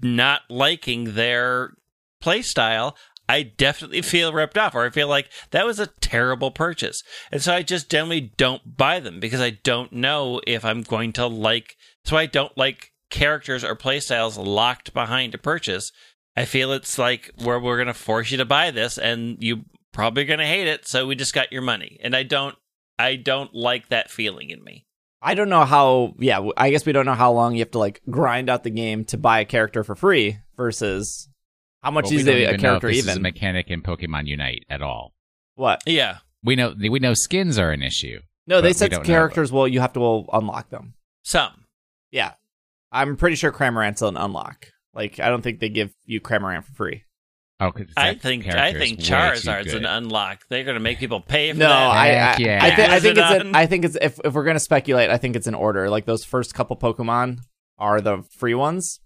not 0.00 0.42
liking 0.48 1.14
their 1.14 1.72
playstyle, 2.22 2.94
I 3.28 3.42
definitely 3.42 4.02
feel 4.02 4.32
ripped 4.32 4.56
off 4.56 4.74
or 4.74 4.86
I 4.86 4.90
feel 4.90 5.08
like 5.08 5.30
that 5.50 5.66
was 5.66 5.78
a 5.78 5.88
terrible 6.00 6.50
purchase. 6.50 7.02
And 7.30 7.42
so 7.42 7.54
I 7.54 7.62
just 7.62 7.90
generally 7.90 8.32
don't 8.36 8.76
buy 8.76 9.00
them 9.00 9.20
because 9.20 9.40
I 9.40 9.50
don't 9.50 9.92
know 9.92 10.40
if 10.46 10.64
I'm 10.64 10.82
going 10.82 11.12
to 11.14 11.26
like 11.26 11.76
so 12.04 12.16
I 12.16 12.26
don't 12.26 12.56
like 12.56 12.92
characters 13.10 13.64
or 13.64 13.76
playstyles 13.76 14.42
locked 14.42 14.94
behind 14.94 15.34
a 15.34 15.38
purchase. 15.38 15.92
I 16.36 16.44
feel 16.44 16.72
it's 16.72 16.98
like 16.98 17.30
where 17.42 17.60
we're 17.60 17.76
going 17.76 17.88
to 17.88 17.94
force 17.94 18.30
you 18.30 18.38
to 18.38 18.44
buy 18.44 18.70
this 18.70 18.96
and 18.96 19.36
you 19.40 19.64
probably 19.92 20.24
going 20.24 20.38
to 20.38 20.46
hate 20.46 20.68
it, 20.68 20.86
so 20.86 21.06
we 21.06 21.16
just 21.16 21.34
got 21.34 21.52
your 21.52 21.62
money. 21.62 21.98
And 22.02 22.14
I 22.14 22.22
don't 22.22 22.56
I 22.98 23.16
don't 23.16 23.54
like 23.54 23.88
that 23.88 24.10
feeling 24.10 24.50
in 24.50 24.62
me. 24.62 24.86
I 25.20 25.34
don't 25.34 25.48
know 25.48 25.64
how. 25.64 26.14
Yeah, 26.18 26.48
I 26.56 26.70
guess 26.70 26.86
we 26.86 26.92
don't 26.92 27.06
know 27.06 27.14
how 27.14 27.32
long 27.32 27.54
you 27.54 27.60
have 27.60 27.72
to 27.72 27.78
like 27.78 28.00
grind 28.08 28.48
out 28.48 28.64
the 28.64 28.70
game 28.70 29.04
to 29.06 29.18
buy 29.18 29.40
a 29.40 29.44
character 29.44 29.82
for 29.82 29.96
free 29.96 30.38
versus 30.56 31.28
how 31.82 31.90
much 31.90 32.04
Well, 32.06 32.14
is 32.14 32.24
don't 32.24 32.34
a, 32.34 32.38
a 32.38 32.42
even 32.48 32.60
know 32.60 32.74
if 32.76 32.80
character 32.82 32.88
this 32.88 32.98
is 32.98 33.06
a 33.08 33.10
even. 33.12 33.22
mechanic 33.22 33.68
in 33.70 33.82
Pokemon 33.82 34.26
Unite 34.26 34.64
at 34.68 34.82
all. 34.82 35.12
what? 35.54 35.82
Yeah. 35.86 36.18
We 36.44 36.54
know 36.56 36.74
we 36.78 36.98
know 37.00 37.14
skins 37.14 37.58
are 37.58 37.70
an 37.72 37.82
issue. 37.82 38.20
No, 38.46 38.60
they 38.60 38.72
said 38.72 39.02
characters. 39.04 39.50
Well, 39.52 39.66
you 39.68 39.80
have 39.80 39.92
to 39.94 40.00
well, 40.00 40.26
unlock 40.32 40.70
them. 40.70 40.94
Some. 41.24 41.64
Yeah, 42.12 42.32
I'm 42.92 43.16
pretty 43.16 43.36
sure 43.36 43.52
Cramorant's 43.52 44.00
an 44.02 44.16
unlock. 44.16 44.68
Like, 44.94 45.20
I 45.20 45.28
don't 45.28 45.42
think 45.42 45.60
they 45.60 45.68
give 45.68 45.92
you 46.06 46.20
Cramorant 46.20 46.64
for 46.64 46.72
free. 46.72 47.02
Oh, 47.60 47.72
'cause 47.72 47.88
I 47.96 48.14
think 48.14 48.46
I 48.46 48.72
think 48.72 49.00
Charizard's 49.00 49.74
an 49.74 49.84
unlock. 49.84 50.42
They're 50.48 50.62
going 50.64 50.76
to 50.76 50.80
make 50.80 50.98
people 51.00 51.20
pay 51.20 51.50
for 51.52 51.58
No, 51.58 51.68
that. 51.68 51.76
I, 51.90 52.06
I, 52.10 52.36
yeah. 52.38 52.60
I, 52.62 52.70
thi- 52.76 52.82
I 52.84 53.00
think 53.00 53.18
it 53.18 53.20
it's. 53.20 53.42
An. 53.44 53.54
I 53.56 53.66
think 53.66 53.84
it's. 53.84 53.96
If 54.00 54.20
if 54.24 54.32
we're 54.32 54.44
gonna 54.44 54.60
speculate, 54.60 55.10
I 55.10 55.18
think 55.18 55.34
it's 55.34 55.48
in 55.48 55.54
order. 55.56 55.90
Like 55.90 56.06
those 56.06 56.24
first 56.24 56.54
couple 56.54 56.76
Pokemon 56.76 57.40
are 57.78 58.00
the 58.00 58.22
free 58.38 58.54
ones, 58.54 59.00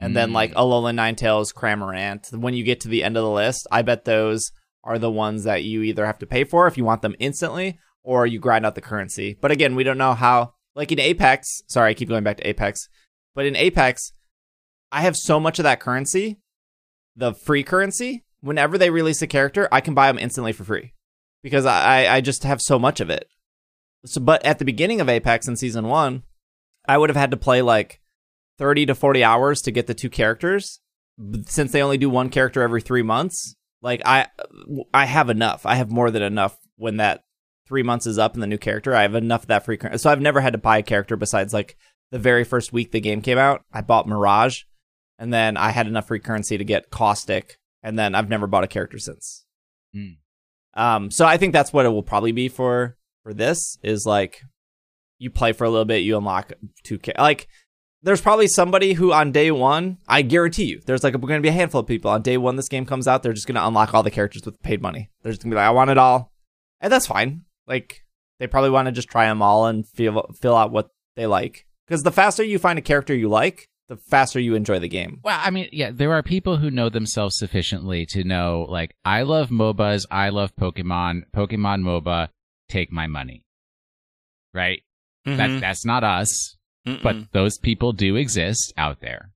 and 0.00 0.16
then 0.16 0.30
Mm. 0.30 0.34
like 0.34 0.54
Alolan 0.54 0.94
Ninetales, 0.96 1.52
Cramorant. 1.54 2.32
When 2.36 2.54
you 2.54 2.64
get 2.64 2.80
to 2.80 2.88
the 2.88 3.02
end 3.04 3.16
of 3.16 3.22
the 3.24 3.30
list, 3.30 3.66
I 3.70 3.82
bet 3.82 4.04
those 4.04 4.52
are 4.84 4.98
the 4.98 5.10
ones 5.10 5.44
that 5.44 5.64
you 5.64 5.82
either 5.82 6.06
have 6.06 6.18
to 6.20 6.26
pay 6.26 6.44
for 6.44 6.66
if 6.66 6.76
you 6.78 6.84
want 6.84 7.02
them 7.02 7.16
instantly, 7.18 7.78
or 8.02 8.26
you 8.26 8.38
grind 8.38 8.64
out 8.64 8.74
the 8.74 8.80
currency. 8.80 9.36
But 9.40 9.50
again, 9.50 9.74
we 9.74 9.84
don't 9.84 9.98
know 9.98 10.14
how. 10.14 10.54
Like 10.74 10.92
in 10.92 11.00
Apex, 11.00 11.62
sorry, 11.66 11.90
I 11.90 11.94
keep 11.94 12.08
going 12.08 12.22
back 12.24 12.36
to 12.36 12.46
Apex, 12.48 12.88
But 13.34 13.46
in 13.46 13.56
Apex, 13.56 14.12
I 14.92 15.02
have 15.02 15.16
so 15.16 15.38
much 15.40 15.58
of 15.58 15.64
that 15.64 15.80
currency, 15.80 16.38
the 17.16 17.34
free 17.34 17.62
currency. 17.62 18.24
Whenever 18.40 18.78
they 18.78 18.90
release 18.90 19.20
a 19.22 19.26
character, 19.26 19.68
I 19.72 19.80
can 19.80 19.94
buy 19.94 20.06
them 20.06 20.18
instantly 20.18 20.52
for 20.52 20.62
free 20.64 20.92
because 21.42 21.66
I, 21.66 22.06
I 22.06 22.20
just 22.20 22.44
have 22.44 22.60
so 22.62 22.78
much 22.78 23.00
of 23.00 23.10
it. 23.10 23.28
So, 24.06 24.20
but 24.20 24.44
at 24.46 24.60
the 24.60 24.64
beginning 24.64 25.00
of 25.00 25.08
Apex 25.08 25.48
in 25.48 25.56
season 25.56 25.88
one, 25.88 26.22
I 26.86 26.96
would 26.98 27.10
have 27.10 27.16
had 27.16 27.32
to 27.32 27.36
play 27.36 27.60
like 27.62 28.00
30 28.58 28.86
to 28.86 28.94
40 28.94 29.24
hours 29.24 29.62
to 29.62 29.70
get 29.70 29.86
the 29.86 29.94
two 29.94 30.10
characters. 30.10 30.80
Since 31.46 31.72
they 31.72 31.82
only 31.82 31.98
do 31.98 32.10
one 32.10 32.28
character 32.28 32.62
every 32.62 32.80
three 32.80 33.02
months, 33.02 33.56
like 33.82 34.02
I, 34.04 34.26
I 34.94 35.06
have 35.06 35.30
enough. 35.30 35.66
I 35.66 35.74
have 35.74 35.90
more 35.90 36.10
than 36.10 36.22
enough 36.22 36.56
when 36.76 36.98
that 36.98 37.24
three 37.66 37.82
months 37.82 38.06
is 38.06 38.18
up 38.18 38.34
and 38.34 38.42
the 38.42 38.46
new 38.46 38.58
character. 38.58 38.94
I 38.94 39.02
have 39.02 39.14
enough 39.14 39.42
of 39.42 39.48
that 39.48 39.64
free. 39.64 39.78
So 39.96 40.10
I've 40.10 40.20
never 40.20 40.40
had 40.40 40.52
to 40.52 40.58
buy 40.58 40.78
a 40.78 40.82
character 40.82 41.16
besides 41.16 41.52
like 41.52 41.76
the 42.10 42.18
very 42.18 42.44
first 42.44 42.72
week 42.72 42.92
the 42.92 43.00
game 43.00 43.20
came 43.20 43.38
out. 43.38 43.64
I 43.72 43.82
bought 43.82 44.08
Mirage, 44.08 44.62
and 45.18 45.32
then 45.32 45.56
I 45.56 45.70
had 45.70 45.86
enough 45.86 46.06
free 46.08 46.20
currency 46.20 46.56
to 46.56 46.64
get 46.64 46.90
Caustic, 46.90 47.58
and 47.82 47.98
then 47.98 48.14
I've 48.14 48.28
never 48.28 48.46
bought 48.46 48.64
a 48.64 48.68
character 48.68 48.98
since. 48.98 49.44
Hmm. 49.92 50.12
Um, 50.74 51.10
so 51.10 51.26
I 51.26 51.36
think 51.36 51.52
that's 51.52 51.72
what 51.72 51.86
it 51.86 51.90
will 51.90 52.02
probably 52.02 52.32
be 52.32 52.48
for 52.48 52.96
for 53.22 53.34
this 53.34 53.78
is 53.82 54.06
like 54.06 54.42
you 55.18 55.30
play 55.30 55.52
for 55.52 55.64
a 55.64 55.70
little 55.70 55.84
bit, 55.84 56.02
you 56.02 56.16
unlock 56.16 56.52
two 56.82 56.98
ca- 56.98 57.12
like. 57.18 57.48
There's 58.02 58.20
probably 58.20 58.46
somebody 58.46 58.92
who 58.92 59.12
on 59.12 59.32
day 59.32 59.50
one, 59.50 59.98
I 60.06 60.22
guarantee 60.22 60.64
you, 60.66 60.80
there's 60.86 61.02
like 61.02 61.14
going 61.20 61.38
to 61.38 61.42
be 61.42 61.48
a 61.48 61.52
handful 61.52 61.80
of 61.80 61.86
people 61.86 62.10
on 62.10 62.22
day 62.22 62.36
one. 62.36 62.56
This 62.56 62.68
game 62.68 62.86
comes 62.86 63.08
out, 63.08 63.22
they're 63.22 63.32
just 63.32 63.46
going 63.48 63.56
to 63.56 63.66
unlock 63.66 63.92
all 63.92 64.02
the 64.04 64.10
characters 64.10 64.44
with 64.46 64.62
paid 64.62 64.80
money. 64.80 65.10
They're 65.22 65.32
just 65.32 65.42
going 65.42 65.50
to 65.50 65.54
be 65.54 65.58
like, 65.58 65.66
I 65.66 65.70
want 65.72 65.90
it 65.90 65.98
all, 65.98 66.32
and 66.80 66.92
that's 66.92 67.06
fine. 67.08 67.42
Like 67.66 68.04
they 68.38 68.46
probably 68.46 68.70
want 68.70 68.86
to 68.86 68.92
just 68.92 69.08
try 69.08 69.26
them 69.26 69.42
all 69.42 69.66
and 69.66 69.86
feel 69.86 70.30
fill 70.40 70.56
out 70.56 70.70
what 70.70 70.90
they 71.16 71.26
like. 71.26 71.66
Because 71.86 72.02
the 72.02 72.12
faster 72.12 72.44
you 72.44 72.58
find 72.58 72.78
a 72.78 72.82
character 72.82 73.14
you 73.14 73.28
like, 73.28 73.68
the 73.88 73.96
faster 73.96 74.38
you 74.38 74.54
enjoy 74.54 74.78
the 74.78 74.88
game. 74.88 75.18
Well, 75.24 75.40
I 75.42 75.50
mean, 75.50 75.68
yeah, 75.72 75.90
there 75.90 76.12
are 76.12 76.22
people 76.22 76.58
who 76.58 76.70
know 76.70 76.90
themselves 76.90 77.36
sufficiently 77.38 78.04
to 78.10 78.22
know, 78.22 78.66
like, 78.68 78.94
I 79.06 79.22
love 79.22 79.48
MOBAs, 79.48 80.04
I 80.10 80.28
love 80.28 80.54
Pokemon, 80.54 81.22
Pokemon 81.34 81.80
MOBA, 81.82 82.28
take 82.68 82.92
my 82.92 83.06
money. 83.06 83.42
Right? 84.54 84.82
That 85.24 85.50
Mhm. 85.50 85.60
that's 85.60 85.84
not 85.84 86.04
us, 86.04 86.56
Mm-mm. 86.86 87.02
but 87.02 87.32
those 87.32 87.58
people 87.58 87.92
do 87.92 88.16
exist 88.16 88.72
out 88.76 89.00
there. 89.00 89.30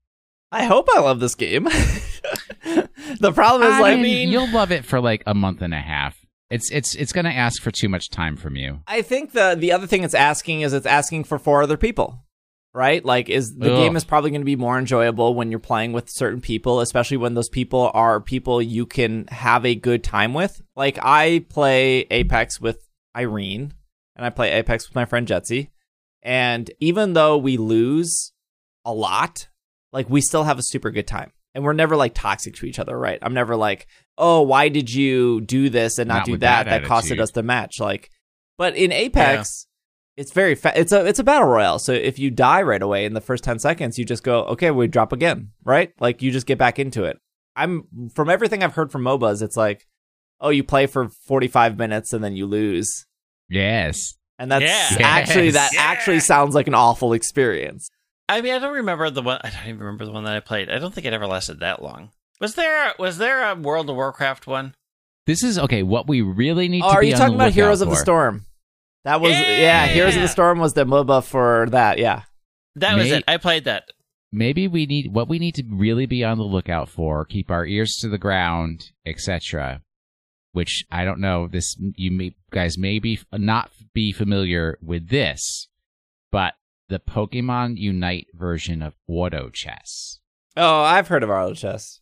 I 0.51 0.64
hope 0.64 0.88
I 0.95 1.01
love 1.01 1.18
this 1.18 1.34
game. 1.34 1.64
the 2.64 3.32
problem 3.34 3.68
is 3.68 3.74
I 3.74 3.80
like 3.80 4.01
mean, 4.01 4.28
you'll 4.28 4.51
love 4.51 4.70
it 4.70 4.84
for 4.84 5.01
like 5.01 5.22
a 5.26 5.34
month 5.34 5.62
and 5.62 5.72
a 5.72 5.80
half. 5.80 6.16
It's 6.51 6.70
it's 6.70 6.95
it's 6.95 7.12
going 7.12 7.24
to 7.24 7.32
ask 7.32 7.62
for 7.62 7.70
too 7.70 7.88
much 7.88 8.11
time 8.11 8.36
from 8.36 8.57
you. 8.57 8.80
I 8.86 9.01
think 9.01 9.32
the 9.32 9.57
the 9.59 9.72
other 9.72 9.86
thing 9.86 10.05
it's 10.05 10.14
asking 10.14 10.61
is 10.61 10.74
it's 10.74 10.84
asking 10.86 11.24
for 11.24 11.38
four 11.38 11.62
other 11.62 11.78
people. 11.78 12.22
Right? 12.74 13.05
Like 13.05 13.28
is 13.30 13.57
the 13.57 13.72
Ugh. 13.72 13.78
game 13.78 13.97
is 13.97 14.05
probably 14.05 14.30
going 14.30 14.43
to 14.43 14.47
be 14.47 14.57
more 14.57 14.78
enjoyable 14.78 15.34
when 15.34 15.51
you're 15.51 15.61
playing 15.61 15.93
with 15.93 16.09
certain 16.11 16.40
people, 16.40 16.80
especially 16.80 17.18
when 17.18 17.34
those 17.34 17.49
people 17.49 17.90
are 17.95 18.20
people 18.20 18.61
you 18.62 18.84
can 18.86 19.26
have 19.28 19.64
a 19.64 19.74
good 19.74 20.05
time 20.05 20.34
with. 20.34 20.61
Like 20.76 20.99
I 21.03 21.45
play 21.49 22.07
Apex 22.11 22.61
with 22.61 22.86
Irene 23.16 23.72
and 24.16 24.26
I 24.26 24.30
play 24.30 24.53
Apex 24.53 24.88
with 24.88 24.95
my 24.95 25.05
friend 25.07 25.26
Jetsy. 25.26 25.70
And 26.23 26.70
even 26.81 27.14
though 27.14 27.37
we 27.37 27.57
lose 27.57 28.33
a 28.85 28.93
lot, 28.93 29.49
like 29.93 30.09
we 30.09 30.20
still 30.20 30.45
have 30.45 30.59
a 30.59 30.62
super 30.62 30.91
good 30.91 31.07
time. 31.07 31.33
And 31.55 31.64
we're 31.64 31.75
never 31.75 31.97
like 31.97 32.14
toxic 32.14 32.55
to 32.57 32.66
each 32.66 32.79
other, 32.79 32.99
right? 32.99 33.18
I'm 33.20 33.35
never 33.35 33.57
like, 33.57 33.87
"Oh, 34.16 34.41
why 34.41 34.70
did 34.70 34.91
you 34.91 35.43
do 35.43 35.68
this 35.68 35.99
and 35.99 36.09
not, 36.09 36.18
Not 36.18 36.27
do 36.27 36.37
that? 36.39 36.64
that 36.64 36.83
That, 36.83 36.89
costed 36.89 37.20
us 37.20 37.33
the 37.33 37.43
match." 37.43 37.79
Like 37.79 38.11
but 38.57 38.77
in 38.77 38.93
Apex, 38.93 39.66
it's 40.16 40.33
very 40.33 40.55
fa- 40.55 40.79
it's 40.79 40.93
a 40.93 41.05
it's 41.05 41.18
a 41.18 41.25
battle 41.25 41.49
royale. 41.49 41.79
So 41.79 41.93
if 41.93 42.18
you 42.18 42.31
die 42.31 42.62
right 42.62 42.81
away 42.81 43.05
in 43.05 43.12
the 43.12 43.20
first 43.20 43.45
10 43.45 43.59
seconds, 43.59 43.99
you 43.99 44.05
just 44.05 44.23
go, 44.23 44.45
"Okay, 44.45 44.70
we 44.70 44.87
drop 44.87 45.12
again." 45.12 45.51
Right? 45.64 45.93
Like 46.01 46.23
you 46.23 46.31
just 46.31 46.47
get 46.47 46.59
back 46.59 46.79
into 46.79 47.05
it. 47.05 47.18
I'm 47.57 48.09
from 48.14 48.31
everything 48.31 48.62
I've 48.62 48.75
heard 48.75 48.91
from 48.91 49.03
MOBAs, 49.03 49.43
it's 49.43 49.57
like, 49.57 49.87
"Oh, 50.41 50.51
you 50.51 50.64
play 50.64 50.87
for 50.87 51.09
45 51.27 51.77
minutes 51.77 52.12
and 52.12 52.23
then 52.23 52.35
you 52.35 52.47
lose." 52.47 53.05
Yes. 53.49 54.14
And 54.39 54.51
that's 54.51 54.64
Yeah. 54.99 55.07
actually 55.07 55.47
Yes. 55.47 55.55
that 55.55 55.70
Yeah. 55.74 55.83
actually 55.83 56.20
sounds 56.20 56.55
like 56.55 56.66
an 56.66 56.74
awful 56.74 57.12
experience. 57.12 57.89
I 58.28 58.41
mean, 58.41 58.55
I 58.55 58.59
don't 58.59 58.74
remember 58.74 59.11
the 59.11 59.22
one. 59.22 59.41
I 59.45 59.51
don't 59.51 59.66
even 59.66 59.78
remember 59.80 60.05
the 60.07 60.12
one 60.12 60.24
that 60.24 60.35
I 60.35 60.41
played. 60.41 60.70
I 60.70 60.78
don't 60.78 60.93
think 60.95 61.07
it 61.07 61.12
ever 61.12 61.26
lasted 61.26 61.61
that 61.61 61.83
long. 61.83 62.11
Was 62.41 62.55
there? 62.55 62.95
Was 62.99 63.18
there 63.18 63.49
a 63.49 63.55
World 63.55 63.89
of 63.91 63.97
Warcraft 63.97 64.47
one? 64.47 64.74
This 65.26 65.43
is 65.45 65.59
okay. 65.59 65.83
What 65.83 66.09
we 66.09 66.22
really 66.22 66.68
need 66.68 66.80
to 66.80 66.85
play. 66.85 66.91
Oh, 66.91 66.93
to 66.93 66.99
are 66.99 67.01
be 67.03 67.07
you 67.09 67.12
on 67.14 67.18
talking 67.20 67.37
the 67.39 67.45
about 67.45 67.53
Heroes 67.53 67.80
lookout 67.80 67.93
of 67.93 67.99
the 67.99 68.03
Storm? 68.03 68.47
That 69.05 69.20
was 69.20 69.33
yeah, 69.33 69.59
Yeah. 69.61 69.87
Heroes 69.89 70.16
of 70.16 70.22
the 70.22 70.28
Storm 70.28 70.59
was 70.59 70.72
the 70.74 70.85
MOBA 70.85 71.24
for 71.24 71.66
that. 71.70 71.99
Yeah. 71.99 72.22
That 72.76 72.97
was 72.97 73.11
May- 73.11 73.16
it. 73.18 73.24
I 73.28 73.37
played 73.37 73.64
that. 73.64 73.85
Maybe 74.33 74.66
we 74.66 74.87
need 74.87 75.12
what 75.12 75.28
we 75.28 75.39
need 75.39 75.55
to 75.57 75.64
really 75.68 76.07
be 76.07 76.24
on 76.24 76.39
the 76.39 76.45
lookout 76.45 76.89
for. 76.89 77.24
Keep 77.26 77.51
our 77.51 77.66
ears 77.66 77.93
to 78.01 78.09
the 78.09 78.16
ground, 78.18 78.91
etc. 79.05 79.83
Which 80.53 80.84
I 80.90 81.05
don't 81.05 81.20
know. 81.20 81.48
This 81.48 81.76
you 81.96 82.11
may, 82.11 82.34
guys 82.50 82.76
may 82.76 82.98
be 82.98 83.18
not 83.32 83.70
be 83.94 84.12
familiar 84.12 84.78
with 84.82 85.09
this, 85.09 85.68
but 86.30 86.55
the 86.88 86.98
Pokemon 86.98 87.78
Unite 87.78 88.26
version 88.34 88.82
of 88.82 88.94
Auto 89.09 89.48
Chess. 89.50 90.20
Oh, 90.57 90.82
I've 90.82 91.09
heard 91.09 91.22
of 91.22 91.30
Auto 91.30 91.55
Chess. 91.55 92.00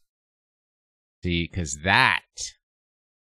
See, 1.22 1.48
because 1.51 1.78
that 1.84 2.22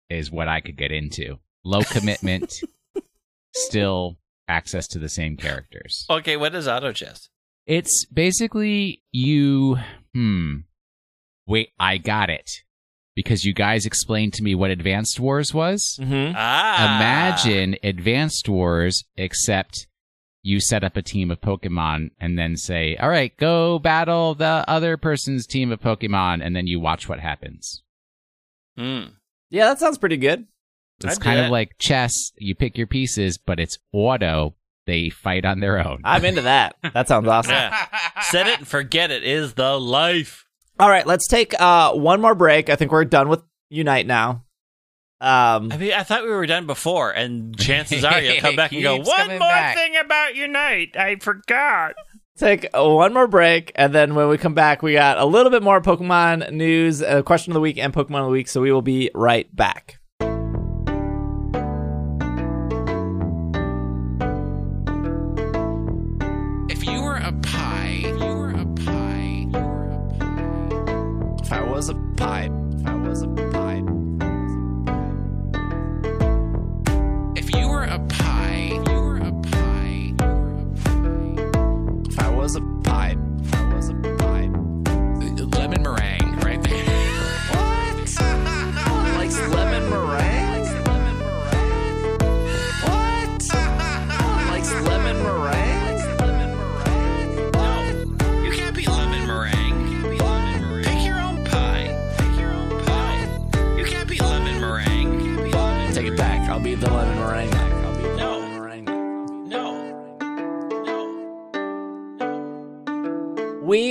is 0.08 0.30
what 0.30 0.48
I 0.48 0.60
could 0.60 0.76
get 0.76 0.90
into. 0.90 1.38
Low 1.64 1.82
commitment, 1.82 2.60
still 3.54 4.16
access 4.48 4.88
to 4.88 4.98
the 4.98 5.08
same 5.08 5.36
characters. 5.36 6.06
Okay, 6.10 6.36
what 6.36 6.54
is 6.54 6.66
auto 6.66 6.92
chess? 6.92 7.28
It's 7.66 8.04
basically 8.06 9.02
you. 9.12 9.76
Hmm. 10.14 10.56
Wait, 11.46 11.70
I 11.78 11.98
got 11.98 12.30
it. 12.30 12.50
Because 13.20 13.44
you 13.44 13.52
guys 13.52 13.86
explained 13.86 14.32
to 14.34 14.42
me 14.42 14.54
what 14.54 14.70
Advanced 14.70 15.20
Wars 15.20 15.52
was. 15.54 15.98
Mm-hmm. 16.00 16.32
Ah, 16.36 16.96
Imagine 16.96 17.76
Advanced 17.82 18.48
Wars, 18.48 19.04
except 19.16 19.86
you 20.42 20.58
set 20.60 20.82
up 20.82 20.96
a 20.96 21.02
team 21.02 21.30
of 21.30 21.40
Pokemon 21.40 22.10
and 22.18 22.38
then 22.38 22.56
say, 22.56 22.96
all 22.96 23.10
right, 23.10 23.36
go 23.36 23.78
battle 23.78 24.34
the 24.34 24.64
other 24.66 24.96
person's 24.96 25.46
team 25.46 25.70
of 25.70 25.80
Pokemon, 25.80 26.42
and 26.44 26.56
then 26.56 26.66
you 26.66 26.80
watch 26.80 27.08
what 27.08 27.20
happens. 27.20 27.82
Hmm. 28.78 29.02
Yeah, 29.50 29.66
that 29.66 29.78
sounds 29.78 29.98
pretty 29.98 30.16
good. 30.16 30.46
It's 31.04 31.16
I'd 31.16 31.22
kind 31.22 31.38
of 31.40 31.46
that. 31.46 31.50
like 31.52 31.76
chess. 31.78 32.32
You 32.38 32.54
pick 32.54 32.76
your 32.78 32.86
pieces, 32.86 33.36
but 33.38 33.58
it's 33.60 33.78
auto. 33.92 34.54
They 34.86 35.10
fight 35.10 35.44
on 35.44 35.60
their 35.60 35.78
own. 35.78 36.00
I'm 36.04 36.24
into 36.24 36.42
that. 36.42 36.76
That 36.94 37.06
sounds 37.08 37.28
awesome. 37.28 37.52
Yeah. 37.52 37.86
Set 38.22 38.46
it 38.48 38.58
and 38.58 38.68
forget 38.68 39.10
it 39.10 39.22
is 39.24 39.54
the 39.54 39.78
life. 39.78 40.46
All 40.80 40.88
right, 40.88 41.06
let's 41.06 41.26
take 41.26 41.52
uh 41.60 41.92
one 41.92 42.20
more 42.20 42.34
break. 42.34 42.70
I 42.70 42.76
think 42.76 42.90
we're 42.92 43.04
done 43.04 43.28
with 43.28 43.42
Unite 43.68 44.06
now. 44.06 44.44
Um 45.20 45.70
I 45.70 45.76
mean, 45.76 45.92
I 45.92 46.02
thought 46.02 46.22
we 46.24 46.30
were 46.30 46.46
done 46.46 46.66
before, 46.66 47.10
and 47.10 47.58
chances 47.58 48.04
are 48.04 48.20
you'll 48.20 48.40
come 48.40 48.56
back 48.62 48.72
and 48.72 48.82
go, 48.82 48.96
one 48.96 49.28
more 49.28 49.38
back." 49.38 49.76
thing 49.76 49.96
about 50.02 50.34
Unite. 50.34 50.96
I 50.96 51.16
forgot. 51.16 51.94
take 52.38 52.66
uh, 52.74 52.88
one 52.88 53.12
more 53.12 53.26
break 53.28 53.70
and 53.74 53.94
then 53.94 54.14
when 54.14 54.28
we 54.28 54.38
come 54.38 54.54
back 54.54 54.80
we 54.82 54.94
got 54.94 55.18
a 55.18 55.26
little 55.26 55.50
bit 55.50 55.62
more 55.62 55.80
Pokemon 55.82 56.50
news, 56.52 57.02
a 57.02 57.22
question 57.22 57.52
of 57.52 57.54
the 57.54 57.60
week 57.60 57.76
and 57.76 57.92
Pokemon 57.92 58.20
of 58.20 58.24
the 58.26 58.30
week, 58.30 58.48
so 58.48 58.62
we 58.62 58.72
will 58.72 58.80
be 58.80 59.10
right 59.14 59.54
back. 59.54 59.98
If 66.68 66.86
you 66.86 67.02
were 67.02 67.16
a 67.16 67.32
pie, 67.42 68.02
if 68.04 68.20
you 68.22 68.29
were 68.29 68.29
a 68.29 68.29
pie, 68.29 68.29
A 72.20 72.44
if 72.44 72.86
I 72.86 72.94
was 72.96 73.22
a 73.22 73.28
pie. 73.28 73.59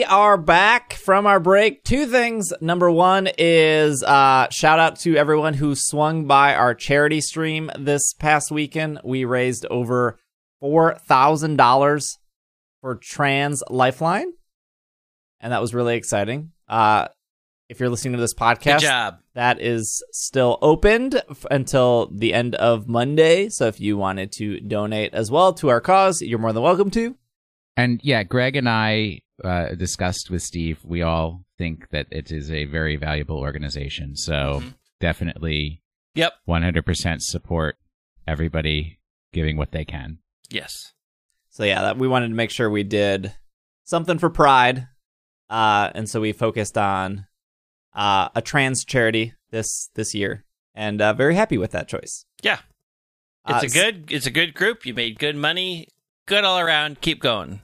Are 0.10 0.38
back 0.38 0.94
from 0.94 1.26
our 1.26 1.40
break. 1.40 1.84
Two 1.84 2.06
things. 2.08 2.52
Number 2.62 2.90
one 2.90 3.30
is 3.38 4.04
uh, 4.04 4.48
shout 4.50 4.80
out 4.80 5.00
to 5.02 5.16
everyone 5.16 5.54
who 5.54 5.76
swung 5.76 6.26
by 6.26 6.56
our 6.56 6.74
charity 6.74 7.22
stream 7.22 7.70
this 7.78 8.14
past 8.14 8.52
weekend. 8.52 9.00
We 9.04 9.26
raised 9.26 9.66
over 9.68 10.20
four 10.60 10.96
thousand 11.08 11.58
dollars 11.58 12.18
for 12.82 12.96
Trans 12.96 13.64
Lifeline. 13.70 14.34
and 15.40 15.54
that 15.54 15.62
was 15.62 15.74
really 15.74 15.96
exciting. 15.96 16.52
Uh, 16.68 17.08
if 17.70 17.80
you're 17.80 17.90
listening 17.90 18.14
to 18.14 18.20
this 18.20 18.34
podcast, 18.34 18.82
that 19.36 19.62
is 19.62 20.04
still 20.12 20.58
opened 20.62 21.22
f- 21.30 21.46
until 21.52 22.10
the 22.12 22.34
end 22.34 22.56
of 22.56 22.88
Monday. 22.88 23.50
So 23.50 23.68
if 23.68 23.80
you 23.80 23.96
wanted 23.96 24.32
to 24.34 24.60
donate 24.60 25.14
as 25.14 25.30
well 25.30 25.54
to 25.54 25.70
our 25.70 25.80
cause, 25.82 26.20
you're 26.22 26.40
more 26.40 26.52
than 26.52 26.64
welcome 26.64 26.90
to. 26.92 27.16
And 27.80 28.02
yeah, 28.04 28.24
Greg 28.24 28.56
and 28.56 28.68
I 28.68 29.22
uh, 29.44 29.70
discussed 29.76 30.30
with 30.30 30.42
Steve. 30.42 30.80
We 30.84 31.02
all 31.02 31.46
think 31.58 31.90
that 31.92 32.08
it 32.12 32.30
is 32.32 32.52
a 32.52 32.66
very 32.66 32.98
valuable 32.98 33.38
organization. 33.38 34.16
So 34.16 34.62
Mhm. 34.62 34.74
definitely 35.00 35.82
Yep. 36.16 36.34
100% 36.46 37.22
support 37.22 37.78
everybody 38.28 39.00
giving 39.32 39.56
what 39.58 39.72
they 39.72 39.86
can. 39.86 40.18
Yes. 40.50 40.94
So 41.50 41.64
yeah, 41.64 41.82
that 41.82 41.98
we 41.98 42.08
wanted 42.08 42.30
to 42.30 42.34
make 42.36 42.52
sure 42.52 42.70
we 42.70 42.84
did 42.84 43.34
something 43.86 44.18
for 44.20 44.30
Pride, 44.30 44.88
uh, 45.50 45.92
and 45.96 46.10
so 46.10 46.20
we 46.22 46.32
focused 46.34 46.78
on 46.78 47.26
uh, 47.94 48.30
a 48.36 48.42
trans 48.42 48.84
charity 48.86 49.34
this 49.52 49.90
this 49.96 50.14
year, 50.14 50.46
and 50.76 51.02
uh, 51.02 51.12
very 51.14 51.36
happy 51.36 51.58
with 51.58 51.72
that 51.72 51.88
choice. 51.88 52.26
Yeah. 52.44 52.60
Uh, 53.46 53.60
It's 53.64 53.74
a 53.74 53.78
good 53.80 54.12
it's 54.12 54.26
a 54.28 54.32
good 54.32 54.54
group. 54.54 54.86
You 54.86 54.94
made 54.94 55.18
good 55.18 55.36
money. 55.36 55.88
Good 56.28 56.44
all 56.44 56.60
around. 56.60 57.02
Keep 57.02 57.20
going. 57.22 57.62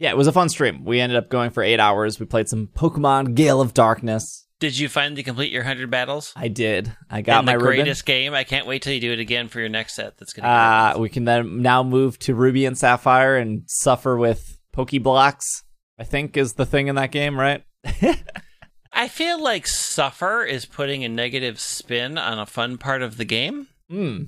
Yeah, 0.00 0.10
it 0.10 0.16
was 0.16 0.26
a 0.26 0.32
fun 0.32 0.48
stream. 0.48 0.84
We 0.84 0.98
ended 0.98 1.16
up 1.16 1.28
going 1.28 1.50
for 1.50 1.62
eight 1.62 1.78
hours. 1.78 2.18
We 2.18 2.26
played 2.26 2.48
some 2.48 2.66
Pokemon 2.74 3.34
Gale 3.36 3.60
of 3.60 3.74
Darkness. 3.74 4.46
Did 4.58 4.76
you 4.78 4.88
finally 4.88 5.22
complete 5.22 5.52
your 5.52 5.62
100 5.62 5.90
battles? 5.90 6.32
I 6.34 6.48
did. 6.48 6.92
I 7.10 7.22
got 7.22 7.40
In 7.40 7.44
my 7.46 7.52
the 7.52 7.58
ribbon. 7.58 7.76
greatest 7.84 8.04
game. 8.04 8.34
I 8.34 8.44
can't 8.44 8.66
wait 8.66 8.82
till 8.82 8.92
you 8.92 9.00
do 9.00 9.12
it 9.12 9.18
again 9.20 9.48
for 9.48 9.60
your 9.60 9.68
next 9.68 9.94
set. 9.94 10.18
That's 10.18 10.32
to 10.34 10.46
Uh, 10.46 10.96
we 10.98 11.08
can 11.08 11.24
then 11.26 11.62
now 11.62 11.82
move 11.82 12.18
to 12.20 12.34
Ruby 12.34 12.64
and 12.66 12.76
Sapphire 12.76 13.36
and 13.36 13.62
suffer 13.66 14.16
with 14.16 14.58
Pokeblocks. 14.74 15.62
I 15.98 16.04
think 16.04 16.36
is 16.36 16.54
the 16.54 16.66
thing 16.66 16.88
in 16.88 16.94
that 16.96 17.12
game, 17.12 17.38
right? 17.38 17.62
I 18.92 19.08
feel 19.08 19.42
like 19.42 19.66
suffer 19.66 20.42
is 20.44 20.64
putting 20.64 21.04
a 21.04 21.08
negative 21.08 21.60
spin 21.60 22.18
on 22.18 22.38
a 22.38 22.46
fun 22.46 22.76
part 22.78 23.02
of 23.02 23.16
the 23.18 23.24
game. 23.24 23.68
Hmm. 23.88 24.24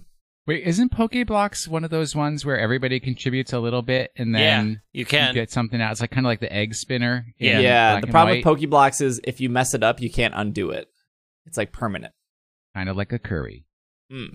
Wait, 0.47 0.64
isn't 0.66 0.90
Pokeblocks 0.90 1.68
one 1.68 1.84
of 1.84 1.90
those 1.90 2.16
ones 2.16 2.45
where 2.45 2.59
everybody 2.59 2.99
contributes 2.99 3.53
a 3.53 3.61
little 3.61 3.82
bit 3.82 4.11
and 4.16 4.34
then 4.34 4.40
yeah, 4.43 4.62
you 4.64 4.76
you 5.01 5.05
can. 5.07 5.34
get 5.34 5.51
something 5.53 5.80
out? 5.80 5.93
It's 5.93 6.01
like 6.01 6.11
kind 6.11 6.26
of 6.26 6.30
like 6.30 6.40
the 6.40 6.53
egg 6.53 6.74
spinner. 6.74 7.26
Yeah. 7.38 7.61
Yeah. 7.61 8.01
the 8.01 8.09
problem 8.09 8.38
white, 8.38 8.45
with 8.45 8.59
Pokeblocks 8.70 9.01
is 9.01 9.20
if 9.22 9.40
you 9.40 9.49
mess 9.49 9.72
it 9.74 9.84
up, 9.84 10.01
you 10.01 10.11
can't 10.11 10.34
undo 10.36 10.70
it. 10.70 10.88
It's 11.47 11.57
like 11.57 11.72
permanent. 11.72 12.12
kind 12.74 12.88
of 12.88 12.97
like 12.97 13.12
a 13.12 13.18
curry. 13.20 13.66
Hmm. 14.11 14.26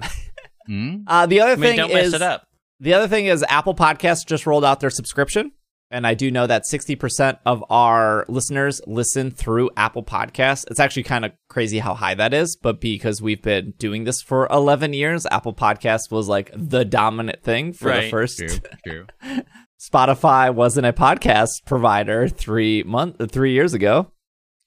Hmm? 0.66 0.96
Uh, 1.08 1.26
the 1.26 1.40
other 1.40 1.54
I 1.54 1.56
mean, 1.56 1.70
thing 1.72 1.78
don't 1.78 1.92
is 1.92 2.12
mess 2.12 2.22
it 2.22 2.22
up. 2.22 2.46
the 2.82 2.94
other 2.94 3.08
thing 3.08 3.28
is 3.28 3.42
Apple 3.48 3.74
Podcasts 3.74 4.26
just 4.26 4.46
rolled 4.46 4.66
out 4.66 4.82
their 4.82 4.90
subscription, 4.90 5.54
and 5.90 6.06
I 6.06 6.14
do 6.14 6.32
know 6.32 6.48
that 6.48 6.66
sixty 6.66 6.96
percent 6.96 7.38
of 7.46 7.64
our 7.70 8.26
listeners 8.28 8.82
listen 8.88 9.32
through 9.32 9.70
Apple 9.78 10.04
Podcasts. 10.04 10.66
It's 10.70 10.80
actually 10.80 11.04
kind 11.04 11.26
of 11.26 11.32
crazy 11.50 11.80
how 11.80 11.94
high 11.94 12.16
that 12.16 12.34
is, 12.34 12.56
but 12.56 12.82
because 12.82 13.22
we've 13.22 13.42
been 13.42 13.74
doing 13.78 14.04
this 14.04 14.22
for 14.22 14.48
eleven 14.48 14.94
years, 14.94 15.26
Apple 15.32 15.54
Podcasts 15.54 16.12
was 16.12 16.28
like 16.28 16.52
the 16.54 16.86
dominant 16.86 17.44
thing 17.44 17.74
for 17.74 17.94
the 17.94 18.10
first. 18.10 18.38
True, 18.38 18.58
true. 18.86 19.06
Spotify 19.80 20.54
wasn't 20.54 20.88
a 20.88 20.94
podcast 20.94 21.66
provider 21.66 22.28
three 22.28 22.84
month 22.84 23.32
three 23.32 23.54
years 23.54 23.74
ago. 23.74 24.12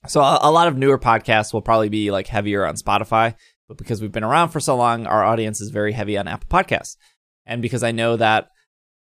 So 0.07 0.21
a, 0.23 0.39
a 0.43 0.51
lot 0.51 0.69
of 0.69 0.79
newer 0.79 0.99
podcasts 0.99 1.53
will 1.53 1.63
probably 1.63 1.91
be 1.91 2.11
like 2.11 2.27
heavier 2.27 2.65
on 2.65 2.77
Spotify, 2.77 3.35
but 3.69 3.77
because 3.77 4.01
we've 4.01 4.13
been 4.13 4.25
around 4.25 4.49
for 4.49 4.61
so 4.61 4.77
long, 4.77 5.07
our 5.07 5.25
audience 5.25 5.61
is 5.61 5.71
very 5.71 5.93
heavy 5.93 6.17
on 6.17 6.27
Apple 6.27 6.49
Podcasts. 6.49 6.97
And 7.45 7.61
because 7.61 7.83
I 7.83 7.93
know 7.93 8.17
that 8.17 8.49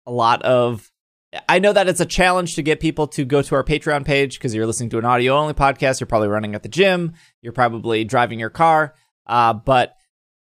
a 0.05 0.11
lot 0.11 0.41
of 0.41 0.90
I 1.47 1.59
know 1.59 1.71
that 1.71 1.87
it's 1.87 2.01
a 2.01 2.05
challenge 2.05 2.55
to 2.55 2.61
get 2.61 2.81
people 2.81 3.07
to 3.07 3.23
go 3.23 3.41
to 3.41 3.55
our 3.55 3.63
Patreon 3.63 4.05
page 4.05 4.37
because 4.37 4.53
you're 4.53 4.65
listening 4.65 4.89
to 4.89 4.97
an 4.97 5.05
audio 5.05 5.37
only 5.37 5.53
podcast. 5.53 5.99
You're 5.99 6.07
probably 6.07 6.27
running 6.27 6.55
at 6.55 6.63
the 6.63 6.69
gym. 6.69 7.13
You're 7.41 7.53
probably 7.53 8.03
driving 8.03 8.39
your 8.39 8.49
car. 8.49 8.95
Uh, 9.25 9.53
but 9.53 9.95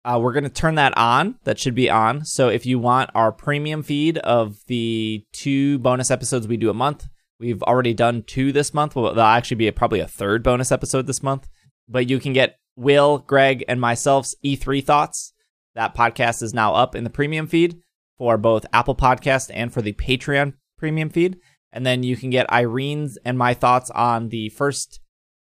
uh, 0.04 0.18
we're 0.20 0.32
going 0.32 0.44
to 0.44 0.50
turn 0.50 0.74
that 0.76 0.96
on. 0.96 1.36
That 1.44 1.60
should 1.60 1.76
be 1.76 1.88
on. 1.88 2.24
So 2.24 2.48
if 2.48 2.66
you 2.66 2.80
want 2.80 3.10
our 3.14 3.30
premium 3.30 3.84
feed 3.84 4.18
of 4.18 4.56
the 4.66 5.24
two 5.32 5.78
bonus 5.78 6.10
episodes 6.10 6.48
we 6.48 6.56
do 6.56 6.70
a 6.70 6.74
month, 6.74 7.06
we've 7.38 7.62
already 7.62 7.94
done 7.94 8.24
two 8.24 8.50
this 8.50 8.74
month. 8.74 8.96
Well, 8.96 9.14
there'll 9.14 9.30
actually 9.30 9.58
be 9.58 9.68
a, 9.68 9.72
probably 9.72 10.00
a 10.00 10.08
third 10.08 10.42
bonus 10.42 10.72
episode 10.72 11.06
this 11.06 11.22
month. 11.22 11.48
But 11.88 12.10
you 12.10 12.18
can 12.18 12.32
get 12.32 12.58
Will, 12.74 13.18
Greg, 13.18 13.64
and 13.68 13.80
myself's 13.80 14.34
E3 14.44 14.84
thoughts. 14.84 15.34
That 15.76 15.94
podcast 15.94 16.42
is 16.42 16.52
now 16.52 16.74
up 16.74 16.96
in 16.96 17.04
the 17.04 17.10
premium 17.10 17.46
feed 17.46 17.80
for 18.18 18.36
both 18.36 18.66
Apple 18.72 18.96
Podcast 18.96 19.50
and 19.54 19.72
for 19.72 19.82
the 19.82 19.92
Patreon 19.92 20.54
premium 20.80 21.10
feed. 21.10 21.38
And 21.72 21.86
then 21.86 22.02
you 22.02 22.16
can 22.16 22.30
get 22.30 22.52
Irene's 22.52 23.16
and 23.24 23.38
my 23.38 23.54
thoughts 23.54 23.90
on 23.90 24.30
the 24.30 24.48
first 24.48 24.98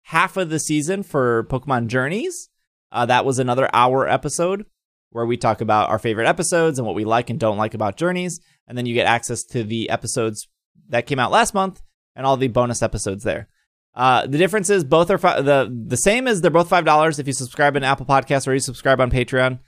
half 0.04 0.38
of 0.38 0.48
the 0.48 0.58
season 0.58 1.02
for 1.02 1.44
Pokemon 1.50 1.88
Journeys. 1.88 2.48
Uh, 2.90 3.04
that 3.06 3.26
was 3.26 3.38
another 3.38 3.68
hour 3.74 4.08
episode 4.08 4.64
where 5.10 5.26
we 5.26 5.36
talk 5.36 5.60
about 5.60 5.90
our 5.90 5.98
favorite 5.98 6.28
episodes 6.28 6.78
and 6.78 6.86
what 6.86 6.94
we 6.94 7.04
like 7.04 7.28
and 7.28 7.38
don't 7.38 7.58
like 7.58 7.74
about 7.74 7.96
Journeys. 7.96 8.40
And 8.66 8.78
then 8.78 8.86
you 8.86 8.94
get 8.94 9.06
access 9.06 9.44
to 9.44 9.62
the 9.62 9.90
episodes 9.90 10.48
that 10.88 11.06
came 11.06 11.18
out 11.18 11.32
last 11.32 11.52
month 11.52 11.82
and 12.14 12.24
all 12.24 12.36
the 12.36 12.48
bonus 12.48 12.82
episodes 12.82 13.24
there. 13.24 13.48
Uh, 13.94 14.26
the 14.26 14.38
difference 14.38 14.70
is 14.70 14.84
both 14.84 15.10
are 15.10 15.18
fi- 15.18 15.40
the 15.40 15.74
the 15.86 15.96
same 15.96 16.28
as 16.28 16.40
they're 16.40 16.50
both 16.50 16.68
five 16.68 16.84
dollars 16.84 17.18
if 17.18 17.26
you 17.26 17.32
subscribe 17.32 17.76
in 17.76 17.82
Apple 17.82 18.04
Podcasts 18.04 18.46
or 18.46 18.52
you 18.52 18.60
subscribe 18.60 19.00
on 19.00 19.10
Patreon. 19.10 19.58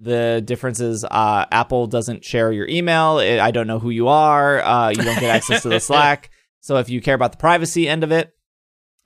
The 0.00 0.42
difference 0.44 0.80
is 0.80 1.04
uh, 1.04 1.46
Apple 1.52 1.86
doesn't 1.86 2.24
share 2.24 2.50
your 2.52 2.66
email. 2.68 3.18
It, 3.20 3.38
I 3.38 3.50
don't 3.52 3.66
know 3.66 3.78
who 3.78 3.90
you 3.90 4.08
are. 4.08 4.60
Uh, 4.60 4.88
you 4.90 4.96
don't 4.96 5.20
get 5.20 5.30
access 5.30 5.62
to 5.62 5.68
the 5.68 5.78
Slack. 5.88 6.30
So 6.60 6.76
if 6.78 6.90
you 6.90 7.00
care 7.00 7.14
about 7.14 7.32
the 7.32 7.38
privacy 7.38 7.88
end 7.88 8.02
of 8.04 8.10
it, 8.12 8.32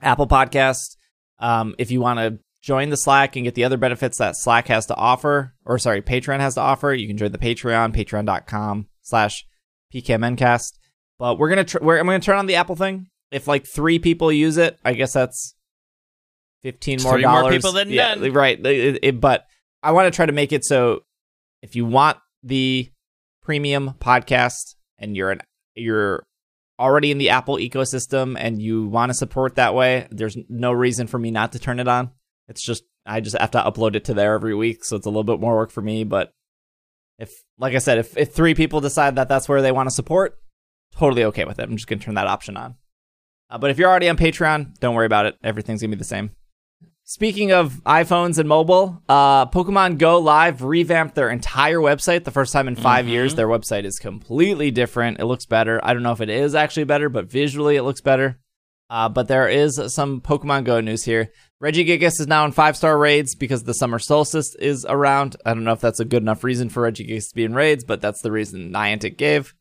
Apple 0.01 0.27
Podcast. 0.27 0.97
Um, 1.39 1.75
if 1.79 1.91
you 1.91 2.01
want 2.01 2.19
to 2.19 2.39
join 2.63 2.89
the 2.89 2.97
Slack 2.97 3.37
and 3.37 3.45
get 3.45 3.55
the 3.55 3.65
other 3.65 3.77
benefits 3.77 4.19
that 4.19 4.37
Slack 4.37 4.69
has 4.69 4.87
to 4.87 4.95
offer, 4.97 5.55
or 5.67 5.79
sorry, 5.79 6.01
Patreon 6.03 6.41
has 6.41 6.55
to 6.55 6.61
offer, 6.63 6.95
you 6.95 7.07
can 7.07 7.17
join 7.19 7.31
the 7.33 7.39
Patreon, 7.39 7.95
patreon.com 7.95 8.87
slash 9.03 9.45
pkmncast. 9.95 10.73
But 11.19 11.39
we're 11.39 11.49
gonna 11.51 11.65
tr- 11.65 11.79
we're, 11.83 11.99
I'm 11.99 12.07
gonna 12.07 12.21
turn 12.21 12.37
on 12.39 12.47
the 12.47 12.57
Apple 12.57 12.77
thing. 12.77 13.09
If 13.31 13.47
like 13.47 13.67
three 13.67 13.99
people 13.99 14.31
use 14.33 14.57
it, 14.57 14.79
I 14.85 14.95
guess 14.95 15.13
that's 15.13 15.55
fifteen 16.63 17.03
more 17.03 17.13
Three 17.15 17.27
more 17.27 17.51
people 17.51 17.73
than 17.73 17.91
yeah, 17.91 18.15
none. 18.15 18.33
right. 18.33 18.59
It- 18.67 18.99
it- 19.03 19.21
but 19.21 19.47
I 19.83 19.93
want 19.93 20.13
to 20.13 20.17
try 20.17 20.27
to 20.27 20.33
make 20.33 20.53
it 20.53 20.65
so 20.65 21.03
if 21.63 21.77
you 21.77 21.85
want 21.85 22.19
the 22.43 22.91
premium 23.43 23.95
podcast 23.99 24.75
and 24.99 25.17
you're 25.17 25.31
an 25.31 25.41
you're 25.75 26.25
already 26.79 27.11
in 27.11 27.19
the 27.19 27.31
Apple 27.31 27.57
ecosystem 27.57 28.37
and 28.39 28.61
you 28.61 28.87
want 28.87 29.11
to 29.11 29.15
support 29.15 29.57
that 29.57 29.75
way, 29.75 30.09
there's 30.11 30.37
no 30.49 30.73
reason 30.73 31.07
for 31.07 31.19
me 31.19 31.31
not 31.31 31.53
to 31.53 31.59
turn 31.59 31.81
it 31.81 31.89
on. 31.89 32.11
It's 32.49 32.65
just 32.65 32.85
I 33.07 33.21
just 33.21 33.39
have 33.39 33.53
to 33.53 33.63
upload 33.63 33.95
it 33.95 34.05
to 34.07 34.15
there 34.15 34.35
every 34.35 34.55
week, 34.55 34.85
so 34.85 34.97
it's 34.97 35.07
a 35.07 35.11
little 35.11 35.25
bit 35.25 35.41
more 35.41 35.57
work 35.57 35.71
for 35.71 35.83
me. 35.83 36.05
But 36.05 36.33
if, 37.19 37.33
like 37.59 37.75
I 37.75 37.79
said, 37.79 37.99
if 37.99 38.17
if 38.17 38.33
three 38.33 38.55
people 38.55 38.81
decide 38.81 39.17
that 39.17 39.29
that's 39.29 39.49
where 39.49 39.63
they 39.63 39.73
want 39.73 39.89
to 39.89 39.95
support, 39.95 40.39
totally 40.97 41.25
okay 41.25 41.45
with 41.45 41.59
it. 41.59 41.69
I'm 41.69 41.77
just 41.77 41.87
gonna 41.87 42.01
turn 42.01 42.15
that 42.15 42.27
option 42.27 42.57
on. 42.57 42.77
Uh, 43.49 43.59
but 43.59 43.71
if 43.71 43.79
you're 43.79 43.89
already 43.89 44.09
on 44.09 44.17
Patreon, 44.17 44.79
don't 44.81 44.95
worry 44.95 45.07
about 45.07 45.27
it. 45.27 45.37
Everything's 45.43 45.81
gonna 45.81 45.95
be 45.95 45.99
the 45.99 46.05
same. 46.05 46.31
Speaking 47.09 47.53
of 47.53 47.75
iPhones 47.85 48.37
and 48.37 48.49
mobile, 48.49 49.01
uh, 49.09 49.47
Pokemon 49.47 49.99
Go 49.99 50.19
Live 50.19 50.63
revamped 50.63 51.15
their 51.15 51.31
entire 51.31 51.79
website 51.79 52.25
the 52.25 52.33
first 52.33 52.53
time 52.53 52.67
in 52.67 52.75
5 52.75 53.07
Mhm. 53.07 53.11
years. 53.11 53.35
Their 53.37 53.47
website 53.47 53.85
is 53.85 54.01
completely 54.01 54.73
different. 54.73 55.21
It 55.21 55.27
looks 55.27 55.47
better. 55.47 55.79
I 55.85 55.95
don't 55.95 56.03
know 56.03 56.11
if 56.11 56.21
it 56.21 56.29
is 56.29 56.57
actually 56.57 56.83
better, 56.83 57.09
but 57.09 57.31
visually 57.31 57.77
it 57.77 57.85
looks 57.85 58.01
better. 58.01 58.41
Uh, 58.91 59.09
but 59.09 59.29
there 59.29 59.49
is 59.49 59.81
some 59.95 60.21
Pokemon 60.21 60.65
Go 60.65 60.81
news 60.81 61.05
here. 61.05 61.31
Regigigas 61.63 62.21
is 62.21 62.27
now 62.27 62.45
in 62.45 62.51
five 62.51 62.77
star 62.77 62.99
raids 62.99 63.37
because 63.37 63.63
the 63.63 63.75
summer 63.75 64.01
solstice 64.01 64.57
is 64.57 64.85
around. 64.89 65.37
I 65.47 65.55
don't 65.55 65.63
know 65.63 65.73
if 65.75 65.81
that's 65.81 66.01
a 66.01 66.05
good 66.05 66.23
enough 66.23 66.43
reason 66.43 66.69
for 66.71 66.91
Regigigas 66.91 67.29
to 67.29 67.35
be 67.37 67.45
in 67.45 67.55
raids, 67.55 67.85
but 67.85 68.01
that's 68.01 68.21
the 68.23 68.33
reason 68.33 68.73
Niantic 68.73 69.17
gave. 69.17 69.55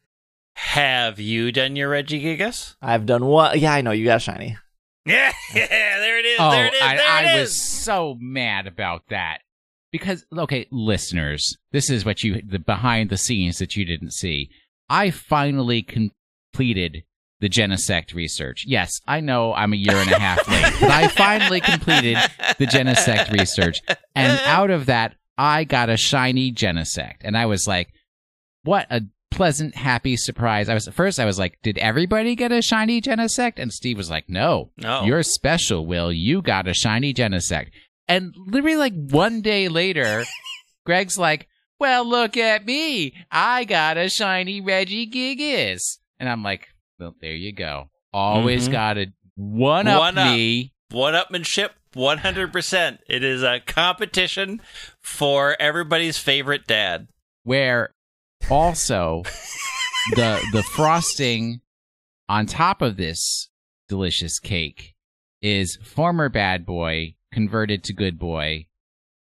Have 0.55 1.19
you 1.19 1.51
done 1.51 1.75
your 1.75 1.91
Regigigas? 1.91 2.73
I've 2.81 3.05
done 3.05 3.25
one. 3.25 3.59
Yeah, 3.59 3.73
I 3.73 3.81
know 3.81 3.91
you 3.91 4.05
got 4.05 4.23
shiny. 4.23 4.57
Yeah, 5.05 5.31
yeah, 5.55 5.99
there 5.99 6.19
it 6.19 6.25
is. 6.25 6.37
Oh, 6.39 6.51
there 6.51 6.65
it 6.67 6.73
is. 6.73 6.81
I, 6.81 6.95
there 6.95 7.07
I 7.07 7.35
it 7.35 7.39
was 7.39 7.61
so 7.61 8.17
mad 8.19 8.67
about 8.67 9.03
that 9.09 9.39
because 9.91 10.25
okay, 10.35 10.67
listeners, 10.71 11.57
this 11.71 11.89
is 11.89 12.05
what 12.05 12.23
you 12.23 12.41
the 12.41 12.59
behind 12.59 13.09
the 13.09 13.17
scenes 13.17 13.59
that 13.59 13.75
you 13.75 13.85
didn't 13.85 14.11
see. 14.13 14.49
I 14.89 15.11
finally 15.11 15.83
completed 15.83 17.03
the 17.39 17.49
Genesect 17.49 18.13
research. 18.13 18.65
Yes, 18.67 18.91
I 19.07 19.19
know 19.19 19.53
I'm 19.53 19.73
a 19.73 19.77
year 19.77 19.95
and 19.95 20.11
a 20.11 20.19
half 20.19 20.47
late, 20.47 20.73
but 20.79 20.89
I 20.89 21.07
finally 21.07 21.61
completed 21.61 22.17
the 22.57 22.65
Genesect 22.65 23.31
research, 23.31 23.81
and 24.15 24.39
out 24.45 24.71
of 24.71 24.87
that, 24.87 25.15
I 25.37 25.65
got 25.65 25.89
a 25.89 25.97
shiny 25.97 26.51
Genesect, 26.51 27.17
and 27.21 27.37
I 27.37 27.45
was 27.45 27.67
like, 27.67 27.89
"What 28.63 28.87
a 28.89 29.01
pleasant, 29.35 29.75
happy 29.75 30.17
surprise!" 30.17 30.67
I 30.69 30.73
was 30.73 30.87
at 30.87 30.93
first, 30.95 31.19
I 31.19 31.25
was 31.25 31.37
like, 31.37 31.59
"Did 31.61 31.77
everybody 31.77 32.35
get 32.35 32.51
a 32.51 32.61
shiny 32.61 33.01
Genesect?" 33.01 33.53
And 33.57 33.71
Steve 33.71 33.97
was 33.97 34.09
like, 34.09 34.27
"No, 34.29 34.71
No. 34.77 35.03
you're 35.03 35.21
special, 35.23 35.85
Will. 35.85 36.11
You 36.11 36.41
got 36.41 36.67
a 36.67 36.73
shiny 36.73 37.13
Genesect." 37.13 37.67
And 38.07 38.33
literally, 38.47 38.77
like 38.77 38.93
one 38.93 39.41
day 39.41 39.67
later, 39.67 40.23
Greg's 40.85 41.17
like, 41.17 41.47
"Well, 41.79 42.05
look 42.07 42.37
at 42.37 42.65
me. 42.65 43.13
I 43.31 43.65
got 43.65 43.97
a 43.97 44.09
shiny 44.09 44.61
Regigigas," 44.61 45.99
and 46.19 46.29
I'm 46.29 46.43
like, 46.43 46.67
"Well, 46.99 47.15
there 47.21 47.33
you 47.35 47.51
go. 47.53 47.89
Always 48.13 48.67
Mhm. 48.69 48.71
got 48.71 48.93
to 48.93 49.07
One 49.35 49.87
up 49.87 49.99
One 49.99 50.17
up. 50.17 50.33
me. 50.33 50.71
One 50.91 51.13
upmanship, 51.13 51.71
100%. 51.93 52.99
It 53.09 53.23
is 53.23 53.43
a 53.43 53.59
competition 53.59 54.61
for 55.01 55.57
everybody's 55.59 56.17
favorite 56.17 56.67
dad. 56.67 57.07
where 57.43 57.93
also 58.49 59.23
the 60.11 60.41
the 60.51 60.63
frosting 60.63 61.61
on 62.29 62.45
top 62.45 62.81
of 62.81 62.97
this 62.97 63.49
delicious 63.87 64.39
cake 64.39 64.95
is 65.41 65.77
former 65.83 66.29
bad 66.29 66.65
boy 66.65 67.15
converted 67.31 67.83
to 67.83 67.93
good 67.93 68.17
boy. 68.17 68.65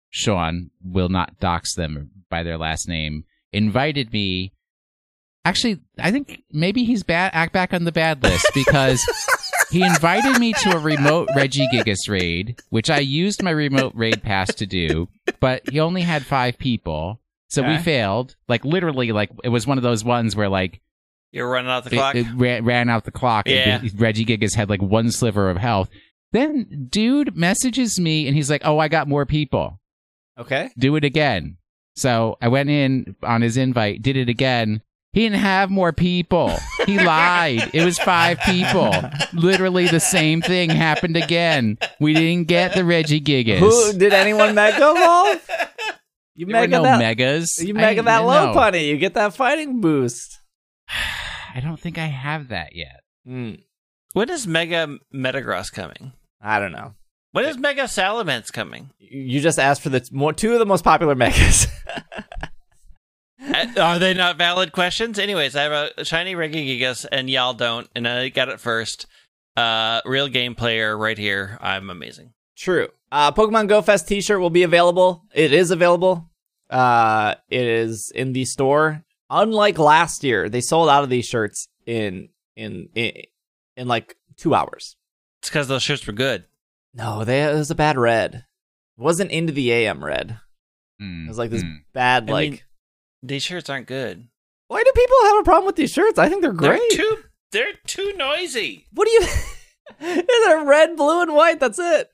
Sean 0.09 0.69
will 0.83 1.09
not 1.09 1.39
dox 1.39 1.75
them 1.75 2.11
by 2.29 2.43
their 2.43 2.57
last 2.57 2.87
name. 2.87 3.25
Invited 3.51 4.13
me. 4.13 4.53
Actually 5.43 5.81
I 5.99 6.11
think 6.11 6.43
maybe 6.51 6.83
he's 6.83 7.03
bad 7.03 7.31
act 7.33 7.53
back 7.53 7.73
on 7.73 7.83
the 7.83 7.91
bad 7.91 8.23
list 8.23 8.47
because 8.53 9.03
he 9.71 9.83
invited 9.83 10.39
me 10.39 10.53
to 10.53 10.75
a 10.75 10.79
remote 10.79 11.29
Regigigas 11.35 12.09
raid 12.09 12.59
which 12.69 12.89
I 12.89 12.99
used 12.99 13.43
my 13.43 13.51
remote 13.51 13.93
raid 13.95 14.23
pass 14.23 14.53
to 14.55 14.65
do 14.65 15.07
but 15.39 15.69
he 15.69 15.79
only 15.79 16.01
had 16.01 16.25
5 16.25 16.57
people 16.57 17.19
so 17.55 17.67
we 17.67 17.77
failed. 17.77 18.35
Like 18.47 18.63
literally, 18.65 19.11
like 19.11 19.31
it 19.43 19.49
was 19.49 19.65
one 19.65 19.77
of 19.77 19.83
those 19.83 20.03
ones 20.03 20.35
where 20.35 20.49
like 20.49 20.81
You're 21.31 21.49
running 21.49 21.71
out 21.71 21.83
the 21.83 21.91
it, 21.91 21.97
clock. 21.97 22.15
it 22.15 22.27
ran, 22.35 22.63
ran 22.65 22.89
out 22.89 23.05
the 23.05 23.11
clock. 23.11 23.47
Yeah. 23.47 23.79
And 23.79 23.89
Regigigas 23.91 24.55
had 24.55 24.69
like 24.69 24.81
one 24.81 25.11
sliver 25.11 25.49
of 25.49 25.57
health. 25.57 25.89
Then 26.31 26.87
dude 26.89 27.35
messages 27.35 27.99
me 27.99 28.27
and 28.27 28.35
he's 28.35 28.49
like, 28.49 28.61
"Oh, 28.65 28.77
I 28.79 28.87
got 28.87 29.07
more 29.07 29.25
people. 29.25 29.79
Okay. 30.37 30.69
Do 30.77 30.95
it 30.95 31.03
again." 31.03 31.57
So 31.95 32.37
I 32.41 32.49
went 32.49 32.69
in 32.69 33.15
on 33.23 33.41
his 33.41 33.55
invite, 33.57 34.01
did 34.01 34.17
it 34.17 34.27
again. 34.27 34.81
He 35.13 35.21
didn't 35.21 35.39
have 35.39 35.69
more 35.71 35.93
people. 35.93 36.53
He 36.85 36.99
lied. 37.03 37.69
It 37.73 37.85
was 37.85 37.97
five 37.97 38.37
people. 38.41 38.93
Literally 39.31 39.87
the 39.87 40.01
same 40.01 40.41
thing 40.41 40.69
happened 40.69 41.15
again. 41.15 41.77
We 42.01 42.13
didn't 42.13 42.49
get 42.49 42.75
the 42.75 42.81
Regigigas. 42.81 43.59
Who 43.59 43.97
did 43.97 44.11
anyone 44.11 44.55
mega 44.55 44.91
evolve? 44.93 45.49
You 46.35 46.45
there 46.45 46.61
mega 46.61 46.77
no 46.77 46.83
that. 46.83 46.99
megas. 46.99 47.57
You 47.59 47.69
I- 47.75 47.77
mega 47.81 48.01
that 48.03 48.19
low 48.19 48.51
no. 48.51 48.59
punny. 48.59 48.87
You 48.87 48.97
get 48.97 49.13
that 49.13 49.33
fighting 49.33 49.81
boost. 49.81 50.39
I 51.55 51.59
don't 51.61 51.79
think 51.79 51.97
I 51.97 52.05
have 52.07 52.49
that 52.49 52.75
yet. 52.75 53.01
Hmm. 53.25 53.53
when 54.13 54.29
is 54.29 54.45
Mega 54.45 54.99
Metagross 55.13 55.71
coming? 55.71 56.11
I 56.41 56.59
don't 56.59 56.71
know. 56.73 56.93
When 57.31 57.45
is 57.45 57.57
Mega 57.57 57.83
Salamence 57.83 58.51
coming? 58.53 58.91
You 58.99 59.41
just 59.41 59.57
asked 59.59 59.81
for 59.81 59.89
the 59.89 59.99
t- 60.01 60.09
more, 60.11 60.31
two 60.33 60.53
of 60.53 60.59
the 60.59 60.65
most 60.65 60.83
popular 60.83 61.15
megas. 61.15 61.67
Uh, 63.47 63.65
Are 63.79 63.99
they 63.99 64.13
not 64.13 64.37
valid 64.37 64.71
questions? 64.71 65.19
Anyways, 65.19 65.55
I 65.55 65.63
have 65.63 65.91
a 65.97 66.05
shiny 66.05 66.33
Regigigas 66.35 67.05
and 67.11 67.29
y'all 67.29 67.53
don't, 67.53 67.87
and 67.95 68.07
I 68.07 68.29
got 68.29 68.49
it 68.49 68.59
first. 68.59 69.05
Uh, 69.55 70.01
real 70.05 70.27
game 70.27 70.55
player 70.55 70.97
right 70.97 71.17
here. 71.17 71.57
I'm 71.61 71.89
amazing. 71.89 72.33
True. 72.57 72.89
Uh, 73.15 73.31
Pokemon 73.31 73.69
Go 73.69 73.81
Fest 73.81 74.09
T-shirt 74.09 74.41
will 74.41 74.49
be 74.49 74.63
available. 74.63 75.23
It 75.33 75.53
is 75.53 75.71
available. 75.71 76.29
Uh, 76.69 77.35
it 77.49 77.65
is 77.65 78.11
in 78.13 78.33
the 78.33 78.43
store. 78.43 79.03
Unlike 79.29 79.79
last 79.79 80.23
year, 80.25 80.49
they 80.49 80.59
sold 80.59 80.89
out 80.89 81.03
of 81.03 81.09
these 81.09 81.25
shirts 81.25 81.69
in 81.85 82.27
in 82.57 82.89
in, 82.93 83.11
in 83.77 83.87
like 83.87 84.17
two 84.35 84.53
hours. 84.53 84.97
It's 85.41 85.49
because 85.49 85.69
those 85.69 85.81
shirts 85.81 86.05
were 86.05 86.11
good. 86.13 86.43
No, 86.93 87.23
they 87.23 87.43
it 87.43 87.53
was 87.53 87.71
a 87.71 87.75
bad 87.75 87.97
red. 87.97 88.35
It 88.35 89.01
wasn't 89.01 89.31
into 89.31 89.53
the 89.53 89.71
AM 89.71 90.03
red. 90.03 90.37
It 90.99 91.27
was 91.29 91.37
like 91.37 91.51
this 91.51 91.63
Mm. 91.63 91.83
bad 91.93 92.29
I 92.29 92.33
like. 92.33 92.51
mean, 92.51 92.59
These 93.23 93.43
shirts 93.43 93.69
aren't 93.69 93.87
good. 93.87 94.27
why 94.67 94.83
do 94.83 94.91
people 94.93 95.17
have 95.23 95.39
a 95.39 95.43
problem 95.43 95.65
with 95.67 95.75
these 95.77 95.91
shirts? 95.93 96.19
I 96.19 96.27
think 96.27 96.41
they're 96.41 96.51
great. 96.53 96.81
They're 96.89 96.97
too. 96.97 97.17
They're 97.51 97.73
too 97.87 98.13
noisy. 98.17 98.87
what 98.91 99.05
do 99.05 99.11
you? 99.11 99.25
they're 100.45 100.65
red, 100.65 100.95
blue, 100.97 101.21
and 101.21 101.33
white. 101.33 101.59
That's 101.61 101.79
it. 101.79 102.09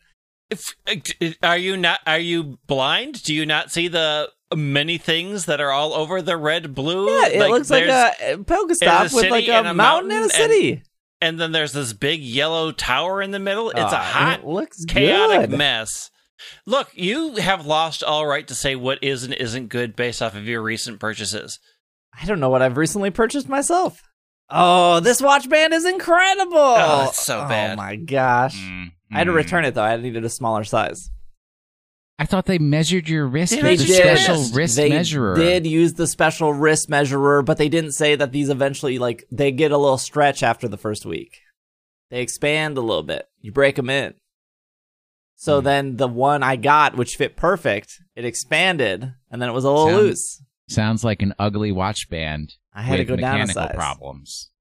If, 0.52 0.76
uh, 0.88 1.32
are 1.48 1.58
you 1.58 1.78
not? 1.78 2.02
Are 2.06 2.20
you 2.20 2.60
blind? 2.68 3.24
Do 3.24 3.34
you 3.34 3.46
not 3.46 3.72
see 3.72 3.88
the 3.88 4.30
many 4.56 4.98
things 4.98 5.46
that 5.46 5.60
are 5.62 5.72
all 5.72 5.94
over 5.94 6.22
the 6.22 6.38
red 6.38 6.76
blue? 6.76 7.10
Yeah, 7.10 7.28
it 7.28 7.50
looks 7.50 7.70
like 7.72 7.86
a 7.86 8.14
Pokestop 8.44 9.12
a 9.12 9.16
with 9.16 9.32
like 9.32 9.48
a, 9.48 9.54
and 9.54 9.68
a 9.68 9.74
mountain, 9.74 10.12
and 10.12 10.20
a 10.20 10.22
mountain 10.22 10.22
and- 10.22 10.32
city. 10.32 10.84
and 11.22 11.40
then 11.40 11.52
there's 11.54 11.72
this 11.74 11.94
big 11.94 12.20
yellow 12.22 12.72
tower 12.72 13.22
in 13.22 13.32
the 13.32 13.40
middle. 13.40 13.70
It's 13.70 13.80
Oh, 13.80 13.86
a 13.86 14.00
hot, 14.00 14.40
It 14.42 14.46
looks 14.46 14.84
chaotic 14.86 15.50
good. 15.52 15.58
mess. 15.58 16.10
Look, 16.66 16.90
you 16.96 17.36
have 17.36 17.66
lost 17.66 18.04
all 18.04 18.26
right 18.26 18.48
to 18.48 18.56
say 18.56 18.76
what 18.76 19.02
is 19.04 19.24
and 19.24 19.34
isn't 19.34 19.68
good 19.70 19.96
based 19.96 20.22
off 20.22 20.36
of 20.36 20.48
your 20.48 20.62
recent 20.62 21.00
purchases. 21.00 21.60
I 22.20 22.26
don't 22.26 22.40
know 22.40 22.50
what 22.50 22.62
I've 22.64 22.78
recently 22.78 23.12
purchased 23.12 23.48
myself. 23.48 24.02
Oh, 24.50 25.00
this 25.00 25.22
watch 25.22 25.48
band 25.48 25.74
is 25.74 25.86
incredible. 25.86 26.58
Oh, 26.58 27.06
it's 27.10 27.24
so 27.24 27.48
bad. 27.48 27.74
Oh 27.74 27.76
my 27.78 27.96
gosh. 27.96 28.58
Mm, 28.58 28.92
I 29.12 29.18
had 29.20 29.26
to 29.26 29.32
mm. 29.32 29.36
return 29.36 29.66
it 29.66 29.74
though. 29.76 29.84
I 29.84 29.98
needed 29.98 30.24
a 30.26 30.30
smaller 30.30 30.64
size. 30.64 31.10
I 32.20 32.26
thought 32.26 32.46
they 32.46 32.60
measured 32.60 33.10
your 33.10 33.26
wrist 33.28 33.52
They 33.52 33.58
with 33.64 33.64
the 33.64 33.70
measured 33.72 33.88
your 34.06 34.16
special 34.18 34.36
wrist. 34.38 34.56
wrist 34.56 34.76
they 34.76 34.90
measurer. 34.90 35.36
did 35.36 35.66
use 35.66 35.94
the 35.96 36.06
special 36.06 36.54
wrist 36.54 36.88
measurer, 36.88 37.42
but 37.42 37.58
they 37.58 37.68
didn't 37.68 37.94
say 37.94 38.16
that 38.16 38.32
these 38.32 38.50
eventually 38.50 39.00
like 39.00 39.26
they 39.32 39.52
get 39.52 39.72
a 39.72 39.78
little 39.78 39.98
stretch 39.98 40.44
after 40.44 40.68
the 40.68 40.78
first 40.78 41.06
week. 41.06 41.40
They 42.12 42.22
expand 42.22 42.78
a 42.78 42.82
little 42.82 43.02
bit. 43.04 43.26
You 43.40 43.52
break 43.52 43.76
them 43.76 43.90
in. 43.90 44.14
So 45.36 45.60
Hmm. 45.60 45.66
then 45.66 45.98
the 45.98 46.08
one 46.08 46.44
I 46.44 46.56
got, 46.58 46.96
which 46.96 47.16
fit 47.16 47.36
perfect, 47.36 48.00
it 48.16 48.24
expanded, 48.26 49.14
and 49.32 49.42
then 49.42 49.50
it 49.50 49.54
was 49.54 49.64
a 49.64 49.70
little 49.72 49.88
Sound- 49.88 49.98
loose. 49.98 50.44
Sounds 50.70 51.04
like 51.04 51.22
an 51.24 51.34
ugly 51.40 51.72
watch 51.72 52.08
band 52.10 52.54
I 52.74 52.84
had 52.84 52.94
to 52.98 53.00
with 53.00 53.08
go 53.08 53.16
down 53.18 53.36
a 53.38 53.48
mechanical 53.48 53.64
size. 53.64 53.76
problems. 53.76 54.52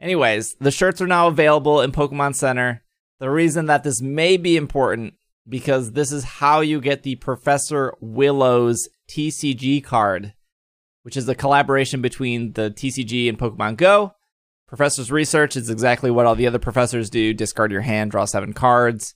Anyways, 0.00 0.54
the 0.60 0.70
shirts 0.70 1.00
are 1.00 1.06
now 1.06 1.28
available 1.28 1.80
in 1.80 1.90
Pokemon 1.92 2.34
Center. 2.36 2.83
The 3.20 3.30
reason 3.30 3.66
that 3.66 3.84
this 3.84 4.00
may 4.02 4.36
be 4.36 4.56
important 4.56 5.14
because 5.48 5.92
this 5.92 6.10
is 6.10 6.24
how 6.24 6.60
you 6.60 6.80
get 6.80 7.02
the 7.02 7.16
Professor 7.16 7.94
Willow's 8.00 8.88
TCG 9.08 9.84
card, 9.84 10.34
which 11.02 11.16
is 11.16 11.28
a 11.28 11.34
collaboration 11.34 12.00
between 12.00 12.52
the 12.52 12.70
TCG 12.70 13.28
and 13.28 13.38
Pokemon 13.38 13.76
Go. 13.76 14.14
Professor's 14.66 15.12
research 15.12 15.56
is 15.56 15.70
exactly 15.70 16.10
what 16.10 16.26
all 16.26 16.34
the 16.34 16.46
other 16.46 16.58
professors 16.58 17.10
do 17.10 17.34
discard 17.34 17.70
your 17.70 17.82
hand, 17.82 18.10
draw 18.10 18.24
seven 18.24 18.52
cards. 18.52 19.14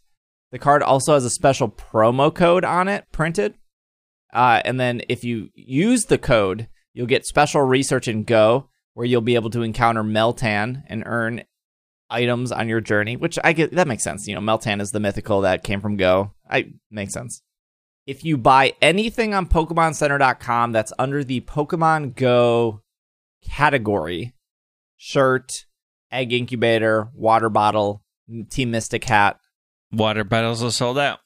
The 0.53 0.59
card 0.59 0.83
also 0.83 1.15
has 1.15 1.25
a 1.25 1.31
special 1.31 1.69
promo 1.69 2.33
code 2.35 2.65
on 2.65 2.89
it 2.89 3.07
printed. 3.11 3.55
Uh, 4.33 4.61
and 4.65 4.79
then 4.79 5.03
if 5.09 5.25
you 5.25 5.49
use 5.55 6.05
the 6.05 6.19
code, 6.19 6.69
you'll 6.93 7.07
get 7.07 7.27
special 7.27 7.63
research 7.63 8.07
in 8.07 8.25
Go, 8.25 8.69
where 8.95 9.07
you'll 9.07 9.21
be 9.23 9.35
able 9.35 9.51
to 9.51 9.63
encounter 9.63 10.03
Meltan 10.03 10.83
and 10.87 11.03
earn 11.07 11.45
items 12.11 12.53
on 12.53 12.69
your 12.69 12.81
journey, 12.81 13.17
which 13.17 13.39
I 13.43 13.53
get 13.53 13.73
that 13.73 13.89
makes 13.89 14.03
sense. 14.03 14.27
You 14.27 14.35
know, 14.35 14.41
Meltan 14.41 14.81
is 14.81 14.93
the 14.93 15.01
mythical 15.01 15.43
that 15.43 15.65
came 15.65 15.81
from 15.81 15.97
Go. 15.97 16.33
I 16.49 16.73
makes 16.91 17.13
sense. 17.13 17.43
If 18.07 18.25
you 18.25 18.39
buy 18.39 18.73
anything 18.81 19.35
on 19.35 19.47
PokemonCenter.com 19.47 20.73
that's 20.73 20.93
under 20.99 21.23
the 21.23 21.43
Pokemon 21.43 22.17
Go 22.17 22.83
category, 23.45 24.35
shirt, 24.97 25.67
egg 26.11 26.33
incubator, 26.33 27.09
water 27.15 27.51
bottle, 27.51 28.03
Team 28.51 28.71
Mystic 28.71 29.05
hat, 29.05 29.39
Water 29.93 30.25
bottles 30.25 30.63
are 30.63 30.71
sold 30.71 30.99
out. 30.99 31.21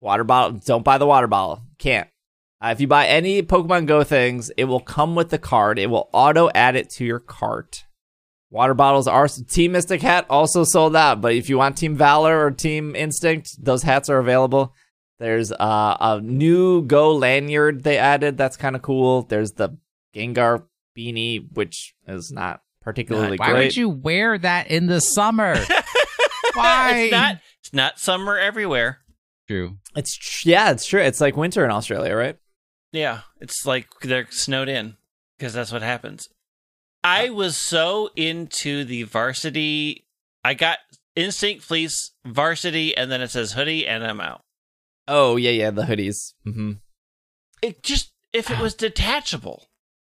Water 0.00 0.24
bottle. 0.24 0.60
Don't 0.64 0.84
buy 0.84 0.98
the 0.98 1.06
water 1.06 1.26
bottle. 1.26 1.62
Can't. 1.78 2.08
Uh, 2.60 2.70
if 2.72 2.80
you 2.80 2.88
buy 2.88 3.06
any 3.06 3.42
Pokemon 3.42 3.86
Go 3.86 4.02
things, 4.02 4.50
it 4.56 4.64
will 4.64 4.80
come 4.80 5.14
with 5.14 5.30
the 5.30 5.38
card. 5.38 5.78
It 5.78 5.90
will 5.90 6.08
auto 6.12 6.50
add 6.54 6.74
it 6.74 6.90
to 6.90 7.04
your 7.04 7.20
cart. 7.20 7.84
Water 8.50 8.74
bottles 8.74 9.06
are 9.06 9.28
Team 9.28 9.72
Mystic 9.72 10.00
hat 10.00 10.24
also 10.30 10.64
sold 10.64 10.96
out, 10.96 11.20
but 11.20 11.34
if 11.34 11.48
you 11.50 11.58
want 11.58 11.76
Team 11.76 11.94
Valor 11.96 12.44
or 12.46 12.50
Team 12.50 12.96
Instinct, 12.96 13.50
those 13.62 13.82
hats 13.82 14.08
are 14.08 14.18
available. 14.18 14.74
There's 15.18 15.52
uh, 15.52 15.96
a 16.00 16.20
new 16.22 16.82
Go 16.82 17.14
lanyard 17.14 17.82
they 17.84 17.98
added 17.98 18.38
that's 18.38 18.56
kind 18.56 18.74
of 18.76 18.82
cool. 18.82 19.22
There's 19.22 19.52
the 19.52 19.76
Gengar 20.14 20.62
beanie, 20.96 21.44
which 21.54 21.94
is 22.06 22.30
not 22.32 22.62
particularly 22.80 23.36
Why 23.36 23.50
great. 23.50 23.64
would 23.64 23.76
you 23.76 23.88
wear 23.90 24.38
that 24.38 24.68
in 24.70 24.86
the 24.86 25.00
summer? 25.00 25.54
Why? 26.54 26.92
it's 27.00 27.12
not. 27.12 27.36
It's 27.60 27.72
not 27.74 27.98
summer 27.98 28.38
everywhere. 28.38 28.98
True. 29.46 29.76
It's 29.94 30.16
tr- 30.16 30.48
yeah, 30.48 30.70
it's 30.70 30.86
true. 30.86 31.00
It's 31.02 31.20
like 31.20 31.36
winter 31.36 31.64
in 31.64 31.70
Australia, 31.70 32.14
right? 32.14 32.38
Yeah, 32.92 33.20
it's 33.40 33.66
like 33.66 33.88
they're 34.02 34.26
snowed 34.30 34.68
in 34.68 34.96
because 35.36 35.52
that's 35.52 35.72
what 35.72 35.82
happens. 35.82 36.28
I 37.04 37.30
was 37.30 37.56
so 37.56 38.10
into 38.16 38.84
the 38.84 39.04
varsity. 39.04 40.06
I 40.44 40.54
got 40.54 40.78
Instinct 41.16 41.64
Fleece 41.64 42.12
varsity, 42.24 42.96
and 42.96 43.10
then 43.10 43.20
it 43.20 43.30
says 43.30 43.52
hoodie, 43.52 43.86
and 43.86 44.04
I'm 44.04 44.20
out. 44.20 44.42
Oh 45.06 45.36
yeah, 45.36 45.50
yeah, 45.50 45.70
the 45.70 45.82
hoodies. 45.84 46.34
Mm-hmm. 46.46 46.72
It 47.62 47.82
just 47.82 48.12
if 48.32 48.50
it 48.50 48.58
was 48.60 48.74
detachable, 48.74 49.68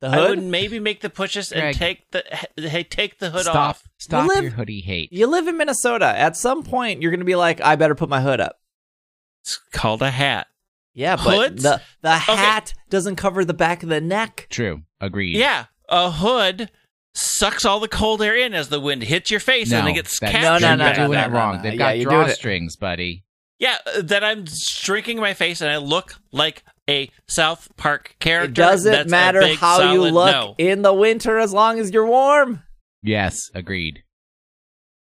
The 0.01 0.07
I 0.07 0.15
hood. 0.15 0.29
would 0.31 0.43
maybe 0.43 0.79
make 0.79 1.01
the 1.01 1.09
pushes 1.09 1.51
and 1.51 1.61
Greg. 1.61 1.75
take 1.75 2.11
the 2.11 2.23
hey 2.69 2.83
take 2.83 3.19
the 3.19 3.29
hood 3.29 3.43
stop. 3.43 3.55
off. 3.55 3.83
Stop 3.97 4.23
You 4.23 4.29
live- 4.35 4.43
your 4.43 4.51
hoodie 4.53 4.81
hate. 4.81 5.13
You 5.13 5.27
live 5.27 5.47
in 5.47 5.57
Minnesota. 5.57 6.05
At 6.07 6.35
some 6.37 6.63
point, 6.63 7.01
you're 7.01 7.11
going 7.11 7.19
to 7.19 7.25
be 7.25 7.35
like, 7.35 7.61
I 7.61 7.75
better 7.75 7.95
put 7.95 8.09
my 8.09 8.21
hood 8.21 8.39
up. 8.41 8.57
It's 9.43 9.57
called 9.71 10.01
a 10.01 10.11
hat. 10.11 10.47
Yeah, 10.93 11.15
but 11.17 11.49
Hoods? 11.51 11.63
the 11.63 11.81
the 12.01 12.11
hat 12.17 12.73
doesn't 12.89 13.15
cover 13.15 13.45
the 13.45 13.53
back 13.53 13.83
of 13.83 13.89
the 13.89 14.01
neck. 14.01 14.47
True. 14.49 14.81
Agreed. 14.99 15.37
Yeah, 15.37 15.65
a 15.89 16.11
hood 16.11 16.69
sucks 17.15 17.65
all 17.65 17.79
the 17.79 17.87
cold 17.87 18.21
air 18.21 18.35
in 18.35 18.53
as 18.53 18.69
the 18.69 18.79
wind 18.79 19.03
hits 19.03 19.29
your 19.31 19.39
face 19.39 19.71
no, 19.71 19.79
and 19.79 19.89
it 19.89 19.93
gets 19.93 20.19
that- 20.19 20.31
captured. 20.31 20.65
No, 20.65 20.75
no, 20.75 20.75
you're 20.75 20.77
no, 20.77 20.85
no, 20.89 20.95
doing 20.95 21.11
no, 21.11 21.25
it 21.25 21.27
no, 21.29 21.33
wrong. 21.37 21.55
no. 21.57 21.61
They've 21.63 21.73
Yeah, 21.73 21.77
got 21.77 21.97
you're 21.97 22.09
doing 22.11 22.27
it- 22.29 22.39
drawstrings, 22.39 22.79
buddy. 22.79 23.23
Yeah, 23.59 23.77
uh, 23.93 24.01
that 24.03 24.23
I'm 24.23 24.45
shrinking 24.47 25.19
my 25.19 25.33
face 25.33 25.59
and 25.59 25.69
I 25.69 25.77
look 25.77 26.15
like 26.31 26.63
a 26.89 27.11
South 27.27 27.67
Park 27.75 28.15
character. 28.19 28.51
It 28.51 28.55
doesn't 28.55 28.91
That's 28.91 29.11
matter 29.11 29.41
big, 29.41 29.57
how 29.59 29.91
you 29.91 30.01
look 30.03 30.31
no. 30.31 30.55
in 30.57 30.81
the 30.81 30.93
winter 30.93 31.37
as 31.37 31.51
long 31.51 31.77
as 31.77 31.91
you're 31.91 32.05
warm. 32.05 32.63
Yes, 33.03 33.37
agreed. 33.53 34.03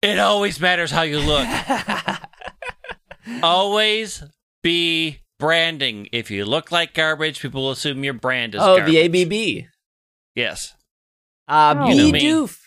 It 0.02 0.20
always 0.20 0.60
matters 0.60 0.92
how 0.92 1.04
you 1.04 1.20
look. 1.20 1.48
always 3.44 4.24
be 4.64 5.20
branding. 5.40 6.10
If 6.12 6.32
you 6.32 6.46
look 6.46 6.72
like 6.72 6.94
garbage, 6.94 7.40
people 7.40 7.72
assume 7.72 8.04
your 8.04 8.14
brand 8.14 8.56
is 8.56 8.62
oh, 8.62 8.78
garbage. 8.78 8.94
the 8.94 9.24
ABB. 9.26 9.66
Yes. 10.36 10.74
Uh, 11.48 11.76
Oh. 11.78 11.88
B 11.88 11.94
You 11.94 12.04
know 12.04 12.12
me. 12.12 12.22
Doof. 12.22 12.58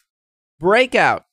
Breakout. 0.60 1.24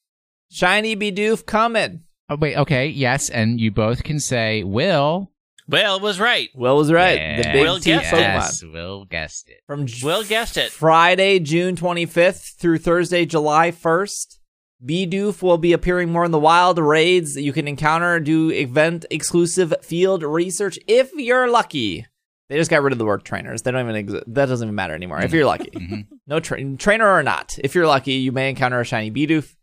Shiny 0.49 0.95
Bidoof 0.95 1.45
coming. 1.45 2.03
Oh, 2.29 2.35
wait, 2.35 2.55
okay, 2.57 2.87
yes, 2.87 3.29
and 3.29 3.59
you 3.59 3.71
both 3.71 4.03
can 4.03 4.19
say 4.19 4.63
Will. 4.63 5.31
Well, 5.67 5.97
it 5.97 6.01
was 6.01 6.19
right. 6.19 6.49
Will 6.55 6.75
was 6.77 6.91
right. 6.91 7.37
the 7.37 7.43
big 7.43 7.61
Will 7.61 7.79
T 7.79 7.91
guessed. 7.91 8.11
Pokemon. 8.13 8.19
yes, 8.19 8.63
Will 8.63 9.05
guessed 9.05 9.49
it. 9.49 9.61
From 9.67 9.85
J- 9.85 10.05
Will 10.05 10.23
guessed 10.23 10.57
it. 10.57 10.71
Friday, 10.71 11.39
June 11.39 11.75
25th 11.75 12.55
through 12.57 12.79
Thursday, 12.79 13.25
July 13.25 13.71
1st. 13.71 14.37
Bidoof 14.85 15.41
will 15.41 15.57
be 15.59 15.73
appearing 15.73 16.11
more 16.11 16.25
in 16.25 16.31
the 16.31 16.39
wild 16.39 16.79
raids 16.79 17.35
that 17.35 17.43
you 17.43 17.53
can 17.53 17.67
encounter, 17.67 18.19
do 18.19 18.49
event 18.49 19.05
exclusive 19.11 19.73
field 19.83 20.23
research 20.23 20.79
if 20.87 21.11
you're 21.13 21.49
lucky. 21.49 22.05
They 22.52 22.57
just 22.57 22.69
got 22.69 22.84
rid 22.84 22.91
of 22.91 22.99
the 22.99 23.06
word 23.06 23.23
trainers. 23.23 23.61
They 23.61 23.72
don't 23.72 23.80
even 23.82 23.95
exist. 23.95 24.26
That 24.28 24.48
doesn't 24.48 24.68
even 24.68 24.76
matter 24.76 24.94
anymore. 24.94 25.22
If 25.22 25.32
you're 25.32 25.45
lucky, 25.45 25.69
Mhm. 25.72 26.07
no 26.28 26.41
tra- 26.41 26.76
trainer 26.76 27.07
or 27.10 27.23
not, 27.23 27.57
if 27.64 27.73
you're 27.73 27.88
lucky, 27.88 28.11
you 28.15 28.34
may 28.34 28.49
encounter 28.49 28.78
a 28.82 28.84
shiny 28.84 29.10
Bidoof. 29.10 29.56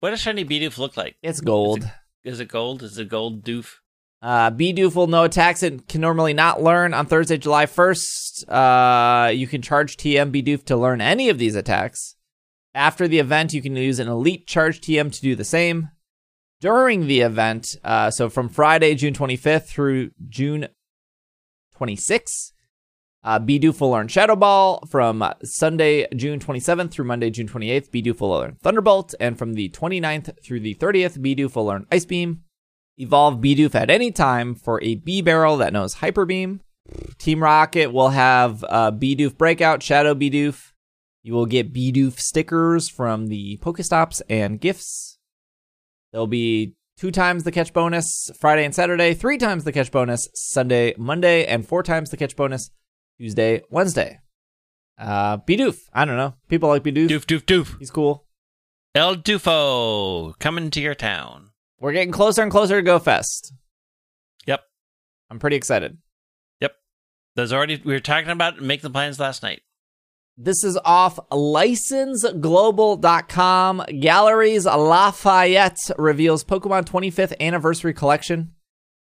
What 0.00 0.10
does 0.10 0.20
shiny 0.20 0.44
Bidoof 0.44 0.76
look 0.76 0.98
like? 0.98 1.16
It's 1.22 1.40
gold. 1.40 1.90
Is 2.24 2.38
it 2.38 2.48
gold? 2.48 2.82
Is 2.82 2.98
it 2.98 3.08
gold 3.08 3.42
doof? 3.42 3.76
Uh, 4.20 4.50
Bidoof 4.50 4.94
will 4.94 5.06
know 5.06 5.24
attacks 5.24 5.62
it 5.62 5.88
can 5.88 6.02
normally 6.02 6.34
not 6.34 6.62
learn 6.62 6.92
on 6.92 7.06
Thursday, 7.06 7.38
July 7.38 7.64
1st. 7.64 8.44
Uh, 8.50 9.30
you 9.30 9.46
can 9.46 9.62
charge 9.62 9.96
TM 9.96 10.30
Bidoof 10.30 10.62
to 10.66 10.76
learn 10.76 11.00
any 11.00 11.30
of 11.30 11.38
these 11.38 11.54
attacks. 11.54 12.16
After 12.74 13.08
the 13.08 13.18
event, 13.18 13.54
you 13.54 13.62
can 13.62 13.76
use 13.76 13.98
an 13.98 14.08
elite 14.08 14.46
charge 14.46 14.82
TM 14.82 15.10
to 15.10 15.20
do 15.22 15.34
the 15.36 15.44
same. 15.44 15.88
During 16.60 17.06
the 17.06 17.20
event, 17.22 17.66
uh, 17.82 18.10
so 18.10 18.28
from 18.28 18.50
Friday, 18.50 18.94
June 18.94 19.14
25th 19.14 19.68
through 19.68 20.10
June 20.28 20.68
26th, 21.78 22.52
uh, 23.26 23.40
Bidoof 23.40 23.80
will 23.80 23.90
learn 23.90 24.08
Shadow 24.08 24.36
Ball. 24.36 24.84
From 24.88 25.24
Sunday, 25.42 26.06
June 26.14 26.38
27th 26.38 26.92
through 26.92 27.06
Monday, 27.06 27.28
June 27.30 27.48
28th, 27.48 27.90
Bidoof 27.90 28.20
will 28.20 28.30
learn 28.30 28.56
Thunderbolt. 28.62 29.14
And 29.18 29.36
from 29.36 29.54
the 29.54 29.68
29th 29.70 30.42
through 30.44 30.60
the 30.60 30.76
30th, 30.76 31.18
Bidoof 31.18 31.56
will 31.56 31.66
learn 31.66 31.86
Ice 31.90 32.04
Beam. 32.04 32.44
Evolve 32.98 33.40
Bidoof 33.40 33.74
at 33.74 33.90
any 33.90 34.10
time 34.10 34.54
for 34.54 34.82
a 34.82 34.96
Bibarel 34.96 35.58
that 35.58 35.72
knows 35.72 35.94
Hyper 35.94 36.24
Beam. 36.24 36.60
Team 37.18 37.42
Rocket 37.42 37.92
will 37.92 38.10
have 38.10 38.64
uh, 38.68 38.92
Bidoof 38.92 39.36
Breakout, 39.36 39.82
Shadow 39.82 40.14
Bidoof. 40.14 40.72
You 41.22 41.34
will 41.34 41.46
get 41.46 41.72
Bidoof 41.72 42.20
stickers 42.20 42.88
from 42.88 43.26
the 43.26 43.58
Pokestops 43.58 44.22
and 44.30 44.60
gifts. 44.60 45.18
There'll 46.12 46.28
be 46.28 46.74
two 46.96 47.10
times 47.10 47.44
the 47.44 47.52
catch 47.52 47.72
bonus 47.72 48.30
Friday 48.38 48.64
and 48.64 48.74
Saturday, 48.74 49.14
three 49.14 49.38
times 49.38 49.64
the 49.64 49.72
catch 49.72 49.90
bonus 49.90 50.28
Sunday, 50.34 50.94
Monday, 50.96 51.44
and 51.46 51.66
four 51.66 51.82
times 51.82 52.10
the 52.10 52.16
catch 52.16 52.36
bonus 52.36 52.70
Tuesday, 53.18 53.62
Wednesday. 53.70 54.20
Uh, 54.98 55.38
Bidoof. 55.38 55.78
I 55.92 56.04
don't 56.04 56.16
know. 56.16 56.34
People 56.48 56.68
like 56.68 56.82
Bidoof. 56.82 57.08
Doof, 57.08 57.26
doof, 57.26 57.44
doof. 57.44 57.78
He's 57.78 57.90
cool. 57.90 58.26
El 58.94 59.16
Dufo 59.16 60.38
coming 60.38 60.70
to 60.70 60.80
your 60.80 60.94
town. 60.94 61.50
We're 61.78 61.92
getting 61.92 62.12
closer 62.12 62.42
and 62.42 62.50
closer 62.50 62.76
to 62.76 62.82
Go 62.82 62.98
Fest. 62.98 63.52
Yep. 64.46 64.62
I'm 65.30 65.38
pretty 65.38 65.56
excited. 65.56 65.98
Yep. 66.60 66.76
There's 67.34 67.52
already 67.52 67.80
we 67.84 67.92
were 67.92 68.00
talking 68.00 68.30
about 68.30 68.62
making 68.62 68.84
the 68.84 68.90
plans 68.90 69.20
last 69.20 69.42
night. 69.42 69.60
This 70.38 70.62
is 70.64 70.78
off 70.84 71.18
licenseglobal.com. 71.30 73.84
Galeries 73.88 74.66
Lafayette 74.66 75.78
reveals 75.96 76.44
Pokemon 76.44 76.84
25th 76.84 77.32
anniversary 77.40 77.94
collection. 77.94 78.52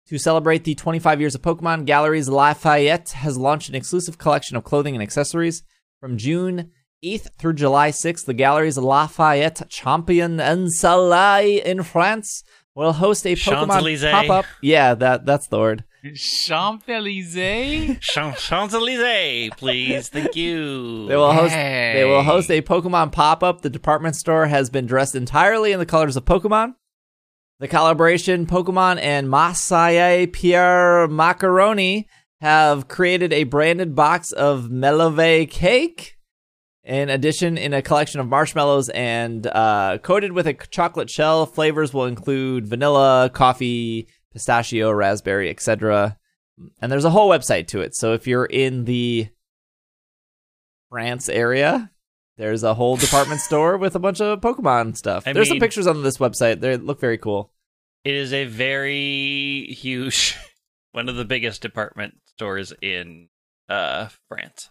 To 0.08 0.18
celebrate 0.18 0.64
the 0.64 0.74
25 0.74 1.20
years 1.20 1.34
of 1.34 1.40
Pokemon, 1.40 1.86
Galeries 1.86 2.28
Lafayette 2.28 3.12
has 3.12 3.38
launched 3.38 3.70
an 3.70 3.74
exclusive 3.74 4.18
collection 4.18 4.58
of 4.58 4.64
clothing 4.64 4.94
and 4.94 5.02
accessories. 5.02 5.62
From 6.00 6.18
June 6.18 6.70
8th 7.02 7.30
through 7.38 7.54
July 7.54 7.92
6th, 7.92 8.26
the 8.26 8.34
Galeries 8.34 8.76
Lafayette 8.76 9.66
Champion 9.70 10.38
en 10.38 10.68
Soleil 10.68 11.62
in 11.64 11.82
France 11.82 12.44
will 12.74 12.92
host 12.92 13.26
a 13.26 13.36
Pokemon 13.36 14.28
pop-up. 14.28 14.44
Yeah, 14.60 14.94
that 14.96 15.24
that's 15.24 15.46
the 15.46 15.58
word. 15.58 15.84
Champs 16.02 16.88
Elysees. 16.88 17.98
Champs 18.00 18.50
Elysees, 18.50 19.52
please. 19.56 20.08
Thank 20.08 20.34
you. 20.34 21.06
They 21.06 21.14
will 21.14 21.32
host. 21.32 21.54
They 21.54 22.04
will 22.04 22.24
host 22.24 22.50
a 22.50 22.60
Pokemon 22.60 23.12
pop-up. 23.12 23.62
The 23.62 23.70
department 23.70 24.16
store 24.16 24.46
has 24.46 24.68
been 24.68 24.86
dressed 24.86 25.14
entirely 25.14 25.70
in 25.70 25.78
the 25.78 25.86
colors 25.86 26.16
of 26.16 26.24
Pokemon. 26.24 26.74
The 27.60 27.68
collaboration 27.68 28.46
Pokemon 28.46 28.98
and 29.00 29.28
Masaya 29.28 30.26
Pierre 30.32 31.06
Macaroni 31.06 32.08
have 32.40 32.88
created 32.88 33.32
a 33.32 33.44
branded 33.44 33.94
box 33.94 34.32
of 34.32 34.64
Melove 34.64 35.48
cake. 35.50 36.16
In 36.82 37.10
addition, 37.10 37.56
in 37.56 37.72
a 37.72 37.80
collection 37.80 38.18
of 38.18 38.26
marshmallows 38.26 38.88
and 38.88 39.46
uh, 39.46 39.98
coated 40.02 40.32
with 40.32 40.48
a 40.48 40.54
chocolate 40.54 41.08
shell, 41.08 41.46
flavors 41.46 41.94
will 41.94 42.06
include 42.06 42.66
vanilla, 42.66 43.30
coffee, 43.32 44.08
pistachio, 44.32 44.90
raspberry, 44.90 45.48
etc. 45.50 46.16
And 46.80 46.90
there's 46.92 47.04
a 47.04 47.10
whole 47.10 47.28
website 47.30 47.66
to 47.68 47.80
it. 47.80 47.94
So 47.94 48.12
if 48.12 48.26
you're 48.26 48.44
in 48.46 48.84
the 48.84 49.28
France 50.90 51.28
area, 51.28 51.90
there's 52.36 52.62
a 52.62 52.74
whole 52.74 52.96
department 52.96 53.40
store 53.48 53.76
with 53.76 53.94
a 53.94 53.98
bunch 53.98 54.20
of 54.20 54.40
Pokemon 54.40 54.96
stuff. 54.96 55.24
I 55.26 55.32
there's 55.32 55.48
some 55.48 55.58
pictures 55.60 55.86
on 55.86 56.02
this 56.02 56.18
website. 56.18 56.60
They 56.60 56.76
look 56.76 57.00
very 57.00 57.18
cool. 57.18 57.52
It 58.04 58.14
is 58.14 58.32
a 58.32 58.44
very 58.46 59.66
huge, 59.78 60.36
one 60.92 61.08
of 61.08 61.16
the 61.16 61.24
biggest 61.24 61.62
department 61.62 62.14
stores 62.26 62.72
in 62.82 63.28
uh 63.68 64.08
France. 64.28 64.68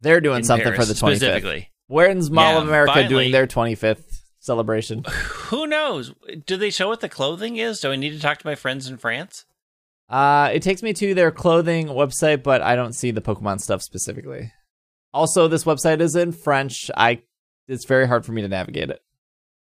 They're 0.00 0.20
doing 0.20 0.38
in 0.38 0.44
something 0.44 0.64
Paris, 0.72 0.78
for 0.80 0.84
the 0.86 0.94
25th. 0.94 1.16
specifically. 1.16 1.70
Where's 1.86 2.30
Mall 2.30 2.54
Yeah, 2.54 2.58
of 2.58 2.68
America 2.68 2.92
finally. 2.94 3.08
doing 3.08 3.32
their 3.32 3.46
25th 3.46 4.11
celebration? 4.42 5.04
Who 5.06 5.66
knows? 5.66 6.12
Do 6.46 6.56
they 6.56 6.70
show 6.70 6.88
what 6.88 7.00
the 7.00 7.08
clothing 7.08 7.56
is? 7.56 7.80
Do 7.80 7.92
I 7.92 7.96
need 7.96 8.10
to 8.10 8.20
talk 8.20 8.38
to 8.38 8.46
my 8.46 8.54
friends 8.54 8.88
in 8.88 8.98
France? 8.98 9.46
Uh, 10.08 10.50
it 10.52 10.62
takes 10.62 10.82
me 10.82 10.92
to 10.92 11.14
their 11.14 11.30
clothing 11.30 11.86
website, 11.86 12.42
but 12.42 12.60
I 12.60 12.76
don't 12.76 12.92
see 12.92 13.10
the 13.10 13.22
Pokemon 13.22 13.60
stuff 13.60 13.82
specifically. 13.82 14.52
Also, 15.14 15.48
this 15.48 15.64
website 15.64 16.00
is 16.00 16.14
in 16.16 16.32
French. 16.32 16.90
I 16.96 17.22
it's 17.68 17.86
very 17.86 18.08
hard 18.08 18.26
for 18.26 18.32
me 18.32 18.42
to 18.42 18.48
navigate 18.48 18.90
it. 18.90 19.00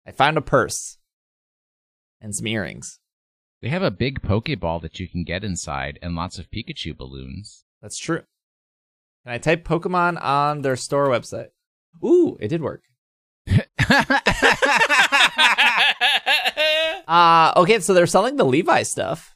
I 0.06 0.12
found 0.12 0.38
a 0.38 0.42
purse 0.42 0.98
and 2.20 2.36
some 2.36 2.48
earrings. 2.48 3.00
They 3.62 3.70
have 3.70 3.84
a 3.84 3.92
big 3.92 4.22
Pokeball 4.22 4.82
that 4.82 5.00
you 5.00 5.08
can 5.08 5.24
get 5.24 5.44
inside 5.44 6.00
and 6.02 6.16
lots 6.16 6.38
of 6.38 6.52
Pikachu 6.52 6.98
balloons. 6.98 7.64
That's 7.82 7.98
true. 7.98 8.24
Can 9.24 9.34
I 9.34 9.38
type 9.38 9.66
Pokemon 9.66 10.22
on 10.22 10.62
their 10.62 10.76
store 10.76 11.08
website? 11.08 11.50
Ooh, 12.04 12.38
it 12.42 12.50
did 12.50 12.62
work. 12.62 12.82
Uh 17.06 17.54
okay, 17.58 17.80
so 17.80 17.94
they're 17.94 18.08
selling 18.08 18.38
the 18.38 18.46
Levi 18.46 18.84
stuff. 18.84 19.36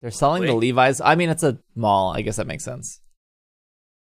They're 0.00 0.10
selling 0.10 0.44
the 0.44 0.54
Levi's. 0.54 1.00
I 1.00 1.14
mean, 1.14 1.28
it's 1.28 1.42
a 1.42 1.58
mall. 1.74 2.12
I 2.14 2.22
guess 2.22 2.36
that 2.36 2.46
makes 2.46 2.64
sense. 2.64 3.00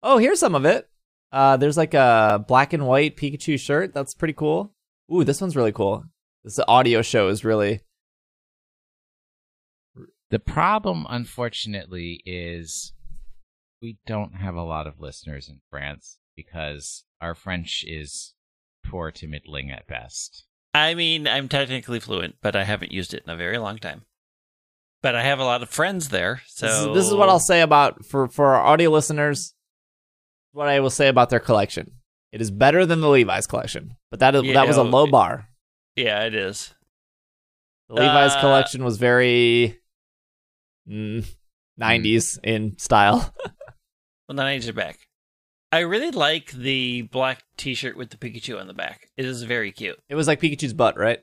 Oh, 0.02 0.18
here's 0.18 0.40
some 0.40 0.56
of 0.56 0.66
it. 0.66 0.90
Uh, 1.32 1.58
there's 1.58 1.78
like 1.78 1.94
a 1.94 2.44
black 2.48 2.74
and 2.74 2.88
white 2.88 3.18
Pikachu 3.18 3.60
shirt. 3.60 3.94
That's 3.94 4.14
pretty 4.14 4.34
cool. 4.34 4.74
Ooh, 5.14 5.24
this 5.24 5.41
one's 5.41 5.56
really 5.56 5.72
cool. 5.72 6.06
This 6.44 6.60
audio 6.68 7.02
show 7.02 7.28
is 7.28 7.44
really. 7.44 7.82
The 10.30 10.40
problem, 10.40 11.06
unfortunately, 11.10 12.22
is 12.26 12.94
we 13.82 13.98
don't 14.06 14.36
have 14.36 14.56
a 14.56 14.64
lot 14.64 14.88
of 14.88 14.99
listeners 14.99 15.49
in 15.49 15.62
France 15.70 16.20
because 16.36 17.06
our 17.22 17.34
French 17.34 17.84
is 17.88 18.34
poor 18.90 19.12
to 19.12 19.28
middling 19.28 19.72
at 19.72 19.88
best. 19.88 20.46
I 20.74 20.94
mean, 20.94 21.28
I'm 21.28 21.48
technically 21.50 22.00
fluent, 22.00 22.36
but 22.42 22.56
I 22.56 22.64
haven't 22.64 22.92
used 22.92 23.14
it 23.14 23.24
in 23.26 23.30
a 23.32 23.36
very 23.36 23.58
long 23.58 23.78
time. 23.78 24.04
But 25.02 25.16
I 25.16 25.24
have 25.24 25.40
a 25.40 25.44
lot 25.46 25.62
of 25.62 25.70
friends 25.70 26.10
there, 26.10 26.42
so 26.48 26.66
This, 26.68 26.80
is, 26.80 26.86
this 26.96 27.06
is 27.08 27.14
what 27.14 27.30
I'll 27.30 27.40
say 27.40 27.62
about 27.62 28.06
for 28.06 28.28
for 28.28 28.54
our 28.56 28.62
audio 28.66 28.90
listeners. 28.90 29.54
What 30.52 30.68
I 30.68 30.80
will 30.80 30.90
say 30.90 31.08
about 31.08 31.30
their 31.30 31.40
collection. 31.40 31.92
It 32.32 32.42
is 32.42 32.50
better 32.52 32.86
than 32.86 33.00
the 33.02 33.10
Levi's 33.10 33.48
collection, 33.48 33.96
but 34.10 34.20
that 34.20 34.36
is 34.36 34.44
Yeah, 34.44 34.54
that 34.54 34.68
was 34.68 34.78
a 34.78 34.84
low 34.84 35.06
it- 35.06 35.12
bar. 35.12 35.48
Yeah, 35.96 36.26
it 36.26 36.36
is. 36.36 36.74
The 37.90 37.96
Levi's 37.96 38.34
Uh, 38.34 38.42
collection 38.42 38.84
was 38.84 38.98
very 38.98 39.80
mm, 40.90 41.26
90s 41.80 42.40
in 42.44 42.78
style. 42.78 43.34
Well, 44.28 44.36
then 44.36 44.46
I 44.46 44.58
need 44.58 44.66
it 44.68 44.74
back. 44.76 45.00
I 45.72 45.80
really 45.80 46.11
like 46.11 46.52
the 46.52 47.03
black 47.03 47.44
T-shirt 47.57 47.98
with 47.98 48.10
the 48.10 48.18
Pikachu 48.18 48.60
on 48.60 48.68
the 48.68 48.73
back. 48.73 49.10
It 49.18 49.26
is 49.26 49.44
very 49.44 49.72
cute. 49.72 49.99
It 50.10 50.15
was 50.15 50.27
like 50.27 50.39
Pikachu's 50.39 50.73
butt, 50.73 50.98
right? 50.98 51.19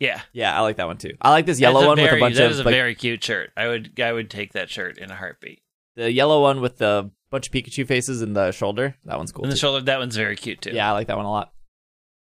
Yeah, 0.00 0.20
Yeah, 0.32 0.56
I 0.56 0.60
like 0.62 0.76
that 0.76 0.88
one 0.88 0.98
too. 0.98 1.12
I 1.22 1.30
like 1.30 1.46
this 1.46 1.60
yellow 1.60 1.86
one 1.86 1.96
very, 1.96 2.08
with 2.10 2.16
a 2.16 2.20
bunch 2.20 2.34
That 2.36 2.46
of 2.46 2.50
is 2.52 2.58
a 2.58 2.64
like, 2.64 2.74
very 2.74 2.94
cute 2.96 3.22
shirt. 3.22 3.50
I 3.56 3.68
would 3.68 3.98
I 4.00 4.12
would 4.12 4.28
take 4.28 4.52
that 4.54 4.68
shirt 4.68 4.98
in 4.98 5.10
a 5.10 5.14
heartbeat. 5.14 5.62
the 5.94 6.10
yellow 6.10 6.42
one 6.42 6.60
with 6.60 6.78
the 6.78 7.10
bunch 7.30 7.46
of 7.46 7.52
Pikachu 7.52 7.86
faces 7.86 8.20
in 8.20 8.32
the 8.32 8.50
shoulder. 8.50 8.96
That 9.04 9.16
one's 9.16 9.30
cool. 9.30 9.44
And 9.44 9.52
the 9.52 9.56
shoulder, 9.56 9.80
that 9.84 9.98
one's 10.00 10.16
very 10.16 10.36
cute 10.36 10.60
too. 10.62 10.70
Yeah, 10.72 10.88
I 10.88 10.92
like 10.92 11.06
that 11.06 11.16
one 11.16 11.26
a 11.26 11.30
lot. 11.30 11.52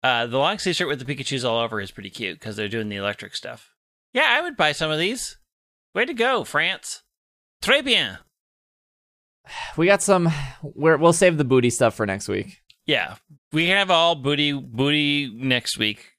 Uh, 0.03 0.27
the 0.27 0.37
long 0.37 0.59
sleeve 0.59 0.75
shirt 0.75 0.87
with 0.87 1.03
the 1.03 1.05
Pikachu's 1.15 1.43
all 1.43 1.59
over 1.59 1.81
is 1.81 1.89
pretty 1.89 2.11
cute 2.11 2.39
because 2.39 2.55
they're 2.55 2.67
doing 2.69 2.89
the 2.89 2.95
electric 2.97 3.35
stuff. 3.35 3.71
Yeah, 4.13 4.27
I 4.27 4.41
would 4.41 4.55
buy 4.55 4.71
some 4.71 4.91
of 4.91 4.99
these. 4.99 5.37
Way 5.95 6.05
to 6.05 6.13
go, 6.13 6.43
France. 6.43 7.01
Très 7.63 7.83
bien. 7.83 8.19
We 9.77 9.85
got 9.88 10.01
some. 10.01 10.30
We're, 10.61 10.97
we'll 10.97 11.13
save 11.13 11.38
the 11.38 11.43
booty 11.45 11.69
stuff 11.69 11.95
for 11.95 12.05
next 12.05 12.27
week. 12.27 12.61
Yeah, 12.85 13.15
we 13.51 13.67
have 13.69 13.89
all 13.91 14.15
booty 14.15 14.51
booty 14.53 15.31
next 15.34 15.77
week. 15.77 16.11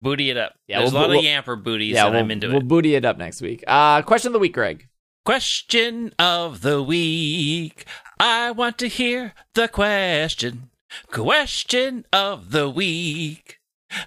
Booty 0.00 0.30
it 0.30 0.36
up. 0.36 0.54
Yeah, 0.68 0.78
There's 0.80 0.92
we'll- 0.92 1.00
a 1.00 1.02
lot 1.02 1.10
we'll- 1.10 1.18
of 1.18 1.24
yamper 1.24 1.62
booties, 1.62 1.94
yeah, 1.94 2.04
and 2.06 2.14
we'll, 2.14 2.22
I'm 2.24 2.30
into 2.30 2.48
we'll 2.48 2.58
it. 2.58 2.68
booty 2.68 2.94
it 2.94 3.04
up 3.04 3.18
next 3.18 3.40
week. 3.42 3.64
Uh, 3.66 4.02
question 4.02 4.28
of 4.28 4.32
the 4.34 4.38
week, 4.38 4.54
Greg. 4.54 4.86
Question 5.24 6.12
of 6.18 6.60
the 6.62 6.82
week. 6.82 7.84
I 8.20 8.50
want 8.52 8.78
to 8.78 8.88
hear 8.88 9.34
the 9.54 9.68
question. 9.68 10.70
Question 11.10 12.06
of 12.12 12.52
the 12.52 12.70
week. 12.70 13.58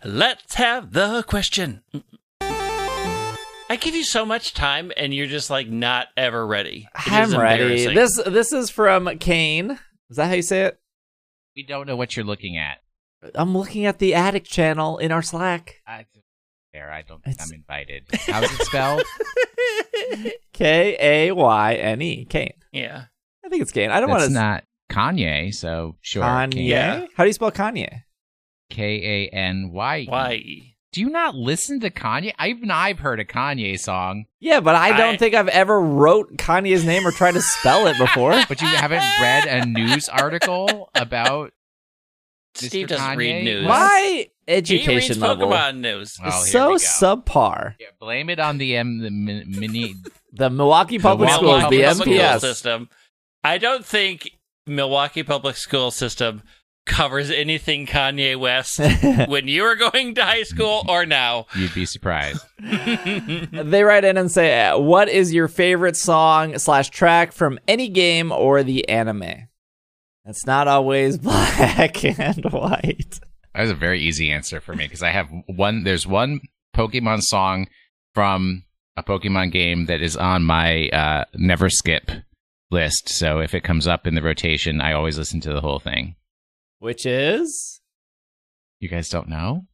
Let's 0.03 0.55
have 0.55 0.93
the 0.93 1.23
question. 1.23 1.83
I 3.71 3.77
give 3.77 3.95
you 3.95 4.03
so 4.03 4.25
much 4.25 4.53
time, 4.53 4.91
and 4.97 5.13
you're 5.13 5.27
just 5.27 5.49
like 5.49 5.69
not 5.69 6.07
ever 6.17 6.45
ready. 6.45 6.89
It 7.07 7.13
is 7.13 7.33
I'm 7.33 7.39
ready. 7.39 7.85
This 7.93 8.21
this 8.25 8.51
is 8.51 8.69
from 8.69 9.17
Kane. 9.17 9.79
Is 10.09 10.17
that 10.17 10.27
how 10.27 10.33
you 10.33 10.41
say 10.41 10.63
it? 10.63 10.77
We 11.55 11.63
don't 11.63 11.87
know 11.87 11.95
what 11.95 12.17
you're 12.17 12.25
looking 12.25 12.57
at. 12.57 12.79
I'm 13.33 13.57
looking 13.57 13.85
at 13.85 13.99
the 13.99 14.13
Attic 14.13 14.43
channel 14.43 14.97
in 14.97 15.13
our 15.13 15.21
Slack. 15.21 15.77
I, 15.87 16.05
there, 16.73 16.91
I 16.91 17.03
don't 17.03 17.23
think 17.23 17.35
It's- 17.37 17.49
I'm 17.49 17.55
invited. 17.55 18.07
How's 18.27 18.43
it 18.43 18.65
spelled? 18.65 19.03
K 20.53 20.97
A 20.99 21.31
Y 21.31 21.73
N 21.75 22.01
E. 22.01 22.25
Kane. 22.25 22.53
yeah. 22.73 23.05
I 23.45 23.47
think 23.47 23.61
it's 23.61 23.71
Kane. 23.71 23.89
I 23.89 24.01
don't 24.01 24.09
want 24.09 24.19
That's 24.21 24.33
to. 24.33 24.37
not 24.39 24.63
Kanye, 24.91 25.53
so 25.55 25.95
sure. 26.01 26.23
Kanye. 26.23 26.67
Yeah. 26.67 27.05
How 27.15 27.23
do 27.23 27.29
you 27.29 27.33
spell 27.33 27.51
Kanye? 27.53 28.03
K 28.69 29.29
A 29.31 29.33
N 29.33 29.71
Y. 29.71 30.05
Why? 30.09 30.70
Do 30.91 30.99
you 31.01 31.09
not 31.09 31.35
listen 31.35 31.79
to 31.81 31.89
Kanye? 31.89 32.33
Even 32.45 32.69
I've 32.69 32.99
heard 32.99 33.19
a 33.21 33.25
Kanye 33.25 33.79
song, 33.79 34.25
Yeah, 34.41 34.59
but 34.59 34.75
I 34.75 34.89
don't 34.97 35.13
I- 35.13 35.17
think 35.17 35.33
I've 35.35 35.47
ever 35.47 35.79
wrote 35.79 36.35
Kanye's 36.37 36.83
name 36.83 37.07
or 37.07 37.11
tried 37.11 37.33
to 37.35 37.41
spell 37.41 37.87
it 37.87 37.97
before. 37.97 38.31
but 38.49 38.61
you 38.61 38.67
haven't 38.67 39.03
read 39.21 39.45
a 39.45 39.65
news 39.65 40.09
article 40.09 40.89
about 40.93 41.53
Steve 42.55 42.87
Mr. 42.87 42.89
doesn't 42.89 43.17
read 43.17 43.43
news. 43.45 43.65
My 43.67 43.99
He 44.01 44.17
reads 44.17 44.29
education 44.71 45.19
level 45.21 45.47
Pokemon 45.49 45.77
news. 45.79 46.17
Oh, 46.21 46.27
is 46.27 46.51
so 46.51 46.75
subpar. 46.75 47.75
Yeah, 47.79 47.87
blame 47.99 48.29
it 48.29 48.39
on 48.39 48.57
the 48.57 48.75
M 48.75 48.99
the 48.99 49.09
mini. 49.09 49.95
The 50.33 50.49
Milwaukee 50.49 50.97
Public 50.97 51.27
Milwaukee 51.29 51.81
Schools, 51.83 51.97
the 51.97 52.03
School 52.03 52.13
MPS. 52.13 52.39
system. 52.39 52.89
I 53.43 53.57
don't 53.57 53.85
think 53.85 54.31
Milwaukee 54.65 55.23
Public 55.23 55.57
School 55.57 55.91
System 55.91 56.41
covers 56.85 57.29
anything 57.29 57.85
Kanye 57.85 58.37
West 58.39 58.79
when 59.29 59.47
you 59.47 59.63
were 59.63 59.75
going 59.75 60.15
to 60.15 60.23
high 60.23 60.43
school 60.43 60.83
or 60.87 61.05
now. 61.05 61.45
You'd 61.55 61.73
be 61.73 61.85
surprised. 61.85 62.43
they 62.59 63.83
write 63.83 64.03
in 64.03 64.17
and 64.17 64.31
say, 64.31 64.67
uh, 64.67 64.77
"What 64.77 65.09
is 65.09 65.33
your 65.33 65.47
favorite 65.47 65.97
song 65.97 66.57
slash 66.57 66.89
track 66.89 67.31
from 67.31 67.59
any 67.67 67.89
game 67.89 68.31
or 68.31 68.63
the 68.63 68.87
anime?" 68.89 69.47
It's 70.25 70.45
not 70.45 70.67
always 70.67 71.17
black 71.19 72.03
and 72.03 72.45
white. 72.51 73.19
That 73.53 73.61
was 73.61 73.71
a 73.71 73.75
very 73.75 73.99
easy 74.01 74.31
answer 74.31 74.61
for 74.61 74.75
me 74.75 74.85
because 74.85 75.03
I 75.03 75.09
have 75.09 75.29
one. 75.47 75.83
There's 75.83 76.07
one 76.07 76.41
Pokemon 76.75 77.21
song 77.23 77.67
from 78.13 78.63
a 78.97 79.03
Pokemon 79.03 79.51
game 79.51 79.85
that 79.85 80.01
is 80.01 80.15
on 80.17 80.43
my 80.43 80.89
uh, 80.89 81.25
never 81.35 81.69
skip 81.69 82.11
list. 82.69 83.09
So 83.09 83.39
if 83.39 83.53
it 83.53 83.63
comes 83.63 83.87
up 83.87 84.07
in 84.07 84.15
the 84.15 84.21
rotation, 84.21 84.81
I 84.81 84.93
always 84.93 85.17
listen 85.17 85.41
to 85.41 85.53
the 85.53 85.61
whole 85.61 85.79
thing. 85.79 86.15
Which 86.81 87.05
is, 87.05 87.79
You 88.79 88.89
guys 88.89 89.07
don't 89.09 89.29
know? 89.29 89.65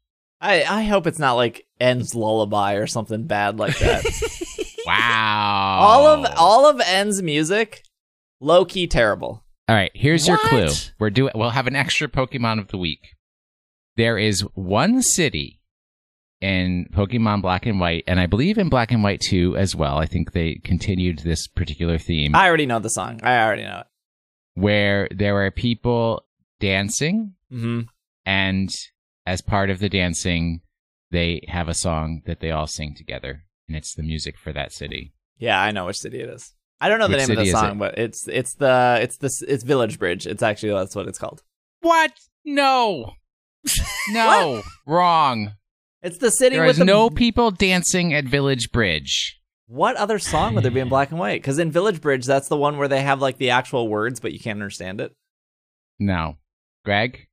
I 0.42 0.64
I 0.64 0.84
hope 0.84 1.08
it's 1.08 1.20
not 1.20 1.34
like 1.34 1.66
N's 1.80 2.14
lullaby 2.14 2.74
or 2.74 2.86
something 2.86 3.24
bad 3.28 3.58
like 3.58 3.80
that. 3.80 4.04
Wow! 4.86 5.80
all 5.82 6.08
of 6.08 6.34
all 6.38 6.70
of 6.70 6.80
N's 6.86 7.22
music, 7.22 7.84
low 8.40 8.64
key 8.66 8.88
terrible. 8.88 9.44
All 9.68 9.76
right, 9.76 9.92
here's 9.94 10.28
your 10.28 10.38
clue. 10.38 10.70
We're 11.00 11.10
doing. 11.10 11.32
We'll 11.36 11.50
have 11.50 11.68
an 11.68 11.76
extra 11.76 12.08
Pokemon 12.08 12.60
of 12.60 12.70
the 12.70 12.78
week. 12.78 13.16
There 13.98 14.18
is 14.18 14.42
one 14.54 15.02
city 15.02 15.60
in 16.40 16.88
Pokemon 16.94 17.42
Black 17.42 17.66
and 17.66 17.80
White, 17.82 18.06
and 18.08 18.18
I 18.20 18.28
believe 18.28 18.58
in 18.58 18.70
Black 18.70 18.92
and 18.92 19.04
White 19.04 19.20
2 19.22 19.58
as 19.58 19.76
well. 19.76 19.98
I 19.98 20.06
think 20.06 20.32
they 20.32 20.56
continued 20.64 21.20
this 21.20 21.48
particular 21.48 21.98
theme 21.98 22.34
I 22.36 22.48
already 22.48 22.66
know 22.68 22.80
the 22.80 22.90
song. 22.90 23.20
I 23.24 23.44
already 23.44 23.64
know 23.64 23.80
it. 23.80 23.88
where 24.54 25.10
there 25.12 25.44
are 25.46 25.52
people 25.52 26.24
dancing, 26.60 27.34
hmm 27.50 27.82
and 28.26 28.70
as 29.26 29.42
part 29.42 29.70
of 29.70 29.80
the 29.80 29.88
dancing, 29.88 30.62
they 31.12 31.42
have 31.48 31.70
a 31.70 31.74
song 31.74 32.22
that 32.26 32.42
they 32.42 32.52
all 32.52 32.68
sing 32.68 32.94
together, 32.96 33.44
and 33.68 33.78
it's 33.78 33.94
the 33.94 34.04
music 34.04 34.38
for 34.38 34.52
that 34.52 34.74
city. 34.74 35.14
Yeah, 35.38 35.62
I 35.62 35.72
know 35.72 35.86
which 35.86 35.98
city 35.98 36.20
it 36.20 36.30
is. 36.30 36.54
I 36.80 36.90
don't 36.90 37.00
know 37.00 37.08
the 37.08 37.18
name 37.18 37.32
of 37.32 37.38
the 37.38 37.52
song, 37.52 37.72
it? 37.72 37.80
but 37.80 37.98
it's 37.98 38.28
it's 38.28 38.56
the 38.56 39.00
it's 39.02 39.18
the 39.18 39.32
it's 39.48 39.64
Village 39.64 39.98
Bridge. 39.98 40.28
It's 40.28 40.44
actually 40.44 40.74
that's 40.74 40.96
what 40.96 41.08
it's 41.08 41.18
called. 41.18 41.42
What? 41.82 42.12
No. 42.46 43.14
No. 44.10 44.62
Wrong. 44.86 45.54
It's 46.02 46.20
the 46.20 46.30
city 46.30 46.56
There 46.56 46.66
with 46.66 46.78
the 46.78 46.86
no 46.86 47.10
people 47.10 47.52
dancing 47.52 48.14
at 48.14 48.24
Village 48.24 48.72
Bridge. 48.72 49.42
What 49.68 49.98
other 49.98 50.20
song 50.20 50.56
would 50.56 50.64
there 50.64 50.72
be 50.72 50.80
in 50.80 50.88
black 50.88 51.10
and 51.10 51.20
white? 51.20 51.42
Because 51.42 51.60
in 51.60 51.72
Village 51.72 52.00
Bridge, 52.00 52.26
that's 52.26 52.48
the 52.48 52.56
one 52.56 52.78
where 52.78 52.88
they 52.88 53.02
have 53.02 53.20
like 53.20 53.38
the 53.38 53.50
actual 53.50 53.90
words, 53.90 54.22
but 54.22 54.32
you 54.32 54.40
can't 54.40 54.56
understand 54.62 55.02
it. 55.02 55.14
No. 56.00 56.38
Greg? 56.88 57.28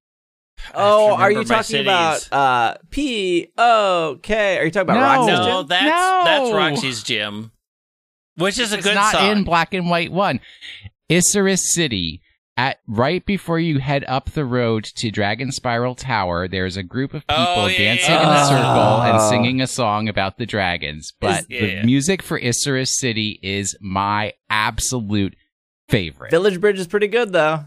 Oh, 0.74 1.14
are 1.14 1.30
you 1.30 1.38
remember 1.38 1.54
my 1.54 1.62
talking 1.62 1.80
about 1.82 2.16
cities. 2.18 2.32
uh 2.32 2.74
P 2.90 3.48
O 3.56 4.18
K? 4.20 4.58
Are 4.58 4.64
you 4.64 4.70
talking 4.72 4.90
about 4.90 4.94
No. 4.94 5.26
Roxie's 5.26 5.38
No, 5.38 5.60
Gym? 5.60 5.68
that's 5.68 5.84
No. 5.84 6.22
that's 6.24 6.52
Roxie's 6.52 7.02
gym, 7.04 7.52
which 8.36 8.58
is 8.58 8.72
a 8.72 8.78
it's 8.78 8.84
good 8.86 8.94
not 8.96 9.12
song. 9.14 9.30
in 9.30 9.44
black 9.44 9.72
and 9.74 9.88
white 9.88 10.10
one. 10.10 10.40
Icirrus 11.08 11.60
City. 11.72 12.20
At 12.56 12.78
right 12.86 13.24
before 13.26 13.58
you 13.58 13.78
head 13.80 14.04
up 14.08 14.30
the 14.30 14.44
road 14.44 14.84
to 14.96 15.10
Dragon 15.10 15.50
Spiral 15.52 15.94
Tower, 15.96 16.46
there's 16.48 16.76
a 16.76 16.84
group 16.84 17.12
of 17.14 17.26
people 17.26 17.44
Oh, 17.46 17.66
yeah, 17.66 17.78
dancing 17.78 18.10
yeah, 18.14 18.22
in 18.22 18.28
a 18.28 18.32
yeah. 18.32 18.44
circle 18.48 19.02
and 19.02 19.16
Oh. 19.20 19.28
singing 19.30 19.60
a 19.60 19.66
song 19.66 20.08
about 20.08 20.38
the 20.38 20.46
dragons. 20.46 21.12
But 21.20 21.46
Yeah. 21.48 21.60
the 21.60 21.82
music 21.82 22.22
for 22.22 22.38
Icirrus 22.40 22.94
City 22.94 23.40
is 23.42 23.76
my 23.80 24.34
absolute 24.48 25.34
favorite. 25.88 26.30
Village 26.30 26.60
Bridge 26.60 26.78
is 26.78 26.86
pretty 26.86 27.08
good 27.08 27.32
though. 27.32 27.64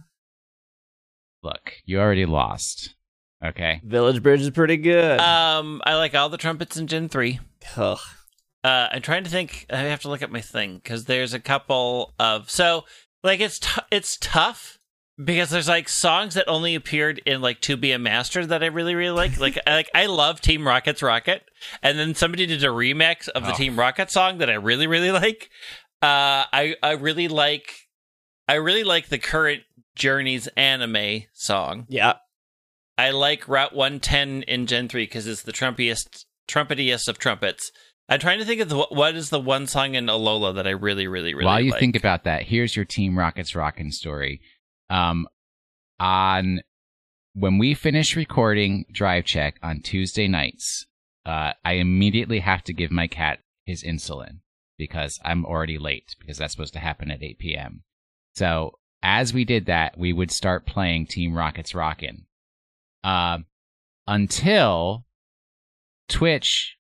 Look, 1.43 1.73
you 1.85 1.99
already 1.99 2.25
lost. 2.25 2.95
Okay. 3.45 3.81
Village 3.83 4.23
Bridge 4.23 4.41
is 4.41 4.49
pretty 4.49 4.77
good. 4.77 5.19
um, 5.19 5.81
I 5.85 5.95
like 5.95 6.15
all 6.15 6.29
the 6.29 6.37
trumpets 6.37 6.77
in 6.77 6.87
Gen 6.87 7.07
three. 7.09 7.39
Ugh. 7.75 7.99
Uh, 8.63 8.87
I'm 8.91 9.01
trying 9.01 9.23
to 9.23 9.29
think. 9.29 9.65
I 9.69 9.77
have 9.77 10.01
to 10.01 10.09
look 10.09 10.21
at 10.23 10.31
my 10.31 10.41
thing 10.41 10.75
because 10.83 11.05
there's 11.05 11.33
a 11.33 11.39
couple 11.39 12.13
of 12.19 12.49
so 12.49 12.85
like 13.23 13.39
it's 13.39 13.59
t- 13.59 13.81
it's 13.91 14.17
tough 14.19 14.79
because 15.23 15.51
there's 15.51 15.67
like 15.67 15.87
songs 15.87 16.33
that 16.33 16.47
only 16.47 16.73
appeared 16.75 17.19
in 17.25 17.39
like 17.41 17.61
To 17.61 17.77
Be 17.77 17.91
a 17.91 17.99
Master 17.99 18.45
that 18.45 18.63
I 18.63 18.67
really 18.67 18.95
really 18.95 19.15
like. 19.15 19.39
Like 19.39 19.59
I, 19.67 19.75
like 19.75 19.89
I 19.93 20.07
love 20.07 20.41
Team 20.41 20.67
Rocket's 20.67 21.03
Rocket, 21.03 21.43
and 21.83 21.97
then 21.99 22.15
somebody 22.15 22.45
did 22.47 22.63
a 22.63 22.67
remix 22.67 23.27
of 23.29 23.43
the 23.43 23.53
Oh. 23.53 23.55
Team 23.55 23.77
Rocket 23.77 24.09
song 24.09 24.39
that 24.39 24.49
I 24.49 24.55
really 24.55 24.87
really 24.87 25.11
like. 25.11 25.49
Uh, 26.01 26.49
I 26.51 26.75
I 26.81 26.93
really 26.93 27.27
like 27.27 27.71
I 28.49 28.55
really 28.55 28.83
like 28.83 29.09
the 29.09 29.19
current 29.19 29.61
Journeys 29.97 30.47
anime 30.55 31.23
song. 31.33 31.85
Yeah. 31.89 32.13
I 32.97 33.11
like 33.11 33.47
Route 33.47 33.75
110 33.75 34.43
in 34.43 34.65
Gen 34.67 34.87
3 34.87 35.03
because 35.03 35.27
it's 35.27 35.43
the 35.43 35.51
trumpiest, 35.51 36.25
trumpetiest 36.47 37.07
of 37.07 37.19
trumpets. 37.19 37.71
I'm 38.09 38.19
trying 38.19 38.39
to 38.39 38.45
think 38.45 38.61
of 38.61 38.69
the, 38.69 38.77
what 38.77 39.15
is 39.15 39.29
the 39.29 39.39
one 39.39 39.67
song 39.67 39.95
in 39.95 40.05
Alola 40.05 40.55
that 40.55 40.65
I 40.65 40.71
really, 40.71 41.07
really, 41.07 41.33
really 41.33 41.45
While 41.45 41.59
you 41.59 41.71
like. 41.71 41.79
think 41.79 41.95
about 41.95 42.23
that, 42.23 42.43
here's 42.43 42.75
your 42.75 42.85
Team 42.85 43.17
Rockets 43.17 43.55
Rockin' 43.55 43.91
story. 43.91 44.39
Um, 44.89 45.27
on 45.99 46.61
when 47.33 47.57
we 47.57 47.73
finish 47.73 48.15
recording 48.15 48.85
Drive 48.91 49.25
Check 49.25 49.59
on 49.61 49.81
Tuesday 49.81 50.27
nights, 50.27 50.85
uh, 51.25 51.53
I 51.65 51.73
immediately 51.73 52.39
have 52.39 52.63
to 52.63 52.73
give 52.73 52.91
my 52.91 53.07
cat 53.07 53.39
his 53.65 53.83
insulin 53.83 54.39
because 54.77 55.19
I'm 55.25 55.45
already 55.45 55.77
late 55.77 56.15
because 56.19 56.37
that's 56.37 56.53
supposed 56.53 56.73
to 56.73 56.79
happen 56.79 57.11
at 57.11 57.21
8 57.21 57.39
p.m. 57.39 57.83
So 58.33 58.79
as 59.03 59.33
we 59.33 59.45
did 59.45 59.65
that, 59.67 59.97
we 59.97 60.11
would 60.13 60.31
start 60.31 60.65
playing 60.65 61.07
Team 61.07 61.33
Rockets 61.33 61.73
Rockin'. 61.75 62.25
Uh, 63.03 63.39
until 64.07 65.05
Twitch 66.09 66.77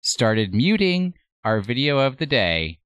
started 0.00 0.54
muting 0.54 1.14
our 1.44 1.60
video 1.60 1.98
of 1.98 2.16
the 2.18 2.26
day 2.26 2.78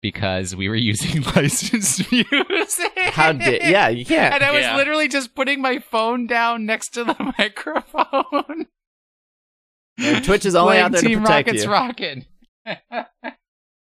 because 0.00 0.54
we 0.56 0.68
were 0.68 0.74
using 0.90 1.22
licensed 1.36 2.10
music. 2.12 2.92
How 2.96 3.32
did? 3.32 3.62
Yeah, 3.62 3.88
you 3.88 4.04
can't. 4.04 4.34
And 4.34 4.42
I 4.44 4.50
was 4.52 4.62
Yeah. 4.62 4.76
literally 4.76 5.08
just 5.08 5.34
putting 5.34 5.60
my 5.60 5.78
phone 5.78 6.26
down 6.26 6.66
next 6.66 6.90
to 6.94 7.04
the 7.04 7.34
microphone. 7.38 8.66
And 9.98 10.24
Twitch 10.24 10.46
is 10.46 10.54
only 10.54 10.72
Playing 10.72 10.84
out 10.84 10.92
there 10.92 11.00
to 11.02 11.06
Team 11.08 11.20
protect 11.20 11.48
Rocket's 11.48 11.64
you. 11.64 11.70
rockin'. 11.70 12.24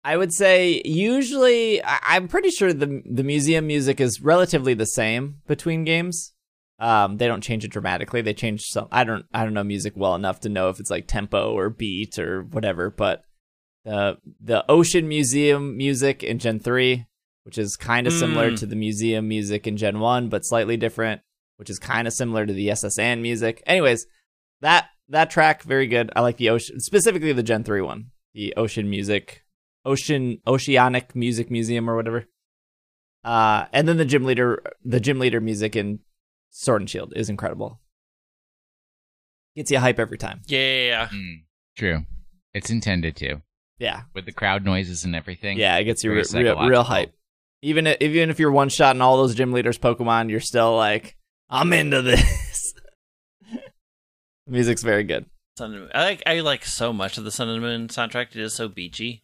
I 0.03 0.15
would 0.17 0.33
say 0.33 0.81
usually 0.85 1.83
I- 1.83 1.99
I'm 2.03 2.27
pretty 2.27 2.49
sure 2.51 2.71
the 2.73 3.01
the 3.05 3.23
museum 3.23 3.67
music 3.67 3.99
is 3.99 4.21
relatively 4.21 4.73
the 4.73 4.85
same 4.85 5.41
between 5.47 5.83
games. 5.83 6.33
Um, 6.79 7.17
they 7.17 7.27
don't 7.27 7.43
change 7.43 7.65
it 7.65 7.71
dramatically. 7.71 8.21
They 8.21 8.33
change 8.33 8.61
some. 8.67 8.87
I 8.91 9.03
don't 9.03 9.25
I 9.33 9.43
don't 9.43 9.53
know 9.53 9.63
music 9.63 9.93
well 9.97 10.15
enough 10.15 10.39
to 10.41 10.49
know 10.49 10.69
if 10.69 10.79
it's 10.79 10.89
like 10.89 11.07
tempo 11.07 11.51
or 11.53 11.69
beat 11.69 12.17
or 12.17 12.43
whatever. 12.43 12.89
But 12.89 13.23
the 13.83 14.17
the 14.39 14.63
Ocean 14.71 15.07
Museum 15.09 15.75
music 15.75 16.23
in 16.23 16.39
Gen 16.39 16.59
three, 16.59 17.05
which 17.43 17.57
is 17.57 17.75
kind 17.75 18.07
of 18.07 18.13
similar 18.13 18.51
Mm. 18.51 18.59
to 18.59 18.65
the 18.65 18.75
museum 18.77 19.27
music 19.27 19.67
in 19.67 19.75
Gen 19.75 19.99
one, 19.99 20.29
but 20.29 20.45
slightly 20.45 20.77
different, 20.77 21.21
which 21.57 21.69
is 21.69 21.79
kind 21.79 22.07
of 22.07 22.13
similar 22.13 22.45
to 22.45 22.53
the 22.53 22.69
SSN 22.69 23.21
music. 23.21 23.61
Anyways, 23.65 24.05
that 24.61 24.87
that 25.09 25.29
track 25.29 25.63
very 25.63 25.87
good. 25.87 26.09
I 26.15 26.21
like 26.21 26.37
the 26.37 26.49
ocean 26.49 26.79
specifically 26.79 27.33
the 27.33 27.43
Gen 27.43 27.65
three 27.65 27.81
one, 27.81 28.11
the 28.33 28.53
Ocean 28.55 28.89
music 28.89 29.43
Ocean 29.85 30.39
Oceanic 30.47 31.15
Music 31.15 31.49
Museum 31.49 31.89
or 31.89 31.95
whatever. 31.95 32.27
Uh, 33.23 33.65
and 33.73 33.87
then 33.87 33.97
the 33.97 34.05
gym 34.05 34.23
leader, 34.23 34.61
the 34.83 34.99
gym 34.99 35.19
leader 35.19 35.41
music 35.41 35.75
in 35.75 35.99
Sword 36.51 36.81
and 36.81 36.89
Shield 36.89 37.13
is 37.15 37.29
incredible. 37.29 37.79
Gets 39.55 39.71
you 39.71 39.79
hype 39.79 39.99
every 39.99 40.17
time. 40.17 40.41
Yeah, 40.47 40.59
yeah, 40.59 40.85
yeah. 40.85 41.07
Mm, 41.07 41.35
true. 41.77 42.05
It's 42.53 42.69
intended 42.69 43.15
to. 43.17 43.41
Yeah, 43.77 44.01
With 44.13 44.25
the 44.25 44.31
crowd 44.33 44.65
noises 44.65 45.05
and 45.05 45.15
everything. 45.15 45.57
yeah, 45.57 45.77
it 45.77 45.85
gets 45.85 46.03
you 46.03 46.11
re- 46.13 46.23
real, 46.33 46.67
real 46.67 46.83
hype. 46.83 47.13
Even 47.61 47.87
if, 47.87 47.97
even 48.01 48.29
if 48.29 48.37
you're 48.39 48.51
one 48.51 48.67
shot 48.69 48.95
in 48.95 49.01
all 49.01 49.15
those 49.17 49.35
gym 49.35 49.53
leaders 49.53 49.77
Pokemon, 49.77 50.29
you're 50.29 50.39
still 50.41 50.75
like, 50.75 51.15
I'm 51.49 51.71
into 51.71 52.01
this. 52.01 52.73
Music's 54.47 54.83
very 54.83 55.03
good. 55.03 55.25
Sun 55.57 55.71
and 55.71 55.81
Moon. 55.81 55.91
I 55.93 56.03
like 56.03 56.23
I 56.25 56.39
like 56.41 56.65
so 56.65 56.91
much 56.93 57.17
of 57.17 57.23
the 57.23 57.31
Sun 57.31 57.49
and 57.49 57.61
Moon 57.61 57.87
soundtrack. 57.87 58.31
It 58.31 58.37
is 58.37 58.53
so 58.53 58.67
beachy. 58.67 59.23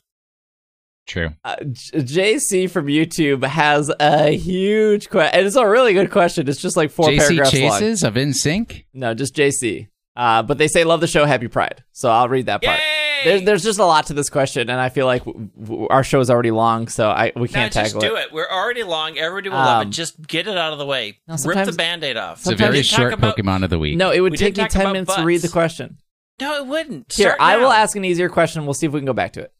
True. 1.08 1.30
Uh, 1.44 1.56
JC 1.62 2.70
from 2.70 2.88
YouTube 2.88 3.44
has 3.46 3.92
a 4.00 4.36
huge 4.36 5.10
question, 5.10 5.38
and 5.38 5.46
it's 5.48 5.56
a 5.56 5.68
really 5.68 5.94
good 5.94 6.10
question. 6.12 6.48
It's 6.48 6.60
just 6.62 6.76
like 6.76 6.90
four 6.92 7.10
JC 7.10 7.18
paragraphs 7.20 7.54
long. 7.54 7.82
Chasez 7.82 8.08
of 8.08 8.14
NSYNC. 8.16 8.86
No, 8.94 9.14
just 9.14 9.36
JC. 9.36 9.88
Uh, 10.16 10.42
but 10.44 10.58
they 10.58 10.68
say 10.68 10.84
love 10.84 11.02
the 11.02 11.08
show, 11.08 11.26
happy 11.26 11.48
Pride. 11.48 11.84
So 11.92 12.10
I'll 12.10 12.30
read 12.30 12.46
that 12.48 12.64
part. 12.64 12.80
Yay! 12.80 13.22
There's, 13.26 13.42
there's 13.44 13.64
just 13.64 13.80
a 13.80 13.86
lot 13.86 14.08
to 14.08 14.14
this 14.14 14.30
question, 14.30 14.70
and 14.70 14.80
I 14.80 14.90
feel 14.90 15.06
like 15.08 15.26
w- 15.26 15.50
w- 15.60 15.88
our 15.90 16.04
show 16.04 16.20
is 16.22 16.30
already 16.30 16.52
long, 16.52 16.88
so 16.88 17.10
I 17.10 17.32
we 17.36 17.48
can't 17.50 17.74
just 17.74 17.94
tackle 17.94 18.00
do 18.02 18.16
it. 18.16 18.26
it. 18.28 18.34
We're 18.34 18.48
already 18.50 18.84
long. 18.84 19.18
Everybody 19.18 19.50
will 19.50 19.58
love 19.58 19.82
Um, 19.82 19.88
it. 19.90 19.92
Just 19.92 20.26
get 20.26 20.48
it 20.48 20.58
out 20.58 20.74
of 20.74 20.80
the 20.80 20.86
way. 20.86 21.20
No, 21.28 21.36
Rip 21.44 21.66
the 21.66 21.72
band-aid 21.74 22.18
off. 22.18 22.38
It's 22.40 22.48
a 22.50 22.56
very 22.56 22.82
short 22.84 23.14
about- 23.14 23.36
Pokemon 23.36 23.64
of 23.64 23.70
the 23.70 23.80
week. 23.80 23.98
No, 23.98 24.12
it 24.12 24.22
would 24.22 24.36
take 24.38 24.56
ten 24.56 24.68
about 24.82 24.94
minutes 24.94 25.16
to 25.16 25.24
read 25.24 25.42
the 25.42 25.50
question. 25.50 25.98
No, 26.40 26.56
it 26.56 26.68
wouldn't. 26.68 27.12
Here, 27.14 27.30
Start 27.30 27.42
I 27.42 27.58
will 27.58 27.72
ask 27.72 27.96
an 27.96 28.06
easier 28.06 28.30
question. 28.30 28.66
We'll 28.66 28.74
see 28.74 28.86
if 28.86 28.92
we 28.94 29.00
can 29.00 29.06
go 29.06 29.14
back 29.14 29.34
to 29.34 29.42
it. 29.42 29.52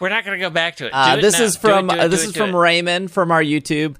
We're 0.00 0.08
not 0.08 0.24
going 0.24 0.38
to 0.38 0.42
go 0.44 0.50
back 0.50 0.76
to 0.76 0.86
it. 0.86 0.90
Uh, 0.92 1.16
it 1.18 1.22
this 1.22 1.38
now. 1.38 1.44
is 1.44 1.56
Do 1.56 1.68
it, 1.68 1.70
from 1.72 1.86
do 1.88 1.94
it, 1.94 2.00
uh, 2.00 2.08
this 2.08 2.24
it, 2.24 2.28
is 2.30 2.36
from 2.36 2.50
it. 2.50 2.58
Raymond 2.58 3.10
from 3.10 3.30
our 3.30 3.42
YouTube. 3.42 3.96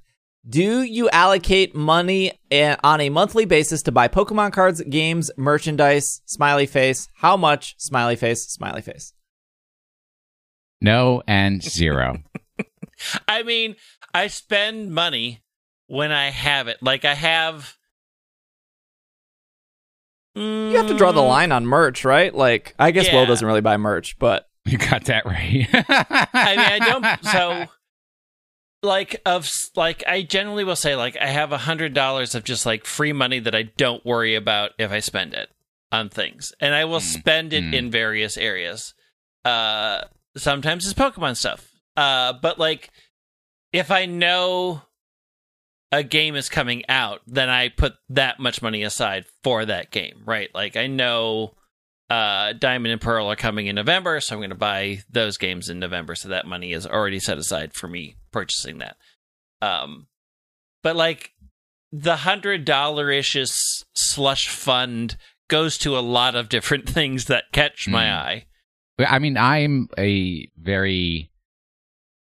Do 0.48 0.82
you 0.82 1.10
allocate 1.10 1.74
money 1.74 2.32
a- 2.51 2.78
on 2.82 3.01
a 3.02 3.10
monthly 3.10 3.44
basis 3.44 3.82
to 3.82 3.93
buy 3.93 4.09
Pokemon 4.09 4.52
cards, 4.52 4.81
games, 4.89 5.31
merchandise? 5.36 6.22
Smiley 6.24 6.64
face. 6.66 7.09
How 7.16 7.36
much? 7.36 7.74
Smiley 7.78 8.16
face. 8.16 8.47
Smiley 8.48 8.81
face. 8.81 9.12
No 10.81 11.22
and 11.27 11.62
zero. 11.62 12.22
I 13.28 13.43
mean, 13.43 13.77
I 14.14 14.28
spend 14.28 14.90
money 14.93 15.43
when 15.89 16.12
I 16.12 16.31
have 16.31 16.68
it. 16.68 16.78
Like 16.82 17.05
I 17.05 17.14
have. 17.14 17.77
You 20.35 20.77
have 20.77 20.86
to 20.86 20.94
draw 20.97 21.12
the 21.12 21.20
Mm, 21.20 21.28
line 21.28 21.52
on 21.52 21.66
merch, 21.66 22.05
right? 22.05 22.32
Like, 22.35 22.74
I 22.78 22.93
guess 22.93 23.12
Will 23.12 23.27
doesn't 23.27 23.47
really 23.47 23.60
buy 23.60 23.77
merch, 23.77 24.18
but 24.18 24.48
you 24.65 24.78
got 24.78 25.05
that 25.07 25.27
right. 25.27 25.66
I 25.73 26.57
mean, 26.57 26.66
I 26.66 26.78
don't. 26.78 27.24
So, 27.31 27.66
like, 28.82 29.20
of 29.27 29.49
like, 29.77 30.03
I 30.07 30.23
generally 30.23 30.65
will 30.65 30.77
say 30.77 30.97
like 30.97 31.16
I 31.20 31.27
have 31.27 31.53
a 31.53 31.59
hundred 31.59 31.95
dollars 31.95 32.35
of 32.35 32.45
just 32.45 32.65
like 32.66 32.85
free 32.87 33.12
money 33.12 33.39
that 33.41 33.55
I 33.55 33.62
don't 33.62 34.05
worry 34.07 34.35
about 34.35 34.70
if 34.78 34.91
I 34.91 35.01
spend 35.01 35.35
it 35.35 35.51
on 35.93 36.09
things, 36.09 36.53
and 36.61 36.74
I 36.74 36.85
will 36.85 37.01
Mm, 37.01 37.19
spend 37.20 37.53
it 37.53 37.65
mm. 37.65 37.74
in 37.74 37.91
various 37.91 38.37
areas. 38.37 38.95
Uh, 39.45 40.03
sometimes 40.37 40.85
it's 40.87 40.99
Pokemon 40.99 41.37
stuff. 41.37 41.69
Uh, 41.97 42.32
but 42.32 42.59
like, 42.59 42.91
if 43.73 43.91
I 43.91 44.07
know 44.07 44.82
a 45.93 46.03
game 46.03 46.37
is 46.37 46.49
coming 46.49 46.85
out, 46.89 47.20
then 47.27 47.49
I 47.49 47.69
put 47.69 47.95
that 48.11 48.39
much 48.39 48.62
money 48.62 48.82
aside 48.82 49.24
for 49.43 49.65
that 49.65 49.91
game, 49.91 50.23
right? 50.24 50.49
Like 50.55 50.77
I 50.77 50.87
know 50.87 51.55
uh, 52.11 52.53
Diamond 52.55 52.93
and 52.93 53.01
Pearl 53.01 53.31
are 53.31 53.37
coming 53.37 53.69
in 53.69 53.77
November, 53.77 54.20
so 54.20 54.35
I'm 54.35 54.41
going 54.41 54.51
to 54.51 54.57
buy 54.57 55.01
those 55.09 55.37
games 55.39 55.69
in 55.70 55.78
November. 55.78 56.15
So 56.15 56.28
that 56.28 56.47
money 56.47 56.73
is 56.73 56.87
already 56.87 57.20
set 57.20 57.39
aside 57.39 57.73
for 57.73 57.87
me 57.89 58.16
purchasing 58.32 58.78
that. 58.78 58.97
Um, 59.62 60.09
but 60.82 60.97
like 60.97 61.32
the 61.93 62.16
hundred 62.16 62.65
dollar 62.65 63.11
ish 63.11 63.37
slush 63.95 64.49
fund 64.49 65.16
goes 65.49 65.78
to 65.78 65.97
a 65.97 66.01
lot 66.01 66.35
of 66.35 66.49
different 66.49 66.89
things 66.89 67.27
that 67.27 67.45
catch 67.53 67.87
my 67.89 68.05
Mm. 68.05 68.12
eye. 68.12 68.47
I 68.99 69.19
mean, 69.19 69.37
I'm 69.39 69.89
a 69.97 70.49
very 70.59 71.30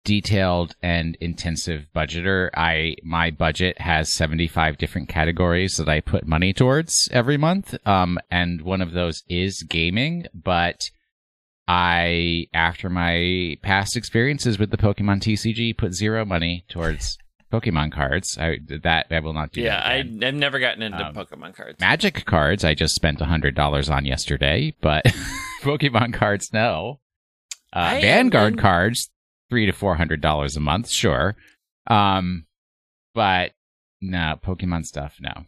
detailed 0.03 0.75
and 0.81 1.15
intensive 1.21 1.87
budgeter. 1.95 2.49
I 2.55 2.95
my 3.03 3.31
budget 3.31 3.79
has 3.79 4.13
75 4.13 4.77
different 4.77 5.07
categories 5.09 5.75
that 5.77 5.87
I 5.89 6.01
put 6.01 6.27
money 6.27 6.53
towards 6.53 7.07
every 7.11 7.37
month. 7.37 7.75
Um 7.85 8.19
and 8.29 8.61
one 8.61 8.81
of 8.81 8.91
those 8.91 9.23
is 9.29 9.63
gaming, 9.63 10.25
but 10.33 10.89
I 11.67 12.47
after 12.53 12.89
my 12.89 13.57
past 13.61 13.95
experiences 13.95 14.59
with 14.59 14.69
the 14.71 14.77
Pokemon 14.77 15.21
TCG 15.21 15.77
put 15.77 15.93
zero 15.93 16.25
money 16.25 16.65
towards 16.67 17.17
Pokemon 17.53 17.91
cards. 17.93 18.37
I 18.37 18.57
that 18.83 19.07
I 19.11 19.19
will 19.19 19.33
not 19.33 19.51
do 19.53 19.61
Yeah, 19.61 19.75
that 19.77 19.85
I 19.85 19.95
I've 19.99 20.33
never 20.33 20.59
gotten 20.59 20.81
into 20.81 21.05
Um, 21.05 21.13
Pokemon 21.13 21.55
cards. 21.55 21.79
Magic 21.79 22.25
cards 22.25 22.65
I 22.65 22.73
just 22.73 22.95
spent 22.95 23.19
$100 23.19 23.89
on 23.95 24.05
yesterday, 24.05 24.75
but 24.81 25.05
Pokemon 25.61 26.13
cards 26.13 26.51
no. 26.51 26.99
Uh, 27.71 27.79
I 27.79 27.93
am 27.95 28.01
Vanguard 28.01 28.57
cards 28.57 29.09
three 29.53 29.67
to 29.67 29.71
four 29.71 29.95
hundred 29.95 30.19
dollars 30.19 30.57
a 30.57 30.59
month, 30.59 30.89
sure. 30.89 31.35
Um, 31.85 32.47
but 33.13 33.51
no 34.01 34.35
Pokemon 34.43 34.85
stuff, 34.85 35.17
no. 35.21 35.45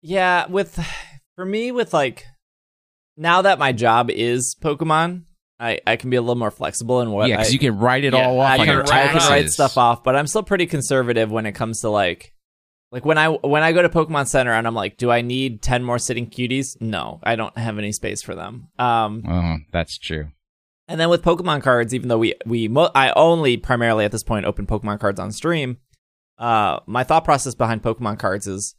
yeah, 0.00 0.46
with 0.46 0.82
for 1.34 1.44
me, 1.44 1.70
with 1.70 1.92
like 1.92 2.24
now 3.18 3.42
that 3.42 3.58
my 3.58 3.72
job 3.72 4.10
is 4.10 4.56
Pokemon, 4.62 5.24
I 5.60 5.80
I 5.86 5.96
can 5.96 6.08
be 6.08 6.16
a 6.16 6.22
little 6.22 6.34
more 6.36 6.50
flexible 6.50 7.02
in 7.02 7.10
what 7.10 7.28
yeah, 7.28 7.36
because 7.36 7.52
you 7.52 7.58
can 7.58 7.78
write 7.78 8.04
it 8.04 8.14
Yeah, 8.14 8.26
all 8.26 8.40
off 8.40 8.48
I 8.48 8.58
on 8.58 8.64
can, 8.66 8.68
your 8.68 8.82
write- 8.84 8.92
I 9.14 9.18
can 9.18 9.28
write 9.30 9.50
stuff 9.50 9.76
off, 9.76 10.02
but 10.02 10.16
I'm 10.16 10.26
still 10.26 10.42
pretty 10.42 10.64
conservative 10.66 11.30
when 11.30 11.44
it 11.44 11.52
comes 11.52 11.80
to 11.82 11.90
like 11.90 12.32
like 12.92 13.04
when 13.04 13.18
I 13.18 13.28
when 13.28 13.62
I 13.62 13.72
go 13.72 13.82
to 13.82 13.88
Pokemon 13.90 14.28
Center 14.28 14.52
and 14.52 14.66
I'm 14.66 14.74
like, 14.74 14.96
do 14.96 15.10
I 15.10 15.20
need 15.20 15.60
ten 15.60 15.84
more 15.84 15.98
sitting 15.98 16.26
cuties? 16.30 16.80
No, 16.80 17.20
I 17.22 17.36
don't 17.36 17.56
have 17.58 17.76
any 17.76 17.92
space 17.92 18.22
for 18.22 18.34
them. 18.34 18.68
Um, 18.78 19.22
Oh, 19.28 19.56
that's 19.72 19.98
true. 19.98 20.28
And 20.88 21.00
then 21.00 21.08
with 21.08 21.22
Pokemon 21.22 21.62
cards, 21.62 21.94
even 21.94 22.08
though 22.08 22.18
we 22.18 22.34
we 22.44 22.68
mo- 22.68 22.90
I 22.94 23.12
only 23.16 23.56
primarily 23.56 24.04
at 24.04 24.12
this 24.12 24.22
point 24.22 24.46
open 24.46 24.66
Pokemon 24.66 25.00
cards 25.00 25.18
on 25.18 25.32
stream, 25.32 25.78
uh, 26.38 26.80
my 26.86 27.02
thought 27.02 27.24
process 27.24 27.54
behind 27.54 27.82
Pokemon 27.82 28.18
cards 28.18 28.46
is 28.46 28.74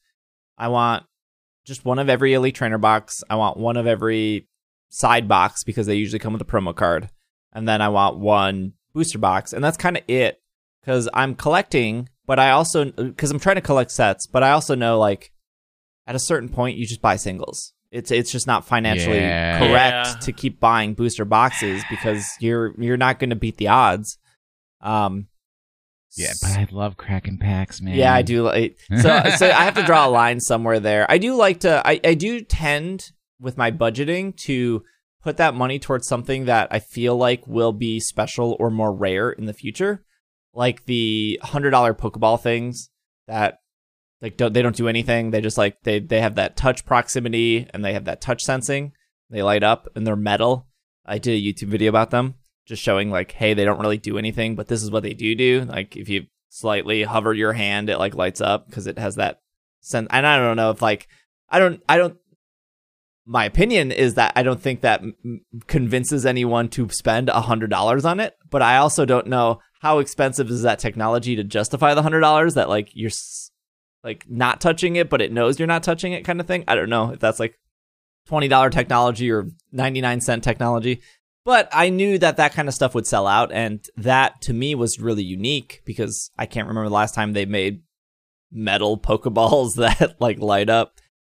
I 0.57 0.69
want 0.69 1.03
just 1.65 1.83
one 1.83 1.99
of 1.99 2.09
every 2.09 2.33
Elite 2.33 2.55
Trainer 2.55 2.77
box. 2.77 3.23
I 3.29 3.35
want 3.35 3.57
one 3.57 3.75
of 3.75 3.87
every 3.87 4.47
side 4.89 5.27
box 5.27 5.63
because 5.63 5.85
they 5.85 5.95
usually 5.95 6.19
come 6.19 6.33
with 6.33 6.41
a 6.41 6.45
promo 6.45 6.73
card, 6.73 7.09
and 7.51 7.67
then 7.67 7.81
I 7.81 7.89
want 7.89 8.19
one 8.19 8.73
booster 8.93 9.19
box, 9.19 9.51
and 9.51 9.63
that's 9.63 9.77
kind 9.77 9.97
of 9.97 10.03
it. 10.07 10.41
Because 10.81 11.09
I'm 11.13 11.35
collecting, 11.35 12.07
but 12.25 12.39
I 12.39 12.51
also 12.51 12.85
because 12.85 13.31
I'm 13.31 13.39
trying 13.39 13.57
to 13.57 13.61
collect 13.61 13.91
sets, 13.91 14.25
but 14.27 14.43
I 14.43 14.51
also 14.51 14.73
know 14.73 14.97
like 14.97 15.33
at 16.05 16.15
a 16.15 16.19
certain 16.19 16.47
point 16.47 16.77
you 16.77 16.85
just 16.85 17.01
buy 17.01 17.17
singles. 17.17 17.73
It's 17.91 18.11
it's 18.11 18.31
just 18.31 18.47
not 18.47 18.65
financially 18.65 19.17
Yeah. 19.17 19.59
correct 19.59 20.07
Yeah. 20.07 20.13
to 20.21 20.31
keep 20.33 20.59
buying 20.59 20.93
booster 20.93 21.25
boxes 21.25 21.83
because 21.89 22.25
you're 22.39 22.73
you're 22.81 22.97
not 22.97 23.19
going 23.19 23.29
to 23.29 23.35
beat 23.35 23.57
the 23.57 23.69
odds. 23.69 24.17
Um, 24.81 25.27
Yeah, 26.15 26.33
but 26.41 26.51
I 26.51 26.67
love 26.71 26.97
cracking 26.97 27.37
packs, 27.37 27.81
man. 27.81 27.95
yeah, 27.95 28.13
I 28.13 28.21
do 28.23 28.43
like 28.43 28.77
so. 28.89 29.21
so 29.37 29.45
I 29.47 29.63
have 29.63 29.75
to 29.75 29.83
draw 29.83 30.07
a 30.07 30.09
line 30.09 30.39
somewhere 30.39 30.79
there. 30.79 31.05
I 31.09 31.17
do 31.17 31.35
like 31.35 31.61
to. 31.61 31.81
I 31.85 31.99
I 32.03 32.13
do 32.13 32.41
tend 32.41 33.11
with 33.39 33.57
my 33.57 33.71
budgeting 33.71 34.35
to 34.45 34.83
put 35.23 35.37
that 35.37 35.53
money 35.55 35.77
towards 35.79 36.07
something 36.07 36.45
that 36.45 36.67
I 36.71 36.79
feel 36.79 37.15
like 37.17 37.45
will 37.47 37.73
be 37.73 37.99
special 37.99 38.55
or 38.59 38.69
more 38.71 38.93
rare 38.93 39.29
in 39.31 39.45
the 39.45 39.53
future, 39.53 40.03
like 40.53 40.85
the 40.85 41.39
hundred 41.43 41.71
dollar 41.71 41.93
Pokeball 41.93 42.41
things 42.41 42.89
that 43.27 43.59
like 44.21 44.37
don't 44.37 44.53
they 44.53 44.61
don't 44.61 44.75
do 44.75 44.87
anything. 44.87 45.31
They 45.31 45.41
just 45.41 45.57
like 45.57 45.81
they 45.83 45.99
they 45.99 46.21
have 46.21 46.35
that 46.35 46.55
touch 46.55 46.85
proximity 46.85 47.67
and 47.73 47.83
they 47.83 47.93
have 47.93 48.05
that 48.05 48.21
touch 48.21 48.43
sensing. 48.43 48.93
They 49.29 49.43
light 49.43 49.63
up 49.63 49.87
and 49.95 50.05
they're 50.07 50.15
metal. 50.15 50.67
I 51.05 51.17
did 51.17 51.33
a 51.33 51.41
YouTube 51.41 51.69
video 51.69 51.89
about 51.89 52.09
them. 52.11 52.35
just 52.65 52.81
showing 52.83 53.09
like, 53.11 53.31
hey, 53.31 53.53
they 53.53 53.63
don't 53.65 53.79
really 53.79 53.97
do 53.97 54.17
anything, 54.17 54.55
but 54.55 54.67
this 54.67 54.83
is 54.83 54.91
what 54.91 55.03
they 55.03 55.13
do 55.13 55.35
do. 55.35 55.65
Like 55.67 55.95
if 55.95 56.09
you 56.09 56.25
slightly 56.49 57.03
hover 57.03 57.33
your 57.33 57.53
hand, 57.53 57.89
it 57.89 57.97
like 57.97 58.15
lights 58.15 58.41
up 58.41 58.67
because 58.67 58.87
it 58.87 58.97
has 58.97 59.15
that 59.15 59.39
sense. 59.81 60.07
And 60.11 60.25
I 60.27 60.37
don't 60.37 60.57
know 60.57 60.71
if 60.71 60.81
like 60.81 61.07
I 61.49 61.59
don't 61.59 61.81
I 61.87 61.97
don't. 61.97 62.17
My 63.29 63.43
opinion 63.43 63.91
is 63.91 64.13
that 64.13 64.31
I 64.37 64.43
don't 64.43 64.61
think 64.61 64.81
that 64.81 65.01
m- 65.01 65.41
convinces 65.67 66.25
anyone 66.25 66.69
to 66.69 66.89
spend 66.89 67.27
a 67.29 67.41
hundred 67.41 67.69
dollars 67.69 68.05
on 68.05 68.19
it, 68.21 68.35
but 68.49 68.61
I 68.61 68.77
also 68.77 69.03
don't 69.05 69.27
know 69.27 69.59
how 69.81 69.99
expensive 69.99 70.49
is 70.49 70.61
that 70.61 70.79
technology 70.79 71.35
to 71.35 71.43
justify 71.43 71.93
the 71.93 72.01
hundred 72.03 72.21
dollars. 72.21 72.53
That 72.53 72.69
like 72.69 72.89
you're 72.93 73.09
s- 73.09 73.51
like 74.03 74.25
not 74.29 74.61
touching 74.61 74.95
it, 74.95 75.09
but 75.09 75.21
it 75.21 75.31
knows 75.31 75.59
you're 75.59 75.67
not 75.67 75.83
touching 75.83 76.13
it, 76.13 76.25
kind 76.25 76.39
of 76.39 76.47
thing. 76.47 76.63
I 76.67 76.75
don't 76.75 76.89
know 76.89 77.11
if 77.11 77.19
that's 77.19 77.39
like 77.39 77.57
twenty 78.27 78.47
dollar 78.47 78.69
technology 78.69 79.31
or 79.31 79.47
ninety 79.71 80.01
nine 80.01 80.21
cent 80.21 80.43
technology. 80.43 81.01
But 81.45 81.69
I 81.71 81.89
knew 81.89 82.17
that 82.17 82.37
that 82.37 82.53
kind 82.53 82.67
of 82.67 82.73
stuff 82.73 82.93
would 82.93 83.07
sell 83.07 83.25
out, 83.25 83.53
and 83.53 83.85
that 83.95 84.41
to 84.41 84.53
me 84.53 84.75
was 84.75 84.99
really 84.99 85.23
unique 85.23 85.81
because 85.85 86.29
I 86.37 86.45
can't 86.45 86.67
remember 86.67 86.89
the 86.89 86.95
last 86.95 87.15
time 87.15 87.31
they 87.31 87.45
made 87.45 87.83
metal 88.51 88.97
Pokeballs 88.97 89.75
that 89.77 90.19
like 90.19 90.39
light 90.39 90.69
up. 90.69 90.93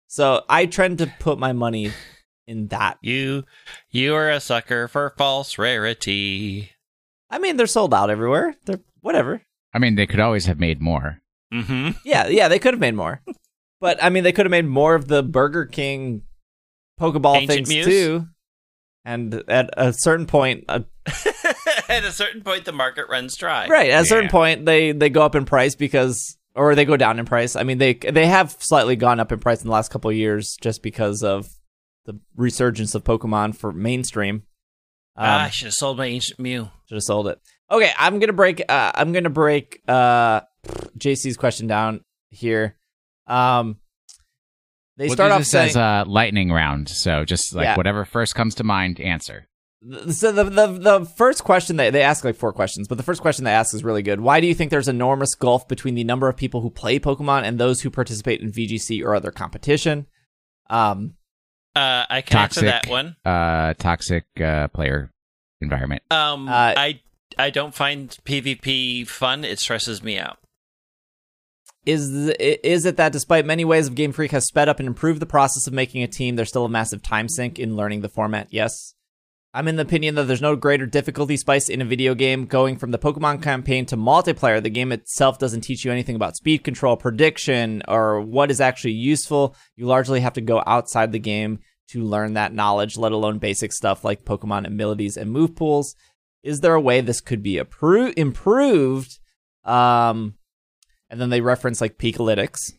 So 0.06 0.44
I 0.48 0.66
tend 0.66 0.98
to 0.98 1.12
put 1.18 1.38
my 1.38 1.52
money 1.52 1.92
in 2.46 2.68
that. 2.68 2.98
You 3.02 3.44
you 3.90 4.14
are 4.14 4.30
a 4.30 4.40
sucker 4.40 4.88
for 4.88 5.14
false 5.16 5.58
rarity. 5.58 6.70
I 7.30 7.38
mean, 7.38 7.56
they're 7.56 7.66
sold 7.66 7.92
out 7.92 8.10
everywhere. 8.10 8.56
They're 8.64 8.80
whatever. 9.02 9.42
I 9.74 9.78
mean, 9.78 9.96
they 9.96 10.06
could 10.06 10.20
always 10.20 10.46
have 10.46 10.58
made 10.58 10.80
more. 10.80 11.20
Mm-hmm. 11.52 11.90
Yeah, 12.04 12.28
yeah, 12.28 12.48
they 12.48 12.58
could 12.58 12.74
have 12.74 12.80
made 12.80 12.94
more. 12.94 13.22
But 13.80 14.02
I 14.02 14.10
mean, 14.10 14.24
they 14.24 14.32
could 14.32 14.46
have 14.46 14.50
made 14.50 14.66
more 14.66 14.94
of 14.94 15.08
the 15.08 15.22
Burger 15.22 15.64
King 15.66 16.22
Pokeball 17.00 17.36
Ancient 17.36 17.48
things 17.50 17.68
Muse? 17.68 17.86
too. 17.86 18.26
And 19.04 19.42
at 19.48 19.70
a 19.76 19.92
certain 19.92 20.26
point, 20.26 20.64
uh, 20.68 20.80
At 21.88 22.04
a 22.04 22.12
certain 22.12 22.42
point, 22.42 22.64
the 22.66 22.72
market 22.72 23.06
runs 23.08 23.34
dry. 23.36 23.66
right 23.68 23.88
at 23.90 24.02
a 24.02 24.06
certain 24.06 24.28
point, 24.28 24.66
they 24.66 24.92
they 24.92 25.08
go 25.08 25.22
up 25.22 25.34
in 25.34 25.46
price 25.46 25.74
because, 25.74 26.36
or 26.54 26.74
they 26.74 26.84
go 26.84 26.96
down 26.98 27.18
in 27.18 27.24
price. 27.24 27.56
I 27.56 27.62
mean, 27.62 27.78
they 27.78 27.94
they 27.94 28.26
have 28.26 28.54
slightly 28.58 28.96
gone 28.96 29.20
up 29.20 29.32
in 29.32 29.38
price 29.38 29.62
in 29.62 29.68
the 29.68 29.72
last 29.72 29.90
couple 29.90 30.10
of 30.10 30.16
years 30.16 30.56
just 30.60 30.82
because 30.82 31.22
of 31.22 31.46
the 32.04 32.18
resurgence 32.36 32.94
of 32.94 33.04
Pokemon 33.04 33.56
for 33.56 33.72
mainstream. 33.72 34.42
Um, 35.16 35.24
ah, 35.26 35.44
I 35.44 35.50
should 35.50 35.66
have 35.66 35.74
sold 35.74 35.96
my 35.96 36.06
ancient 36.06 36.38
Mew. 36.38 36.68
Should 36.88 36.96
have 36.96 37.02
sold 37.04 37.28
it. 37.28 37.38
Okay, 37.70 37.90
I'm 37.98 38.18
gonna 38.18 38.32
break. 38.34 38.62
Uh, 38.68 38.92
I'm 38.94 39.12
gonna 39.12 39.30
break 39.30 39.80
uh, 39.88 40.40
JC's 40.98 41.36
question 41.36 41.66
down 41.66 42.00
here. 42.30 42.76
Um, 43.26 43.78
they 44.96 45.06
We'll 45.06 45.14
start 45.14 45.30
do 45.30 45.34
off 45.34 45.40
this 45.40 45.50
saying, 45.50 45.68
as 45.70 45.76
a 45.76 46.04
lightning 46.08 46.50
round, 46.50 46.88
so 46.88 47.24
just 47.24 47.54
like 47.54 47.64
Yeah. 47.64 47.76
whatever 47.76 48.04
first 48.04 48.34
comes 48.34 48.54
to 48.56 48.64
mind, 48.64 49.00
answer. 49.00 49.46
so 50.10 50.32
the, 50.32 50.42
the 50.44 50.66
the 50.66 51.04
first 51.04 51.44
question 51.44 51.76
they 51.76 51.88
they 51.90 52.02
ask 52.02 52.24
like 52.24 52.34
four 52.34 52.52
questions, 52.52 52.88
but 52.88 52.96
the 52.98 53.04
first 53.04 53.20
question 53.20 53.44
they 53.44 53.52
ask 53.52 53.72
is 53.74 53.84
really 53.84 54.02
good. 54.02 54.20
Why 54.20 54.40
do 54.40 54.48
you 54.48 54.54
think 54.54 54.70
there's 54.72 54.88
enormous 54.88 55.36
gulf 55.36 55.68
between 55.68 55.94
the 55.94 56.02
number 56.02 56.28
of 56.28 56.36
people 56.36 56.62
who 56.62 56.70
play 56.70 56.98
Pokemon 56.98 57.44
and 57.44 57.60
those 57.60 57.82
who 57.82 57.90
participate 57.90 58.40
in 58.40 58.50
VGC 58.50 59.04
or 59.04 59.14
other 59.14 59.30
competition? 59.30 60.06
Um, 60.68 61.14
Uh, 61.76 62.04
I 62.10 62.22
can 62.22 62.38
answer 62.38 62.62
Toxic. 62.62 62.82
that 62.82 62.90
one. 62.90 63.14
Uh, 63.24 63.74
toxic 63.74 64.24
uh, 64.40 64.66
player 64.68 65.12
environment. 65.60 66.02
Um, 66.10 66.48
Uh, 66.48 66.74
I 66.76 67.00
I 67.38 67.50
don't 67.50 67.72
find 67.74 68.10
PvP 68.24 69.06
fun. 69.06 69.44
It 69.44 69.60
stresses 69.60 70.02
me 70.02 70.18
out. 70.18 70.38
Is 71.88 72.14
is 72.38 72.84
it 72.84 72.98
that 72.98 73.12
despite 73.12 73.46
many 73.46 73.64
ways 73.64 73.86
of 73.86 73.94
Game 73.94 74.12
Freak 74.12 74.32
has 74.32 74.46
sped 74.46 74.68
up 74.68 74.78
and 74.78 74.86
improved 74.86 75.20
the 75.20 75.26
process 75.26 75.66
of 75.66 75.72
making 75.72 76.02
a 76.02 76.06
team, 76.06 76.36
there's 76.36 76.50
still 76.50 76.66
a 76.66 76.68
massive 76.68 77.02
time 77.02 77.30
sink 77.30 77.58
in 77.58 77.76
learning 77.76 78.02
the 78.02 78.10
format? 78.10 78.48
Yes. 78.50 78.94
I'm 79.54 79.66
in 79.66 79.76
the 79.76 79.82
opinion 79.82 80.14
that 80.16 80.24
there's 80.24 80.42
no 80.42 80.54
greater 80.54 80.84
difficulty 80.84 81.38
spice 81.38 81.70
in 81.70 81.80
a 81.80 81.86
video 81.86 82.14
game. 82.14 82.44
Going 82.44 82.76
from 82.76 82.90
the 82.90 82.98
Pokemon 82.98 83.42
campaign 83.42 83.86
to 83.86 83.96
multiplayer, 83.96 84.62
the 84.62 84.68
game 84.68 84.92
itself 84.92 85.38
doesn't 85.38 85.62
teach 85.62 85.86
you 85.86 85.90
anything 85.90 86.14
about 86.14 86.36
speed 86.36 86.62
control, 86.62 86.98
prediction, 86.98 87.82
or 87.88 88.20
what 88.20 88.50
is 88.50 88.60
actually 88.60 88.92
useful. 88.92 89.56
You 89.74 89.86
largely 89.86 90.20
have 90.20 90.34
to 90.34 90.42
go 90.42 90.62
outside 90.66 91.12
the 91.12 91.18
game 91.18 91.60
to 91.88 92.04
learn 92.04 92.34
that 92.34 92.52
knowledge, 92.52 92.98
let 92.98 93.12
alone 93.12 93.38
basic 93.38 93.72
stuff 93.72 94.04
like 94.04 94.26
Pokemon 94.26 94.66
abilities 94.66 95.16
and 95.16 95.30
move 95.30 95.56
pools. 95.56 95.96
Is 96.42 96.60
there 96.60 96.74
a 96.74 96.80
way 96.80 97.00
this 97.00 97.22
could 97.22 97.42
be 97.42 97.54
appro- 97.54 98.12
improved? 98.14 99.18
Um, 99.64 100.34
and 101.10 101.20
then 101.20 101.30
they 101.30 101.40
reference 101.40 101.80
like 101.80 101.98
Pikalytics. 101.98 102.72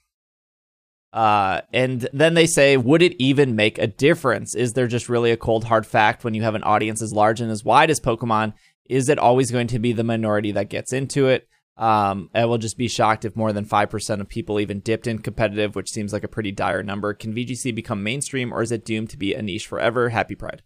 Uh, 1.11 1.61
and 1.73 2.07
then 2.14 2.35
they 2.35 2.45
say, 2.45 2.77
would 2.77 3.01
it 3.01 3.15
even 3.19 3.56
make 3.56 3.80
a 3.80 3.88
difference? 3.88 4.53
Is 4.53 4.73
there 4.73 4.88
just 4.88 5.10
really 5.10 5.31
a 5.31 5.38
cold 5.38 5.64
hard 5.64 5.88
fact 5.88 6.23
when 6.23 6.35
you 6.35 6.43
have 6.43 6.56
an 6.56 6.64
audience 6.64 7.01
as 7.01 7.14
large 7.14 7.41
and 7.41 7.49
as 7.49 7.64
wide 7.64 7.89
as 7.89 7.99
Pokemon? 7.99 8.53
Is 8.85 9.10
it 9.10 9.18
always 9.18 9.51
going 9.51 9.68
to 9.68 9.80
be 9.80 9.91
the 9.91 10.03
minority 10.03 10.51
that 10.51 10.69
gets 10.69 10.93
into 10.93 11.27
it? 11.27 11.47
Um, 11.77 12.30
I 12.35 12.45
will 12.45 12.57
just 12.57 12.77
be 12.77 12.89
shocked 12.89 13.23
if 13.23 13.35
more 13.35 13.53
than 13.53 13.65
5% 13.65 14.19
of 14.19 14.27
people 14.27 14.60
even 14.60 14.81
dipped 14.81 15.07
in 15.07 15.19
competitive, 15.19 15.76
which 15.76 15.89
seems 15.89 16.11
like 16.11 16.26
a 16.26 16.27
pretty 16.27 16.51
dire 16.51 16.84
number. 16.84 17.14
Can 17.14 17.34
VGC 17.34 17.73
become 17.73 18.03
mainstream 18.03 18.53
or 18.53 18.61
is 18.61 18.72
it 18.72 18.85
doomed 18.85 19.10
to 19.11 19.18
be 19.18 19.34
a 19.34 19.41
niche 19.41 19.65
forever? 19.65 20.10
Happy 20.10 20.35
Pride. 20.35 20.61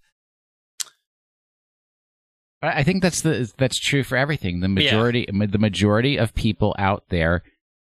I 2.64 2.80
I 2.80 2.84
think 2.84 3.04
that's 3.04 3.22
the 3.22 3.52
that's 3.58 3.78
true 3.78 4.04
for 4.04 4.18
everything. 4.18 4.62
The 4.62 4.70
majority 4.70 5.28
the 5.30 5.60
majority 5.60 6.18
of 6.18 6.34
people 6.34 6.76
out 6.80 7.04
there 7.10 7.44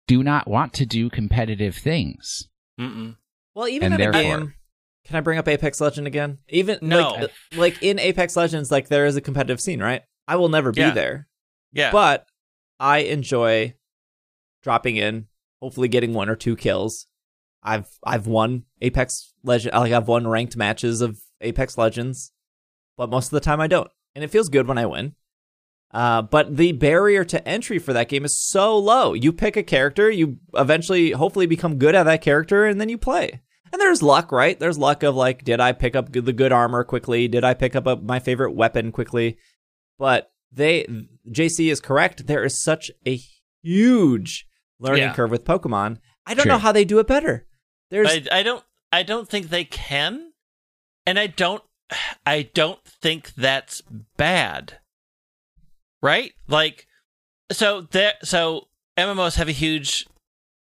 do 0.07 0.23
not 0.23 0.47
want 0.47 0.73
to 0.73 0.85
do 0.85 1.09
competitive 1.09 1.75
things. 1.75 2.47
Mm-mm. 2.79 3.15
Well, 3.55 3.67
even 3.67 3.93
And 3.93 4.01
in 4.01 4.09
a 4.09 4.11
game, 4.13 4.53
can 5.05 5.15
I 5.15 5.21
bring 5.21 5.37
up 5.39 5.47
Apex 5.47 5.79
Legend 5.81 6.07
again? 6.07 6.39
Even 6.49 6.79
No. 6.81 7.11
like, 7.11 7.31
like 7.55 7.83
in 7.83 7.99
Apex 7.99 8.35
Legends, 8.35 8.71
like 8.71 8.87
there 8.87 9.05
is 9.05 9.15
a 9.15 9.21
competitive 9.21 9.59
scene, 9.61 9.81
right? 9.81 10.03
I 10.27 10.35
will 10.35 10.49
never 10.49 10.71
be 10.71 10.81
Yeah. 10.81 10.91
there, 10.91 11.27
Yeah. 11.73 11.91
but 11.91 12.27
I 12.79 12.99
enjoy 12.99 13.73
dropping 14.63 14.97
in, 14.97 15.27
hopefully 15.61 15.87
getting 15.87 16.13
one 16.13 16.29
or 16.29 16.35
two 16.35 16.55
kills. 16.55 17.07
I've 17.63 17.87
I've 18.03 18.27
won 18.27 18.63
Apex 18.81 19.33
Legend, 19.43 19.73
like 19.73 19.91
I've 19.91 20.07
won 20.07 20.27
ranked 20.27 20.55
matches 20.55 21.01
of 21.01 21.19
Apex 21.41 21.77
Legends, 21.77 22.31
but 22.97 23.09
most 23.09 23.25
of 23.27 23.31
the 23.31 23.39
time 23.39 23.59
I 23.59 23.67
don't, 23.67 23.89
and 24.15 24.23
it 24.23 24.29
feels 24.31 24.49
good 24.49 24.67
when 24.67 24.77
I 24.77 24.85
win. 24.85 25.15
Uh, 25.91 26.21
but 26.21 26.57
the 26.57 26.73
barrier 26.73 27.23
to 27.23 27.47
entry 27.47 27.79
for 27.79 27.93
that 27.93 28.09
game 28.09 28.25
is 28.25 28.37
so 28.37 28.77
low. 28.77 29.13
You 29.13 29.31
pick 29.31 29.55
a 29.55 29.63
character, 29.63 30.09
you 30.11 30.37
eventually, 30.53 31.11
hopefully, 31.11 31.45
become 31.45 31.77
good 31.77 31.95
at 31.95 32.03
that 32.03 32.21
character, 32.21 32.65
and 32.65 32.79
then 32.79 32.89
you 32.89 32.97
play. 32.97 33.41
And 33.71 33.81
there's 33.81 34.01
luck, 34.03 34.31
right? 34.31 34.59
There's 34.59 34.77
luck 34.77 35.03
of 35.03 35.15
like, 35.15 35.43
did 35.43 35.59
I 35.59 35.71
pick 35.73 35.95
up 35.95 36.11
the 36.11 36.33
good 36.33 36.51
armor 36.51 36.83
quickly? 36.83 37.27
Did 37.27 37.43
I 37.43 37.53
pick 37.53 37.75
up 37.75 37.87
a, 37.87 37.95
my 37.95 38.19
favorite 38.19 38.51
weapon 38.53 38.91
quickly? 38.91 39.37
But 39.97 40.31
they, 40.51 40.85
JC 41.29 41.71
is 41.71 41.79
correct. 41.81 42.27
There 42.27 42.43
is 42.43 42.61
such 42.61 42.91
a 43.05 43.19
huge 43.63 44.45
learning 44.79 45.03
Yeah. 45.03 45.13
curve 45.13 45.31
with 45.31 45.43
Pokemon. 45.45 45.97
I 46.25 46.33
don't 46.33 46.43
True. 46.43 46.53
know 46.53 46.57
how 46.59 46.71
they 46.71 46.85
do 46.85 46.99
it 46.99 47.07
better. 47.07 47.45
There's 47.89 48.09
I, 48.09 48.39
I 48.39 48.43
don't 48.43 48.63
I 48.91 49.03
don't 49.03 49.27
think 49.29 49.49
they 49.49 49.63
can, 49.63 50.31
and 51.05 51.17
I 51.17 51.27
don't 51.27 51.63
I 52.25 52.49
don't 52.53 52.83
think 52.83 53.33
that's 53.35 53.81
bad. 54.17 54.79
Right? 56.01 56.33
Like, 56.47 56.87
so 57.51 57.81
there 57.91 58.13
so 58.23 58.67
MMOs 58.97 59.35
have 59.35 59.47
a 59.47 59.53
huge 59.53 60.05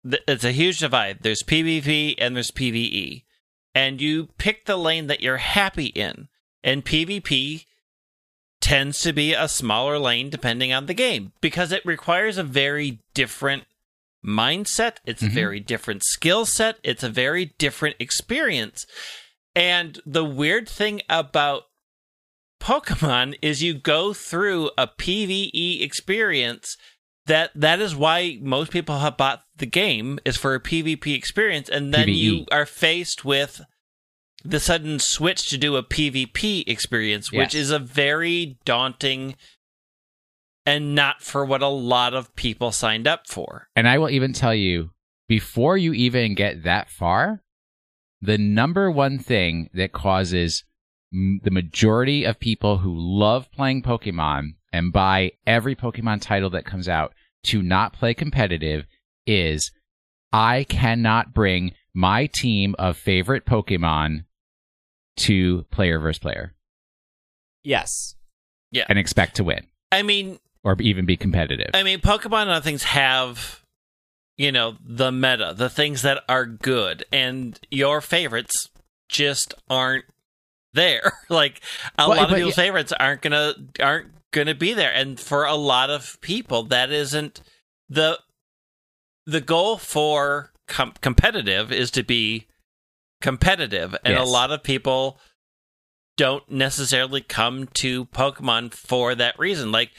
it's 0.03 0.43
a 0.43 0.51
huge 0.51 0.79
divide. 0.79 1.19
There's 1.21 1.43
PvP 1.43 2.15
and 2.17 2.35
there's 2.35 2.51
PvE, 2.51 3.23
and 3.75 4.01
you 4.01 4.29
pick 4.37 4.65
the 4.65 4.77
lane 4.77 5.07
that 5.07 5.21
you're 5.21 5.37
happy 5.37 5.87
in. 5.87 6.29
And 6.63 6.85
PvP 6.85 7.65
tends 8.61 8.99
to 9.01 9.13
be 9.13 9.33
a 9.33 9.47
smaller 9.47 9.97
lane 9.97 10.29
depending 10.29 10.73
on 10.73 10.85
the 10.85 10.93
game 10.93 11.31
because 11.41 11.71
it 11.71 11.85
requires 11.85 12.37
a 12.37 12.43
very 12.43 12.99
different 13.13 13.63
mindset. 14.25 14.97
It's 15.05 15.21
a 15.21 15.27
Mhm. 15.27 15.33
very 15.33 15.59
different 15.61 16.03
skill 16.03 16.45
set. 16.45 16.77
It's 16.83 17.03
a 17.03 17.09
very 17.09 17.45
different 17.57 17.95
experience. 17.99 18.85
And 19.55 20.01
the 20.05 20.25
weird 20.25 20.67
thing 20.67 21.01
about 21.09 21.68
Pokemon 22.59 23.35
is 23.41 23.63
you 23.63 23.73
go 23.73 24.13
through 24.13 24.71
a 24.77 24.87
PvE 24.87 25.81
experience 25.81 26.77
that 27.25 27.51
that 27.55 27.79
is 27.79 27.95
why 27.95 28.37
most 28.41 28.71
people 28.71 28.99
have 28.99 29.17
bought 29.17 29.43
the 29.55 29.65
game 29.65 30.19
is 30.25 30.35
for 30.35 30.55
a 30.55 30.59
PvP 30.59 31.15
experience 31.15 31.69
and 31.69 31.93
then 31.93 32.07
PvE. 32.07 32.15
you 32.15 32.45
are 32.51 32.65
faced 32.65 33.23
with 33.23 33.61
the 34.43 34.59
sudden 34.59 34.99
switch 34.99 35.49
to 35.49 35.57
do 35.57 35.75
a 35.75 35.83
PvP 35.83 36.63
experience 36.67 37.31
which 37.31 37.53
is 37.53 37.71
a 37.71 37.79
very 37.79 38.57
daunting 38.65 39.35
and 40.65 40.93
not 40.93 41.21
for 41.21 41.43
what 41.45 41.61
a 41.61 41.67
lot 41.67 42.13
of 42.13 42.35
people 42.35 42.71
signed 42.71 43.07
up 43.07 43.27
for. 43.27 43.67
And 43.75 43.87
I 43.87 43.97
will 43.97 44.09
even 44.09 44.33
tell 44.33 44.53
you, 44.53 44.91
before 45.27 45.77
you 45.77 45.93
even 45.93 46.35
get 46.35 46.63
that 46.63 46.89
far, 46.89 47.41
the 48.21 48.37
number 48.37 48.91
one 48.91 49.17
thing 49.17 49.69
that 49.73 49.93
causes 49.93 50.63
m- 51.13 51.39
the 51.43 51.51
majority 51.51 52.23
of 52.23 52.39
people 52.39 52.77
who 52.79 52.93
love 52.95 53.51
playing 53.51 53.81
Pokemon 53.83 54.55
and 54.71 54.93
buy 54.93 55.31
every 55.47 55.75
Pokemon 55.75 56.21
title 56.21 56.49
that 56.51 56.65
comes 56.65 56.87
out 56.87 57.13
to 57.45 57.61
not 57.61 57.93
play 57.93 58.13
competitive 58.13 58.85
is 59.25 59.71
I 60.31 60.63
cannot 60.65 61.33
bring 61.33 61.73
my 61.93 62.27
team 62.31 62.75
of 62.77 62.97
favorite 62.97 63.45
Pokemon 63.45 64.25
to 65.17 65.63
player 65.71 65.99
versus 65.99 66.19
player. 66.19 66.53
yes, 67.63 68.15
Yeah. 68.71 68.85
and 68.89 68.97
expect 68.99 69.35
to 69.37 69.43
win 69.43 69.65
I 69.91 70.03
mean, 70.03 70.39
or 70.63 70.75
even 70.79 71.05
be 71.05 71.17
competitive. 71.17 71.71
I 71.73 71.81
mean, 71.83 71.99
Pokemon 71.99 72.43
and 72.43 72.51
other 72.51 72.63
things 72.63 72.83
have, 72.83 73.63
you 74.37 74.51
know, 74.51 74.75
the 74.85 75.11
meta, 75.11 75.53
the 75.57 75.69
things 75.69 76.03
that 76.03 76.23
are 76.29 76.45
good, 76.45 77.03
and 77.11 77.59
your 77.71 78.01
favorites 78.01 78.69
just 79.09 79.55
aren't 79.67 80.05
there. 80.79 81.13
like 81.29 81.61
a 81.97 82.07
Well, 82.07 82.17
lot 82.17 82.29
of 82.31 82.35
people's 82.35 82.57
yeah- 82.57 82.63
favorites 82.63 82.91
aren't 82.93 83.21
gonna 83.21 83.53
aren't 83.79 84.07
gonna 84.31 84.55
be 84.55 84.73
there, 84.73 84.91
and 84.93 85.19
for 85.19 85.45
a 85.45 85.55
lot 85.55 85.89
of 85.89 86.19
people, 86.21 86.63
that 86.63 86.91
isn't 86.91 87.41
the 87.89 88.19
the 89.25 89.41
goal 89.41 89.77
for 89.77 90.51
com- 90.67 90.93
competitive 91.01 91.71
is 91.71 91.91
to 91.91 92.03
be 92.03 92.47
competitive, 93.21 93.95
and 94.03 94.13
Yes. 94.15 94.27
a 94.27 94.31
lot 94.31 94.51
of 94.51 94.63
people 94.63 95.19
don't 96.17 96.49
necessarily 96.51 97.21
come 97.21 97.67
to 97.75 98.05
Pokemon 98.07 98.73
for 98.73 99.15
that 99.15 99.37
reason. 99.39 99.71
Like 99.71 99.91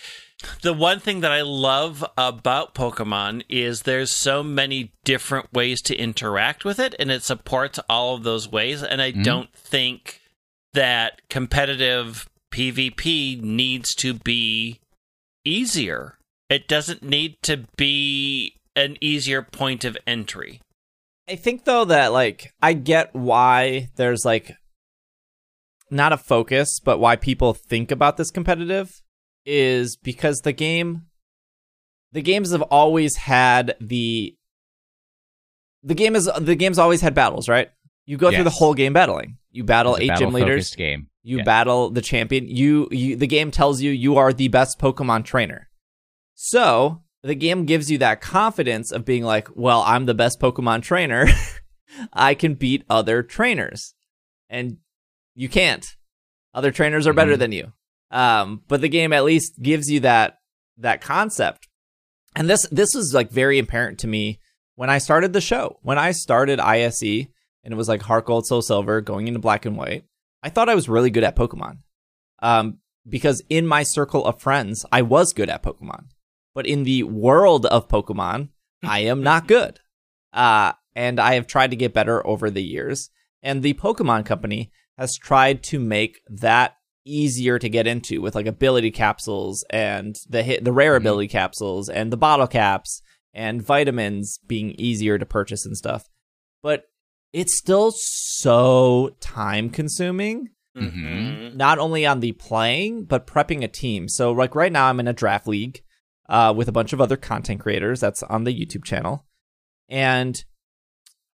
the 0.63 0.73
one 0.75 1.01
thing 1.01 1.21
that 1.21 1.33
I 1.33 1.41
love 1.43 2.05
about 2.17 2.75
Pokemon 2.75 3.43
is 3.49 3.83
there's 3.83 4.19
so 4.21 4.43
many 4.43 4.93
different 5.05 5.53
ways 5.53 5.81
to 5.83 5.97
interact 5.97 6.65
with 6.65 6.79
it 6.79 6.95
and 6.99 7.11
it 7.11 7.23
supports 7.23 7.79
all 7.89 8.15
of 8.17 8.23
those 8.23 8.49
ways 8.49 8.83
and 8.83 9.01
I 9.03 9.13
Mhm. 9.13 9.25
don't 9.25 9.53
think 9.55 10.21
that 10.75 11.21
competitive 11.29 12.29
PvP 12.53 13.41
needs 13.41 13.95
to 13.97 14.15
be 14.15 14.81
easier. 15.45 16.19
It 16.49 16.69
doesn't 16.69 17.03
need 17.03 17.37
to 17.43 17.65
be 17.77 18.57
an 18.77 18.97
easier 19.01 19.43
point 19.43 19.85
of 19.85 19.97
entry. 20.07 20.61
I 21.29 21.37
think 21.37 21.65
though 21.65 21.85
that 21.85 22.13
like 22.13 22.53
I 22.61 22.73
get 22.73 23.15
why 23.15 23.89
there's 23.97 24.25
like 24.25 24.57
not 25.91 26.13
a 26.13 26.17
focus, 26.17 26.81
but 26.85 26.99
why 26.99 27.17
people 27.17 27.55
think 27.55 27.91
about 27.91 28.17
this 28.17 28.31
competitive 28.31 29.03
is 29.47 29.97
because 29.97 30.41
the 30.41 30.53
game 30.53 31.07
the 32.13 32.23
games 32.23 32.51
have 32.51 32.63
always 32.63 33.17
had 33.17 33.77
the 33.81 34.35
the 35.83 35.95
game 35.95 36.17
is 36.17 36.29
the 36.39 36.57
game's 36.57 36.79
always 36.79 37.01
had 37.01 37.15
battles, 37.15 37.49
right? 37.49 37.71
You 38.07 38.17
go 38.17 38.31
through 38.31 38.45
the 38.45 38.51
whole 38.51 38.75
game 38.75 38.93
battling. 38.93 39.39
You 39.53 39.65
battle 39.65 39.97
eight 40.01 40.17
gym 40.17 40.33
leaders. 40.33 40.75
game. 40.75 41.09
You 41.23 41.39
Yeah. 41.39 41.43
battle 41.45 41.91
the 41.91 42.01
champion. 42.03 42.47
You, 42.49 42.89
you 42.91 43.17
the 43.17 43.27
game 43.27 43.51
tells 43.51 43.81
you 43.83 43.91
you 43.91 44.17
are 44.17 44.33
the 44.33 44.49
best 44.49 44.79
Pokemon 44.79 45.25
trainer. 45.25 45.69
So 46.35 47.03
the 47.23 47.35
game 47.35 47.67
gives 47.67 47.91
you 47.91 47.99
that 47.99 48.21
confidence 48.21 48.93
of 48.93 49.05
being 49.05 49.25
like, 49.25 49.49
well, 49.55 49.83
I'm 49.87 50.07
the 50.07 50.15
best 50.15 50.41
Pokemon 50.41 50.83
trainer. 50.83 51.27
I 52.13 52.35
can 52.35 52.55
beat 52.55 52.85
other 52.89 53.23
trainers. 53.23 53.95
And 54.49 54.79
you 55.35 55.49
can't. 55.49 55.85
Other 56.55 56.71
trainers 56.71 57.07
are 57.07 57.13
better 57.13 57.35
Mhm. 57.37 57.39
than 57.39 57.53
you. 57.53 57.73
Um, 58.11 58.63
but 58.69 58.81
the 58.81 58.89
game 58.89 59.13
at 59.13 59.25
least 59.25 59.61
gives 59.61 59.89
you 59.91 60.01
that 60.01 60.39
that 60.79 61.01
concept. 61.01 61.69
And 62.35 62.49
this 62.49 62.67
this 62.73 62.91
was 62.95 63.13
like 63.15 63.31
very 63.31 63.59
apparent 63.59 63.99
to 64.01 64.07
me 64.07 64.41
when 64.77 64.89
I 64.91 64.99
started 64.99 65.33
the 65.33 65.41
show. 65.41 65.79
When 65.83 65.99
I 65.99 66.13
started 66.13 66.59
ISE 66.59 67.27
and 67.65 67.73
it 67.73 67.77
was 67.77 67.89
like 67.89 68.03
Heart 68.03 68.27
Gold, 68.27 68.47
Soul 68.47 68.63
Silver 68.63 69.01
going 69.01 69.29
into 69.29 69.41
black 69.41 69.65
and 69.67 69.77
white. 69.77 70.05
I 70.43 70.49
thought 70.49 70.69
I 70.69 70.75
was 70.75 70.89
really 70.89 71.11
good 71.11 71.25
at 71.25 71.37
Pokemon. 71.37 71.79
Um, 72.43 72.79
because 73.09 73.43
in 73.49 73.67
my 73.67 73.83
circle 73.83 74.25
of 74.25 74.41
friends, 74.41 74.85
I 74.93 75.03
was 75.03 75.33
good 75.33 75.51
at 75.51 75.63
Pokemon. 75.63 76.07
But 76.55 76.67
in 76.67 76.85
the 76.85 77.03
world 77.05 77.67
of 77.67 77.89
Pokemon, 77.89 78.49
I 78.83 79.01
am 79.01 79.23
not 79.23 79.47
good. 79.47 79.81
Uh, 80.33 80.73
and 80.95 81.21
I 81.21 81.35
have 81.35 81.47
tried 81.47 81.71
to 81.71 81.77
get 81.77 81.95
better 81.95 82.27
over 82.27 82.51
the 82.51 82.63
years. 82.63 83.11
And 83.43 83.63
the 83.63 83.75
Pokemon 83.75 84.27
Company 84.27 84.71
has 84.99 85.17
tried 85.17 85.63
to 85.65 85.79
make 85.79 86.21
that 86.29 86.77
easier 87.07 87.59
to 87.59 87.69
get 87.69 87.87
into 87.87 88.21
with 88.21 88.35
like 88.35 88.47
ability 88.47 88.91
capsules 88.91 89.65
and 89.71 90.17
the 90.29 90.43
hit, 90.43 90.65
the 90.65 90.73
rare 90.73 90.95
Mhm. 90.95 90.99
ability 90.99 91.29
capsules 91.29 91.89
and 91.89 92.13
the 92.13 92.17
bottle 92.19 92.47
caps 92.47 93.01
and 93.33 93.63
vitamins 93.63 94.39
being 94.47 94.73
easier 94.73 95.19
to 95.19 95.25
purchase 95.25 95.65
and 95.65 95.77
stuff. 95.77 96.09
But 96.63 96.90
it's 97.33 97.57
still 97.57 97.93
so 97.95 99.17
time 99.21 99.71
consuming 99.71 100.49
Mhm. 100.77 101.55
not 101.57 101.79
only 101.79 102.07
on 102.07 102.21
the 102.21 102.33
playing 102.33 103.05
but 103.05 103.27
prepping 103.27 103.63
a 103.65 103.69
team. 103.69 104.09
So 104.09 104.31
like 104.33 104.55
right 104.55 104.71
now 104.73 104.87
I'm 104.87 105.01
in 105.01 105.09
a 105.09 105.13
draft 105.13 105.47
league 105.49 105.83
uh, 106.29 106.55
with 106.57 106.69
a 106.69 106.73
bunch 106.73 106.93
of 106.93 107.01
other 107.01 107.17
content 107.17 107.61
creators 107.61 107.99
that's 108.01 108.23
on 108.23 108.45
the 108.45 108.55
YouTube 108.55 108.85
channel, 108.85 109.27
and 109.89 110.45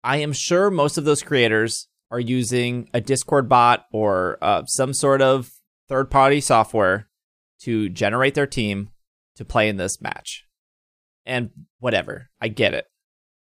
I 0.04 0.18
am 0.18 0.32
sure 0.34 0.70
most 0.70 0.98
of 0.98 1.04
those 1.04 1.22
creators 1.22 1.88
are 2.10 2.20
using 2.20 2.90
a 2.92 3.00
Discord 3.00 3.48
bot 3.48 3.86
or 3.90 4.36
uh, 4.42 4.64
some 4.66 4.92
sort 4.92 5.22
of 5.22 5.50
third 5.88 6.10
party 6.10 6.42
software 6.42 7.08
to 7.62 7.88
generate 7.88 8.34
their 8.34 8.46
team 8.46 8.90
to 9.36 9.44
play 9.46 9.68
in 9.70 9.78
this 9.78 10.00
match. 10.02 10.44
And 11.24 11.50
whatever, 11.78 12.28
I 12.40 12.48
get 12.48 12.74
it. 12.74 12.84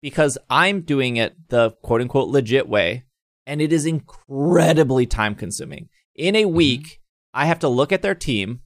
Because 0.01 0.37
I'm 0.49 0.81
doing 0.81 1.17
it 1.17 1.49
the 1.49 1.71
quote 1.83 2.01
unquote 2.01 2.29
legit 2.29 2.67
way, 2.67 3.05
and 3.45 3.61
it 3.61 3.71
is 3.71 3.85
incredibly 3.85 5.05
time 5.05 5.35
consuming. 5.35 5.89
In 6.15 6.35
a 6.35 6.43
mm-hmm. 6.43 6.55
week, 6.55 7.01
I 7.33 7.45
have 7.45 7.59
to 7.59 7.67
look 7.67 7.91
at 7.91 8.01
their 8.01 8.15
team. 8.15 8.61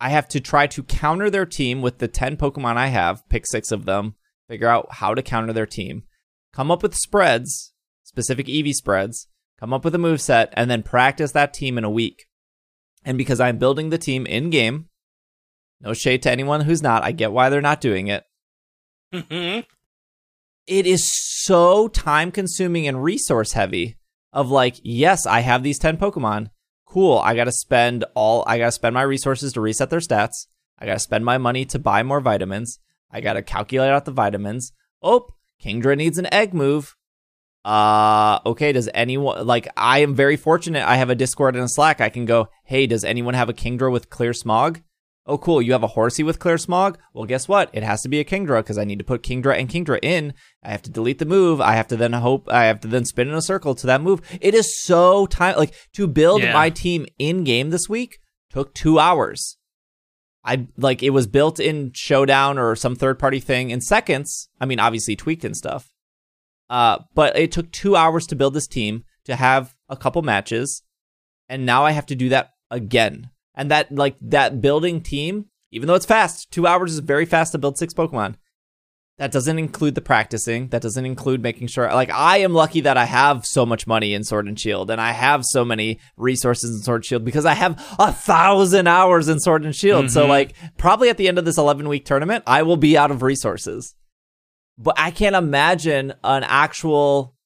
I 0.00 0.10
have 0.10 0.28
to 0.28 0.40
try 0.40 0.66
to 0.68 0.82
counter 0.82 1.30
their 1.30 1.46
team 1.46 1.80
with 1.80 1.98
the 1.98 2.08
10 2.08 2.36
Pokemon 2.36 2.76
I 2.76 2.88
have, 2.88 3.26
pick 3.28 3.46
six 3.46 3.70
of 3.70 3.84
them, 3.84 4.16
figure 4.48 4.68
out 4.68 4.94
how 4.94 5.14
to 5.14 5.22
counter 5.22 5.52
their 5.52 5.66
team, 5.66 6.02
come 6.52 6.70
up 6.70 6.82
with 6.82 6.94
spreads, 6.94 7.72
specific 8.02 8.48
EV 8.48 8.74
spreads, 8.74 9.28
come 9.58 9.72
up 9.72 9.84
with 9.84 9.94
a 9.94 9.98
move 9.98 10.20
set, 10.20 10.52
and 10.54 10.70
then 10.70 10.82
practice 10.82 11.32
that 11.32 11.54
team 11.54 11.78
in 11.78 11.84
a 11.84 11.90
week. 11.90 12.26
And 13.04 13.16
because 13.16 13.40
I'm 13.40 13.58
building 13.58 13.90
the 13.90 13.98
team 13.98 14.26
in 14.26 14.50
game, 14.50 14.88
no 15.80 15.94
shade 15.94 16.22
to 16.22 16.30
anyone 16.30 16.62
who's 16.62 16.82
not, 16.82 17.04
I 17.04 17.12
get 17.12 17.32
why 17.32 17.48
they're 17.48 17.60
not 17.60 17.80
doing 17.80 18.08
it. 18.08 18.24
Mm-hmm. 19.12 19.60
It 20.66 20.86
is 20.86 21.10
so 21.12 21.88
time 21.88 22.30
consuming 22.30 22.88
and 22.88 23.02
resource 23.02 23.52
heavy 23.52 23.96
of 24.32 24.50
like, 24.50 24.76
yes, 24.82 25.26
I 25.26 25.40
have 25.40 25.62
these 25.62 25.78
10 25.78 25.98
Pokemon. 25.98 26.48
Cool. 26.86 27.18
I 27.18 27.34
got 27.34 27.44
to 27.44 27.52
spend 27.52 28.04
all, 28.14 28.44
I 28.46 28.58
got 28.58 28.66
to 28.66 28.72
spend 28.72 28.94
my 28.94 29.02
resources 29.02 29.52
to 29.52 29.60
reset 29.60 29.90
their 29.90 30.00
stats. 30.00 30.46
I 30.78 30.86
got 30.86 30.94
to 30.94 31.00
spend 31.00 31.24
my 31.24 31.38
money 31.38 31.64
to 31.66 31.78
buy 31.78 32.02
more 32.02 32.20
vitamins. 32.20 32.78
I 33.10 33.20
got 33.20 33.34
to 33.34 33.42
calculate 33.42 33.90
out 33.90 34.06
the 34.06 34.10
vitamins. 34.10 34.72
Oh, 35.02 35.28
Kingdra 35.62 35.96
needs 35.96 36.18
an 36.18 36.32
egg 36.32 36.54
move. 36.54 36.96
Uh, 37.64 38.40
okay. 38.46 38.72
Does 38.72 38.88
anyone, 38.94 39.46
like, 39.46 39.68
I 39.76 39.98
am 40.00 40.14
very 40.14 40.36
fortunate. 40.36 40.86
I 40.86 40.96
have 40.96 41.10
a 41.10 41.14
Discord 41.14 41.56
and 41.56 41.64
a 41.64 41.68
Slack. 41.68 42.00
I 42.00 42.08
can 42.08 42.24
go, 42.24 42.48
hey, 42.64 42.86
does 42.86 43.04
anyone 43.04 43.34
have 43.34 43.48
a 43.48 43.54
Kingdra 43.54 43.92
with 43.92 44.10
clear 44.10 44.32
smog? 44.32 44.80
Oh, 45.26 45.38
cool. 45.38 45.62
You 45.62 45.72
have 45.72 45.82
a 45.82 45.86
Horsea 45.88 46.22
with 46.22 46.38
clear 46.38 46.58
smog? 46.58 46.98
Well, 47.14 47.24
guess 47.24 47.48
what? 47.48 47.70
It 47.72 47.82
has 47.82 48.02
to 48.02 48.10
be 48.10 48.20
a 48.20 48.24
Kingdra 48.24 48.58
because 48.58 48.76
I 48.76 48.84
need 48.84 48.98
to 48.98 49.04
put 49.06 49.22
Kingdra 49.22 49.58
and 49.58 49.70
Kingdra 49.70 49.98
in. 50.02 50.34
I 50.62 50.70
have 50.70 50.82
to 50.82 50.90
delete 50.90 51.18
the 51.18 51.24
move. 51.24 51.62
I 51.62 51.72
have 51.76 51.88
to 51.88 51.96
then 51.96 52.12
hope, 52.12 52.46
I 52.50 52.64
have 52.66 52.80
to 52.80 52.88
then 52.88 53.06
spin 53.06 53.28
in 53.28 53.34
a 53.34 53.40
circle 53.40 53.74
to 53.76 53.86
that 53.86 54.02
move. 54.02 54.20
It 54.42 54.54
is 54.54 54.82
so 54.84 55.24
time, 55.24 55.56
like, 55.56 55.74
to 55.94 56.06
build 56.06 56.42
Yeah. 56.42 56.52
my 56.52 56.68
team 56.68 57.06
in 57.18 57.42
game 57.42 57.70
this 57.70 57.88
week 57.88 58.18
took 58.50 58.74
two 58.74 58.98
hours. 58.98 59.56
I, 60.44 60.66
like, 60.76 61.02
it 61.02 61.10
was 61.10 61.26
built 61.26 61.58
in 61.58 61.92
Showdown 61.94 62.58
or 62.58 62.76
some 62.76 62.94
third 62.94 63.18
party 63.18 63.40
thing 63.40 63.70
in 63.70 63.80
seconds. 63.80 64.50
I 64.60 64.66
mean, 64.66 64.78
obviously 64.78 65.16
tweaked 65.16 65.44
and 65.44 65.56
stuff. 65.56 65.88
Uh, 66.68 66.98
but 67.14 67.34
it 67.38 67.50
took 67.50 67.72
two 67.72 67.96
hours 67.96 68.26
to 68.26 68.36
build 68.36 68.52
this 68.52 68.66
team 68.66 69.04
to 69.24 69.36
have 69.36 69.74
a 69.88 69.96
couple 69.96 70.20
matches. 70.20 70.82
And 71.48 71.64
now 71.64 71.84
I 71.86 71.92
have 71.92 72.06
to 72.06 72.14
do 72.14 72.28
that 72.28 72.50
again. 72.70 73.30
And 73.54 73.70
that, 73.70 73.92
like, 73.94 74.16
that 74.20 74.60
building 74.60 75.00
team, 75.00 75.46
even 75.70 75.86
though 75.86 75.94
it's 75.94 76.06
fast, 76.06 76.50
two 76.50 76.66
hours 76.66 76.92
is 76.92 76.98
very 77.00 77.26
fast 77.26 77.52
to 77.52 77.58
build 77.58 77.78
six 77.78 77.94
Pokemon. 77.94 78.34
That 79.18 79.30
doesn't 79.30 79.60
include 79.60 79.94
the 79.94 80.00
practicing. 80.00 80.68
That 80.70 80.82
doesn't 80.82 81.06
include 81.06 81.40
making 81.40 81.68
sure, 81.68 81.86
like, 81.94 82.10
I 82.10 82.38
am 82.38 82.52
lucky 82.52 82.80
that 82.80 82.96
I 82.96 83.04
have 83.04 83.46
so 83.46 83.64
much 83.64 83.86
money 83.86 84.12
in 84.12 84.24
Sword 84.24 84.48
and 84.48 84.58
Shield 84.58 84.90
and 84.90 85.00
I 85.00 85.12
have 85.12 85.44
so 85.44 85.64
many 85.64 86.00
resources 86.16 86.74
in 86.74 86.82
Sword 86.82 86.96
and 87.02 87.04
Shield 87.04 87.24
because 87.24 87.46
I 87.46 87.54
have 87.54 87.80
a 88.00 88.12
thousand 88.12 88.88
hours 88.88 89.28
in 89.28 89.38
Sword 89.38 89.64
and 89.64 89.74
Shield. 89.74 90.10
So, 90.10 90.24
Mhm. 90.24 90.28
like, 90.28 90.54
probably 90.78 91.10
at 91.10 91.16
the 91.16 91.28
end 91.28 91.38
of 91.38 91.44
this 91.44 91.56
11 91.58 91.88
week 91.88 92.04
tournament, 92.04 92.42
I 92.44 92.62
will 92.64 92.76
be 92.76 92.98
out 92.98 93.12
of 93.12 93.22
resources. 93.22 93.94
But 94.76 94.96
I 94.98 95.12
can't 95.12 95.36
imagine 95.36 96.14
an 96.24 96.42
actual 96.42 97.36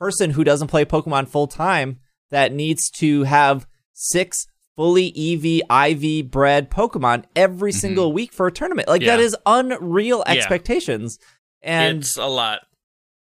person 0.00 0.30
who 0.30 0.44
doesn't 0.44 0.68
play 0.68 0.86
Pokemon 0.86 1.28
full 1.28 1.48
time 1.48 1.98
that 2.30 2.50
needs 2.52 2.88
to 2.92 3.24
have 3.24 3.66
six 3.92 4.46
fully 4.78 5.12
EV, 5.16 5.62
IV 5.68 6.30
bred 6.30 6.70
Pokemon 6.70 7.24
every 7.34 7.72
Mhm. 7.72 7.80
single 7.80 8.12
week 8.12 8.32
for 8.32 8.46
a 8.46 8.52
tournament. 8.52 8.86
Like 8.86 9.02
that 9.02 9.18
Yeah. 9.18 9.24
is 9.24 9.36
unreal 9.44 10.22
Yeah. 10.24 10.34
expectations. 10.34 11.18
And 11.60 12.02
it's 12.02 12.16
a 12.16 12.26
lot. 12.26 12.60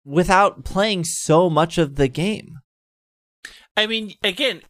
without 0.04 0.64
playing 0.64 1.02
so 1.04 1.48
much 1.48 1.78
of 1.78 1.96
the 1.96 2.08
game. 2.08 2.58
I 3.74 3.86
mean, 3.86 4.14
again, 4.22 4.60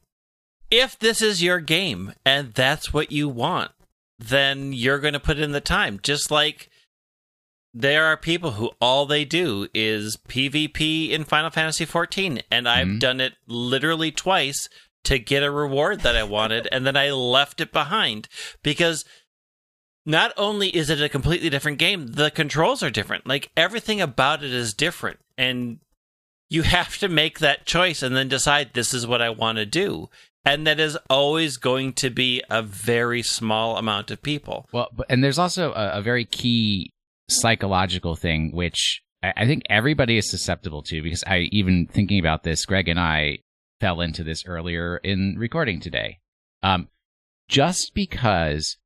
if 0.71 0.97
this 0.97 1.21
is 1.21 1.43
your 1.43 1.59
game 1.59 2.15
and 2.25 2.55
that's 2.55 2.93
what 2.93 3.11
you 3.11 3.29
want, 3.29 3.73
then 4.19 4.73
you're 4.73 5.01
going 5.01 5.13
to 5.13 5.21
put 5.21 5.41
in 5.41 5.51
the 5.51 5.61
time. 5.61 5.99
Just 6.03 6.31
like 6.31 6.71
there 7.75 8.05
are 8.07 8.17
people 8.17 8.53
who 8.53 8.71
all 8.81 9.05
they 9.07 9.25
do 9.25 9.69
is 9.75 10.17
PvP 10.29 11.11
in 11.11 11.25
Final 11.25 11.51
Fantasy 11.51 11.85
14, 11.85 12.41
and 12.51 12.67
I've 12.69 12.87
Mhm. 12.87 13.01
done 13.01 13.21
it 13.21 13.35
literally 13.47 14.13
twice 14.13 14.69
to 15.07 15.19
get 15.19 15.43
a 15.43 15.51
reward 15.51 16.01
that 16.01 16.16
I 16.16 16.23
wanted, 16.23 16.69
and 16.70 16.87
then 16.87 16.97
I 16.97 17.11
left 17.11 17.61
it 17.61 17.73
behind 17.73 18.28
because 18.62 19.05
not 20.07 20.33
only 20.37 20.69
is 20.69 20.89
it 20.89 21.03
a 21.03 21.09
completely 21.09 21.51
different 21.51 21.78
game, 21.78 22.07
the 22.07 22.31
controls 22.31 22.83
are 22.83 22.91
different. 22.91 23.27
Like 23.27 23.51
everything 23.57 24.01
about 24.01 24.45
it 24.45 24.53
is 24.53 24.73
different. 24.73 25.19
And 25.37 25.81
you 26.49 26.62
have 26.62 26.97
to 26.99 27.09
make 27.09 27.41
that 27.41 27.66
choice 27.66 28.03
and 28.03 28.16
then 28.16 28.28
decide 28.28 28.70
this 28.73 28.95
is 28.95 29.07
what 29.07 29.20
I 29.20 29.31
want 29.31 29.59
to 29.59 29.66
do. 29.66 30.09
And 30.45 30.65
that 30.69 30.78
is 30.78 30.97
always 31.11 31.57
going 31.57 31.93
to 31.95 32.09
be 32.09 32.41
a 32.49 32.62
very 32.62 33.23
small 33.23 33.77
amount 33.77 34.12
of 34.12 34.23
people. 34.23 34.69
Well, 34.73 34.89
and 35.11 35.24
there's 35.24 35.41
also 35.41 35.73
a, 35.73 35.99
a 35.99 36.03
very 36.03 36.24
key 36.24 36.91
psychological 37.28 38.15
thing, 38.15 38.53
which 38.53 39.03
I, 39.24 39.33
I 39.39 39.47
think 39.47 39.65
everybody 39.69 40.19
is 40.19 40.31
susceptible 40.31 40.83
to 40.85 41.03
because 41.03 41.24
I, 41.27 41.49
even 41.51 41.87
thinking 41.87 42.20
about 42.20 42.45
this, 42.45 42.65
Greg 42.65 42.87
and 42.87 43.01
I 43.01 43.39
fell 43.81 44.01
into 44.01 44.24
this 44.24 44.44
earlier 44.47 44.98
in 44.98 45.36
recording 45.39 45.81
today. 45.81 46.19
Um, 46.62 46.89
just 47.48 47.93
because, 47.94 48.77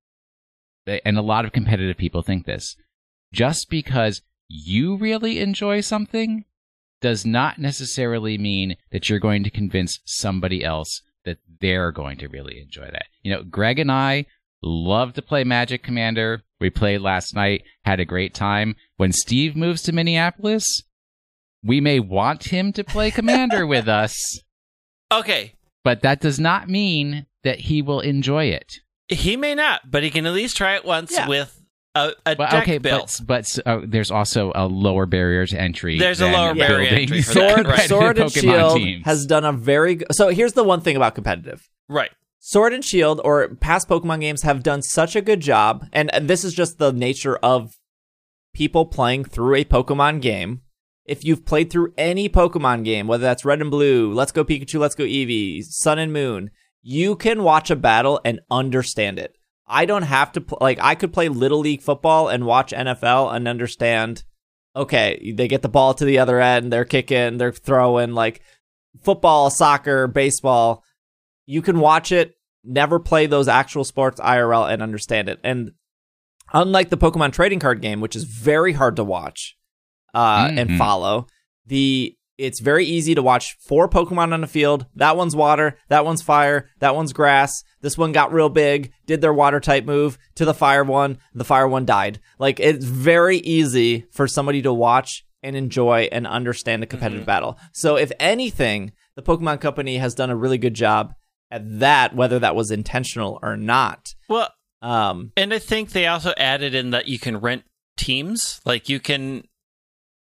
and 0.86 1.16
a 1.16 1.22
lot 1.22 1.44
of 1.44 1.52
competitive 1.52 1.96
people 1.96 2.22
think 2.22 2.46
this, 2.46 2.76
just 3.32 3.70
because 3.70 4.22
you 4.48 4.96
really 4.96 5.38
enjoy 5.38 5.80
something 5.80 6.44
does 7.00 7.24
not 7.24 7.58
necessarily 7.58 8.36
mean 8.36 8.76
that 8.90 9.08
you're 9.08 9.18
going 9.18 9.44
to 9.44 9.50
convince 9.50 10.00
somebody 10.04 10.62
else 10.64 11.02
that 11.24 11.38
they're 11.60 11.92
going 11.92 12.18
to 12.18 12.28
really 12.28 12.60
enjoy 12.60 12.88
that. 12.90 13.06
You 13.22 13.32
know, 13.32 13.42
Greg 13.42 13.78
and 13.78 13.90
I 13.90 14.26
love 14.62 15.14
to 15.14 15.22
play 15.22 15.44
Magic 15.44 15.82
Commander. 15.82 16.42
We 16.60 16.70
played 16.70 17.00
last 17.00 17.34
night, 17.34 17.62
had 17.84 18.00
a 18.00 18.04
great 18.04 18.34
time. 18.34 18.76
When 18.96 19.12
Steve 19.12 19.56
moves 19.56 19.82
to 19.82 19.92
Minneapolis, 19.92 20.82
we 21.62 21.80
may 21.80 22.00
want 22.00 22.44
him 22.44 22.72
to 22.74 22.84
play 22.84 23.10
Commander 23.10 23.66
with 23.66 23.88
us, 23.88 24.40
Okay. 25.12 25.54
but 25.84 26.02
that 26.02 26.20
does 26.20 26.38
not 26.38 26.68
mean 26.68 27.26
that 27.42 27.58
he 27.60 27.82
will 27.82 28.00
enjoy 28.00 28.44
it. 28.46 28.80
He 29.08 29.36
may 29.36 29.54
not, 29.54 29.90
but 29.90 30.02
he 30.02 30.10
can 30.10 30.26
at 30.26 30.32
least 30.32 30.56
try 30.56 30.76
it 30.76 30.84
once 30.84 31.12
Yeah. 31.12 31.26
with 31.28 31.56
a, 31.96 32.12
a 32.24 32.36
But 32.36 32.50
deck 32.50 32.62
okay, 32.62 32.78
built. 32.78 33.20
but 33.24 33.46
but 33.64 33.66
uh, 33.66 33.80
there's 33.84 34.10
also 34.12 34.52
a 34.54 34.66
lower 34.68 35.06
barrier 35.06 35.44
to 35.46 35.60
entry. 35.60 35.98
There's 35.98 36.20
a 36.20 36.30
lower 36.30 36.54
barrier 36.54 36.90
building 36.90 37.02
entry 37.02 37.22
for 37.22 37.34
that, 37.34 37.54
Sword, 37.54 37.66
right. 37.66 37.88
Sword 37.88 38.18
and 38.18 38.30
Shield 38.32 38.76
teams. 38.76 39.04
has 39.04 39.26
done 39.26 39.44
a 39.44 39.52
very 39.52 39.96
good. 39.96 40.06
So 40.14 40.28
here's 40.28 40.52
the 40.52 40.62
one 40.62 40.80
thing 40.82 40.94
about 40.96 41.14
competitive. 41.16 41.68
right. 41.88 42.10
Sword 42.42 42.72
and 42.72 42.82
Shield 42.84 43.20
or 43.24 43.48
past 43.56 43.86
Pokemon 43.88 44.20
games 44.20 44.42
have 44.42 44.62
done 44.62 44.80
such 44.82 45.14
a 45.16 45.20
good 45.20 45.40
job, 45.40 45.86
and 45.92 46.10
this 46.22 46.42
is 46.44 46.54
just 46.54 46.78
the 46.78 46.90
nature 46.92 47.36
of 47.42 47.72
people 48.54 48.86
playing 48.86 49.24
through 49.24 49.56
a 49.56 49.64
Pokemon 49.64 50.22
game. 50.22 50.62
If 51.04 51.24
you've 51.24 51.44
played 51.44 51.70
through 51.70 51.92
any 51.98 52.28
Pokemon 52.28 52.84
game, 52.84 53.06
whether 53.06 53.22
that's 53.22 53.44
Red 53.44 53.60
and 53.60 53.70
Blue, 53.70 54.12
Let's 54.12 54.32
Go 54.32 54.44
Pikachu, 54.44 54.78
Let's 54.78 54.94
Go 54.94 55.04
Eevee, 55.04 55.64
Sun 55.64 55.98
and 55.98 56.12
Moon, 56.12 56.50
you 56.82 57.16
can 57.16 57.42
watch 57.42 57.70
a 57.70 57.76
battle 57.76 58.20
and 58.24 58.40
understand 58.50 59.18
it. 59.18 59.36
I 59.66 59.86
don't 59.86 60.02
have 60.02 60.32
to 60.32 60.40
pl- 60.40 60.58
like 60.60 60.78
I 60.80 60.94
could 60.94 61.12
play 61.12 61.28
Little 61.28 61.60
League 61.60 61.82
football 61.82 62.28
and 62.28 62.44
watch 62.44 62.72
NFL 62.72 63.34
and 63.34 63.46
understand. 63.46 64.24
Okay, 64.74 65.32
they 65.36 65.48
get 65.48 65.62
the 65.62 65.68
ball 65.68 65.94
to 65.94 66.04
the 66.04 66.18
other 66.18 66.40
end, 66.40 66.72
they're 66.72 66.84
kicking, 66.84 67.38
they're 67.38 67.52
throwing 67.52 68.12
like 68.12 68.42
football, 69.02 69.50
soccer, 69.50 70.06
baseball. 70.06 70.84
You 71.46 71.62
can 71.62 71.80
watch 71.80 72.12
it, 72.12 72.34
never 72.64 72.98
play 72.98 73.26
those 73.26 73.48
actual 73.48 73.84
sports 73.84 74.20
IRL 74.20 74.70
and 74.70 74.82
understand 74.82 75.28
it. 75.28 75.40
And 75.42 75.72
unlike 76.52 76.90
the 76.90 76.98
Pokemon 76.98 77.32
trading 77.32 77.58
card 77.58 77.80
game, 77.80 78.00
which 78.00 78.16
is 78.16 78.24
very 78.24 78.72
hard 78.72 78.96
to 78.96 79.04
watch 79.04 79.56
uh, 80.14 80.50
and 80.56 80.70
Mhm. 80.70 80.78
follow, 80.78 81.26
the 81.66 82.16
it's 82.38 82.60
very 82.60 82.86
easy 82.86 83.14
to 83.14 83.20
watch 83.22 83.54
four 83.60 83.86
Pokemon 83.86 84.32
on 84.32 84.40
the 84.40 84.46
field. 84.46 84.86
That 84.94 85.14
one's 85.14 85.36
water, 85.36 85.76
that 85.90 86.06
one's 86.06 86.22
fire, 86.22 86.70
that 86.78 86.94
one's 86.96 87.12
grass. 87.12 87.62
This 87.82 87.98
one 87.98 88.12
got 88.12 88.32
real 88.32 88.48
big, 88.48 88.92
did 89.04 89.20
their 89.20 89.34
water 89.34 89.60
type 89.60 89.84
move 89.84 90.16
to 90.36 90.46
the 90.46 90.54
fire 90.54 90.82
one, 90.82 91.18
the 91.34 91.44
fire 91.44 91.68
one 91.68 91.84
died. 91.84 92.18
Like 92.38 92.58
it's 92.58 92.86
very 92.86 93.36
easy 93.38 94.06
for 94.10 94.26
somebody 94.26 94.62
to 94.62 94.72
watch 94.72 95.22
and 95.42 95.54
enjoy 95.54 96.08
and 96.10 96.26
understand 96.26 96.82
a 96.82 96.86
competitive 96.86 97.26
battle. 97.26 97.58
So 97.74 97.96
if 97.96 98.10
anything, 98.18 98.92
the 99.16 99.22
Pokemon 99.22 99.60
Company 99.60 99.98
has 99.98 100.14
done 100.14 100.30
a 100.30 100.36
really 100.36 100.56
good 100.58 100.74
job 100.74 101.12
at 101.50 101.80
that, 101.80 102.16
whether 102.16 102.38
that 102.38 102.56
was 102.56 102.70
intentional 102.70 103.38
or 103.42 103.56
not. 103.58 104.14
Well, 104.30 104.48
Um, 104.82 105.32
And 105.36 105.52
I 105.52 105.58
think 105.58 105.90
they 105.90 106.06
also 106.06 106.32
added 106.38 106.74
in 106.74 106.88
that 106.92 107.06
you 107.06 107.18
can 107.18 107.36
rent 107.36 107.64
teams. 107.98 108.62
Like 108.64 108.88
you 108.88 108.98
can 108.98 109.44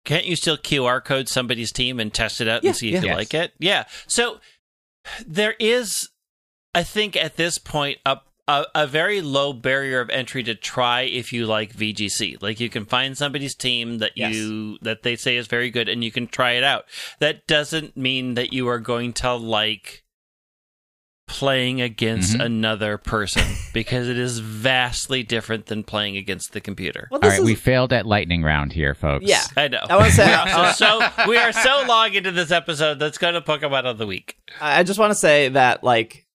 can't 0.05 0.25
you 0.25 0.35
still 0.37 0.57
QR 0.57 1.03
code 1.03 1.27
somebody's 1.27 1.71
team 1.73 1.99
and 1.99 2.13
test 2.13 2.39
it 2.39 2.47
out 2.47 2.63
Yeah, 2.63 2.69
and 2.69 2.77
see 2.77 2.87
if 2.89 2.93
yeah. 2.95 3.01
you 3.01 3.07
Yes. 3.07 3.17
like 3.17 3.33
it? 3.33 3.53
Yeah. 3.59 3.83
So 4.07 4.39
there 5.25 5.55
is 5.59 6.09
I 6.73 6.83
think 6.83 7.15
at 7.15 7.35
this 7.35 7.57
point 7.57 7.99
a, 8.05 8.19
a 8.47 8.65
a 8.73 8.87
very 8.87 9.21
low 9.21 9.51
barrier 9.53 9.99
of 9.99 10.09
entry 10.09 10.43
to 10.43 10.55
try 10.55 11.01
if 11.01 11.33
you 11.33 11.45
like 11.45 11.75
VGC. 11.75 12.41
Like 12.41 12.59
you 12.59 12.69
can 12.69 12.85
find 12.85 13.17
somebody's 13.17 13.55
team 13.55 13.97
that 13.99 14.11
Yes. 14.15 14.35
you 14.35 14.77
that 14.81 15.03
they 15.03 15.15
say 15.15 15.35
is 15.35 15.47
very 15.47 15.69
good 15.69 15.89
and 15.89 16.03
you 16.03 16.11
can 16.11 16.27
try 16.27 16.51
it 16.53 16.63
out. 16.63 16.85
That 17.19 17.45
doesn't 17.47 17.97
mean 17.97 18.35
that 18.35 18.53
you 18.53 18.67
are 18.69 18.79
going 18.79 19.13
to 19.13 19.33
like 19.33 20.03
playing 21.27 21.81
against 21.81 22.37
Mhm. 22.37 22.45
another 22.45 22.97
person 22.97 23.43
because 23.73 24.07
it 24.07 24.17
is 24.17 24.39
vastly 24.39 25.23
different 25.23 25.65
than 25.65 25.83
playing 25.83 26.17
against 26.17 26.53
the 26.53 26.61
computer. 26.61 27.07
well, 27.09 27.19
All 27.23 27.29
this 27.29 27.39
right, 27.39 27.45
we 27.45 27.55
failed 27.55 27.91
at 27.91 28.05
lightning 28.05 28.43
round 28.43 28.73
here, 28.73 28.93
folks. 28.93 29.25
Yeah. 29.27 29.41
I 29.57 29.67
know. 29.67 29.79
I 29.89 29.97
wanna 29.97 30.11
say- 30.11 30.25
we 30.27 30.51
are 30.51 30.73
so 30.75 31.01
we 31.27 31.37
are 31.37 31.51
so 31.51 31.83
long 31.87 32.13
into 32.13 32.31
this 32.31 32.51
episode. 32.51 33.01
Let's 33.01 33.17
go 33.17 33.31
to 33.31 33.41
Pokemon 33.41 33.85
of 33.85 33.97
the 33.97 34.05
week. 34.05 34.37
I 34.61 34.83
just 34.83 34.99
want 34.99 35.11
to 35.11 35.15
say 35.15 35.49
that 35.49 35.83
like 35.83 36.25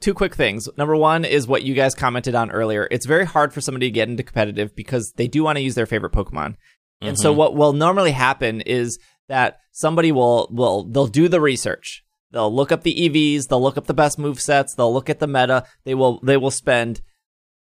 two 0.00 0.14
quick 0.14 0.34
things. 0.36 0.68
Number 0.76 0.94
one 0.94 1.24
is 1.24 1.46
what 1.48 1.62
you 1.64 1.74
guys 1.74 1.94
commented 1.94 2.34
on 2.34 2.50
earlier. 2.52 2.86
It's 2.90 3.06
very 3.06 3.24
hard 3.24 3.52
for 3.52 3.60
somebody 3.60 3.86
to 3.88 3.90
get 3.90 4.08
into 4.08 4.22
competitive 4.22 4.76
because 4.76 5.12
they 5.16 5.26
do 5.26 5.42
want 5.42 5.56
to 5.56 5.62
use 5.62 5.74
their 5.74 5.86
favorite 5.86 6.12
Pokemon. 6.12 6.54
And 7.02 7.18
so 7.18 7.32
Mhm. 7.32 7.36
what 7.36 7.54
will 7.56 7.72
normally 7.72 8.12
happen 8.12 8.60
is 8.62 8.98
that 9.28 9.58
somebody 9.72 10.12
will 10.12 10.48
will 10.52 10.84
they'll 10.84 11.06
do 11.08 11.28
the 11.28 11.40
research. 11.40 12.04
They'll 12.36 12.54
look 12.54 12.70
up 12.70 12.82
the 12.82 12.94
EVs, 12.94 13.48
they'll 13.48 13.62
look 13.62 13.78
up 13.78 13.86
the 13.86 13.94
best 13.94 14.18
move 14.18 14.38
sets, 14.42 14.74
they'll 14.74 14.92
look 14.92 15.08
at 15.08 15.20
the 15.20 15.26
meta. 15.26 15.64
They 15.84 15.94
will 15.94 16.20
they 16.20 16.36
will 16.36 16.50
spend 16.50 17.00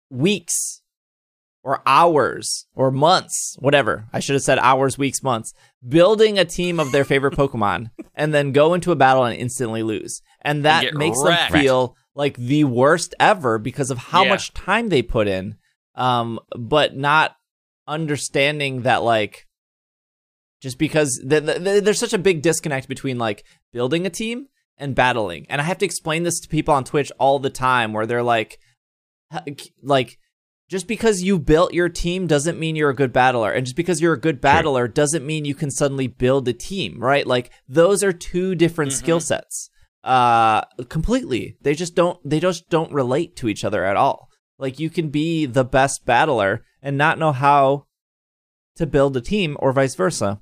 weeks 0.08 0.82
or 1.64 1.82
hours 1.84 2.68
or 2.76 2.92
months, 2.92 3.56
whatever. 3.58 4.06
I 4.12 4.20
should 4.20 4.34
have 4.34 4.42
said 4.44 4.60
hours, 4.60 4.96
weeks, 4.96 5.20
months, 5.20 5.52
building 5.88 6.38
a 6.38 6.44
team 6.44 6.78
of 6.78 6.92
their 6.92 7.04
favorite 7.04 7.34
Pokemon 7.34 7.90
and 8.14 8.32
then 8.32 8.52
go 8.52 8.74
into 8.74 8.92
a 8.92 8.96
battle 8.96 9.24
and 9.24 9.36
instantly 9.36 9.82
lose. 9.82 10.22
And 10.42 10.64
that 10.64 10.82
get 10.82 10.94
makes 10.94 11.18
wrecked. 11.20 11.50
them 11.52 11.60
feel 11.60 11.96
like 12.14 12.36
the 12.36 12.62
worst 12.62 13.16
ever 13.18 13.58
because 13.58 13.90
of 13.90 13.98
how 13.98 14.22
Yeah. 14.22 14.28
much 14.28 14.54
time 14.54 14.90
they 14.90 15.02
put 15.02 15.26
in. 15.26 15.56
Um, 15.96 16.38
but 16.56 16.96
not 16.96 17.34
understanding 17.88 18.82
that 18.82 19.02
like 19.02 19.48
just 20.60 20.78
because 20.78 21.20
th- 21.28 21.44
th- 21.44 21.82
there's 21.82 21.98
such 21.98 22.12
a 22.12 22.18
big 22.18 22.42
disconnect 22.42 22.86
between 22.88 23.18
like 23.18 23.44
building 23.72 24.06
a 24.06 24.10
team 24.10 24.46
and 24.78 24.94
battling. 24.94 25.46
And 25.48 25.60
I 25.60 25.64
have 25.64 25.78
to 25.78 25.84
explain 25.84 26.22
this 26.22 26.40
to 26.40 26.48
people 26.48 26.74
on 26.74 26.84
Twitch 26.84 27.12
all 27.18 27.38
the 27.38 27.50
time 27.50 27.92
where 27.92 28.06
they're 28.06 28.22
like 28.22 28.58
like 29.82 30.18
just 30.68 30.86
because 30.86 31.22
you 31.22 31.38
built 31.38 31.74
your 31.74 31.88
team 31.88 32.26
doesn't 32.26 32.58
mean 32.58 32.76
you're 32.76 32.90
a 32.90 32.94
good 32.94 33.12
battler 33.12 33.50
and 33.50 33.66
just 33.66 33.76
because 33.76 34.00
you're 34.00 34.14
a 34.14 34.20
good 34.20 34.40
battler 34.40 34.88
doesn't 34.88 35.26
mean 35.26 35.44
you 35.44 35.54
can 35.54 35.70
suddenly 35.70 36.06
build 36.06 36.48
a 36.48 36.52
team, 36.52 36.98
right? 37.02 37.26
Like 37.26 37.50
those 37.68 38.02
are 38.02 38.12
two 38.12 38.54
different 38.54 38.92
Mhm. 38.92 38.96
skill 38.96 39.20
sets. 39.20 39.70
Uh 40.04 40.62
completely. 40.88 41.56
They 41.62 41.74
just 41.74 41.94
don't 41.94 42.18
they 42.28 42.40
just 42.40 42.68
don't 42.70 42.92
relate 42.92 43.36
to 43.36 43.48
each 43.48 43.64
other 43.64 43.84
at 43.84 43.96
all. 43.96 44.28
Like 44.58 44.78
you 44.78 44.90
can 44.90 45.08
be 45.10 45.46
the 45.46 45.64
best 45.64 46.04
battler 46.04 46.64
and 46.82 46.96
not 46.98 47.18
know 47.18 47.32
how 47.32 47.86
to 48.76 48.86
build 48.86 49.16
a 49.16 49.20
team 49.20 49.56
or 49.60 49.72
vice 49.72 49.94
versa. 49.94 50.40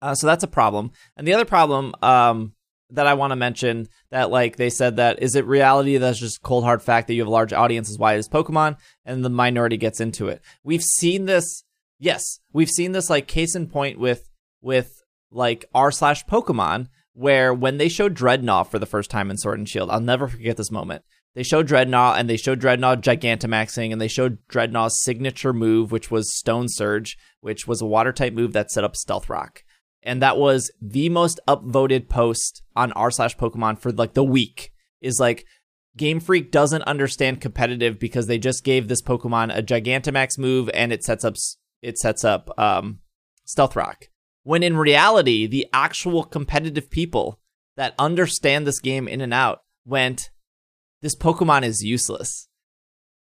Uh, 0.00 0.14
so 0.14 0.26
that's 0.26 0.42
a 0.44 0.48
problem. 0.48 0.90
And 1.16 1.26
the 1.26 1.34
other 1.34 1.44
problem 1.44 1.94
um, 2.02 2.54
that 2.92 3.06
I 3.06 3.14
want 3.14 3.32
to 3.32 3.36
mention 3.36 3.88
that 4.10 4.30
like 4.30 4.56
they 4.56 4.70
said 4.70 4.96
that 4.96 5.22
is 5.22 5.34
it 5.34 5.46
reality 5.46 5.96
that's 5.96 6.18
just 6.18 6.42
cold 6.42 6.64
hard 6.64 6.82
fact 6.82 7.06
that 7.06 7.14
you 7.14 7.20
have 7.20 7.28
a 7.28 7.32
large 7.32 7.52
audience 7.52 7.94
why 7.98 8.14
it 8.14 8.18
is 8.18 8.28
Pokemon 8.28 8.76
and 9.04 9.24
the 9.24 9.30
minority 9.30 9.76
gets 9.76 10.00
into 10.00 10.28
it. 10.28 10.42
We've 10.62 10.82
seen 10.82 11.26
this. 11.26 11.64
Yes, 11.98 12.40
we've 12.52 12.70
seen 12.70 12.92
this 12.92 13.10
like 13.10 13.26
case 13.26 13.54
in 13.54 13.68
point 13.68 13.98
with 13.98 14.28
with 14.60 15.02
like 15.30 15.64
r 15.74 15.90
slash 15.90 16.24
Pokemon 16.26 16.88
where 17.14 17.52
when 17.52 17.76
they 17.78 17.88
showed 17.88 18.14
Drednaw 18.14 18.66
for 18.66 18.78
the 18.78 18.86
first 18.86 19.10
time 19.10 19.30
in 19.30 19.36
Sword 19.36 19.58
and 19.58 19.68
Shield, 19.68 19.90
I'll 19.90 20.00
never 20.00 20.28
forget 20.28 20.56
this 20.56 20.70
moment. 20.70 21.04
They 21.34 21.42
showed 21.42 21.68
Drednaw 21.68 22.18
and 22.18 22.28
they 22.28 22.36
showed 22.36 22.60
Drednaw 22.60 23.00
Gigantamaxing 23.00 23.90
and 23.90 24.00
they 24.00 24.08
showed 24.08 24.38
Drednaw's 24.48 25.02
signature 25.02 25.52
move, 25.52 25.90
which 25.90 26.10
was 26.10 26.30
Stonesurge, 26.30 27.16
which 27.40 27.66
was 27.66 27.80
a 27.80 27.86
water 27.86 28.12
type 28.12 28.34
move 28.34 28.52
that 28.52 28.70
set 28.70 28.84
up 28.84 28.96
Stealth 28.96 29.30
Rock. 29.30 29.62
And 30.02 30.20
that 30.22 30.36
was 30.36 30.70
the 30.80 31.08
most 31.08 31.40
upvoted 31.46 32.08
post 32.08 32.62
on 32.74 32.92
r 32.92 33.10
slash 33.10 33.36
Pokemon 33.36 33.78
for 33.78 33.92
like 33.92 34.14
the 34.14 34.24
week. 34.24 34.72
Is 35.00 35.18
like 35.18 35.46
Game 35.96 36.20
Freak 36.20 36.50
doesn't 36.50 36.82
understand 36.82 37.40
competitive 37.40 37.98
because 37.98 38.26
they 38.26 38.38
just 38.38 38.64
gave 38.64 38.88
this 38.88 39.02
Pokemon 39.02 39.56
a 39.56 39.62
Gigantamax 39.62 40.38
move 40.38 40.70
and 40.72 40.92
it 40.92 41.04
sets 41.04 41.24
up 41.24 41.36
it 41.82 41.98
sets 41.98 42.24
up 42.24 42.50
um, 42.58 43.00
Stealth 43.44 43.76
Rock. 43.76 44.08
When 44.44 44.62
in 44.62 44.76
reality, 44.76 45.46
the 45.46 45.66
actual 45.72 46.24
competitive 46.24 46.90
people 46.90 47.40
that 47.76 47.94
understand 47.98 48.66
this 48.66 48.80
game 48.80 49.06
in 49.06 49.20
and 49.20 49.34
out 49.34 49.62
went, 49.84 50.30
"This 51.00 51.16
Pokemon 51.16 51.64
is 51.64 51.82
useless. 51.82 52.48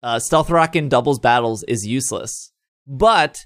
Uh, 0.01 0.19
Stealth 0.19 0.49
Rock 0.49 0.75
in 0.75 0.89
doubles 0.89 1.19
battles 1.19 1.63
is 1.63 1.85
useless." 1.85 2.51
But 2.87 3.45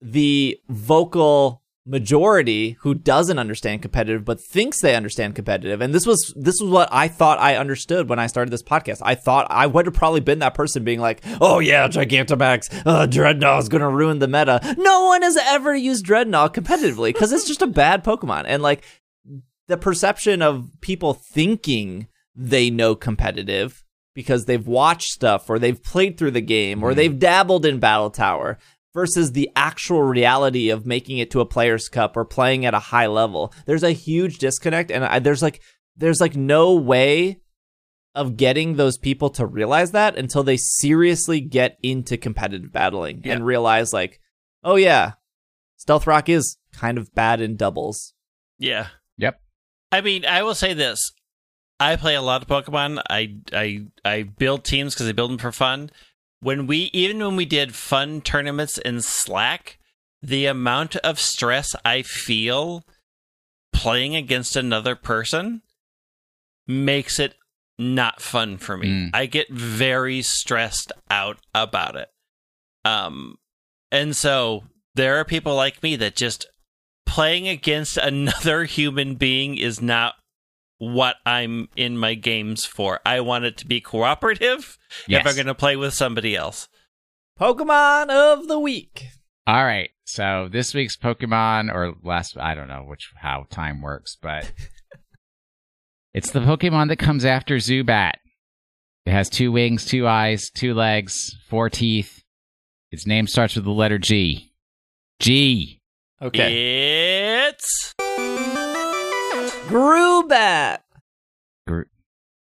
the 0.00 0.58
vocal 0.68 1.62
majority 1.86 2.76
who 2.80 2.94
doesn't 2.94 3.38
understand 3.38 3.82
competitive 3.82 4.24
but 4.24 4.40
thinks 4.40 4.80
they 4.80 4.96
understand 4.96 5.34
competitive 5.34 5.82
and 5.82 5.92
this 5.94 6.06
was 6.06 6.32
this 6.34 6.56
was 6.58 6.70
what 6.70 6.88
I 6.90 7.08
thought 7.08 7.38
I 7.38 7.56
understood 7.56 8.08
when 8.08 8.18
I 8.18 8.26
started 8.26 8.50
this 8.50 8.62
podcast. 8.62 9.00
I 9.02 9.14
thought 9.14 9.46
I 9.50 9.66
would 9.66 9.84
have 9.84 9.94
probably 9.94 10.20
been 10.20 10.38
that 10.38 10.54
person 10.54 10.82
being 10.82 11.00
like, 11.00 11.20
"Oh 11.42 11.58
yeah, 11.58 11.86
Gigantamax, 11.88 12.82
uh, 12.86 13.06
Drednaw 13.06 13.60
is 13.60 13.68
going 13.68 13.82
to 13.82 13.88
ruin 13.88 14.18
the 14.18 14.28
meta." 14.28 14.60
No 14.78 15.04
one 15.04 15.22
has 15.22 15.36
ever 15.36 15.74
used 15.74 16.06
Drednaw 16.06 16.54
competitively 16.54 17.12
because 17.12 17.32
it's 17.32 17.46
just 17.46 17.60
a 17.62 17.66
bad 17.66 18.02
Pokemon 18.02 18.44
and 18.46 18.62
like 18.62 18.84
the 19.68 19.76
perception 19.76 20.40
of 20.40 20.70
people 20.80 21.14
thinking 21.14 22.08
they 22.34 22.70
know 22.70 22.94
competitive 22.94 23.84
because 24.14 24.44
they've 24.44 24.66
watched 24.66 25.08
stuff 25.08 25.50
or 25.50 25.58
they've 25.58 25.82
played 25.82 26.16
through 26.16 26.30
the 26.30 26.40
game 26.40 26.82
or 26.82 26.94
they've 26.94 27.18
dabbled 27.18 27.66
in 27.66 27.78
Battle 27.78 28.10
Tower 28.10 28.58
versus 28.94 29.32
the 29.32 29.50
actual 29.56 30.02
reality 30.02 30.70
of 30.70 30.86
making 30.86 31.18
it 31.18 31.30
to 31.32 31.40
a 31.40 31.46
players 31.46 31.88
cup 31.88 32.16
or 32.16 32.24
playing 32.24 32.64
at 32.64 32.74
a 32.74 32.78
high 32.78 33.06
level 33.08 33.52
there's 33.66 33.82
a 33.82 33.90
huge 33.90 34.38
disconnect 34.38 34.90
and 34.90 35.04
I, 35.04 35.18
there's 35.18 35.42
like 35.42 35.60
there's 35.96 36.20
like 36.20 36.36
no 36.36 36.74
way 36.74 37.40
of 38.14 38.36
getting 38.36 38.76
those 38.76 38.96
people 38.96 39.28
to 39.30 39.44
realize 39.44 39.90
that 39.90 40.16
until 40.16 40.44
they 40.44 40.56
seriously 40.56 41.40
get 41.40 41.76
into 41.82 42.16
competitive 42.16 42.72
battling 42.72 43.22
Yeah. 43.24 43.34
and 43.34 43.44
realize 43.46 43.92
like 43.92 44.20
oh 44.62 44.76
yeah 44.76 45.12
stealth 45.76 46.06
rock 46.06 46.28
is 46.28 46.56
kind 46.72 46.96
of 46.96 47.12
bad 47.14 47.40
in 47.40 47.56
doubles 47.56 48.14
Yeah. 48.58 48.86
Yep. 49.18 49.40
I 49.92 50.00
mean, 50.00 50.24
I 50.24 50.42
will 50.42 50.54
say 50.56 50.74
this: 50.74 51.12
I 51.78 51.94
play 51.96 52.14
a 52.16 52.22
lot 52.22 52.42
of 52.42 52.48
Pokemon. 52.48 53.00
I 53.08 53.36
I 53.52 53.86
I 54.04 54.22
build 54.24 54.64
teams 54.64 54.92
because 54.94 55.08
I 55.08 55.12
build 55.12 55.30
them 55.30 55.38
for 55.38 55.52
fun. 55.52 55.90
When 56.44 56.66
we 56.66 56.90
even 56.92 57.24
when 57.24 57.36
we 57.36 57.46
did 57.46 57.74
fun 57.74 58.20
tournaments 58.20 58.76
in 58.76 59.00
Slack, 59.00 59.78
the 60.20 60.44
amount 60.44 60.94
of 60.96 61.18
stress 61.18 61.74
I 61.86 62.02
feel 62.02 62.84
playing 63.72 64.14
against 64.14 64.54
another 64.54 64.94
person 64.94 65.62
makes 66.66 67.18
it 67.18 67.34
not 67.78 68.20
fun 68.20 68.58
for 68.58 68.76
me. 68.76 68.88
Mm. 68.88 69.10
I 69.14 69.24
get 69.24 69.48
very 69.48 70.20
stressed 70.20 70.92
out 71.10 71.38
about 71.54 71.96
it. 71.96 72.08
Um 72.84 73.38
and 73.90 74.14
so 74.14 74.64
there 74.94 75.18
are 75.18 75.24
people 75.24 75.54
like 75.54 75.82
me 75.82 75.96
that 75.96 76.14
just 76.14 76.46
playing 77.06 77.48
against 77.48 77.96
another 78.12 78.64
human 78.64 79.14
being 79.14 79.56
is 79.56 79.80
not 79.80 80.16
what 80.78 81.16
I'm 81.24 81.68
in 81.76 81.96
my 81.96 82.14
games 82.14 82.64
for. 82.64 83.00
I 83.06 83.20
want 83.20 83.44
it 83.44 83.56
to 83.58 83.66
be 83.66 83.80
cooperative 83.80 84.76
Yes. 85.06 85.20
if 85.22 85.26
I'm 85.26 85.34
going 85.34 85.46
to 85.46 85.54
play 85.54 85.76
with 85.76 85.94
somebody 85.94 86.34
else. 86.36 86.68
pokemon 87.40 88.10
of 88.10 88.48
the 88.48 88.58
week 88.58 89.06
All 89.46 89.64
right. 89.64 89.90
So 90.06 90.48
this 90.52 90.74
week's 90.74 90.96
Pokemon, 90.98 91.72
or 91.72 91.94
last, 92.02 92.36
I 92.38 92.54
don't 92.54 92.68
know 92.68 92.84
which 92.86 93.10
how 93.16 93.46
time 93.50 93.80
works, 93.80 94.16
but 94.20 94.52
it's 96.14 96.30
the 96.30 96.40
Pokemon 96.40 96.88
that 96.88 96.96
comes 96.98 97.24
after 97.24 97.56
Zubat. 97.56 98.12
It 99.06 99.12
has 99.12 99.28
two 99.30 99.50
wings, 99.52 99.84
two 99.86 100.06
eyes, 100.06 100.50
two 100.54 100.74
legs, 100.74 101.34
four 101.48 101.70
teeth. 101.70 102.22
Its 102.90 103.06
name 103.06 103.26
starts 103.26 103.54
with 103.56 103.64
the 103.64 103.70
letter 103.70 103.98
G. 103.98 104.52
G. 105.20 105.80
okay 106.20 107.48
It's 107.48 107.94
Grubat. 109.68 110.80
Gr- 111.66 111.82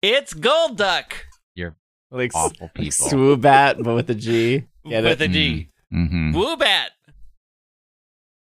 it's 0.02 0.34
Golduck 0.34 1.14
You're 1.56 1.76
Like 2.11 2.31
awful 2.34 2.69
people. 2.73 3.07
Swoobat, 3.07 3.84
but 3.84 3.94
with 3.94 4.10
a 4.10 4.15
G. 4.15 4.65
Get 4.90 5.03
with 5.03 5.22
it? 5.22 5.30
a 5.30 5.34
G. 5.34 5.69
Mm-hmm. 5.94 6.35
Woobat. 6.35 6.88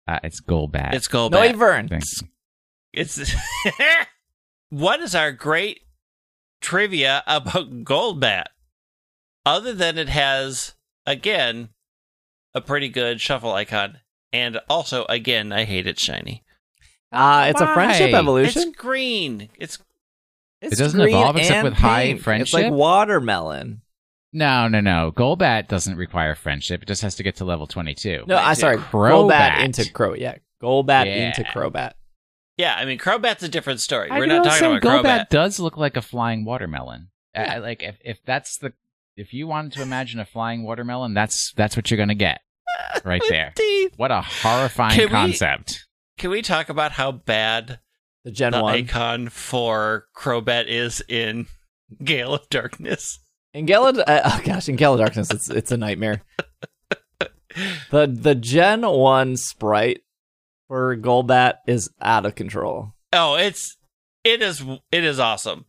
Uh, 0.07 0.19
it's 0.23 0.41
Golbat. 0.41 0.93
It's 0.93 1.07
Golbat. 1.07 1.53
Noivern. 1.53 1.89
Thank 1.89 2.03
It's 2.93 3.35
what 4.69 5.01
is 5.01 5.13
our 5.13 5.31
great 5.33 5.81
trivia 6.61 7.23
about 7.27 7.83
Golbat? 7.83 8.45
Other 9.45 9.73
than 9.73 9.97
it 9.97 10.09
has 10.09 10.75
again 11.05 11.69
a 12.53 12.61
pretty 12.61 12.87
good 12.87 13.19
shuffle 13.19 13.51
icon, 13.51 13.99
and 14.31 14.59
also 14.69 15.05
again 15.09 15.51
I 15.51 15.65
hate 15.65 15.87
it 15.87 15.99
shiny. 15.99 16.44
Uh, 17.11 17.47
it's 17.49 17.61
a 17.61 17.73
friendship 17.73 18.13
evolution. 18.13 18.69
It's 18.69 18.77
green. 18.77 19.49
It's 19.59 19.77
It's 20.61 20.73
It 20.73 20.83
doesn't 20.83 20.99
green 20.99 21.15
evolve 21.15 21.37
except 21.37 21.55
and 21.57 21.63
with 21.69 21.73
high 21.75 22.17
friendship. 22.17 22.47
It's 22.47 22.53
like 22.53 22.71
watermelon. 22.71 23.81
No, 24.33 24.67
no, 24.67 24.81
no. 24.81 25.13
Golbat 25.15 25.67
doesn't 25.69 25.95
require 25.95 26.35
friendship. 26.35 26.81
It 26.81 26.87
just 26.87 27.01
has 27.03 27.15
to 27.15 27.23
get 27.23 27.37
to 27.37 27.45
level 27.45 27.67
22. 27.67 28.23
No, 28.27 28.35
I 28.35 28.49
Like 28.49 28.57
sorry. 28.57 28.77
Crobat. 28.77 29.11
Golbat 29.29 29.63
into 29.65 29.89
Crow. 29.91 30.13
Yeah, 30.13 30.35
Golbat 30.61 31.05
Yeah. 31.05 31.27
into 31.27 31.43
Crobat. 31.43 31.93
yeah. 32.57 32.75
I 32.75 32.83
mean, 32.85 32.97
Crobat's 32.99 33.43
a 33.43 33.47
different 33.49 33.79
story. 33.79 34.09
I 34.11 34.19
We're 34.19 34.27
will 34.27 34.43
not 34.43 34.45
talking 34.59 34.75
about 34.77 34.81
Golbat 35.05 35.19
Crobat. 35.27 35.29
does 35.29 35.59
look 35.59 35.77
like 35.77 35.95
a 35.95 36.01
flying 36.01 36.43
watermelon. 36.43 37.09
Yeah. 37.33 37.53
I 37.53 37.57
like 37.59 37.81
if, 37.83 37.95
if 38.03 38.17
that's 38.25 38.57
the 38.57 38.73
if 39.17 39.33
you 39.33 39.47
wanted 39.47 39.71
to 39.73 39.81
imagine 39.81 40.19
a 40.19 40.25
flying 40.25 40.63
watermelon, 40.63 41.13
that's 41.13 41.53
that's 41.55 41.77
what 41.77 41.89
you're 41.89 41.97
gonna 41.97 42.15
get 42.15 42.41
right 43.05 43.21
there. 43.29 43.53
Teeth. 43.55 43.93
What 43.95 44.11
a 44.11 44.21
horrifying 44.21 44.95
Can 44.95 45.05
we- 45.05 45.11
concept. 45.11 45.84
Can 46.17 46.29
we 46.29 46.41
talk 46.41 46.69
about 46.69 46.93
how 46.93 47.11
bad 47.11 47.79
The 48.23 48.31
Gen 48.31 48.53
the 48.53 48.61
One 48.61 48.73
icon 48.73 49.29
for 49.29 50.05
Crobat 50.15 50.67
is 50.67 51.03
in 51.07 51.47
Gale 52.03 52.33
of 52.35 52.49
Darkness? 52.49 53.19
in 53.53 53.65
Gala. 53.65 53.89
Uh, 53.91 54.21
oh 54.25 54.41
gosh, 54.43 54.67
in 54.69 54.75
Gala 54.75 54.97
Darkness, 54.97 55.31
it's 55.31 55.49
it's 55.49 55.71
a 55.71 55.77
nightmare. 55.77 56.21
the 57.91 58.07
The 58.07 58.35
Gen 58.35 58.81
One 58.81 59.37
sprite 59.37 60.01
for 60.67 60.95
Golbat 60.97 61.55
is 61.67 61.89
out 62.01 62.25
of 62.25 62.35
control. 62.35 62.93
Oh, 63.13 63.35
it's 63.35 63.77
it 64.23 64.41
is 64.41 64.61
it 64.91 65.03
is 65.03 65.19
awesome. 65.19 65.65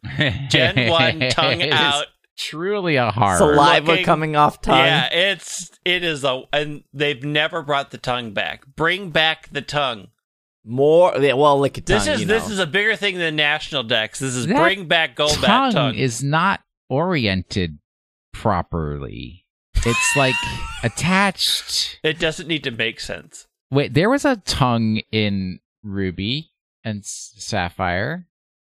Gen 0.48 0.88
one 0.90 1.20
tongue 1.30 1.60
It 1.60 1.68
is 1.68 1.74
out. 1.74 2.06
Truly 2.38 2.96
a 2.96 3.10
horror. 3.10 3.38
Saliva 3.38 3.86
looking- 3.92 4.04
coming 4.04 4.36
off 4.36 4.60
tongue. 4.60 4.78
Yeah, 4.78 5.08
it's 5.12 5.70
it 5.84 6.02
is 6.04 6.24
a 6.24 6.42
and 6.52 6.82
they've 6.92 7.22
never 7.22 7.62
brought 7.62 7.90
the 7.92 7.98
tongue 7.98 8.32
back. 8.32 8.64
Bring 8.76 9.10
back 9.10 9.48
the 9.52 9.62
tongue. 9.62 10.08
More. 10.68 11.16
Yeah, 11.20 11.34
well, 11.34 11.58
lick 11.60 11.78
a 11.78 11.80
tongue. 11.80 11.98
This 11.98 12.06
is 12.08 12.20
you 12.20 12.26
this 12.26 12.50
is 12.50 12.58
a 12.58 12.66
bigger 12.66 12.96
thing 12.96 13.18
than 13.18 13.36
national 13.36 13.84
Dex. 13.84 14.18
This 14.18 14.34
is 14.34 14.46
That 14.48 14.56
bring 14.56 14.86
back 14.88 15.14
Golbat 15.16 15.44
tongue, 15.44 15.72
tongue. 15.72 15.94
is 15.94 16.22
not 16.24 16.60
oriented 16.90 17.78
properly. 18.32 19.44
It's 19.84 20.16
like 20.16 20.34
attached. 20.82 22.00
it 22.02 22.18
doesn't 22.18 22.48
need 22.48 22.64
to 22.64 22.70
make 22.70 23.00
sense. 23.00 23.46
Wait, 23.70 23.94
there 23.94 24.10
was 24.10 24.24
a 24.24 24.36
tongue 24.36 25.00
in 25.12 25.60
Ruby 25.82 26.50
and 26.84 27.04
Sapphire 27.04 28.26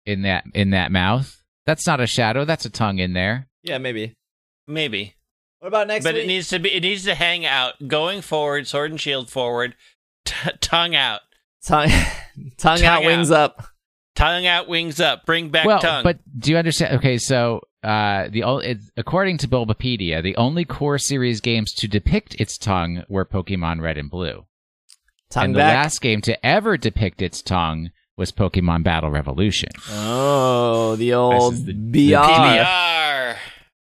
in 0.05 0.21
that 0.23 0.43
in 0.53 0.71
that 0.71 0.91
mouth. 0.91 1.41
That's 1.65 1.85
not 1.87 1.99
a 1.99 2.07
shadow. 2.07 2.45
That's 2.45 2.65
a 2.65 2.69
tongue 2.69 2.99
in 2.99 3.13
there. 3.13 3.47
yeah, 3.63 3.77
maybe. 3.77 4.13
Maybe. 4.67 5.15
What 5.59 5.69
about 5.69 5.87
next 5.87 6.03
but 6.05 6.13
week? 6.15 6.23
it 6.25 6.27
needs 6.27 6.49
to 6.49 6.59
be 6.59 6.73
it 6.73 6.81
needs 6.81 7.03
to 7.05 7.15
hang 7.15 7.45
out 7.45 7.87
going 7.87 8.21
forward, 8.21 8.67
sword 8.67 8.91
and 8.91 8.99
shield 9.01 9.29
forward, 9.29 9.75
t- 10.25 10.51
tongue 10.61 10.95
out. 10.95 11.21
Tongue, 11.65 11.89
tongue, 12.57 12.77
Tongue 12.77 12.83
out, 12.85 13.03
wings 13.03 13.31
up. 13.31 13.65
Tongue 14.15 14.45
out, 14.47 14.67
wings 14.67 14.99
up. 14.99 15.25
Bring 15.25 15.49
back 15.49 15.65
well, 15.65 15.79
tongue. 15.79 16.03
but 16.03 16.17
do 16.39 16.51
you 16.51 16.57
understand? 16.57 16.97
Okay, 16.97 17.17
so 17.17 17.61
uh, 17.83 18.27
the 18.29 18.41
it, 18.63 18.79
according 18.97 19.37
to 19.39 19.47
Bulbapedia, 19.47 20.23
the 20.23 20.35
only 20.37 20.65
core 20.65 20.97
series 20.97 21.39
games 21.41 21.71
to 21.73 21.87
depict 21.87 22.35
its 22.35 22.57
tongue 22.57 23.03
were 23.07 23.25
Pokemon 23.25 23.81
Red 23.81 23.97
and 23.97 24.09
Blue, 24.09 24.45
Tongue 25.29 25.45
and 25.45 25.55
the 25.55 25.59
last 25.59 26.01
game 26.01 26.21
to 26.21 26.45
ever 26.45 26.77
depict 26.77 27.21
its 27.21 27.41
tongue 27.43 27.91
was 28.17 28.31
Pokemon 28.31 28.83
Battle 28.83 29.11
Revolution. 29.11 29.69
Oh, 29.91 30.95
the 30.95 31.13
old 31.13 31.53
is 31.53 31.65
the- 31.65 31.73
the 31.73 32.13
BR. 32.13 32.17
PBR. 32.17 33.35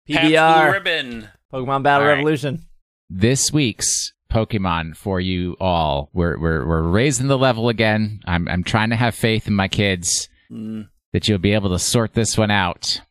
Blue 0.07 0.15
PBR. 0.17 0.71
ribbon. 0.71 1.27
Pokemon 1.53 1.83
Battle 1.83 2.03
All 2.03 2.07
right. 2.07 2.15
Revolution. 2.17 2.61
this 3.09 3.51
week's 3.51 4.13
Pokemon 4.31 4.95
for 4.95 5.19
you 5.19 5.55
all. 5.59 6.09
We're 6.13 6.39
we're 6.39 6.65
we're 6.65 6.81
raising 6.81 7.27
the 7.27 7.37
level 7.37 7.69
again. 7.69 8.21
I'm 8.25 8.47
I'm 8.47 8.63
trying 8.63 8.89
to 8.89 8.95
have 8.95 9.13
faith 9.13 9.47
in 9.47 9.53
my 9.53 9.67
kids 9.67 10.27
Mm. 10.51 10.89
that 11.13 11.27
you'll 11.27 11.37
be 11.37 11.53
able 11.53 11.69
to 11.69 11.79
sort 11.79 12.13
this 12.13 12.37
one 12.37 12.51
out. 12.51 13.01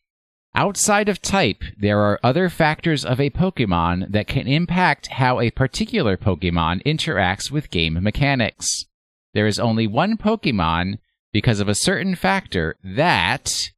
Outside 0.54 1.08
of 1.08 1.22
type, 1.22 1.62
there 1.78 2.00
are 2.00 2.18
other 2.22 2.48
factors 2.48 3.04
of 3.04 3.20
a 3.20 3.30
Pokemon 3.30 4.10
that 4.12 4.26
can 4.26 4.46
impact 4.48 5.06
how 5.06 5.40
a 5.40 5.50
particular 5.50 6.16
Pokemon 6.16 6.82
interacts 6.84 7.50
with 7.50 7.70
game 7.70 8.02
mechanics. 8.02 8.84
There 9.32 9.46
is 9.46 9.58
only 9.60 9.86
one 9.86 10.16
Pokemon 10.18 10.98
because 11.32 11.60
of 11.60 11.68
a 11.68 11.74
certain 11.74 12.14
factor 12.16 12.76
that, 12.82 13.70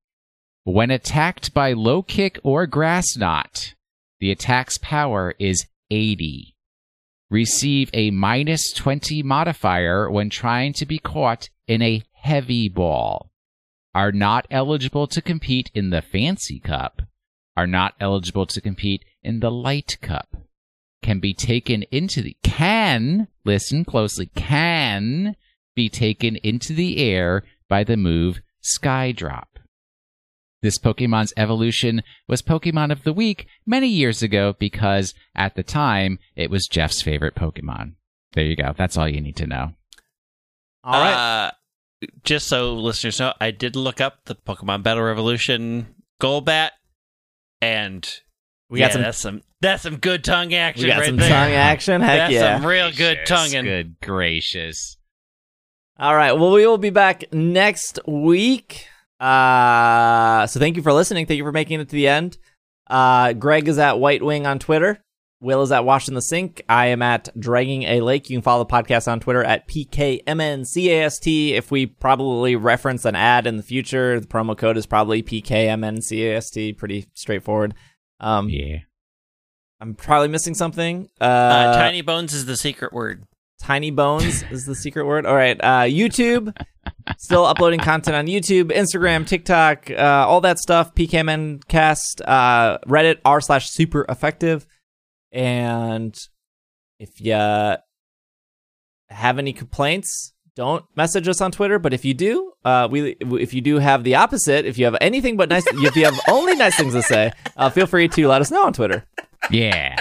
when 0.64 0.90
attacked 0.90 1.52
by 1.52 1.72
Low 1.74 2.02
Kick 2.02 2.40
or 2.42 2.66
Grass 2.66 3.16
Knot, 3.16 3.74
the 4.18 4.30
attack's 4.30 4.78
power 4.78 5.34
is 5.38 5.66
80. 5.90 6.51
Receive 7.32 7.88
a 7.94 8.10
minus 8.10 8.74
20 8.74 9.22
modifier 9.22 10.10
when 10.10 10.28
trying 10.28 10.74
to 10.74 10.84
be 10.84 10.98
caught 10.98 11.48
in 11.66 11.80
a 11.80 12.02
heavy 12.12 12.68
ball. 12.68 13.30
are 13.94 14.12
not 14.12 14.46
eligible 14.50 15.06
to 15.06 15.22
compete 15.22 15.70
in 15.72 15.88
the 15.88 16.02
Fancy 16.02 16.60
Cup, 16.60 17.00
are 17.56 17.66
not 17.66 17.94
eligible 17.98 18.44
to 18.44 18.60
compete 18.60 19.06
in 19.22 19.40
the 19.40 19.50
Light 19.50 19.96
Cup, 20.02 20.36
can 21.00 21.20
be 21.20 21.32
taken 21.32 21.84
into 21.84 22.20
the 22.20 22.36
can 22.42 23.28
listen 23.46 23.86
closely 23.86 24.26
can 24.34 25.34
be 25.74 25.88
taken 25.88 26.36
into 26.36 26.74
the 26.74 26.98
air 26.98 27.44
by 27.66 27.82
the 27.82 27.96
move 27.96 28.42
Sky 28.60 29.10
Drop. 29.10 29.51
This 30.62 30.78
Pokemon's 30.78 31.32
evolution 31.36 32.02
was 32.28 32.40
Pokemon 32.40 32.92
of 32.92 33.02
the 33.02 33.12
Week 33.12 33.46
many 33.66 33.88
years 33.88 34.22
ago 34.22 34.54
because 34.58 35.12
at 35.34 35.56
the 35.56 35.62
time 35.64 36.18
it 36.36 36.50
was 36.50 36.68
Jeff's 36.70 37.02
favorite 37.02 37.34
Pokemon. 37.34 37.94
There 38.34 38.44
you 38.44 38.56
go. 38.56 38.72
That's 38.76 38.96
all 38.96 39.08
you 39.08 39.20
need 39.20 39.36
to 39.36 39.46
know. 39.46 39.72
All 40.84 41.00
right. 41.00 41.46
Uh, 41.46 41.50
just 42.24 42.46
so 42.48 42.74
listeners 42.74 43.20
know, 43.20 43.34
I 43.40 43.50
did 43.50 43.76
look 43.76 44.00
up 44.00 44.24
the 44.24 44.34
Pokemon 44.34 44.82
Battle 44.82 45.02
Revolution 45.02 45.94
Golbat, 46.20 46.70
and 47.60 48.08
we 48.70 48.80
yeah, 48.80 48.86
got 48.86 48.92
some. 48.92 49.02
that's 49.02 49.18
some 49.18 49.42
that's 49.60 49.82
some 49.82 49.96
good 49.96 50.24
tongue 50.24 50.54
action 50.54 50.84
We 50.84 50.90
got 50.90 50.98
right 51.00 51.06
some 51.06 51.16
there. 51.16 51.28
tongue 51.28 51.52
action. 51.52 52.00
Heck 52.00 52.18
that's 52.18 52.32
yeah! 52.32 52.56
some 52.56 52.66
real 52.66 52.90
good 52.90 53.18
Gracious, 53.18 53.28
tonguing. 53.28 53.64
Good 53.64 54.00
gracious. 54.00 54.96
All 55.98 56.16
right. 56.16 56.32
Well, 56.32 56.52
we 56.52 56.66
will 56.66 56.78
be 56.78 56.90
back 56.90 57.24
next 57.32 58.00
week. 58.06 58.86
Uh, 59.22 60.46
so 60.48 60.58
thank 60.58 60.76
you 60.76 60.82
for 60.82 60.92
listening. 60.92 61.26
Thank 61.26 61.38
you 61.38 61.44
for 61.44 61.52
making 61.52 61.80
it 61.80 61.88
to 61.88 61.92
the 61.94 62.08
end. 62.08 62.38
Uh, 62.88 63.32
Greg 63.34 63.68
is 63.68 63.78
at 63.78 63.98
White 64.00 64.22
Wing 64.22 64.46
on 64.46 64.58
Twitter. 64.58 64.98
Will 65.40 65.62
is 65.62 65.72
at 65.72 65.84
Washing 65.84 66.14
the 66.14 66.22
Sink. 66.22 66.62
I 66.68 66.86
am 66.86 67.02
at 67.02 67.28
Dragging 67.38 67.82
a 67.84 68.00
Lake. 68.00 68.30
You 68.30 68.36
can 68.36 68.42
follow 68.42 68.62
the 68.64 68.70
podcast 68.70 69.10
on 69.10 69.18
Twitter 69.18 69.42
at 69.42 69.66
PKMNCAST. 69.68 71.52
If 71.52 71.70
we 71.72 71.86
probably 71.86 72.54
reference 72.54 73.04
an 73.04 73.16
ad 73.16 73.46
in 73.48 73.56
the 73.56 73.62
future, 73.62 74.20
the 74.20 74.26
promo 74.26 74.56
code 74.56 74.76
is 74.76 74.86
probably 74.86 75.22
PKMNCAST. 75.22 76.76
Pretty 76.78 77.06
straightforward. 77.14 77.74
Um, 78.20 78.48
Yeah. 78.48 78.78
I'm 79.80 79.94
probably 79.96 80.28
missing 80.28 80.54
something. 80.54 81.08
Uh, 81.20 81.24
Uh, 81.24 81.74
Tiny 81.74 82.02
Bones 82.02 82.32
is 82.32 82.46
the 82.46 82.56
secret 82.56 82.92
word. 82.92 83.24
Tiny 83.62 83.92
Bones 83.92 84.42
is 84.50 84.66
the 84.66 84.74
secret 84.74 85.06
word. 85.06 85.24
All 85.24 85.36
right. 85.36 85.56
Uh, 85.60 85.82
YouTube. 85.82 86.54
Still 87.16 87.44
uploading 87.44 87.78
content 87.78 88.16
on 88.16 88.26
YouTube, 88.26 88.72
Instagram, 88.72 89.26
TikTok, 89.26 89.90
uh, 89.90 90.26
all 90.28 90.40
that 90.40 90.58
stuff. 90.58 90.94
PKMN 90.94 91.66
cast, 91.68 92.20
uh, 92.22 92.78
Reddit, 92.86 93.18
r 93.24 93.40
slash 93.40 93.70
super 93.70 94.04
effective. 94.08 94.66
And 95.30 96.16
if 96.98 97.20
you 97.20 97.32
have 97.32 97.78
any 99.38 99.52
complaints, 99.52 100.32
don't 100.56 100.84
message 100.96 101.28
us 101.28 101.40
on 101.40 101.52
Twitter. 101.52 101.78
But 101.78 101.92
if 101.92 102.04
you 102.04 102.14
do, 102.14 102.52
uh, 102.64 102.88
we 102.90 103.16
if 103.20 103.54
you 103.54 103.60
do 103.60 103.78
have 103.78 104.02
the 104.02 104.16
opposite, 104.16 104.66
if 104.66 104.76
you 104.76 104.84
have 104.84 104.96
anything 105.00 105.36
but 105.36 105.48
nice, 105.48 105.64
if 105.66 105.96
you 105.96 106.04
have 106.04 106.18
only 106.28 106.56
nice 106.56 106.76
things 106.76 106.94
to 106.94 107.02
say, 107.02 107.32
uh, 107.56 107.70
feel 107.70 107.86
free 107.86 108.08
to 108.08 108.28
let 108.28 108.40
us 108.40 108.50
know 108.50 108.64
on 108.64 108.72
Twitter. 108.72 109.04
Yeah. 109.50 109.96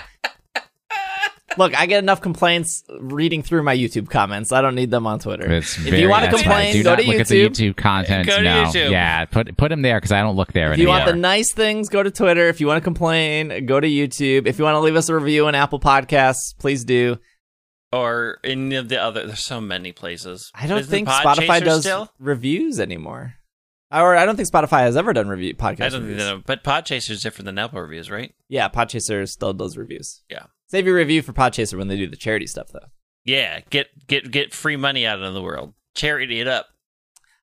Look, 1.57 1.77
I 1.79 1.85
get 1.85 2.01
enough 2.03 2.21
complaints 2.21 2.83
reading 2.99 3.43
through 3.43 3.63
my 3.63 3.75
YouTube 3.75 4.09
comments. 4.09 4.51
I 4.51 4.61
don't 4.61 4.75
need 4.75 4.89
them 4.91 5.05
on 5.05 5.19
Twitter. 5.19 5.51
It's 5.51 5.77
if 5.77 5.83
very- 5.83 6.01
you 6.01 6.09
want 6.09 6.25
to 6.25 6.31
complain. 6.31 6.73
Do 6.73 6.83
go 6.83 6.89
not 6.91 6.95
to 6.99 7.03
look 7.07 7.15
YouTube. 7.15 7.19
at 7.19 7.27
the 7.27 7.49
YouTube 7.49 7.75
content. 7.77 8.27
Go 8.27 8.37
to 8.37 8.43
no. 8.43 8.63
YouTube. 8.65 8.91
Yeah, 8.91 9.25
put 9.25 9.57
put 9.57 9.69
them 9.69 9.81
there 9.81 9.97
because 9.97 10.11
I 10.11 10.21
don't 10.21 10.35
look 10.35 10.53
there 10.53 10.71
If 10.71 10.77
you 10.79 10.83
anymore. 10.85 10.99
want 11.05 11.11
the 11.11 11.15
nice 11.17 11.51
things, 11.53 11.89
go 11.89 12.01
to 12.03 12.11
Twitter. 12.11 12.47
If 12.47 12.61
you 12.61 12.67
want 12.67 12.77
to 12.77 12.83
complain, 12.83 13.65
go 13.65 13.79
to 13.79 13.87
YouTube. 13.87 14.47
If 14.47 14.57
you 14.59 14.63
want 14.65 14.75
to 14.75 14.79
leave 14.79 14.95
us 14.95 15.09
a 15.09 15.15
review 15.15 15.47
on 15.47 15.55
Apple 15.55 15.79
Podcasts, 15.79 16.57
please 16.59 16.83
do. 16.85 17.17
Or 17.93 18.37
any 18.43 18.75
of 18.75 18.87
the 18.87 19.01
other. 19.01 19.27
There's 19.27 19.43
so 19.45 19.59
many 19.59 19.91
places. 19.91 20.49
I 20.55 20.67
don't 20.67 20.79
Isn't 20.79 20.89
think 20.89 21.07
Podchaser 21.09 21.35
Spotify 21.47 21.63
does 21.65 21.81
Still? 21.81 22.09
reviews 22.19 22.79
anymore. 22.79 23.33
Or 23.91 24.15
I 24.15 24.26
don't 24.26 24.35
think 24.38 24.49
Spotify 24.49 24.81
has 24.81 24.95
ever 24.95 25.11
done 25.13 25.27
review 25.27 25.53
podcast 25.53 25.81
I 25.81 25.89
don't 25.89 26.01
think 26.01 26.19
reviews. 26.19 26.23
that. 26.23 26.45
But 26.45 26.63
Podchaser 26.63 27.09
is 27.11 27.22
different 27.22 27.45
than 27.47 27.57
Apple 27.59 27.81
reviews, 27.81 28.09
right? 28.09 28.34
Yeah, 28.47 28.69
Podchaser 28.69 29.27
still 29.27 29.51
does 29.53 29.77
reviews. 29.77 30.22
Yeah. 30.30 30.45
Save 30.68 30.85
your 30.85 30.95
review 30.95 31.22
for 31.22 31.34
Podchaser 31.34 31.77
when 31.77 31.89
they 31.89 31.97
do 31.97 32.07
the 32.07 32.15
charity 32.15 32.47
stuff, 32.47 32.69
though. 32.72 32.88
Yeah. 33.26 33.59
Get 33.69 33.88
get 34.07 34.31
get 34.31 34.53
free 34.53 34.77
money 34.77 35.05
out 35.05 35.22
of 35.22 35.34
the 35.34 35.41
world. 35.41 35.73
Charity 35.93 36.39
it 36.39 36.47
up. 36.47 36.68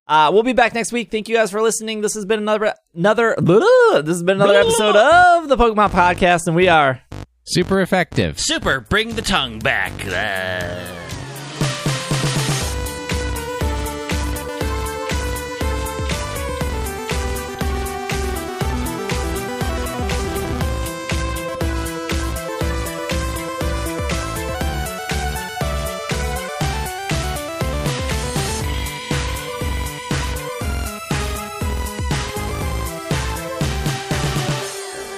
Uh, 0.07 0.31
we'll 0.33 0.41
be 0.41 0.53
back 0.53 0.73
next 0.73 0.91
week. 0.91 1.11
Thank 1.11 1.29
you 1.29 1.35
guys 1.35 1.51
for 1.51 1.61
listening. 1.61 2.01
This 2.01 2.15
has 2.15 2.25
been 2.25 2.39
another 2.39 2.73
another. 2.95 3.35
This 3.91 4.07
has 4.15 4.23
been 4.23 4.37
another 4.41 4.59
episode 4.59 4.95
of 4.95 5.49
the 5.49 5.55
Pokemon 5.57 5.89
Podcast, 5.91 6.47
and 6.47 6.55
we 6.55 6.67
are. 6.67 7.01
Super 7.43 7.81
effective. 7.81 8.39
Super. 8.39 8.79
Bring 8.79 9.15
the 9.15 9.21
tongue 9.21 9.59
back. 9.59 9.91
Uh, 10.05 11.08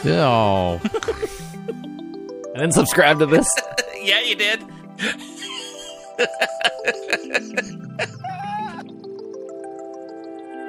Oh. 0.06 0.82
I 2.56 2.60
didn't 2.60 2.74
subscribe 2.74 3.20
to 3.20 3.26
this. 3.26 3.48
yeah, 4.02 4.22
you 4.22 4.36
did. 4.36 4.64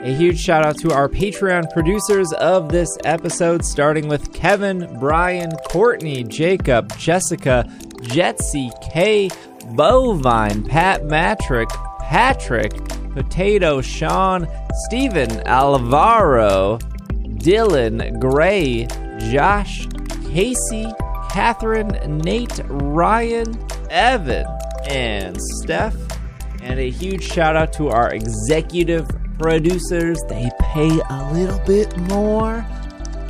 A 0.04 0.12
huge 0.14 0.40
shout 0.40 0.66
out 0.66 0.76
to 0.78 0.92
our 0.92 1.08
Patreon 1.08 1.72
producers 1.72 2.32
of 2.32 2.70
this 2.70 2.88
episode, 3.04 3.64
starting 3.64 4.08
with 4.08 4.32
Kevin, 4.32 4.88
Brian, 4.98 5.52
Courtney, 5.68 6.24
Jacob, 6.24 6.92
Jessica, 6.98 7.64
Jetsy, 8.02 8.70
K, 8.92 9.28
Bovine, 9.76 10.68
Pat 10.68 11.04
Matrick, 11.04 11.68
Patrick, 12.00 12.72
Potato, 13.14 13.80
Sean, 13.80 14.48
Steven, 14.86 15.30
Alvaro, 15.46 16.78
Dylan, 17.38 18.18
Gray, 18.18 18.88
Josh, 19.30 19.86
Casey, 20.30 20.86
Catherine, 21.30 22.18
Nate, 22.18 22.60
Ryan, 22.66 23.58
Evan, 23.90 24.46
and 24.86 25.36
Steph. 25.40 25.96
And 26.62 26.78
a 26.78 26.90
huge 26.90 27.22
shout 27.24 27.56
out 27.56 27.72
to 27.74 27.88
our 27.88 28.12
executive 28.12 29.08
producers. 29.38 30.20
They 30.28 30.50
pay 30.60 31.00
a 31.10 31.32
little 31.32 31.58
bit 31.60 31.96
more. 31.98 32.66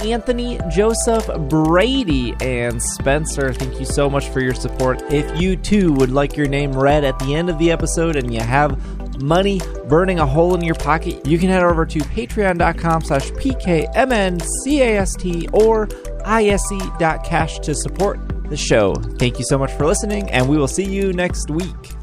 Anthony, 0.01 0.59
Joseph, 0.69 1.31
Brady, 1.49 2.35
and 2.41 2.83
Spencer. 2.83 3.53
Thank 3.53 3.79
you 3.79 3.87
so 3.87 4.11
much 4.11 4.29
for 4.29 4.41
your 4.41 4.55
support. 4.55 5.01
If 5.13 5.41
you 5.41 5.57
too 5.57 5.93
would 5.95 6.11
like 6.11 6.37
your 6.37 6.49
name 6.49 6.73
read 6.73 7.05
at 7.05 7.19
the 7.21 7.35
end 7.35 7.49
of 7.49 7.59
the 7.59 7.71
episode 7.71 8.17
and 8.17 8.35
you 8.35 8.41
have 8.41 8.79
money 9.21 9.61
burning 9.89 10.19
a 10.19 10.27
hole 10.27 10.55
in 10.55 10.63
your 10.63 10.75
pocket, 10.75 11.27
you 11.27 11.39
can 11.39 11.49
head 11.49 11.63
over 11.63 11.85
to 11.87 11.99
patreon.com 11.99 13.03
slash 13.03 13.31
pkmncast 13.33 14.43
or 15.53 15.89
isc.cash 16.27 17.59
to 17.59 17.75
support 17.75 18.21
the 18.49 18.57
show. 18.57 18.95
Thank 19.19 19.39
you 19.39 19.45
so 19.45 19.59
much 19.59 19.73
for 19.73 19.87
listening, 19.87 20.31
and 20.31 20.49
we 20.49 20.57
will 20.57 20.69
see 20.69 20.85
you 20.85 21.13
next 21.13 21.51
week. 21.51 22.02